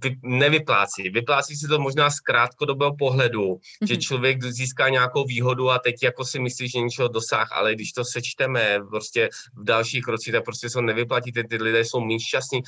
vy, 0.03 0.15
nevyplácí. 0.23 1.09
Vyplácí 1.09 1.55
se 1.55 1.67
to 1.67 1.79
možná 1.79 2.09
z 2.09 2.19
krátkodobého 2.19 2.95
pohledu, 2.95 3.53
mm-hmm. 3.53 3.87
že 3.87 3.93
mhm. 3.93 4.01
člověk 4.01 4.43
získá 4.43 4.89
nějakou 4.89 5.25
výhodu 5.25 5.69
a 5.69 5.79
teď 5.79 5.95
jako 6.03 6.25
si 6.25 6.39
myslí, 6.39 6.69
že 6.69 6.79
něčeho 6.79 7.07
dosáh, 7.07 7.51
ale 7.51 7.75
když 7.75 7.91
to 7.91 8.05
sečteme 8.05 8.79
prostě 8.89 9.29
v 9.55 9.63
dalších 9.63 10.07
rocích, 10.07 10.33
tak 10.33 10.45
prostě 10.45 10.69
se 10.69 10.81
nevyplatí, 10.81 11.31
ty, 11.31 11.43
ty 11.43 11.55
lidé 11.55 11.85
jsou 11.85 11.99
méně 11.99 12.19
šťastní. 12.19 12.61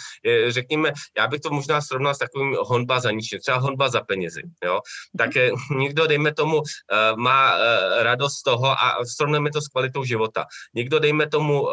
Řekněme, 0.48 0.91
já 1.18 1.28
bych 1.28 1.40
to 1.41 1.49
možná 1.49 1.82
srovnal 1.82 2.16
s 2.16 2.18
takovým 2.18 2.56
honba 2.60 2.99
za 2.99 3.12
ničím, 3.12 3.40
třeba 3.40 3.58
honba 3.58 3.90
za 3.90 4.02
penězi. 4.02 4.41
Jo? 4.66 4.80
Tak 5.18 5.30
mm-hmm. 5.30 5.78
někdo, 5.78 6.08
dejme 6.08 6.34
tomu, 6.34 6.62
eh, 6.62 7.16
má 7.16 7.58
eh, 7.58 8.04
radost 8.04 8.34
z 8.34 8.44
toho 8.44 8.66
a 8.66 9.06
srovneme 9.06 9.52
to 9.52 9.62
s 9.62 9.68
kvalitou 9.68 10.04
života. 10.04 10.45
Někdo, 10.76 10.99
dejme 10.99 11.28
tomu, 11.28 11.68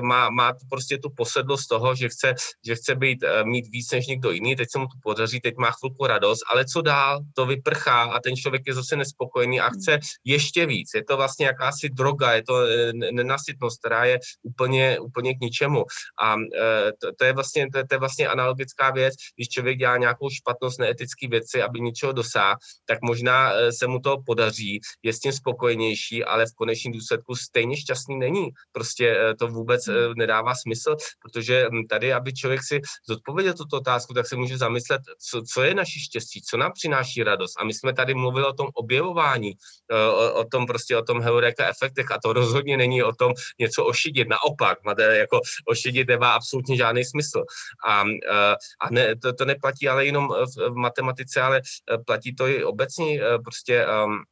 má, 0.00 0.30
má 0.30 0.52
prostě 0.70 0.98
tu 0.98 1.10
posedlost 1.16 1.68
toho, 1.68 1.94
že 1.94 2.08
chce, 2.08 2.34
že 2.66 2.74
chce 2.74 2.94
být, 2.94 3.24
mít 3.44 3.66
víc 3.72 3.90
než 3.90 4.06
někdo 4.06 4.30
jiný, 4.30 4.41
teď 4.56 4.68
se 4.70 4.78
mu 4.78 4.86
to 4.86 4.96
podaří, 5.02 5.40
teď 5.40 5.54
má 5.56 5.70
chvilku 5.70 6.06
radost, 6.06 6.42
ale 6.52 6.64
co 6.64 6.82
dál, 6.82 7.20
to 7.34 7.46
vyprchá 7.46 8.02
a 8.02 8.20
ten 8.20 8.36
člověk 8.36 8.62
je 8.66 8.74
zase 8.74 8.96
nespokojený 8.96 9.60
a 9.60 9.70
chce 9.70 9.98
ještě 10.24 10.66
víc. 10.66 10.90
Je 10.94 11.04
to 11.04 11.16
vlastně 11.16 11.46
jakási 11.46 11.88
droga, 11.88 12.32
je 12.32 12.42
to 12.42 12.66
eh, 12.66 12.92
nenasytnost, 12.92 13.78
která 13.78 14.04
je 14.04 14.18
úplně, 14.42 14.98
úplně 15.00 15.34
k 15.34 15.40
ničemu. 15.40 15.84
A 16.22 16.36
eh, 16.36 16.92
to, 17.00 17.12
to, 17.18 17.24
je 17.24 17.32
vlastně, 17.32 17.66
to, 17.72 17.86
to 17.88 17.94
je 17.94 17.98
vlastně 17.98 18.28
analogická 18.28 18.90
věc, 18.90 19.14
když 19.36 19.48
člověk 19.48 19.78
dělá 19.78 19.96
nějakou 19.96 20.30
špatnost, 20.30 20.80
neetické 20.80 21.28
věci, 21.28 21.62
aby 21.62 21.80
něčeho 21.80 22.12
dosáhl, 22.12 22.56
tak 22.86 22.98
možná 23.02 23.52
eh, 23.52 23.72
se 23.72 23.86
mu 23.86 23.98
to 23.98 24.16
podaří, 24.26 24.80
je 25.02 25.12
s 25.12 25.20
tím 25.20 25.32
spokojenější, 25.32 26.24
ale 26.24 26.46
v 26.46 26.54
konečném 26.54 26.92
důsledku 26.92 27.34
stejně 27.34 27.76
šťastný 27.76 28.18
není. 28.18 28.48
Prostě 28.72 29.34
to 29.38 29.48
vůbec 29.48 29.88
nedává 30.16 30.54
smysl, 30.54 30.96
protože 31.22 31.68
hm, 31.72 31.86
tady, 31.88 32.12
aby 32.12 32.32
člověk 32.32 32.60
si 32.62 32.80
zodpověděl 33.08 33.54
tuto 33.54 33.76
otázku, 33.76 34.14
tak 34.14 34.28
se 34.28 34.31
může 34.36 34.58
zamyslet, 34.58 35.02
co, 35.30 35.42
co 35.42 35.62
je 35.62 35.74
naše 35.74 36.00
štěstí, 36.00 36.42
co 36.42 36.56
nám 36.56 36.72
přináší 36.72 37.22
radost. 37.22 37.60
A 37.60 37.64
my 37.64 37.74
jsme 37.74 37.92
tady 37.92 38.14
mluvili 38.14 38.46
o 38.46 38.52
tom 38.52 38.68
objevování, 38.74 39.52
eh, 39.92 39.96
o, 39.96 40.34
o 40.34 40.44
tom 40.44 40.66
prostě 40.66 40.96
o 40.96 41.02
tom 41.02 41.20
heureka 41.20 41.68
efektech 41.68 42.10
a 42.10 42.18
to 42.24 42.32
rozhodně 42.32 42.76
není 42.76 43.02
o 43.02 43.12
tom 43.12 43.32
něco 43.58 43.84
ošidit. 43.84 44.28
Naopak, 44.28 44.78
jako 45.12 45.40
ošidit 45.66 46.08
nemá 46.08 46.32
absolutně 46.32 46.76
žádný 46.76 47.04
smysl. 47.04 47.44
A, 47.86 48.04
eh, 48.30 48.54
a 48.80 48.90
ne, 48.90 49.16
to, 49.16 49.32
to 49.32 49.44
neplatí 49.44 49.88
ale 49.88 50.06
jenom 50.06 50.28
v, 50.28 50.74
matematice, 50.74 51.40
ale 51.40 51.60
eh, 51.60 51.98
platí 51.98 52.34
to 52.34 52.48
i 52.48 52.64
obecně 52.64 53.20
prostě 53.44 53.86
um, 53.86 54.22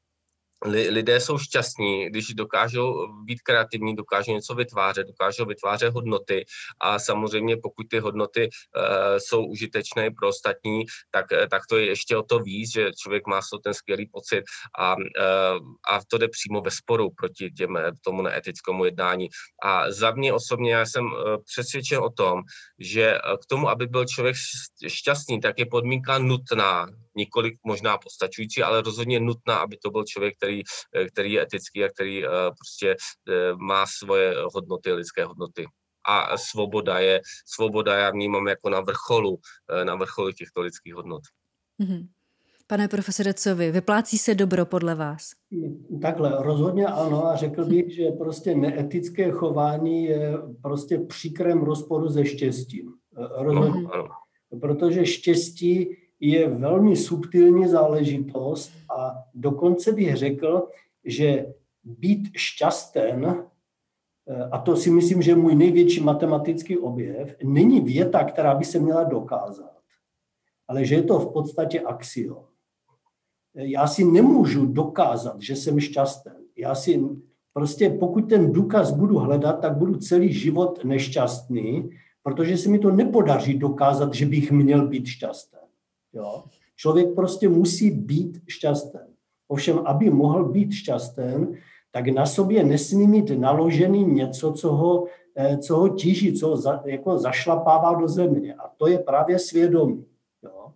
lidé 0.66 1.20
jsou 1.20 1.38
šťastní, 1.38 2.06
když 2.10 2.26
dokážou 2.34 3.06
být 3.24 3.40
kreativní, 3.40 3.96
dokážou 3.96 4.32
něco 4.32 4.54
vytvářet, 4.54 5.06
dokážou 5.06 5.44
vytvářet 5.44 5.94
hodnoty 5.94 6.44
a 6.80 6.98
samozřejmě 6.98 7.56
pokud 7.56 7.86
ty 7.90 7.98
hodnoty 7.98 8.48
uh, 8.48 8.82
jsou 9.18 9.46
užitečné 9.46 10.10
pro 10.10 10.28
ostatní, 10.28 10.84
tak, 11.10 11.32
eh, 11.32 11.48
tak 11.48 11.62
to 11.68 11.76
je 11.76 11.86
ještě 11.86 12.16
o 12.16 12.22
to 12.22 12.38
víc, 12.38 12.72
že 12.72 12.90
člověk 13.02 13.26
má 13.26 13.40
to 13.52 13.58
ten 13.58 13.74
skvělý 13.74 14.06
pocit 14.06 14.44
a, 14.78 14.96
uh, 14.96 15.04
a 15.90 16.00
to 16.08 16.18
jde 16.18 16.28
přímo 16.28 16.60
ve 16.60 16.70
sporu 16.70 17.10
proti 17.10 17.50
těm, 17.50 17.78
tomu 18.04 18.22
neetickému 18.22 18.84
jednání. 18.84 19.28
A 19.62 19.92
za 19.92 20.10
mě 20.10 20.32
osobně 20.32 20.72
já 20.72 20.86
jsem 20.86 21.10
přesvědčen 21.44 21.98
o 21.98 22.10
tom, 22.10 22.40
že 22.78 23.18
k 23.42 23.46
tomu, 23.46 23.68
aby 23.68 23.86
byl 23.86 24.04
člověk 24.04 24.36
šťastný, 24.88 25.40
tak 25.40 25.58
je 25.58 25.66
podmínka 25.66 26.18
nutná, 26.18 26.86
nikoli 27.16 27.50
možná 27.66 27.98
postačující, 27.98 28.62
ale 28.62 28.82
rozhodně 28.82 29.20
nutná, 29.20 29.56
aby 29.56 29.76
to 29.76 29.90
byl 29.90 30.04
člověk, 30.04 30.36
který, 30.36 30.62
eh, 30.96 31.06
který 31.06 31.32
je 31.32 31.42
etický 31.42 31.84
a 31.84 31.88
který 31.88 32.24
uh, 32.24 32.30
prostě 32.30 32.96
uh, 32.96 33.58
má 33.58 33.86
svoje 33.86 34.34
hodnoty, 34.54 34.92
lidské 34.92 35.24
hodnoty. 35.24 35.66
A 36.08 36.38
svoboda 36.38 36.98
je, 36.98 37.20
svoboda 37.46 37.98
já 37.98 38.10
vnímám 38.10 38.48
jako 38.48 38.70
na 38.70 38.80
vrcholu, 38.80 39.38
na 39.84 39.94
vrcholu 39.94 40.32
těchto 40.32 40.60
lidských 40.60 40.94
hodnot. 40.94 41.22
Mm-hmm. 41.82 42.08
Pane 42.70 42.88
profesore, 42.88 43.34
co 43.34 43.56
vy? 43.56 43.70
Vyplácí 43.70 44.18
se 44.18 44.34
dobro 44.34 44.66
podle 44.66 44.94
vás? 44.94 45.30
Takhle, 46.02 46.36
rozhodně 46.42 46.86
ano 46.86 47.26
a 47.26 47.36
řekl 47.36 47.64
bych, 47.64 47.94
že 47.94 48.10
prostě 48.10 48.54
neetické 48.54 49.30
chování 49.30 50.04
je 50.04 50.38
prostě 50.62 50.98
příkrem 50.98 51.62
rozporu 51.62 52.08
se 52.08 52.24
štěstím. 52.24 52.92
Rozhodně. 53.36 53.82
No, 53.82 53.94
ano. 53.94 54.08
Protože 54.60 55.06
štěstí 55.06 55.96
je 56.20 56.48
velmi 56.48 56.96
subtilní 56.96 57.68
záležitost 57.68 58.72
a 58.98 59.24
dokonce 59.34 59.92
bych 59.92 60.16
řekl, 60.16 60.68
že 61.04 61.46
být 61.84 62.28
šťasten, 62.36 63.44
eh, 64.28 64.44
a 64.44 64.58
to 64.58 64.76
si 64.76 64.90
myslím, 64.90 65.22
že 65.22 65.30
je 65.30 65.36
můj 65.36 65.54
největší 65.54 66.00
matematický 66.00 66.78
objev, 66.78 67.36
není 67.44 67.80
věta, 67.80 68.24
která 68.24 68.54
by 68.54 68.64
se 68.64 68.78
měla 68.78 69.04
dokázat, 69.04 69.76
ale 70.68 70.84
že 70.84 70.94
je 70.94 71.02
to 71.02 71.18
v 71.18 71.32
podstatě 71.32 71.80
axiom. 71.80 72.44
Já 73.54 73.86
si 73.86 74.04
nemůžu 74.04 74.66
dokázat, 74.66 75.42
že 75.42 75.56
jsem 75.56 75.80
šťasten. 75.80 76.36
Já 76.56 76.74
si 76.74 77.00
prostě, 77.52 77.90
pokud 77.90 78.28
ten 78.28 78.52
důkaz 78.52 78.92
budu 78.92 79.18
hledat, 79.18 79.60
tak 79.60 79.76
budu 79.76 79.96
celý 79.96 80.32
život 80.32 80.84
nešťastný, 80.84 81.90
protože 82.22 82.56
se 82.56 82.68
mi 82.68 82.78
to 82.78 82.90
nepodaří 82.90 83.58
dokázat, 83.58 84.14
že 84.14 84.26
bych 84.26 84.52
měl 84.52 84.88
být 84.88 85.06
šťastný. 85.06 85.59
Jo? 86.12 86.44
Člověk 86.76 87.14
prostě 87.14 87.48
musí 87.48 87.90
být 87.90 88.40
šťastný. 88.48 89.00
Ovšem, 89.48 89.78
aby 89.84 90.10
mohl 90.10 90.44
být 90.44 90.72
šťastný, 90.72 91.46
tak 91.90 92.08
na 92.08 92.26
sobě 92.26 92.64
nesmí 92.64 93.06
mít 93.06 93.30
naložený 93.30 94.04
něco, 94.04 94.52
co 94.52 94.72
ho, 94.72 95.04
eh, 95.36 95.58
co 95.58 95.76
ho 95.76 95.88
tíží, 95.88 96.32
co 96.32 96.48
ho 96.48 96.56
za, 96.56 96.82
jako 96.84 97.18
zašlapává 97.18 97.94
do 97.94 98.08
země. 98.08 98.54
A 98.54 98.68
to 98.76 98.88
je 98.88 98.98
právě 98.98 99.38
svědomí. 99.38 100.04
Jo? 100.42 100.72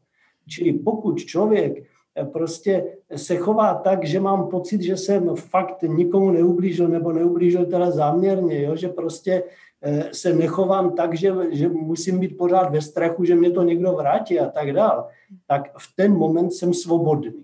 Čili 0.49 0.73
pokud 0.73 1.25
člověk 1.25 1.85
eh, 2.17 2.25
prostě 2.25 2.97
se 3.17 3.37
chová 3.37 3.75
tak, 3.75 4.05
že 4.05 4.21
mám 4.21 4.49
pocit, 4.49 4.83
že 4.83 4.97
jsem 4.97 5.37
fakt 5.37 5.83
nikomu 5.83 6.31
neublížil 6.31 6.89
nebo 6.89 7.13
neublížil 7.13 7.67
teda 7.67 7.91
záměrně, 7.91 8.63
jo? 8.63 8.77
že 8.77 8.89
prostě 8.89 9.43
se 10.13 10.33
nechovám 10.33 10.93
tak, 10.93 11.15
že, 11.15 11.35
že 11.51 11.69
musím 11.69 12.19
být 12.19 12.39
pořád 12.39 12.71
ve 12.71 12.81
strachu, 12.81 13.25
že 13.25 13.35
mě 13.35 13.51
to 13.51 13.63
někdo 13.63 13.93
vrátí 13.93 14.41
a 14.41 14.51
tak 14.51 14.73
dál, 14.73 15.09
tak 15.47 15.79
v 15.79 15.97
ten 15.97 16.13
moment 16.13 16.53
jsem 16.53 16.75
svobodný. 16.75 17.43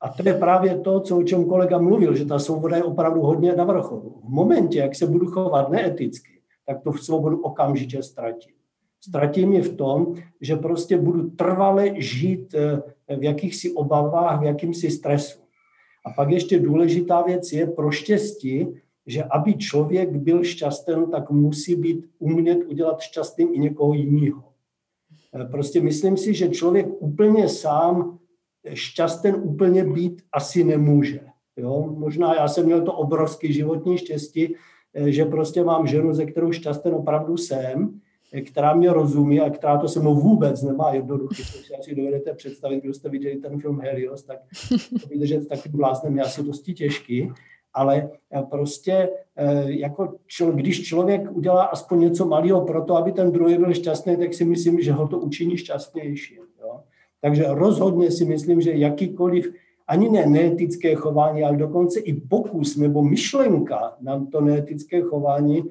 A 0.00 0.08
to 0.08 0.28
je 0.28 0.34
právě 0.34 0.78
to, 0.78 1.00
co, 1.00 1.18
o 1.18 1.22
čem 1.22 1.44
kolega 1.44 1.78
mluvil, 1.78 2.14
že 2.14 2.26
ta 2.26 2.38
svoboda 2.38 2.76
je 2.76 2.84
opravdu 2.84 3.20
hodně 3.20 3.56
na 3.56 3.64
vrcholu. 3.64 4.20
V 4.24 4.28
momentě, 4.28 4.78
jak 4.78 4.94
se 4.94 5.06
budu 5.06 5.26
chovat 5.26 5.70
neeticky, 5.70 6.40
tak 6.66 6.82
tu 6.82 6.92
svobodu 6.92 7.40
okamžitě 7.40 8.02
ztratím. 8.02 8.54
Ztratím 9.00 9.52
je 9.52 9.62
v 9.62 9.76
tom, 9.76 10.14
že 10.40 10.56
prostě 10.56 10.98
budu 10.98 11.30
trvale 11.30 11.90
žít 11.96 12.54
eh, 12.54 13.16
v 13.16 13.22
jakýchsi 13.22 13.72
obavách, 13.72 14.40
v 14.40 14.44
jakýmsi 14.44 14.90
stresu. 14.90 15.38
A 16.06 16.10
pak 16.10 16.30
ještě 16.30 16.58
důležitá 16.58 17.22
věc 17.22 17.52
je 17.52 17.66
pro 17.66 17.90
štěstí, 17.90 18.81
že 19.06 19.24
aby 19.24 19.54
člověk 19.54 20.16
byl 20.16 20.44
šťastný, 20.44 20.94
tak 21.10 21.30
musí 21.30 21.76
být 21.76 22.06
umět 22.18 22.64
udělat 22.64 23.00
šťastným 23.00 23.48
i 23.52 23.58
někoho 23.58 23.94
jiného. 23.94 24.44
Eh, 25.34 25.44
prostě 25.44 25.80
myslím 25.80 26.16
si, 26.16 26.34
že 26.34 26.48
člověk 26.48 26.86
úplně 26.98 27.48
sám 27.48 28.18
šťastný 28.74 29.32
úplně 29.32 29.84
být 29.84 30.22
asi 30.32 30.64
nemůže. 30.64 31.20
Jo? 31.56 31.94
Možná 31.96 32.34
já 32.34 32.48
jsem 32.48 32.66
měl 32.66 32.82
to 32.82 32.92
obrovský 32.92 33.52
životní 33.52 33.98
štěstí, 33.98 34.54
eh, 34.94 35.12
že 35.12 35.24
prostě 35.24 35.64
mám 35.64 35.86
ženu, 35.86 36.14
ze 36.14 36.26
kterou 36.26 36.52
šťastný 36.52 36.92
opravdu 36.92 37.36
jsem, 37.36 38.00
která 38.46 38.74
mě 38.74 38.92
rozumí 38.92 39.40
a 39.40 39.50
která 39.50 39.78
to 39.78 39.88
se 39.88 40.00
mnou 40.00 40.14
vůbec 40.14 40.62
nemá 40.62 40.94
jednoduchý. 40.94 41.42
To 41.42 41.58
si 41.58 41.74
asi 41.74 41.94
dovedete 41.94 42.34
představit, 42.34 42.82
kdo 42.82 42.94
jste 42.94 43.08
viděli 43.08 43.36
ten 43.36 43.60
film 43.60 43.80
Helios, 43.80 44.24
tak 44.24 44.38
to 45.02 45.08
vydržet 45.08 45.42
s 45.42 45.46
takovým 45.46 45.76
bláznem 45.76 46.16
je 46.16 46.22
asi 46.22 46.42
dosti 46.42 46.74
těžký. 46.74 47.32
Ale 47.74 48.10
eh, 48.30 48.42
prostě 48.50 49.08
jako 49.64 50.14
člo, 50.26 50.52
když 50.52 50.82
člověk 50.82 51.36
udělá 51.36 51.64
aspoň 51.64 52.00
něco 52.00 52.26
malého 52.26 52.60
pro 52.60 52.84
to, 52.84 52.96
aby 52.96 53.12
ten 53.12 53.32
druhý 53.32 53.58
byl 53.58 53.74
šťastný, 53.74 54.16
tak 54.16 54.34
si 54.34 54.44
myslím, 54.44 54.80
že 54.80 54.92
ho 54.92 55.08
to 55.08 55.18
učiní 55.18 55.56
šťastnějším. 55.56 56.42
Takže 57.22 57.44
rozhodně 57.48 58.10
si 58.10 58.24
myslím, 58.24 58.60
že 58.60 58.72
jakýkoliv 58.72 59.52
ani 59.88 60.08
ne 60.08 60.26
neetické 60.26 60.94
chování, 60.94 61.44
ale 61.44 61.56
dokonce 61.56 62.00
i 62.00 62.12
pokus 62.14 62.76
nebo 62.76 63.02
myšlenka 63.02 63.96
na 64.00 64.26
to 64.32 64.40
neetické 64.40 65.00
chování 65.00 65.58
eh, 65.58 65.70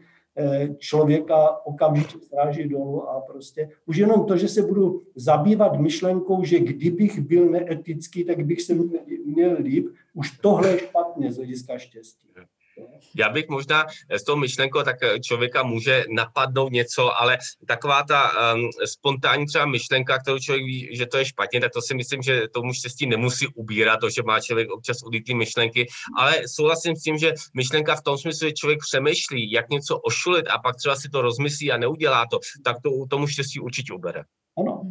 člověka 0.78 1.66
okamžitě 1.66 2.18
stráží 2.20 2.70
dolů 2.70 3.10
a 3.10 3.22
prostě 3.22 3.70
už 3.86 3.98
jenom 3.98 4.26
to, 4.26 4.38
že 4.38 4.48
se 4.48 4.62
budu 4.62 5.02
zabývat 5.16 5.80
myšlenkou, 5.80 6.44
že 6.44 6.60
kdybych 6.60 7.20
byl 7.20 7.50
neetický, 7.50 8.24
tak 8.24 8.46
bych 8.46 8.62
se 8.62 8.76
měl 9.26 9.58
líp, 9.60 9.88
už 10.14 10.32
tohle 10.32 10.70
je 10.70 10.80
špatně 10.80 11.32
z 11.32 11.38
hlediska 11.38 11.78
štěstí. 11.78 12.28
Já 13.16 13.30
bych 13.30 13.50
možná 13.50 13.86
s 14.10 14.24
tou 14.24 14.36
myšlenkou, 14.36 14.84
tak 14.84 15.04
eh, 15.04 15.20
člověka 15.20 15.64
může 15.64 16.06
napadnout 16.10 16.72
něco, 16.72 17.22
ale 17.22 17.38
taková 17.68 18.04
ta 18.04 18.32
um, 18.54 18.70
spontánní 18.86 19.46
třeba 19.46 19.66
myšlenka, 19.66 20.20
kterou 20.20 20.40
člověk 20.40 20.66
ví, 20.66 20.90
že 20.92 21.06
to 21.06 21.18
je 21.18 21.26
špatně, 21.26 21.62
tak 21.62 21.72
to 21.74 21.82
si 21.82 21.94
myslím, 21.94 22.22
že 22.22 22.48
tomu 22.54 22.74
štěstí 22.74 23.08
nemusí 23.08 23.48
ubírat, 23.48 24.00
to, 24.00 24.10
že 24.10 24.24
má 24.24 24.40
člověk 24.40 24.70
občas 24.70 24.98
ulitý 25.04 25.36
myšlenky, 25.36 25.88
ale 26.18 26.42
souhlasím 26.48 26.96
s 26.96 27.04
tím, 27.04 27.18
že 27.18 27.34
myšlenka 27.54 27.96
v 27.96 28.02
tom 28.02 28.18
smyslu, 28.18 28.48
že 28.48 28.54
člověk 28.54 28.80
přemýšlí, 28.80 29.52
jak 29.52 29.70
něco 29.70 29.98
ošulit 29.98 30.48
a 30.48 30.58
pak 30.58 30.76
třeba 30.76 30.96
si 30.96 31.10
to 31.10 31.22
rozmyslí 31.22 31.72
a 31.72 31.78
neudělá 31.78 32.26
to, 32.32 32.40
tak 32.64 32.78
to 32.84 32.90
tomu 33.10 33.28
štěstí 33.28 33.60
určitě 33.60 33.94
ubere. 33.94 34.24
Ano. 34.58 34.82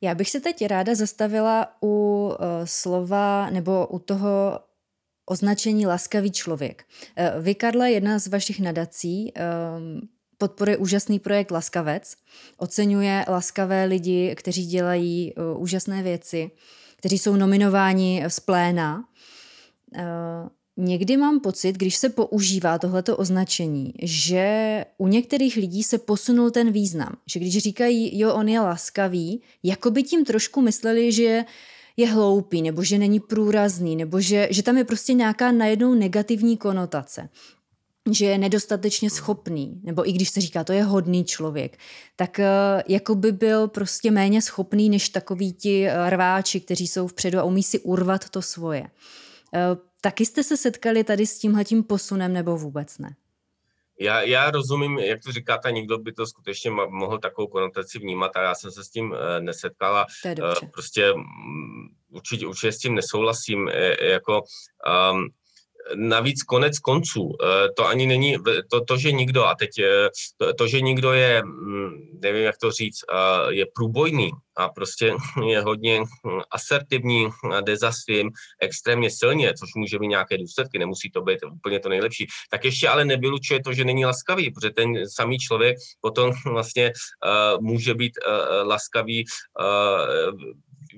Já 0.00 0.14
bych 0.14 0.30
se 0.30 0.40
teď 0.40 0.66
ráda 0.66 0.94
zastavila 0.94 1.68
u 1.82 2.26
uh, 2.28 2.46
slova 2.64 3.50
nebo 3.50 3.86
u 3.86 3.98
toho 3.98 4.60
označení 5.26 5.86
laskavý 5.86 6.30
člověk. 6.30 6.84
Eh, 7.16 7.32
vy, 7.40 7.54
Karle, 7.54 7.90
jedna 7.90 8.18
z 8.18 8.26
vašich 8.26 8.60
nadací, 8.60 9.32
ehm, 9.34 10.00
podporuje 10.38 10.76
úžasný 10.76 11.18
projekt 11.18 11.50
Laskavec, 11.50 12.16
oceňuje 12.56 13.24
laskavé 13.28 13.84
lidi, 13.84 14.34
kteří 14.36 14.66
dělají 14.66 15.32
eh, 15.36 15.58
úžasné 15.58 16.02
věci, 16.02 16.50
kteří 16.96 17.18
jsou 17.18 17.36
nominováni 17.36 18.24
z 18.28 18.40
pléna. 18.40 19.04
Eh, 19.94 20.04
někdy 20.76 21.16
mám 21.16 21.40
pocit, 21.40 21.72
když 21.72 21.96
se 21.96 22.08
používá 22.08 22.78
tohleto 22.78 23.16
označení, 23.16 23.94
že 24.02 24.84
u 24.98 25.06
některých 25.06 25.56
lidí 25.56 25.82
se 25.82 25.98
posunul 25.98 26.50
ten 26.50 26.72
význam. 26.72 27.16
Že 27.26 27.40
když 27.40 27.58
říkají, 27.58 28.18
jo, 28.18 28.34
on 28.34 28.48
je 28.48 28.60
laskavý, 28.60 29.42
jako 29.62 29.90
by 29.90 30.02
tím 30.02 30.24
trošku 30.24 30.60
mysleli, 30.60 31.12
že 31.12 31.44
je 31.96 32.06
hloupý, 32.06 32.62
nebo 32.62 32.84
že 32.84 32.98
není 32.98 33.20
průrazný, 33.20 33.96
nebo 33.96 34.20
že, 34.20 34.48
že 34.50 34.62
tam 34.62 34.76
je 34.76 34.84
prostě 34.84 35.12
nějaká 35.12 35.52
najednou 35.52 35.94
negativní 35.94 36.56
konotace 36.56 37.28
že 38.10 38.24
je 38.24 38.38
nedostatečně 38.38 39.10
schopný, 39.10 39.80
nebo 39.82 40.08
i 40.08 40.12
když 40.12 40.28
se 40.28 40.40
říká, 40.40 40.64
to 40.64 40.72
je 40.72 40.82
hodný 40.82 41.24
člověk, 41.24 41.78
tak 42.16 42.38
uh, 42.38 42.82
jako 42.88 43.14
by 43.14 43.32
byl 43.32 43.68
prostě 43.68 44.10
méně 44.10 44.42
schopný 44.42 44.90
než 44.90 45.08
takový 45.08 45.52
ti 45.52 45.86
uh, 45.86 46.08
rváči, 46.08 46.60
kteří 46.60 46.86
jsou 46.86 47.06
vpředu 47.06 47.38
a 47.38 47.44
umí 47.44 47.62
si 47.62 47.78
urvat 47.78 48.28
to 48.28 48.42
svoje. 48.42 48.80
Uh, 48.82 48.88
taky 50.00 50.26
jste 50.26 50.42
se 50.42 50.56
setkali 50.56 51.04
tady 51.04 51.26
s 51.26 51.38
tímhletím 51.38 51.82
posunem 51.82 52.32
nebo 52.32 52.56
vůbec 52.56 52.98
ne? 52.98 53.16
Já, 54.00 54.22
já 54.22 54.50
rozumím, 54.50 54.98
jak 54.98 55.20
to 55.24 55.32
říkáte, 55.32 55.72
někdo 55.72 55.98
by 55.98 56.12
to 56.12 56.26
skutečně 56.26 56.70
mohl 56.70 57.18
takovou 57.18 57.48
konotaci 57.48 57.98
vnímat, 57.98 58.36
a 58.36 58.42
já 58.42 58.54
jsem 58.54 58.70
se 58.70 58.84
s 58.84 58.90
tím 58.90 59.10
uh, 59.10 59.18
nesetkala. 59.40 60.06
Uh, 60.26 60.68
prostě 60.72 61.12
um, 61.12 61.88
určitě, 62.10 62.46
určitě 62.46 62.72
s 62.72 62.78
tím 62.78 62.94
nesouhlasím. 62.94 63.68
E, 63.68 64.06
jako 64.06 64.42
um, 65.12 65.28
navíc 65.94 66.42
konec 66.42 66.78
konců, 66.78 67.32
eh, 67.42 67.68
to 67.76 67.86
ani 67.86 68.06
není, 68.06 68.36
to, 68.70 68.84
to 68.84 68.96
že 68.96 69.12
nikdo, 69.12 69.44
a 69.44 69.54
teď 69.54 69.70
eh, 69.78 70.08
to, 70.36 70.54
to, 70.54 70.66
že 70.66 70.80
nikdo 70.80 71.12
je, 71.12 71.42
hm, 71.42 72.18
nevím 72.22 72.42
jak 72.42 72.56
to 72.58 72.70
říct, 72.70 73.00
eh, 73.12 73.54
je 73.54 73.66
průbojný 73.74 74.30
a 74.56 74.68
prostě 74.68 75.14
je 75.46 75.60
hodně 75.60 76.00
asertivní, 76.50 77.28
jde 77.60 77.76
za 77.76 77.92
svým 77.92 78.30
extrémně 78.60 79.10
silně, 79.10 79.54
což 79.54 79.74
může 79.76 79.98
mít 79.98 80.08
nějaké 80.08 80.38
důsledky, 80.38 80.78
nemusí 80.78 81.10
to 81.10 81.22
být 81.22 81.38
úplně 81.44 81.80
to 81.80 81.88
nejlepší, 81.88 82.26
tak 82.50 82.64
ještě 82.64 82.88
ale 82.88 83.04
nevylučuje 83.04 83.62
to, 83.62 83.72
že 83.72 83.84
není 83.84 84.04
laskavý, 84.04 84.50
protože 84.50 84.70
ten 84.70 84.94
samý 85.08 85.38
člověk 85.38 85.76
potom 86.00 86.32
vlastně 86.52 86.92
může 87.60 87.94
být 87.94 88.12
laskavý 88.62 89.24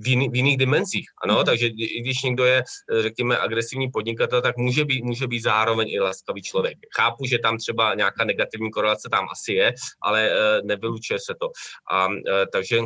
v, 0.01 0.09
jiný, 0.09 0.29
v 0.29 0.35
jiných 0.35 0.57
dimenzích. 0.57 1.07
Ano, 1.25 1.35
mm-hmm. 1.35 1.45
takže 1.45 1.67
i 1.67 2.01
když 2.01 2.23
někdo 2.23 2.45
je, 2.45 2.63
řekněme, 3.01 3.39
agresivní 3.39 3.89
podnikatel, 3.91 4.43
tak 4.43 4.57
může 4.57 4.85
být, 4.85 5.05
může 5.05 5.27
být 5.27 5.41
zároveň 5.41 5.89
i 5.91 6.01
laskavý 6.01 6.43
člověk. 6.43 6.79
Chápu, 6.97 7.25
že 7.25 7.39
tam 7.39 7.59
třeba 7.59 7.95
nějaká 7.95 8.25
negativní 8.25 8.71
korelace 8.71 9.09
tam 9.11 9.27
asi 9.33 9.53
je, 9.53 9.75
ale 10.03 10.31
uh, 10.31 10.67
nevylučuje 10.67 11.19
se 11.19 11.35
to. 11.41 11.51
A 11.91 12.07
uh, 12.07 12.15
takže 12.53 12.79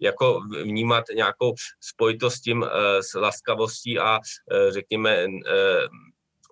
jako 0.00 0.40
vnímat 0.62 1.04
nějakou 1.14 1.54
spojitost 1.80 2.36
s 2.36 2.40
tím 2.40 2.66
s 3.00 3.14
laskavostí 3.14 3.98
a 3.98 4.18
řekněme 4.68 5.26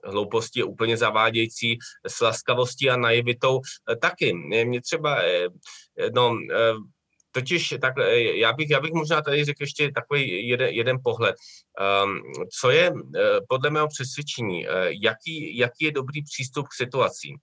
hlouposti 0.04 0.60
je 0.60 0.64
úplně 0.64 0.96
zavádějící 0.96 1.78
s 2.06 2.20
laskavostí 2.20 2.90
a 2.90 2.96
naivitou 2.96 3.60
taky. 4.00 4.32
Mě 4.34 4.80
třeba, 4.80 5.22
no, 6.14 6.36
Totiž 7.32 7.74
tak, 7.80 7.94
eh, 7.98 8.20
já, 8.20 8.52
bych, 8.52 8.70
já 8.70 8.80
bych 8.80 8.92
možná 8.92 9.22
tady 9.22 9.44
řekl 9.44 9.62
ještě 9.62 9.92
takový 9.92 10.48
jeden, 10.48 10.68
jeden 10.68 10.98
pohled. 11.04 11.36
Um, 12.04 12.20
co 12.60 12.70
je 12.70 12.90
uh, 12.90 13.00
podle 13.48 13.70
mého 13.70 13.88
přesvědčení, 13.88 14.66
uh, 14.66 14.74
jaký, 15.02 15.56
jaký 15.56 15.84
je 15.84 15.92
dobrý 15.92 16.22
přístup 16.22 16.68
k 16.68 16.74
situacím? 16.74 17.36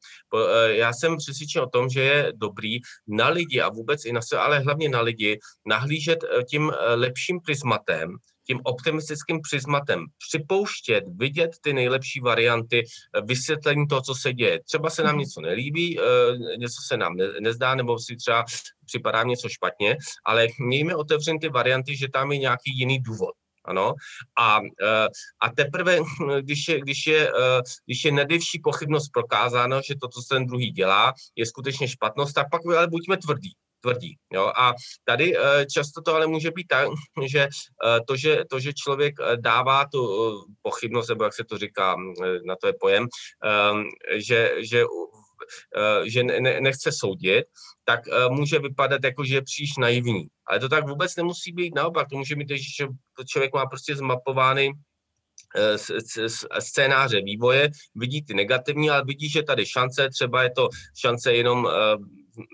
Já 0.67 0.93
jsem 0.93 1.17
přesvědčen 1.17 1.61
o 1.61 1.69
tom, 1.69 1.89
že 1.89 2.01
je 2.01 2.33
dobrý 2.35 2.79
na 3.07 3.29
lidi 3.29 3.61
a 3.61 3.69
vůbec 3.69 4.05
i 4.05 4.13
na 4.13 4.21
sebe, 4.21 4.41
ale 4.41 4.59
hlavně 4.59 4.89
na 4.89 5.01
lidi, 5.01 5.39
nahlížet 5.65 6.19
tím 6.49 6.71
lepším 6.95 7.39
prismatem, 7.39 8.17
tím 8.49 8.59
optimistickým 8.63 9.39
prismatem 9.49 10.05
připouštět, 10.27 11.03
vidět 11.07 11.51
ty 11.61 11.73
nejlepší 11.73 12.19
varianty, 12.19 12.83
vysvětlení 13.23 13.87
toho, 13.87 14.01
co 14.01 14.15
se 14.15 14.33
děje. 14.33 14.59
Třeba 14.63 14.89
se 14.89 15.03
nám 15.03 15.15
mhm. 15.15 15.19
něco 15.19 15.41
nelíbí, 15.41 15.99
něco 16.57 16.81
se 16.87 16.97
nám 16.97 17.15
nezdá, 17.39 17.75
nebo 17.75 17.99
si 17.99 18.15
třeba 18.15 18.45
připadá 18.85 19.23
něco 19.23 19.49
špatně, 19.49 19.97
ale 20.25 20.47
mějme 20.59 20.95
otevřen 20.95 21.39
ty 21.39 21.49
varianty, 21.49 21.97
že 21.97 22.07
tam 22.13 22.31
je 22.31 22.37
nějaký 22.37 22.77
jiný 22.77 22.99
důvod. 22.99 23.31
Ano. 23.65 23.93
A, 24.39 24.59
eh, 24.83 25.07
a 25.41 25.49
teprve, 25.55 25.99
když 26.41 26.67
je, 26.67 26.79
když, 26.79 27.07
je, 27.07 27.27
eh, 27.27 27.61
když 27.85 28.05
je 28.05 28.11
nedivší 28.11 28.59
pochybnost 28.63 29.09
prokázáno, 29.09 29.81
že 29.81 29.95
to, 30.01 30.07
co 30.07 30.21
ten 30.29 30.45
druhý 30.45 30.71
dělá, 30.71 31.13
je 31.35 31.45
skutečně 31.45 31.87
špatnost, 31.87 32.33
tak 32.33 32.47
pak 32.51 32.61
ale 32.65 32.87
buďme 32.87 33.17
tvrdí 33.17 33.53
tvrdí. 33.81 34.15
Jo? 34.33 34.51
A 34.57 34.73
tady 35.03 35.37
eh, 35.37 35.65
často 35.65 36.01
to 36.01 36.15
ale 36.15 36.27
může 36.27 36.51
být 36.51 36.67
tak, 36.67 36.87
že 37.27 37.47
to, 38.07 38.15
že, 38.15 38.43
to, 38.49 38.59
že 38.59 38.73
člověk 38.73 39.15
dává 39.35 39.85
tu 39.91 40.01
pochybnost, 40.61 41.09
nebo 41.09 41.23
jak 41.23 41.33
se 41.33 41.43
to 41.43 41.57
říká, 41.57 41.95
na 42.45 42.55
to 42.55 42.67
je 42.67 42.73
pojem, 42.79 43.07
že, 44.17 44.53
že 44.59 44.83
Eh, 45.77 46.09
že 46.09 46.23
ne, 46.23 46.61
nechce 46.61 46.91
soudit, 46.91 47.45
tak 47.83 47.99
eh, 48.07 48.29
může 48.29 48.59
vypadat 48.59 49.03
jako, 49.03 49.25
že 49.25 49.35
je 49.35 49.41
příliš 49.41 49.77
naivní. 49.79 50.27
Ale 50.47 50.59
to 50.59 50.69
tak 50.69 50.87
vůbec 50.87 51.15
nemusí 51.15 51.51
být 51.51 51.75
naopak. 51.75 52.09
To 52.09 52.17
může 52.17 52.35
být, 52.35 52.49
že 52.49 52.87
člověk 53.27 53.53
má 53.53 53.65
prostě 53.65 53.95
zmapovány 53.95 54.71
scénáře 56.59 57.21
vývoje, 57.21 57.69
vidí 57.95 58.23
ty 58.23 58.33
negativní, 58.33 58.89
ale 58.89 59.03
vidí, 59.05 59.29
že 59.29 59.43
tady 59.43 59.65
šance, 59.65 60.09
třeba 60.09 60.43
je 60.43 60.51
to 60.51 60.69
šance 60.99 61.33
jenom 61.33 61.67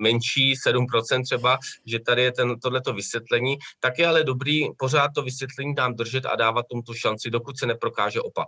menší, 0.02 0.53
7% 0.68 1.24
třeba, 1.24 1.57
že 1.86 1.99
tady 1.99 2.24
je 2.24 2.32
ten, 2.32 2.60
tohleto 2.60 2.94
vysvětlení, 2.94 3.57
tak 3.80 3.99
je 3.99 4.07
ale 4.07 4.24
dobrý 4.24 4.68
pořád 4.78 5.12
to 5.16 5.22
vysvětlení 5.22 5.74
nám 5.78 5.95
držet 5.95 6.26
a 6.26 6.36
dávat 6.36 6.66
tomu 6.70 6.82
tu 6.82 6.94
šanci, 6.94 7.30
dokud 7.30 7.60
se 7.60 7.66
neprokáže 7.66 8.22
opak. 8.22 8.48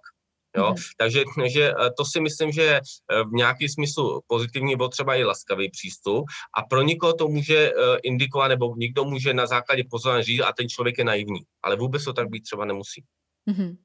Jo? 0.57 0.69
Mm. 0.69 0.75
Takže 0.97 1.23
že 1.45 1.71
eh, 1.71 1.91
to 1.97 2.05
si 2.05 2.21
myslím, 2.21 2.51
že 2.51 2.61
je 2.61 2.81
eh, 2.81 3.23
v 3.23 3.31
nějaký 3.31 3.69
smyslu 3.69 4.21
pozitivní 4.27 4.71
nebo 4.71 4.87
třeba 4.87 5.15
i 5.15 5.23
laskavý 5.23 5.69
přístup 5.69 6.25
a 6.57 6.63
pro 6.63 6.81
někoho 6.81 7.13
to 7.13 7.27
může 7.27 7.71
eh, 7.71 7.73
indikovat 8.03 8.47
nebo 8.47 8.75
někdo 8.77 9.05
může 9.05 9.33
na 9.33 9.45
základě 9.45 9.83
pozornosti 9.89 10.31
říct 10.31 10.41
a 10.41 10.53
ten 10.53 10.69
člověk 10.69 10.97
je 10.97 11.03
naivní, 11.03 11.39
ale 11.63 11.75
vůbec 11.75 12.03
to 12.03 12.13
tak 12.13 12.29
být 12.29 12.41
třeba 12.41 12.65
nemusí. 12.65 13.03
Mm-hmm. 13.49 13.77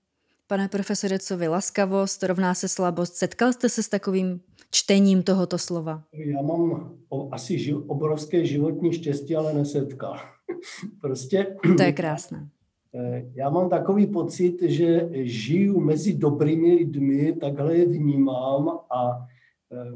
Pane 0.47 0.69
profesore, 0.69 1.19
co 1.19 1.37
vy 1.37 1.49
laskavost 1.49 2.23
rovná 2.23 2.55
se 2.55 2.69
slabost? 2.69 3.15
Setkal 3.15 3.53
jste 3.53 3.69
se 3.69 3.83
s 3.83 3.89
takovým 3.89 4.41
čtením 4.73 5.23
tohoto 5.23 5.59
slova? 5.59 6.03
Já 6.13 6.43
mám 6.43 6.93
asi 7.31 7.75
obrovské 7.75 8.45
životní 8.45 8.93
štěstí, 8.93 9.37
ale 9.37 9.55
nesetkal. 9.55 10.17
prostě... 11.01 11.57
To 11.77 11.83
je 11.83 11.93
krásné. 11.93 12.49
Eh, 12.95 13.25
já 13.35 13.51
mám 13.51 13.69
takový 13.69 14.07
pocit, 14.07 14.63
že 14.63 15.09
žiju 15.13 15.81
mezi 15.81 16.15
dobrými 16.15 16.75
lidmi, 16.75 17.33
takhle 17.33 17.77
je 17.77 17.87
vnímám 17.87 18.69
a 18.91 19.27
eh, 19.73 19.93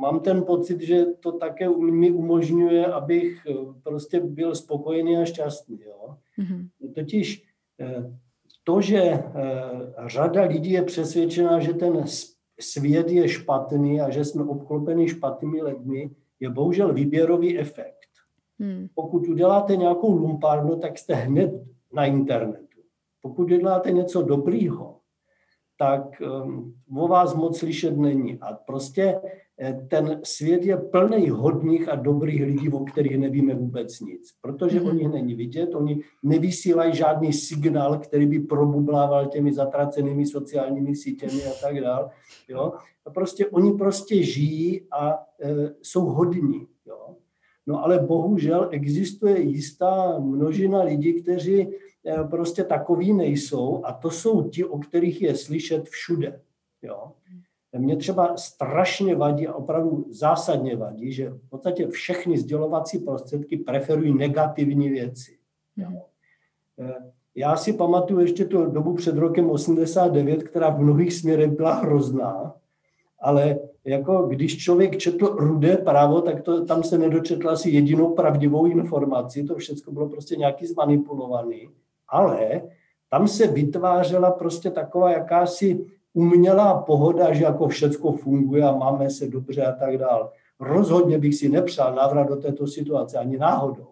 mám 0.00 0.20
ten 0.20 0.42
pocit, 0.42 0.80
že 0.80 1.04
to 1.04 1.32
také 1.32 1.68
mi 1.68 2.10
umožňuje, 2.10 2.86
abych 2.86 3.46
eh, 3.50 3.54
prostě 3.82 4.20
byl 4.20 4.54
spokojený 4.54 5.16
a 5.16 5.24
šťastný. 5.24 5.80
Jo? 5.86 6.16
Mm-hmm. 6.38 6.92
Totiž 6.94 7.44
to, 8.64 8.80
že 8.80 9.22
řada 10.06 10.42
lidí 10.42 10.70
je 10.70 10.82
přesvědčená, 10.82 11.60
že 11.60 11.72
ten 11.72 12.04
svět 12.62 13.10
je 13.10 13.28
špatný 13.28 14.00
a 14.00 14.10
že 14.10 14.24
jsme 14.24 14.44
obklopeni 14.44 15.08
špatnými 15.08 15.62
lidmi, 15.62 16.10
je 16.40 16.50
bohužel 16.50 16.92
výběrový 16.92 17.58
efekt. 17.58 18.08
Hmm. 18.58 18.88
Pokud 18.94 19.28
uděláte 19.28 19.76
nějakou 19.76 20.16
lumpárnu, 20.16 20.76
tak 20.76 20.98
jste 20.98 21.14
hned 21.14 21.50
na 21.92 22.04
internetu. 22.04 22.80
Pokud 23.20 23.44
děláte 23.48 23.90
něco 23.90 24.22
dobrýho, 24.22 24.99
tak 25.80 26.22
um, 26.44 26.74
o 26.96 27.08
vás 27.08 27.34
moc 27.34 27.58
slyšet 27.58 27.96
není. 27.96 28.38
A 28.40 28.52
prostě 28.52 29.20
eh, 29.60 29.86
ten 29.88 30.20
svět 30.22 30.64
je 30.64 30.76
plný 30.76 31.30
hodných 31.30 31.88
a 31.88 31.94
dobrých 31.96 32.42
lidí, 32.42 32.68
o 32.68 32.84
kterých 32.84 33.18
nevíme 33.18 33.54
vůbec 33.54 34.00
nic. 34.00 34.28
Protože 34.40 34.80
mm-hmm. 34.80 34.88
o 34.88 34.92
nich 34.92 35.08
není 35.08 35.34
vidět, 35.34 35.74
oni 35.74 36.00
nevysílají 36.22 36.94
žádný 36.94 37.32
signál, 37.32 37.98
který 37.98 38.26
by 38.26 38.38
probublával 38.38 39.26
těmi 39.26 39.52
zatracenými 39.52 40.26
sociálními 40.26 40.96
sítěmi 40.96 41.42
a 41.44 41.52
tak 41.62 41.80
dále. 41.80 42.10
Jo? 42.48 42.72
A 43.06 43.10
prostě 43.10 43.46
oni 43.46 43.72
prostě 43.72 44.22
žijí 44.22 44.80
a 44.92 45.18
e, 45.40 45.74
jsou 45.82 46.04
hodní. 46.04 46.66
Jo? 46.86 47.16
No 47.66 47.84
ale 47.84 47.98
bohužel 47.98 48.68
existuje 48.70 49.40
jistá 49.40 50.18
množina 50.18 50.82
lidí, 50.82 51.22
kteří 51.22 51.68
prostě 52.30 52.64
takový 52.64 53.12
nejsou 53.12 53.80
a 53.84 53.92
to 53.92 54.10
jsou 54.10 54.48
ti, 54.48 54.64
o 54.64 54.78
kterých 54.78 55.22
je 55.22 55.36
slyšet 55.36 55.88
všude. 55.88 56.40
Jo. 56.82 57.12
Mě 57.78 57.96
třeba 57.96 58.36
strašně 58.36 59.16
vadí 59.16 59.46
a 59.46 59.54
opravdu 59.54 60.06
zásadně 60.10 60.76
vadí, 60.76 61.12
že 61.12 61.30
v 61.30 61.48
podstatě 61.48 61.88
všechny 61.88 62.38
sdělovací 62.38 62.98
prostředky 62.98 63.56
preferují 63.56 64.14
negativní 64.14 64.90
věci. 64.90 65.38
Jo. 65.76 65.90
Eh, 66.80 67.12
já 67.34 67.56
si 67.56 67.72
pamatuju 67.72 68.20
ještě 68.20 68.44
tu 68.44 68.66
dobu 68.66 68.94
před 68.94 69.16
rokem 69.16 69.50
89, 69.50 70.42
která 70.42 70.70
v 70.70 70.80
mnohých 70.80 71.14
směrech 71.14 71.50
byla 71.50 71.74
hrozná, 71.74 72.54
ale 73.20 73.58
jako 73.84 74.22
když 74.22 74.58
člověk 74.58 74.98
četl 74.98 75.26
rudé 75.26 75.76
právo, 75.76 76.20
tak 76.20 76.42
to, 76.42 76.64
tam 76.64 76.82
se 76.82 76.98
nedočetl 76.98 77.50
asi 77.50 77.70
jedinou 77.70 78.14
pravdivou 78.14 78.66
informaci, 78.66 79.44
to 79.44 79.54
všechno 79.54 79.92
bylo 79.92 80.08
prostě 80.08 80.36
nějaký 80.36 80.66
zmanipulovaný, 80.66 81.68
ale 82.10 82.62
tam 83.10 83.28
se 83.28 83.46
vytvářela 83.46 84.30
prostě 84.30 84.70
taková 84.70 85.10
jakási 85.10 85.86
umělá 86.14 86.82
pohoda, 86.82 87.32
že 87.32 87.44
jako 87.44 87.68
všecko 87.68 88.12
funguje 88.12 88.64
a 88.64 88.72
máme 88.72 89.10
se 89.10 89.26
dobře 89.26 89.66
a 89.66 89.72
tak 89.72 89.98
dále. 89.98 90.28
Rozhodně 90.60 91.18
bych 91.18 91.34
si 91.34 91.48
nepřál 91.48 91.94
návrat 91.94 92.28
do 92.28 92.36
této 92.36 92.66
situace 92.66 93.18
ani 93.18 93.38
náhodou. 93.38 93.86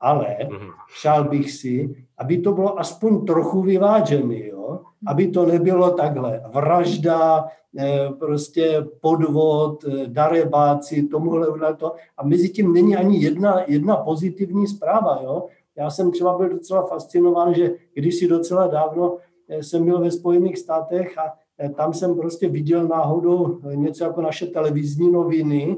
Ale 0.00 0.36
mhm. 0.50 0.70
přál 0.98 1.24
bych 1.24 1.52
si, 1.52 1.96
aby 2.18 2.38
to 2.38 2.52
bylo 2.52 2.80
aspoň 2.80 3.26
trochu 3.26 3.62
vyvážený, 3.62 4.46
jo? 4.46 4.80
aby 5.06 5.28
to 5.28 5.46
nebylo 5.46 5.90
takhle. 5.90 6.42
Vražda, 6.52 7.44
Eh, 7.78 8.10
prostě 8.18 8.86
podvod, 9.00 9.84
eh, 9.84 10.06
darebáci, 10.06 11.02
tomuhle 11.02 11.74
to. 11.74 11.92
A 12.16 12.24
mezi 12.24 12.48
tím 12.48 12.72
není 12.72 12.96
ani 12.96 13.18
jedna, 13.18 13.60
jedna 13.66 13.96
pozitivní 13.96 14.66
zpráva. 14.66 15.18
Jo? 15.22 15.46
Já 15.76 15.90
jsem 15.90 16.12
třeba 16.12 16.38
byl 16.38 16.48
docela 16.48 16.86
fascinován, 16.86 17.54
že 17.54 17.74
když 17.94 18.16
si 18.16 18.28
docela 18.28 18.66
dávno 18.66 19.16
eh, 19.48 19.62
jsem 19.62 19.84
byl 19.84 20.00
ve 20.00 20.10
Spojených 20.10 20.58
státech 20.58 21.18
a 21.18 21.38
tam 21.76 21.94
jsem 21.94 22.16
prostě 22.16 22.48
viděl 22.48 22.88
náhodou 22.88 23.60
něco 23.74 24.04
jako 24.04 24.20
naše 24.20 24.46
televizní 24.46 25.12
noviny 25.12 25.76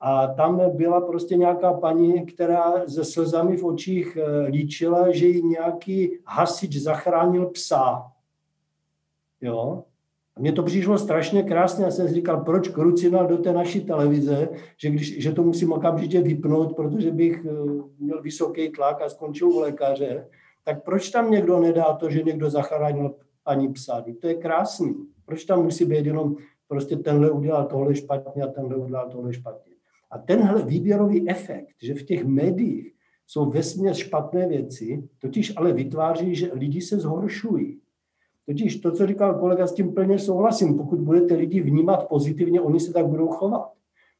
a 0.00 0.26
tam 0.26 0.60
byla 0.76 1.00
prostě 1.00 1.36
nějaká 1.36 1.72
paní, 1.72 2.26
která 2.26 2.88
se 2.88 3.04
slzami 3.04 3.56
v 3.56 3.64
očích 3.64 4.18
líčila, 4.46 5.12
že 5.12 5.26
jí 5.26 5.46
nějaký 5.46 6.18
hasič 6.26 6.76
zachránil 6.76 7.46
psa. 7.46 8.12
Jo? 9.40 9.84
A 10.36 10.40
mně 10.40 10.52
to 10.52 10.62
přišlo 10.62 10.98
strašně 10.98 11.42
krásně. 11.42 11.84
Já 11.84 11.90
jsem 11.90 12.08
si 12.08 12.14
říkal, 12.14 12.44
proč 12.44 12.68
krucinal 12.68 13.26
do 13.26 13.38
té 13.38 13.52
naší 13.52 13.80
televize, 13.80 14.48
že, 14.76 14.90
když, 14.90 15.22
že 15.22 15.32
to 15.32 15.42
musím 15.42 15.72
okamžitě 15.72 16.22
vypnout, 16.22 16.76
protože 16.76 17.10
bych 17.10 17.46
eh, 17.46 17.52
měl 17.98 18.22
vysoký 18.22 18.68
tlak 18.68 19.02
a 19.02 19.08
skončil 19.08 19.48
u 19.48 19.58
lékaře. 19.60 20.28
Tak 20.64 20.84
proč 20.84 21.10
tam 21.10 21.30
někdo 21.30 21.60
nedá 21.60 21.92
to, 21.92 22.10
že 22.10 22.22
někdo 22.22 22.50
zachránil 22.50 23.14
ani 23.46 23.68
psa? 23.68 24.04
To 24.20 24.26
je 24.28 24.34
krásný. 24.34 24.94
Proč 25.26 25.44
tam 25.44 25.62
musí 25.62 25.84
být 25.84 26.06
jenom 26.06 26.36
prostě 26.68 26.96
tenhle 26.96 27.30
udělal 27.30 27.66
tohle 27.66 27.94
špatně 27.94 28.42
a 28.42 28.46
tenhle 28.46 28.76
udělal 28.76 29.10
tohle 29.10 29.32
špatně. 29.32 29.72
A 30.10 30.18
tenhle 30.18 30.62
výběrový 30.62 31.30
efekt, 31.30 31.76
že 31.82 31.94
v 31.94 32.02
těch 32.02 32.24
médiích 32.24 32.92
jsou 33.26 33.50
vesměs 33.50 33.96
špatné 33.96 34.48
věci, 34.48 35.08
totiž 35.18 35.52
ale 35.56 35.72
vytváří, 35.72 36.34
že 36.34 36.50
lidi 36.52 36.80
se 36.80 36.98
zhoršují. 36.98 37.80
Totiž 38.46 38.76
to, 38.76 38.92
co 38.92 39.06
říkal 39.06 39.34
kolega, 39.34 39.66
s 39.66 39.74
tím 39.74 39.94
plně 39.94 40.18
souhlasím. 40.18 40.76
Pokud 40.76 41.00
budete 41.00 41.34
lidi 41.34 41.60
vnímat 41.60 42.08
pozitivně, 42.08 42.60
oni 42.60 42.80
se 42.80 42.92
tak 42.92 43.06
budou 43.06 43.28
chovat. 43.28 43.72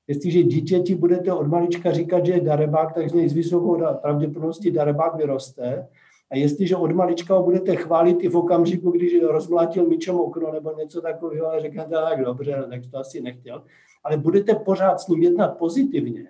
Jestliže 0.09 0.43
dítěti 0.43 0.95
budete 0.95 1.33
od 1.33 1.47
malička 1.47 1.93
říkat, 1.93 2.27
že 2.27 2.33
je 2.33 2.41
darebák, 2.41 2.95
tak 2.95 3.11
z 3.11 3.13
něj 3.13 3.29
s 3.29 3.33
vysokou 3.33 3.83
pravděpodobností 4.03 4.71
darebák 4.71 5.17
vyroste. 5.17 5.89
A 6.31 6.37
jestliže 6.37 6.77
od 6.77 6.93
malička 6.93 7.35
ho 7.35 7.43
budete 7.43 7.77
chválit 7.77 8.25
i 8.25 8.29
v 8.29 8.37
okamžiku, 8.37 8.91
když 8.91 9.13
rozmlátil 9.23 9.89
míčem 9.89 10.17
okno 10.21 10.53
nebo 10.53 10.73
něco 10.79 11.01
takového, 11.01 11.47
a 11.47 11.61
řeknete, 11.61 11.91
tak 11.91 12.25
dobře, 12.25 12.65
tak 12.71 12.81
to 12.91 12.99
asi 12.99 13.21
nechtěl, 13.21 13.63
ale 14.05 14.17
budete 14.17 14.55
pořád 14.55 15.01
s 15.01 15.09
ním 15.09 15.23
jednat 15.23 15.59
pozitivně, 15.59 16.29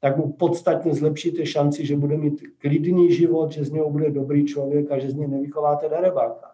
tak 0.00 0.16
mu 0.16 0.32
podstatně 0.32 0.94
zlepšíte 0.94 1.46
šanci, 1.46 1.86
že 1.86 1.96
bude 1.96 2.16
mít 2.16 2.42
klidný 2.58 3.12
život, 3.12 3.52
že 3.52 3.64
z 3.64 3.70
něho 3.70 3.90
bude 3.90 4.10
dobrý 4.10 4.44
člověk 4.44 4.90
a 4.90 4.98
že 4.98 5.10
z 5.10 5.14
něj 5.14 5.28
nevychováte 5.28 5.88
darebáka. 5.88 6.50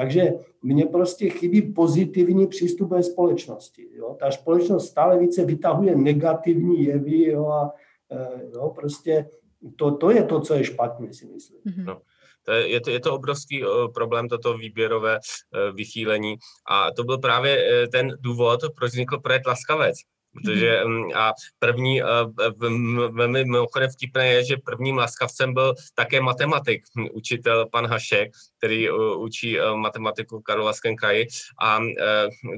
Takže 0.00 0.32
mně 0.62 0.86
prostě 0.86 1.28
chybí 1.28 1.72
pozitivní 1.72 2.46
přístup 2.46 2.90
ve 2.90 3.02
společnosti. 3.02 3.88
Jo? 3.92 4.16
Ta 4.20 4.30
společnost 4.30 4.88
stále 4.88 5.18
více 5.18 5.44
vytahuje 5.44 5.96
negativní 5.96 6.84
jevy 6.84 7.24
jo? 7.24 7.46
a 7.46 7.72
e, 8.10 8.50
jo, 8.54 8.72
prostě 8.74 9.26
to, 9.76 9.96
to 9.96 10.10
je 10.10 10.24
to, 10.24 10.40
co 10.40 10.54
je 10.54 10.64
špatně, 10.64 11.12
si 11.12 11.26
myslím. 11.26 11.60
Mm-hmm. 11.60 11.84
No. 11.84 12.00
To 12.44 12.52
je, 12.52 12.68
je, 12.68 12.80
to, 12.80 12.90
je 12.90 13.00
to 13.00 13.14
obrovský 13.14 13.64
uh, 13.64 13.92
problém, 13.92 14.28
toto 14.28 14.56
výběrové 14.56 15.18
uh, 15.18 15.76
vychýlení. 15.76 16.36
A 16.70 16.90
to 16.92 17.04
byl 17.04 17.18
právě 17.18 17.56
uh, 17.56 17.90
ten 17.92 18.16
důvod, 18.20 18.60
proč 18.76 18.92
vznikl 18.92 19.18
projekt 19.18 19.46
Laskavec. 19.46 19.96
Protože 20.34 20.80
mhm. 20.84 20.92
mm, 20.92 21.10
a 21.14 21.32
první, 21.58 22.00
velmi 23.10 23.44
mimochodem 23.44 23.90
vtipné 23.90 24.28
je, 24.28 24.44
že 24.44 24.56
prvním 24.64 24.96
laskavcem 24.96 25.54
byl 25.54 25.74
také 25.94 26.20
matematik, 26.20 26.82
učitel 27.12 27.68
pan 27.72 27.86
Hašek, 27.86 28.30
který 28.58 28.90
učí 29.16 29.58
matematiku 29.74 30.38
v 30.38 30.42
Karlovarském 30.42 30.96
kraji 30.96 31.26
a 31.62 31.80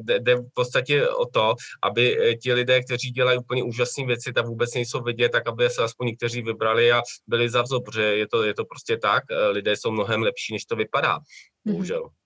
jde 0.02 0.34
v 0.34 0.48
podstatě 0.54 1.08
o 1.08 1.26
to, 1.26 1.54
aby 1.82 2.36
ti 2.42 2.52
lidé, 2.52 2.82
kteří 2.82 3.10
dělají 3.10 3.38
úplně 3.38 3.62
úžasné 3.62 4.06
věci, 4.06 4.32
tak 4.32 4.46
vůbec 4.46 4.74
nejsou 4.74 5.02
vidět, 5.02 5.28
tak 5.28 5.48
aby 5.48 5.70
se 5.70 5.82
aspoň 5.82 6.06
někteří 6.06 6.42
vybrali 6.42 6.92
a 6.92 7.02
byli 7.26 7.48
za 7.48 7.62
vzor, 7.62 7.82
protože 7.84 8.02
je 8.02 8.28
to, 8.28 8.42
je 8.42 8.54
to 8.54 8.64
prostě 8.64 8.96
tak, 8.96 9.24
lidé 9.50 9.76
jsou 9.76 9.90
mnohem 9.90 10.22
lepší, 10.22 10.52
než 10.52 10.64
to 10.64 10.76
vypadá, 10.76 11.12
mhm. 11.12 11.74
bohužel. 11.74 12.02
Mm-hmm 12.02 12.21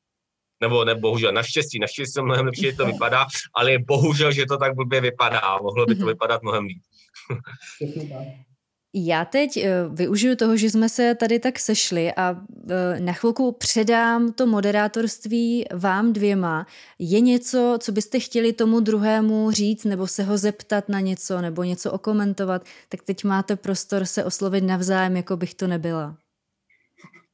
nebo 0.60 0.84
ne, 0.84 0.94
bohužel, 0.94 1.32
naštěstí, 1.32 1.78
naštěstí 1.78 2.14
to 2.14 2.24
mnohem 2.24 2.46
lepší, 2.46 2.76
to 2.76 2.86
vypadá, 2.86 3.26
ale 3.54 3.72
je 3.72 3.78
bohužel, 3.78 4.32
že 4.32 4.46
to 4.46 4.56
tak 4.56 4.74
blbě 4.74 5.00
vypadá, 5.00 5.58
mohlo 5.62 5.86
by 5.86 5.94
to 5.94 6.00
mhm. 6.00 6.08
vypadat 6.08 6.42
mnohem 6.42 6.64
líp. 6.64 6.82
Já 8.98 9.24
teď 9.24 9.56
eh, 9.56 9.70
využiju 9.88 10.36
toho, 10.36 10.56
že 10.56 10.70
jsme 10.70 10.88
se 10.88 11.14
tady 11.14 11.38
tak 11.38 11.58
sešli 11.58 12.12
a 12.12 12.36
eh, 12.70 13.00
na 13.00 13.12
chvilku 13.12 13.52
předám 13.52 14.32
to 14.32 14.46
moderátorství 14.46 15.64
vám 15.74 16.12
dvěma. 16.12 16.66
Je 16.98 17.20
něco, 17.20 17.78
co 17.80 17.92
byste 17.92 18.20
chtěli 18.20 18.52
tomu 18.52 18.80
druhému 18.80 19.50
říct 19.50 19.84
nebo 19.84 20.06
se 20.06 20.22
ho 20.22 20.38
zeptat 20.38 20.88
na 20.88 21.00
něco 21.00 21.40
nebo 21.40 21.62
něco 21.62 21.92
okomentovat, 21.92 22.64
tak 22.88 23.02
teď 23.02 23.24
máte 23.24 23.56
prostor 23.56 24.04
se 24.04 24.24
oslovit 24.24 24.64
navzájem, 24.64 25.16
jako 25.16 25.36
bych 25.36 25.54
to 25.54 25.66
nebyla. 25.66 26.16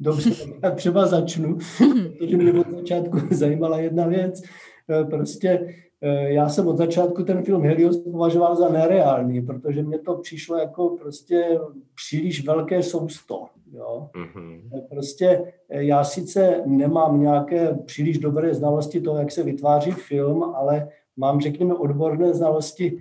Dobře, 0.03 0.31
já 0.63 0.71
třeba 0.71 1.07
začnu, 1.07 1.59
protože 2.19 2.37
mě 2.37 2.53
od 2.53 2.71
začátku 2.71 3.19
zajímala 3.31 3.79
jedna 3.79 4.07
věc. 4.07 4.43
Eh, 4.91 5.05
prostě 5.05 5.67
Eh, 6.05 6.33
já 6.33 6.49
jsem 6.49 6.69
od 6.69 6.77
začátku 6.77 7.23
ten 7.23 7.43
film 7.43 7.63
Helios 7.63 7.97
považoval 7.97 8.57
za 8.57 8.69
nereálný, 8.69 9.43
protože 9.43 9.83
mě 9.83 9.99
to 9.99 10.15
přišlo 10.15 10.57
jako 10.57 10.97
prostě 11.01 11.59
příliš 11.95 12.47
velké 12.47 12.83
sousto. 12.83 13.47
Jo? 13.73 14.09
Mm-hmm. 14.15 14.61
Prostě 14.91 15.53
eh, 15.69 15.85
já 15.85 16.05
sice 16.05 16.63
nemám 16.67 17.21
nějaké 17.21 17.79
příliš 17.87 18.19
dobré 18.19 18.55
znalosti 18.55 19.01
toho, 19.01 19.19
jak 19.19 19.31
se 19.31 19.43
vytváří 19.43 19.91
film, 19.91 20.43
ale 20.43 20.89
mám, 21.17 21.41
řekněme, 21.41 21.75
odborné 21.75 22.35
znalosti 22.35 22.99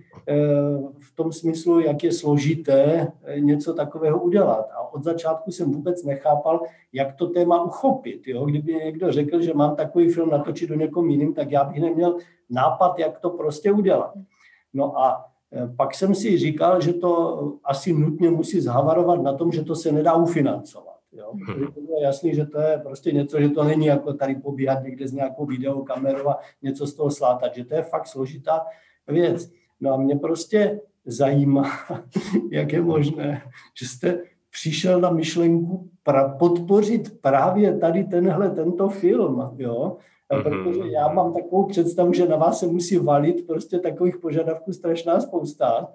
tom 1.21 1.31
smyslu, 1.31 1.79
jak 1.79 2.03
je 2.03 2.11
složité 2.11 3.07
něco 3.39 3.73
takového 3.73 4.19
udělat. 4.19 4.69
A 4.77 4.93
od 4.93 5.03
začátku 5.03 5.51
jsem 5.51 5.71
vůbec 5.71 6.03
nechápal, 6.03 6.59
jak 6.93 7.13
to 7.15 7.27
téma 7.27 7.63
uchopit. 7.63 8.27
Jo? 8.27 8.45
Kdyby 8.45 8.73
někdo 8.73 9.11
řekl, 9.11 9.41
že 9.41 9.53
mám 9.53 9.75
takový 9.75 10.09
film 10.09 10.29
natočit 10.29 10.69
do 10.69 10.75
někom 10.75 11.09
jiným, 11.09 11.33
tak 11.33 11.51
já 11.51 11.63
bych 11.63 11.81
neměl 11.81 12.17
nápad, 12.49 12.99
jak 12.99 13.19
to 13.19 13.29
prostě 13.29 13.71
udělat. 13.71 14.13
No 14.73 14.99
a 14.99 15.25
e, 15.53 15.67
pak 15.75 15.95
jsem 15.95 16.15
si 16.15 16.37
říkal, 16.37 16.81
že 16.81 16.93
to 16.93 17.39
asi 17.63 17.93
nutně 17.93 18.29
musí 18.29 18.61
zhavarovat 18.61 19.21
na 19.21 19.33
tom, 19.33 19.51
že 19.51 19.63
to 19.63 19.75
se 19.75 19.91
nedá 19.91 20.13
ufinancovat. 20.13 20.95
Jo? 21.11 21.31
Mhm. 21.33 21.73
To 21.73 21.81
bylo 21.81 21.99
jasný, 22.01 22.35
že 22.35 22.45
to 22.45 22.59
je 22.59 22.77
prostě 22.77 23.11
něco, 23.11 23.41
že 23.41 23.49
to 23.49 23.63
není 23.63 23.85
jako 23.85 24.13
tady 24.13 24.35
pobíhat 24.35 24.83
někde 24.83 25.07
s 25.07 25.13
nějakou 25.13 25.45
videokamerou 25.45 26.29
a 26.29 26.39
něco 26.61 26.87
z 26.87 26.93
toho 26.93 27.11
slátat, 27.11 27.55
že 27.55 27.65
to 27.65 27.75
je 27.75 27.81
fakt 27.81 28.07
složitá 28.07 28.65
věc. 29.07 29.51
No 29.81 29.93
a 29.93 29.97
mě 29.97 30.15
prostě 30.15 30.81
zajímá, 31.05 31.71
jak 32.51 32.73
je 32.73 32.81
možné, 32.81 33.41
že 33.79 33.87
jste 33.87 34.19
přišel 34.51 35.01
na 35.01 35.09
myšlenku 35.09 35.89
pra, 36.03 36.29
podpořit 36.29 37.21
právě 37.21 37.77
tady 37.77 38.03
tenhle, 38.03 38.49
tento 38.49 38.89
film, 38.89 39.51
jo? 39.57 39.97
Mm-hmm. 40.31 40.43
Protože 40.43 40.89
já 40.91 41.07
mám 41.07 41.33
takovou 41.33 41.65
představu, 41.65 42.13
že 42.13 42.27
na 42.27 42.35
vás 42.35 42.59
se 42.59 42.67
musí 42.67 42.97
valit 42.97 43.47
prostě 43.47 43.79
takových 43.79 44.17
požadavků 44.17 44.73
strašná 44.73 45.19
spousta 45.19 45.87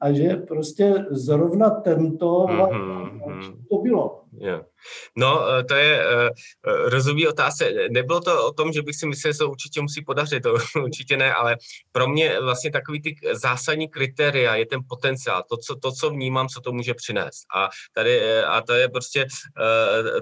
a 0.00 0.12
že 0.12 0.36
prostě 0.36 1.06
zrovna 1.10 1.70
tento 1.70 2.46
mm-hmm. 2.48 3.54
to 3.70 3.78
bylo. 3.78 4.20
Yeah. 4.38 4.62
No, 5.16 5.48
eh, 5.48 5.64
to 5.64 5.74
je 5.74 6.06
uh, 6.06 6.28
rozumí 6.88 7.26
otázka. 7.26 7.64
Nebylo 7.90 8.20
to 8.20 8.46
o 8.46 8.52
tom, 8.52 8.72
že 8.72 8.82
bych 8.82 8.96
si 8.96 9.06
myslel, 9.06 9.32
že 9.32 9.38
to 9.38 9.50
určitě 9.50 9.80
musí 9.80 10.04
podařit, 10.04 10.42
to 10.42 10.54
určitě 10.84 11.16
ne, 11.16 11.34
ale 11.34 11.56
pro 11.92 12.08
mě 12.08 12.40
vlastně 12.40 12.70
takový 12.70 13.02
ty 13.02 13.16
zásadní 13.32 13.88
kritéria 13.88 14.54
je 14.54 14.66
ten 14.66 14.80
potenciál, 14.88 15.42
to, 15.48 15.56
co, 15.56 15.76
to, 15.76 15.92
co 15.92 16.10
vnímám, 16.10 16.48
co 16.48 16.60
to 16.60 16.72
může 16.72 16.94
přinést. 16.94 17.42
A 17.54 17.68
tady, 17.94 18.42
a 18.42 18.60
to 18.60 18.72
je 18.72 18.88
prostě 18.88 19.26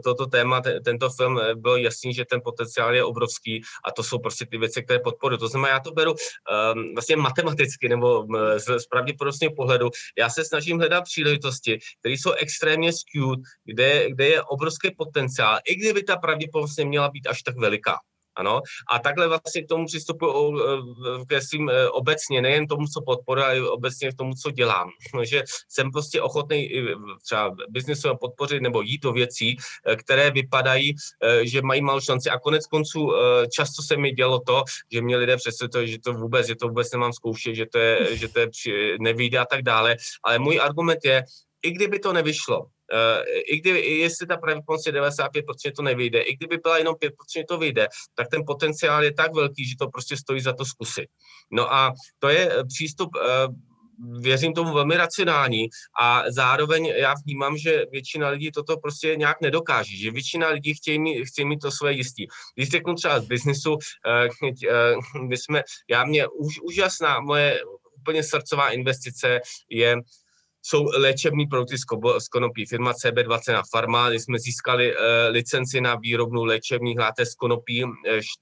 toto 0.05 0.27
téma, 0.27 0.63
tento 0.85 1.11
film 1.11 1.41
bylo 1.55 1.77
jasný, 1.77 2.15
že 2.15 2.25
ten 2.25 2.41
potenciál 2.45 2.95
je 2.95 3.05
obrovský 3.05 3.63
a 3.85 3.91
to 3.91 4.03
jsou 4.03 4.19
prostě 4.19 4.47
ty 4.47 4.59
věci, 4.59 4.83
které 4.83 4.99
podporují. 4.99 5.39
To 5.39 5.49
znamená, 5.49 5.75
já 5.75 5.81
to 5.81 5.91
beru 5.91 6.13
um, 6.13 6.95
vlastně 6.95 7.17
matematicky 7.17 7.89
nebo 7.89 8.27
z, 8.57 8.79
z 8.79 8.87
pravděpodobného 8.87 9.55
pohledu. 9.55 9.91
Já 10.19 10.31
se 10.31 10.45
snažím 10.45 10.79
hledat 10.79 11.05
příležitosti, 11.05 11.79
které 12.01 12.13
jsou 12.13 12.33
extrémně 12.33 12.93
skewed, 12.93 13.41
kde, 13.65 13.98
kde 14.09 14.27
je 14.27 14.43
obrovský 14.43 14.91
potenciál, 14.97 15.59
i 15.69 15.75
kdyby 15.75 16.03
ta 16.03 16.17
pravděpodobnost 16.17 16.77
neměla 16.77 17.09
být 17.09 17.27
až 17.27 17.43
tak 17.43 17.57
veliká. 17.57 17.99
Ano, 18.39 18.61
a 18.91 18.99
takhle 18.99 19.29
vlastně 19.29 19.63
k 19.63 19.69
tomu 19.69 19.87
přistupuji 19.87 20.55
ke 21.29 21.41
svým 21.41 21.69
e, 21.69 21.91
obecně, 21.91 22.43
nejen 22.43 22.67
tomu, 22.67 22.87
co 22.87 23.01
podporuji, 23.03 23.45
ale 23.45 23.71
obecně 23.71 24.13
k 24.13 24.15
tomu, 24.15 24.35
co 24.43 24.51
dělám. 24.51 24.91
Že 25.23 25.43
jsem 25.69 25.91
prostě 25.91 26.23
ochotný 26.23 26.71
třeba 27.25 27.55
biznesu 27.69 28.09
podpořit 28.21 28.63
nebo 28.63 28.83
jít 28.83 29.03
do 29.03 29.13
věcí, 29.13 29.57
e, 29.87 29.97
které 29.97 30.31
vypadají, 30.31 30.95
že 31.43 31.63
mají 31.63 31.83
malou 31.83 32.01
šanci. 32.01 32.31
A 32.31 32.39
konec 32.39 32.67
konců 32.67 33.13
často 33.57 33.83
se 33.83 33.97
mi 33.97 34.13
dělo 34.13 34.41
to, 34.41 34.63
že 34.93 35.03
mě 35.03 35.17
lidé 35.17 35.37
představili, 35.37 35.91
že 35.91 35.99
to 35.99 36.13
vůbec, 36.13 36.47
že 36.47 36.57
to 36.57 36.69
vůbec 36.69 36.93
nemám 36.93 37.13
zkoušet, 37.13 37.55
že 37.55 37.67
to 37.67 37.79
je, 37.79 38.17
že 38.17 38.29
to 38.29 38.41
je 38.41 38.49
nevyjde 39.01 39.39
a 39.39 39.45
tak 39.45 39.63
dále. 39.63 39.97
Ale 40.25 40.39
můj 40.39 40.61
argument 40.61 40.99
je, 41.05 41.25
i 41.63 41.71
kdyby 41.71 41.99
to 41.99 42.13
nevyšlo, 42.13 42.67
i 43.53 43.61
kdyby, 43.61 43.81
jestli 43.87 44.27
ta 44.27 44.37
pravděpodobnost 44.37 44.87
je 44.87 44.93
95%, 44.93 45.73
to 45.77 45.83
nevyjde, 45.83 46.21
i 46.21 46.37
kdyby 46.37 46.57
byla 46.57 46.79
jenom 46.79 46.95
5%, 46.95 47.11
to 47.49 47.59
vyjde, 47.59 47.89
tak 48.15 48.29
ten 48.29 48.43
potenciál 48.47 49.05
je 49.05 49.15
tak 49.15 49.35
velký, 49.35 49.69
že 49.69 49.75
to 49.79 49.89
prostě 49.89 50.17
stojí 50.17 50.41
za 50.41 50.53
to 50.53 50.65
zkusit. 50.65 51.07
No 51.53 51.75
a 51.75 51.93
to 52.19 52.29
je 52.29 52.53
eh, 52.53 52.65
přístup, 52.65 53.11
uh, 53.17 53.55
věřím 54.21 54.55
tomu 54.55 54.75
velmi 54.75 54.97
racionální 54.97 55.69
a 56.01 56.23
zároveň 56.29 56.87
já 56.87 57.15
vnímám, 57.25 57.59
že 57.59 57.85
většina 57.91 58.29
lidí 58.29 58.51
toto 58.51 58.77
prostě 58.77 59.17
nějak 59.17 59.41
nedokáže, 59.41 59.97
že 59.97 60.11
většina 60.11 60.49
lidí 60.49 60.75
chtějí 60.75 60.99
mít, 60.99 61.25
chtějí 61.25 61.47
mít 61.47 61.59
to 61.59 61.71
své 61.71 61.93
jistý. 61.93 62.27
Když 62.55 62.69
řeknu 62.69 62.95
třeba 62.95 63.21
z 63.21 63.25
biznisu, 63.25 63.77
my 65.29 65.37
jsme, 65.37 65.63
já 65.91 66.05
mě 66.05 66.29
už, 66.29 66.61
úžasná, 66.61 67.21
moje 67.21 67.61
úplně 68.01 68.23
srdcová 68.23 68.71
investice 68.71 69.41
je 69.71 69.97
jsou 70.69 70.85
léčebný 70.97 71.47
produkty 71.47 71.77
z 72.19 72.29
konopí. 72.29 72.67
Firma 72.67 72.93
CB20 72.93 73.53
na 73.53 73.63
Pharma, 73.73 74.09
kdy 74.09 74.21
jsme 74.21 74.39
získali 74.39 74.97
uh, 74.97 75.03
licenci 75.31 75.81
na 75.81 75.95
výrobnu 75.95 76.45
léčebných 76.45 76.99
látek 76.99 77.27
z 77.27 77.35
konopí 77.35 77.85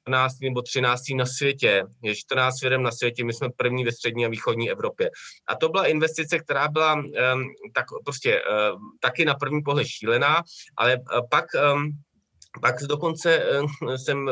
14 0.05 0.35
eh, 0.43 0.45
nebo 0.45 0.63
13 0.63 1.03
na 1.17 1.27
světě. 1.27 1.85
Je 2.03 2.15
14 2.17 2.61
firm 2.61 2.83
na 2.83 2.91
světě, 2.91 3.25
my 3.25 3.33
jsme 3.33 3.49
první 3.57 3.85
ve 3.85 3.93
střední 3.93 4.27
a 4.27 4.29
východní 4.29 4.71
Evropě. 4.71 5.11
A 5.49 5.55
to 5.55 5.69
byla 5.69 5.87
investice, 5.87 6.39
která 6.39 6.69
byla 6.69 6.95
um, 6.95 7.05
tak 7.75 7.85
prostě 8.05 8.43
uh, 8.43 8.81
taky 9.01 9.25
na 9.25 9.35
první 9.35 9.63
pohled 9.63 9.87
šílená, 9.87 10.43
ale 10.77 10.97
uh, 10.97 11.21
pak 11.31 11.45
um, 11.75 11.91
pak 12.61 12.83
dokonce 12.83 13.43
jsem 13.97 14.29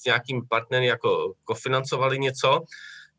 s 0.00 0.04
nějakým 0.06 0.42
partnerem 0.48 0.84
jako 0.84 1.32
kofinancovali 1.44 2.18
něco 2.18 2.60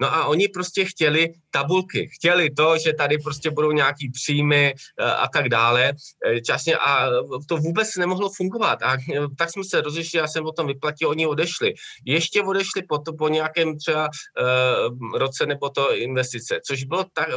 No 0.01 0.13
a 0.13 0.25
oni 0.25 0.47
prostě 0.47 0.85
chtěli 0.85 1.33
tabulky, 1.53 2.09
chtěli 2.13 2.49
to, 2.49 2.77
že 2.77 2.93
tady 2.93 3.17
prostě 3.17 3.51
budou 3.51 3.71
nějaký 3.71 4.09
příjmy 4.09 4.73
eh, 4.73 5.03
a 5.03 5.27
tak 5.27 5.49
dále. 5.49 5.93
Eh, 6.25 6.41
časně 6.41 6.77
a 6.77 7.09
to 7.47 7.57
vůbec 7.57 7.95
nemohlo 7.95 8.29
fungovat. 8.37 8.83
A 8.83 8.93
eh, 8.93 9.19
tak 9.37 9.51
jsme 9.51 9.63
se 9.63 9.81
rozešli, 9.81 10.19
já 10.19 10.27
jsem 10.27 10.45
o 10.45 10.51
tom 10.51 10.67
vyplatil, 10.67 11.09
oni 11.09 11.27
odešli. 11.27 11.73
Ještě 12.05 12.41
odešli 12.41 12.81
po, 12.89 12.97
to, 12.97 13.13
po 13.13 13.27
nějakém 13.27 13.77
třeba 13.77 14.09
uh, 14.09 15.17
roce 15.17 15.45
nebo 15.45 15.69
to 15.69 15.95
investice, 15.95 16.59
což 16.67 16.83
bylo 16.83 17.05
tak, 17.13 17.27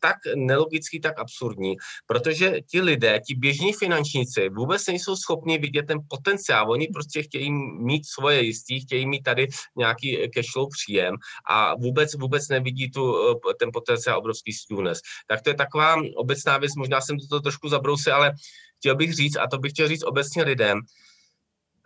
tak 0.00 0.16
nelogický, 0.36 1.00
tak 1.00 1.18
absurdní, 1.18 1.76
protože 2.06 2.60
ti 2.70 2.80
lidé, 2.80 3.20
ti 3.26 3.34
běžní 3.34 3.72
finančníci 3.72 4.48
vůbec 4.48 4.86
nejsou 4.86 5.16
schopni 5.16 5.58
vidět 5.58 5.86
ten 5.86 5.98
potenciál. 6.08 6.70
Oni 6.70 6.88
prostě 6.94 7.22
chtějí 7.22 7.52
mít 7.80 8.06
svoje 8.06 8.42
jistí, 8.42 8.80
chtějí 8.80 9.06
mít 9.06 9.22
tady 9.22 9.48
nějaký 9.76 10.30
cashflow 10.34 10.68
příjem 10.70 11.14
a 11.50 11.74
vůbec 11.74 12.03
vůbec 12.14 12.48
nevidí 12.48 12.90
tu, 12.90 13.16
eh, 13.30 13.54
ten 13.58 13.70
potenciál 13.72 14.18
obrovský 14.18 14.52
skewness. 14.52 15.00
Tak 15.26 15.42
to 15.42 15.50
je 15.50 15.54
taková 15.54 15.96
obecná 16.16 16.58
věc, 16.58 16.74
možná 16.76 17.00
jsem 17.00 17.16
to 17.30 17.40
trošku 17.40 17.68
zabrousil, 17.68 18.14
ale 18.14 18.32
chtěl 18.78 18.96
bych 18.96 19.14
říct, 19.14 19.36
a 19.36 19.46
to 19.46 19.58
bych 19.58 19.72
chtěl 19.72 19.88
říct 19.88 20.02
obecně 20.02 20.42
lidem, 20.42 20.80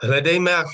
hledejme 0.02 0.56
a 0.56 0.64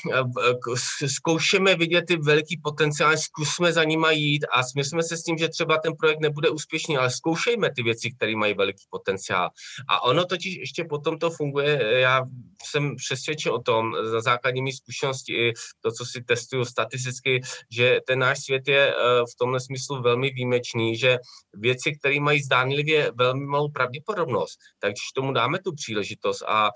zkoušeme 1.07 1.75
vidět 1.75 2.05
ty 2.07 2.17
veliký 2.17 2.61
potenciál, 2.63 3.17
zkusme 3.17 3.73
za 3.73 3.85
nima 3.85 4.11
jít 4.11 4.47
a 4.53 4.63
smyslíme 4.63 5.03
se 5.03 5.17
s 5.17 5.23
tím, 5.23 5.39
že 5.39 5.49
třeba 5.49 5.79
ten 5.79 5.93
projekt 5.99 6.21
nebude 6.21 6.51
úspěšný, 6.51 6.97
ale 6.97 7.11
zkoušejme 7.11 7.71
ty 7.77 7.83
věci, 7.83 8.11
které 8.11 8.37
mají 8.37 8.55
veliký 8.55 8.85
potenciál. 8.91 9.51
A 9.89 10.05
ono 10.05 10.25
totiž 10.25 10.57
ještě 10.57 10.85
potom 10.85 11.19
to 11.19 11.31
funguje, 11.31 12.01
já 12.01 12.23
jsem 12.65 12.97
přesvědčen 12.97 13.53
o 13.53 13.63
tom, 13.63 13.95
za 14.03 14.21
základními 14.21 14.73
zkušenosti 14.73 15.33
i 15.33 15.53
to, 15.81 15.93
co 15.93 16.05
si 16.05 16.23
testuju 16.23 16.65
statisticky, 16.65 17.41
že 17.71 18.01
ten 18.07 18.19
náš 18.19 18.39
svět 18.45 18.69
je 18.69 18.89
eh, 18.89 18.95
v 19.33 19.37
tomhle 19.39 19.61
smyslu 19.61 20.03
velmi 20.03 20.31
výjimečný, 20.31 20.97
že 20.97 21.19
věci, 21.55 21.93
které 21.99 22.21
mají 22.21 22.43
zdánlivě 22.43 23.13
velmi 23.15 23.47
malou 23.47 23.69
pravděpodobnost, 23.69 24.59
takže 24.79 25.01
tomu 25.15 25.33
dáme 25.33 25.59
tu 25.59 25.75
příležitost 25.75 26.43
a, 26.43 26.71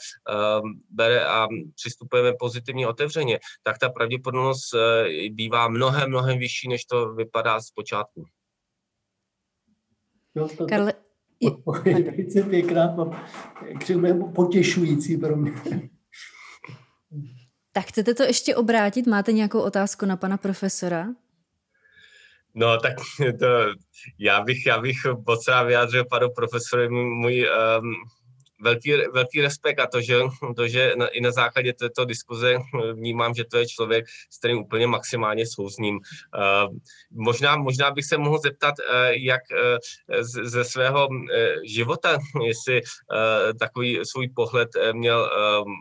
um, 0.62 0.81
bere, 0.91 1.27
a 1.27 1.47
přistupujeme 1.75 2.33
pozitivně 2.40 2.89
otevřeně, 2.89 3.39
tak 3.62 3.78
ta 3.78 3.89
pravděpodobnost 3.89 4.74
eh, 4.74 5.28
bývá 5.31 5.69
mnohem, 5.69 6.09
mnohem 6.09 6.39
vyšší, 6.39 6.69
než 6.69 6.85
to 6.85 7.15
vypadá 7.15 7.60
z 7.60 7.70
počátku. 7.70 8.24
No, 10.35 10.48
to, 10.48 10.66
Karle, 10.66 10.93
velice 11.85 12.43
pěkná, 12.43 12.97
potěšující 14.35 15.16
pro 15.16 15.36
mě. 15.36 15.52
Tak 17.73 17.86
chcete 17.86 18.15
to 18.15 18.23
ještě 18.23 18.56
obrátit? 18.56 19.06
Máte 19.06 19.32
nějakou 19.32 19.60
otázku 19.60 20.06
na 20.06 20.16
pana 20.16 20.36
profesora? 20.36 21.06
No 22.55 22.78
tak 22.78 22.93
to, 23.39 23.47
já 24.19 24.40
bych, 24.40 24.66
já 24.66 24.81
bych 24.81 24.97
moc 25.27 25.48
rád 25.48 25.62
vyjádřil 25.62 26.05
panu 26.05 26.28
profesorovi 26.36 26.89
můj 26.90 27.48
um, 27.78 27.94
velký, 28.60 28.93
velký 29.12 29.40
respekt 29.40 29.78
a 29.78 29.86
to, 29.86 30.01
že, 30.01 30.18
to, 30.56 30.68
že 30.68 30.94
i 31.12 31.20
na 31.20 31.30
základě 31.30 31.72
této 31.72 32.05
diskuze 32.05 32.59
vnímám, 32.93 33.35
že 33.35 33.44
to 33.44 33.59
je 33.59 33.66
člověk, 33.66 34.05
s 34.30 34.39
kterým 34.39 34.59
úplně 34.59 34.86
maximálně 34.86 35.47
souzním. 35.47 35.94
Uh, 35.94 36.76
možná, 37.10 37.56
možná 37.56 37.90
bych 37.90 38.05
se 38.05 38.18
mohl 38.18 38.39
zeptat, 38.39 38.74
uh, 38.78 38.94
jak 39.09 39.43
z, 40.20 40.48
ze 40.48 40.64
svého 40.64 41.09
života, 41.64 42.18
jestli 42.47 42.82
takový 43.59 44.01
svůj 44.02 44.28
pohled 44.28 44.68
měl 44.93 45.30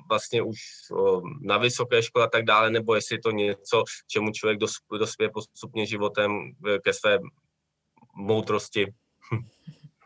vlastně 0.10 0.42
už 0.42 0.58
na 1.42 1.58
vysoké 1.58 2.04
škole 2.04 2.26
a 2.26 2.30
tak 2.30 2.46
dále, 2.46 2.70
nebo 2.70 2.96
jestli 2.96 3.16
je 3.16 3.22
to 3.22 3.32
něco, 3.32 3.84
čemu 4.08 4.32
člověk 4.32 4.60
dospěje 5.00 5.30
postupně 5.30 5.86
životem 5.86 6.52
ke 6.84 6.94
své 6.94 7.20
moudrosti. 8.16 8.94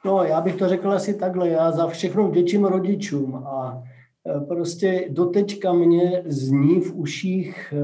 No, 0.05 0.23
já 0.23 0.41
bych 0.41 0.55
to 0.55 0.69
řekl 0.69 0.91
asi 0.91 1.13
takhle. 1.13 1.49
Já 1.49 1.71
za 1.71 1.87
všechno 1.87 2.27
vděčím 2.27 2.65
rodičům 2.65 3.35
a 3.35 3.83
e, 4.27 4.39
prostě 4.39 5.07
doteďka 5.09 5.73
mě 5.73 6.23
zní 6.25 6.81
v 6.81 6.95
uších 6.95 7.73
e, 7.73 7.83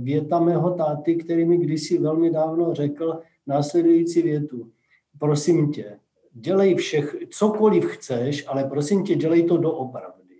věta 0.00 0.40
mého 0.40 0.70
táty, 0.70 1.16
který 1.16 1.44
mi 1.44 1.56
kdysi 1.56 1.98
velmi 1.98 2.30
dávno 2.30 2.74
řekl 2.74 3.20
následující 3.46 4.22
větu. 4.22 4.70
Prosím 5.18 5.72
tě, 5.72 5.98
dělej 6.32 6.74
všech, 6.74 7.16
cokoliv 7.30 7.84
chceš, 7.84 8.44
ale 8.48 8.64
prosím 8.64 9.04
tě, 9.04 9.14
dělej 9.14 9.42
to 9.42 9.56
doopravdy. 9.56 10.34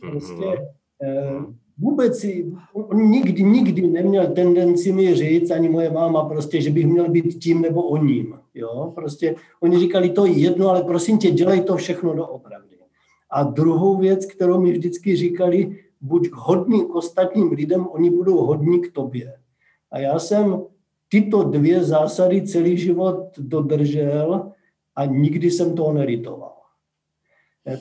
Prostě 0.00 0.44
e, 1.02 1.32
vůbec 1.78 2.18
si, 2.18 2.52
on 2.72 3.10
nikdy, 3.10 3.42
nikdy 3.42 3.86
neměl 3.86 4.26
tendenci 4.26 4.92
mi 4.92 5.14
říct, 5.14 5.50
ani 5.50 5.68
moje 5.68 5.90
máma 5.90 6.24
prostě, 6.24 6.60
že 6.60 6.70
bych 6.70 6.86
měl 6.86 7.10
být 7.10 7.38
tím 7.38 7.62
nebo 7.62 7.82
o 7.82 7.96
ním. 7.96 8.34
Jo? 8.54 8.92
Prostě 8.94 9.34
oni 9.60 9.78
říkali, 9.78 10.10
to 10.10 10.26
je 10.26 10.32
jedno, 10.32 10.68
ale 10.68 10.82
prosím 10.82 11.18
tě, 11.18 11.30
dělej 11.30 11.60
to 11.60 11.76
všechno 11.76 12.14
doopravdy. 12.14 12.68
A 13.30 13.42
druhou 13.42 13.96
věc, 13.96 14.26
kterou 14.26 14.60
mi 14.60 14.72
vždycky 14.72 15.16
říkali, 15.16 15.76
buď 16.00 16.28
hodný 16.32 16.84
k 16.84 16.94
ostatním 16.94 17.52
lidem, 17.52 17.86
oni 17.86 18.10
budou 18.10 18.36
hodní 18.36 18.80
k 18.80 18.92
tobě. 18.92 19.34
A 19.90 19.98
já 19.98 20.18
jsem 20.18 20.62
tyto 21.08 21.42
dvě 21.42 21.84
zásady 21.84 22.42
celý 22.42 22.78
život 22.78 23.24
dodržel 23.38 24.52
a 24.96 25.04
nikdy 25.04 25.50
jsem 25.50 25.74
toho 25.74 25.92
neritoval. 25.92 26.57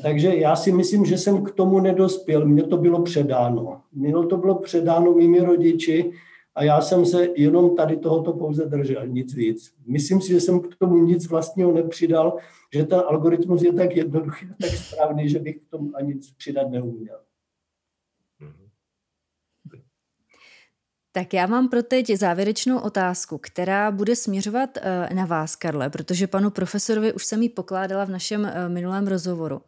Takže 0.01 0.35
já 0.35 0.55
si 0.55 0.71
myslím, 0.71 1.05
že 1.05 1.17
jsem 1.17 1.43
k 1.43 1.51
tomu 1.51 1.79
nedospěl. 1.79 2.45
Mně 2.45 2.63
to 2.63 2.77
bylo 2.77 3.01
předáno. 3.01 3.81
Mně 3.93 4.13
to 4.29 4.37
bylo 4.37 4.55
předáno 4.55 5.13
mými 5.13 5.39
rodiči 5.39 6.11
a 6.55 6.63
já 6.63 6.81
jsem 6.81 7.05
se 7.05 7.27
jenom 7.35 7.75
tady 7.75 7.97
tohoto 7.97 8.33
pouze 8.33 8.65
držel, 8.65 9.07
nic 9.07 9.35
víc. 9.35 9.73
Myslím 9.87 10.21
si, 10.21 10.27
že 10.27 10.39
jsem 10.39 10.59
k 10.59 10.75
tomu 10.75 10.97
nic 10.97 11.27
vlastního 11.29 11.71
nepřidal, 11.71 12.37
že 12.73 12.83
ten 12.83 13.01
algoritmus 13.07 13.61
je 13.61 13.73
tak 13.73 13.95
jednoduchý, 13.95 14.47
tak 14.61 14.69
správný, 14.69 15.29
že 15.29 15.39
bych 15.39 15.57
k 15.57 15.69
tomu 15.69 15.91
ani 15.93 16.13
nic 16.13 16.31
přidat 16.37 16.69
neuměl. 16.69 17.26
Tak 21.17 21.33
já 21.33 21.47
mám 21.47 21.69
pro 21.69 21.83
teď 21.83 22.11
závěrečnou 22.15 22.79
otázku, 22.79 23.37
která 23.37 23.91
bude 23.91 24.15
směřovat 24.15 24.77
eh, 24.77 25.13
na 25.13 25.25
vás, 25.25 25.55
Karle, 25.55 25.89
protože 25.89 26.27
panu 26.27 26.49
profesorovi 26.49 27.13
už 27.13 27.25
jsem 27.25 27.41
ji 27.41 27.49
pokládala 27.49 28.05
v 28.05 28.09
našem 28.09 28.45
eh, 28.45 28.69
minulém 28.69 29.07
rozhovoru. 29.07 29.61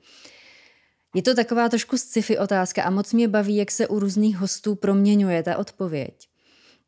Je 1.16 1.22
to 1.22 1.36
taková 1.36 1.70
trošku 1.70 1.98
sci-fi 1.98 2.38
otázka 2.38 2.84
a 2.84 2.90
moc 2.90 3.14
mě 3.14 3.28
baví, 3.28 3.56
jak 3.56 3.72
se 3.72 3.88
u 3.88 4.00
různých 4.00 4.38
hostů 4.38 4.76
proměňuje 4.76 5.44
ta 5.44 5.58
odpověď. 5.58 6.30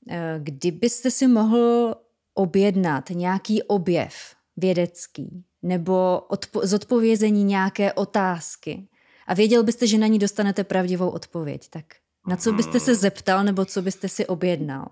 Eh, 0.10 0.40
kdybyste 0.44 1.12
si 1.12 1.28
mohl 1.28 1.96
objednat 2.34 3.10
nějaký 3.10 3.64
objev 3.64 4.14
vědecký 4.58 5.44
nebo 5.62 6.22
odpo- 6.30 6.66
zodpovězení 6.66 7.44
nějaké 7.44 7.94
otázky 7.94 8.88
a 9.28 9.34
věděl 9.34 9.64
byste, 9.64 9.88
že 9.88 9.98
na 9.98 10.08
ní 10.08 10.20
dostanete 10.20 10.64
pravdivou 10.64 11.10
odpověď, 11.10 11.70
tak 11.70 11.86
na 12.28 12.36
co 12.36 12.52
byste 12.52 12.80
se 12.80 12.96
zeptal 12.96 13.44
nebo 13.44 13.66
co 13.66 13.82
byste 13.82 14.10
si 14.10 14.26
objednal? 14.26 14.88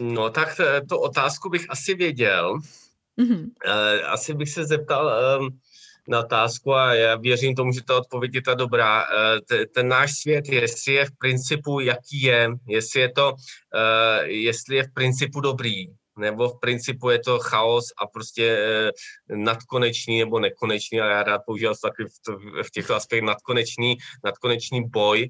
No 0.00 0.30
tak 0.30 0.60
to 0.88 1.00
otázku 1.00 1.48
bych 1.48 1.66
asi 1.68 1.94
věděl. 1.94 2.58
Mm-hmm. 3.18 3.50
Asi 4.06 4.34
bych 4.34 4.50
se 4.50 4.64
zeptal 4.64 5.10
ehm, 5.10 5.48
na 6.08 6.20
otázku 6.20 6.74
a 6.74 6.94
já 6.94 7.16
věřím 7.16 7.54
tomu, 7.54 7.72
že 7.72 7.84
ta 7.84 7.96
odpověď 7.96 8.34
je 8.34 8.42
ta 8.42 8.54
dobrá. 8.54 9.04
Eh, 9.52 9.66
ten 9.66 9.88
náš 9.88 10.12
svět, 10.12 10.48
jestli 10.48 10.92
je 10.92 11.04
v 11.04 11.10
principu, 11.18 11.80
jaký 11.80 12.22
je, 12.22 12.50
jestli 12.68 13.00
je 13.00 13.12
to, 13.12 13.34
eh, 13.74 14.26
jestli 14.26 14.76
je 14.76 14.82
v 14.82 14.92
principu 14.94 15.40
dobrý, 15.40 15.86
nebo 16.18 16.48
v 16.48 16.60
principu 16.60 17.10
je 17.10 17.18
to 17.18 17.38
chaos 17.38 17.84
a 18.02 18.06
prostě 18.06 18.66
nadkonečný 19.28 20.18
nebo 20.18 20.40
nekonečný, 20.40 21.00
a 21.00 21.06
já 21.06 21.22
rád 21.22 21.42
používám 21.46 21.74
taky 21.82 22.04
v, 22.62 22.70
těchto 22.70 22.94
aspektech 22.94 23.26
nadkonečný, 23.26 23.96
nadkonečný 24.24 24.88
boj 24.88 25.28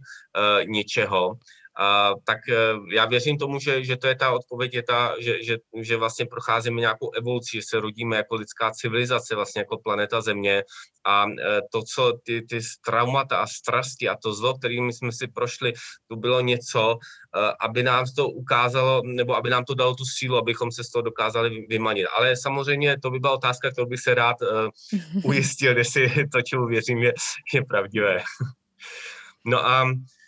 něčeho, 0.65 1.35
a, 1.79 2.13
tak 2.25 2.39
e, 2.49 2.55
já 2.95 3.07
věřím 3.07 3.39
tomu, 3.39 3.59
že, 3.59 3.85
že 3.85 3.97
to 3.97 4.07
je 4.07 4.15
ta 4.15 4.31
odpověď, 4.31 4.75
je 4.75 4.83
ta, 4.83 5.15
že, 5.21 5.45
že, 5.45 5.57
že 5.81 5.97
vlastně 5.97 6.27
procházíme 6.27 6.81
nějakou 6.81 7.11
evoluci, 7.11 7.57
že 7.57 7.63
se 7.69 7.81
rodíme 7.81 8.17
jako 8.17 8.35
lidská 8.35 8.71
civilizace, 8.71 9.35
vlastně 9.35 9.61
jako 9.61 9.79
planeta 9.79 10.21
Země 10.21 10.63
a 11.07 11.27
e, 11.27 11.61
to, 11.73 11.83
co 11.83 12.13
ty, 12.25 12.43
ty 12.43 12.61
traumata 12.85 13.37
a 13.37 13.47
strasti 13.47 14.09
a 14.09 14.17
to 14.17 14.35
zlo, 14.35 14.59
kterými 14.59 14.93
jsme 14.93 15.13
si 15.13 15.27
prošli, 15.29 15.73
to 16.09 16.17
bylo 16.17 16.41
něco, 16.41 16.99
e, 17.37 17.53
aby 17.61 17.83
nám 17.83 18.05
to 18.17 18.29
ukázalo, 18.29 19.03
nebo 19.05 19.37
aby 19.37 19.51
nám 19.51 19.65
to 19.65 19.75
dalo 19.75 19.95
tu 19.95 20.05
sílu, 20.05 20.37
abychom 20.37 20.73
se 20.73 20.85
z 20.85 20.91
toho 20.91 21.03
dokázali 21.03 21.67
vymanit. 21.69 22.07
Ale 22.17 22.37
samozřejmě 22.37 23.01
to 23.01 23.11
by 23.11 23.19
byla 23.19 23.33
otázka, 23.33 23.71
kterou 23.71 23.87
bych 23.87 24.01
se 24.01 24.15
rád 24.15 24.37
ujistil, 25.25 25.79
jestli 25.79 26.29
to, 26.29 26.43
čemu 26.43 26.67
věřím, 26.67 26.99
je, 26.99 27.13
je 27.55 27.65
pravdivé. 27.65 28.23
No 29.45 29.67
a 29.67 29.85
Eh, 29.85 30.22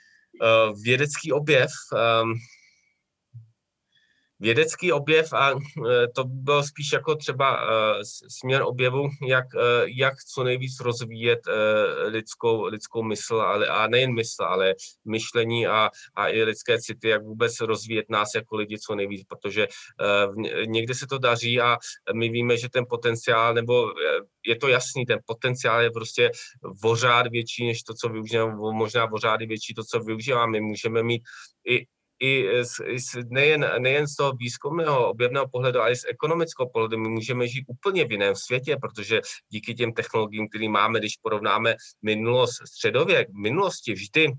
vědecký 0.82 1.32
objev, 1.32 1.70
ehm, 1.97 2.32
vědecký 4.40 4.93
objev 4.93 5.32
a 5.32 5.51
eh, 5.51 6.09
to 6.15 6.24
byl 6.24 6.62
spíš 6.62 6.93
jako 6.93 7.15
třeba 7.15 7.56
eh, 7.56 8.05
směr 8.28 8.62
objevu, 8.62 9.09
jak, 9.28 9.44
jak 9.85 10.15
co 10.35 10.44
nejvíc 10.44 10.81
rozvíjet 10.81 11.40
lidskou, 12.06 12.65
lidskou 12.65 13.02
mysl, 13.02 13.36
ale, 13.36 13.66
a 13.66 13.86
nejen 13.86 14.15
mysl, 14.15 14.44
ale 14.44 14.74
myšlení 15.05 15.66
a, 15.66 15.90
a 16.15 16.28
i 16.28 16.43
lidské 16.43 16.78
city, 16.81 17.09
jak 17.09 17.23
vůbec 17.23 17.61
rozvíjet 17.61 18.06
nás 18.11 18.28
jako 18.35 18.56
lidi 18.56 18.78
co 18.78 18.94
nejvíc, 18.94 19.27
protože 19.28 19.69
někde 20.66 20.94
se 20.94 21.06
to 21.06 21.19
daří 21.19 21.61
a 21.61 21.77
my 22.15 22.28
víme, 22.28 22.56
že 22.56 22.69
ten 22.69 22.85
potenciál, 22.89 23.55
nebo 23.55 23.93
je 24.47 24.56
to 24.56 24.69
jasný, 24.69 25.06
ten 25.06 25.19
potenciál 25.27 25.82
je 25.82 25.90
prostě 25.90 26.31
vořád 26.82 27.27
větší, 27.27 27.66
než 27.66 27.82
to, 27.82 27.94
co 27.94 28.09
využíváme, 28.09 28.55
možná 28.56 29.06
vořád 29.06 29.40
větší 29.43 29.74
to, 29.74 29.85
co 29.85 30.01
využíváme. 30.01 30.52
My 30.52 30.61
můžeme 30.61 31.02
mít 31.02 31.23
i 31.69 31.86
i 32.25 32.65
z, 32.65 32.81
z, 32.97 33.25
nejen, 33.29 33.71
nejen 33.79 34.09
z 34.09 34.17
toho 34.17 34.33
výzkumného 34.33 35.11
objevného 35.11 35.49
pohledu, 35.49 35.81
ale 35.81 35.93
i 35.93 35.97
z 35.97 36.05
ekonomického 36.11 36.69
pohledu. 36.69 36.99
My 36.99 37.09
můžeme 37.09 37.49
žít 37.49 37.65
úplně 37.69 38.05
v 38.05 38.13
jiném 38.13 38.35
světě, 38.35 38.77
protože 38.81 39.21
díky 39.49 39.75
těm 39.75 39.93
technologiím, 39.93 40.49
které 40.49 40.69
máme, 40.69 40.99
když 40.99 41.17
porovnáme 41.23 41.77
minulost, 42.03 42.55
středověk, 42.67 43.29
minulosti 43.33 43.93
vždy 43.93 44.33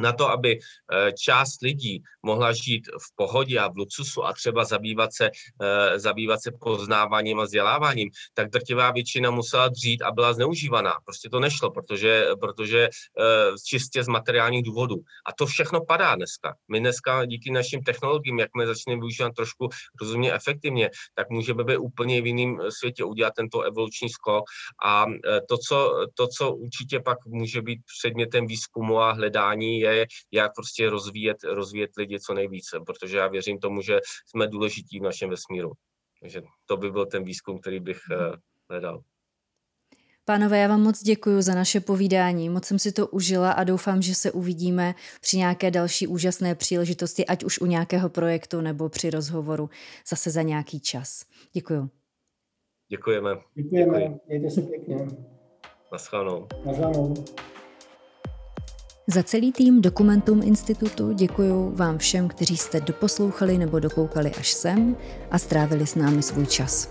na 0.00 0.12
to, 0.12 0.30
aby 0.30 0.58
eh, 0.58 1.12
část 1.12 1.62
lidí 1.62 2.02
mohla 2.22 2.52
žít 2.52 2.88
v 2.88 3.16
pohodě 3.16 3.58
a 3.58 3.68
v 3.68 3.76
luxusu 3.76 4.24
a 4.24 4.32
třeba 4.32 4.64
zabývat 4.64 5.10
se, 5.14 5.30
eh, 5.62 5.98
zabývat 5.98 6.42
se 6.42 6.50
poznáváním 6.60 7.40
a 7.40 7.44
vzděláváním, 7.44 8.10
tak 8.34 8.50
drtivá 8.50 8.90
většina 8.90 9.30
musela 9.30 9.68
dřít 9.68 10.02
a 10.02 10.12
byla 10.12 10.32
zneužívaná. 10.32 10.94
Prostě 11.04 11.28
to 11.28 11.40
nešlo, 11.40 11.70
protože, 11.70 12.26
protože 12.40 12.88
eh, 12.88 13.52
čistě 13.66 14.04
z 14.04 14.08
materiálních 14.08 14.62
důvodů. 14.62 14.96
A 15.26 15.32
to 15.32 15.46
všechno 15.46 15.84
padá 15.84 16.14
dneska. 16.14 16.54
My 16.68 16.80
dneska 16.80 17.24
díky 17.24 17.50
našim 17.50 17.82
technologiím, 17.82 18.38
jak 18.38 18.50
my 18.56 18.66
začneme 18.66 19.00
využívat 19.00 19.34
trošku 19.36 19.68
rozumně 20.00 20.32
efektivně, 20.32 20.90
tak 21.14 21.30
můžeme 21.30 21.64
být 21.64 21.76
úplně 21.76 22.22
v 22.22 22.26
jiném 22.26 22.58
světě 22.70 23.04
udělat 23.04 23.32
tento 23.36 23.60
evoluční 23.60 24.08
skok. 24.08 24.44
A 24.84 25.06
to, 25.48 25.58
co, 25.58 26.06
to, 26.14 26.26
co 26.26 26.54
určitě 26.54 27.00
pak 27.00 27.18
může 27.26 27.62
být 27.62 27.80
předmětem 27.98 28.46
výzkumu 28.46 29.00
a 29.00 29.12
hledání, 29.12 29.85
je, 29.92 30.06
jak 30.32 30.52
prostě 30.54 30.90
rozvíjet, 30.90 31.36
rozvíjet 31.44 31.90
lidi 31.96 32.20
co 32.20 32.34
nejvíce, 32.34 32.80
protože 32.86 33.16
já 33.16 33.28
věřím 33.28 33.58
tomu, 33.58 33.82
že 33.82 34.00
jsme 34.26 34.46
důležití 34.46 35.00
v 35.00 35.02
našem 35.02 35.30
vesmíru. 35.30 35.72
Takže 36.20 36.42
to 36.66 36.76
by 36.76 36.90
byl 36.90 37.06
ten 37.06 37.24
výzkum, 37.24 37.58
který 37.58 37.80
bych 37.80 37.98
eh, 38.12 38.36
hledal. 38.70 39.02
Pánové, 40.28 40.58
já 40.58 40.68
vám 40.68 40.82
moc 40.82 41.02
děkuji 41.02 41.42
za 41.42 41.54
naše 41.54 41.80
povídání. 41.80 42.48
Moc 42.48 42.64
jsem 42.64 42.78
si 42.78 42.92
to 42.92 43.06
užila 43.06 43.52
a 43.52 43.64
doufám, 43.64 44.02
že 44.02 44.14
se 44.14 44.32
uvidíme 44.32 44.94
při 45.20 45.36
nějaké 45.36 45.70
další 45.70 46.06
úžasné 46.06 46.54
příležitosti, 46.54 47.26
ať 47.26 47.44
už 47.44 47.60
u 47.60 47.66
nějakého 47.66 48.08
projektu 48.08 48.60
nebo 48.60 48.88
při 48.88 49.10
rozhovoru 49.10 49.70
zase 50.08 50.30
za 50.30 50.42
nějaký 50.42 50.80
čas. 50.80 51.24
Děkuji. 51.52 51.90
Děkujeme. 52.88 53.30
Děkujeme. 53.54 54.00
Děkuji. 54.00 54.20
Mějte 54.26 54.50
se 54.50 54.62
pěkně. 54.62 55.08
Naschledanou. 55.92 56.48
Naschledanou. 56.64 57.14
Za 59.08 59.22
celý 59.22 59.52
tým 59.52 59.82
Dokumentum 59.82 60.42
Institutu 60.42 61.12
děkuji 61.12 61.72
vám 61.74 61.98
všem, 61.98 62.28
kteří 62.28 62.56
jste 62.56 62.80
doposlouchali 62.80 63.58
nebo 63.58 63.78
dokoukali 63.78 64.32
až 64.34 64.52
sem 64.52 64.96
a 65.30 65.38
strávili 65.38 65.86
s 65.86 65.94
námi 65.94 66.22
svůj 66.22 66.46
čas. 66.46 66.90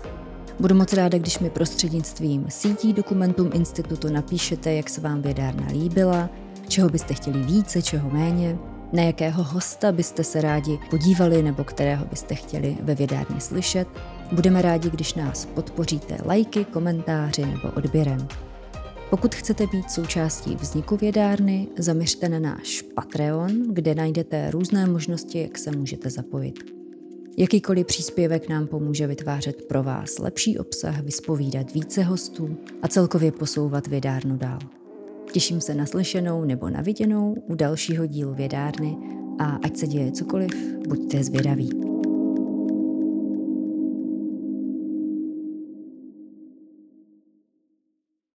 Budu 0.60 0.74
moc 0.74 0.92
ráda, 0.92 1.18
když 1.18 1.38
mi 1.38 1.50
prostřednictvím 1.50 2.46
sítí 2.48 2.92
Dokumentum 2.92 3.50
Institutu 3.54 4.12
napíšete, 4.12 4.74
jak 4.74 4.90
se 4.90 5.00
vám 5.00 5.22
vědárna 5.22 5.66
líbila, 5.72 6.30
čeho 6.68 6.88
byste 6.88 7.14
chtěli 7.14 7.42
více, 7.42 7.82
čeho 7.82 8.10
méně, 8.10 8.58
na 8.92 9.02
jakého 9.02 9.44
hosta 9.44 9.92
byste 9.92 10.24
se 10.24 10.40
rádi 10.40 10.78
podívali 10.90 11.42
nebo 11.42 11.64
kterého 11.64 12.04
byste 12.04 12.34
chtěli 12.34 12.76
ve 12.82 12.94
vědárně 12.94 13.40
slyšet. 13.40 13.88
Budeme 14.32 14.62
rádi, 14.62 14.90
když 14.90 15.14
nás 15.14 15.46
podpoříte 15.46 16.18
lajky, 16.24 16.64
komentáři 16.64 17.46
nebo 17.46 17.68
odběrem. 17.76 18.28
Pokud 19.10 19.34
chcete 19.34 19.66
být 19.66 19.90
součástí 19.90 20.56
vzniku 20.56 20.96
vědárny, 20.96 21.68
zaměřte 21.78 22.28
na 22.28 22.38
náš 22.38 22.82
Patreon, 22.82 23.74
kde 23.74 23.94
najdete 23.94 24.50
různé 24.50 24.86
možnosti, 24.86 25.42
jak 25.42 25.58
se 25.58 25.70
můžete 25.70 26.10
zapojit. 26.10 26.76
Jakýkoliv 27.38 27.86
příspěvek 27.86 28.48
nám 28.48 28.66
pomůže 28.66 29.06
vytvářet 29.06 29.64
pro 29.68 29.82
vás 29.82 30.18
lepší 30.18 30.58
obsah, 30.58 31.02
vyspovídat 31.02 31.74
více 31.74 32.02
hostů 32.02 32.56
a 32.82 32.88
celkově 32.88 33.32
posouvat 33.32 33.86
vědárnu 33.86 34.36
dál. 34.36 34.58
Těším 35.32 35.60
se 35.60 35.74
na 35.74 35.86
slyšenou 35.86 36.44
nebo 36.44 36.70
na 36.70 36.80
viděnou 36.80 37.34
u 37.48 37.54
dalšího 37.54 38.06
dílu 38.06 38.34
vědárny 38.34 38.96
a 39.38 39.58
ať 39.64 39.76
se 39.76 39.86
děje 39.86 40.12
cokoliv, 40.12 40.52
buďte 40.88 41.24
zvědaví. 41.24 41.85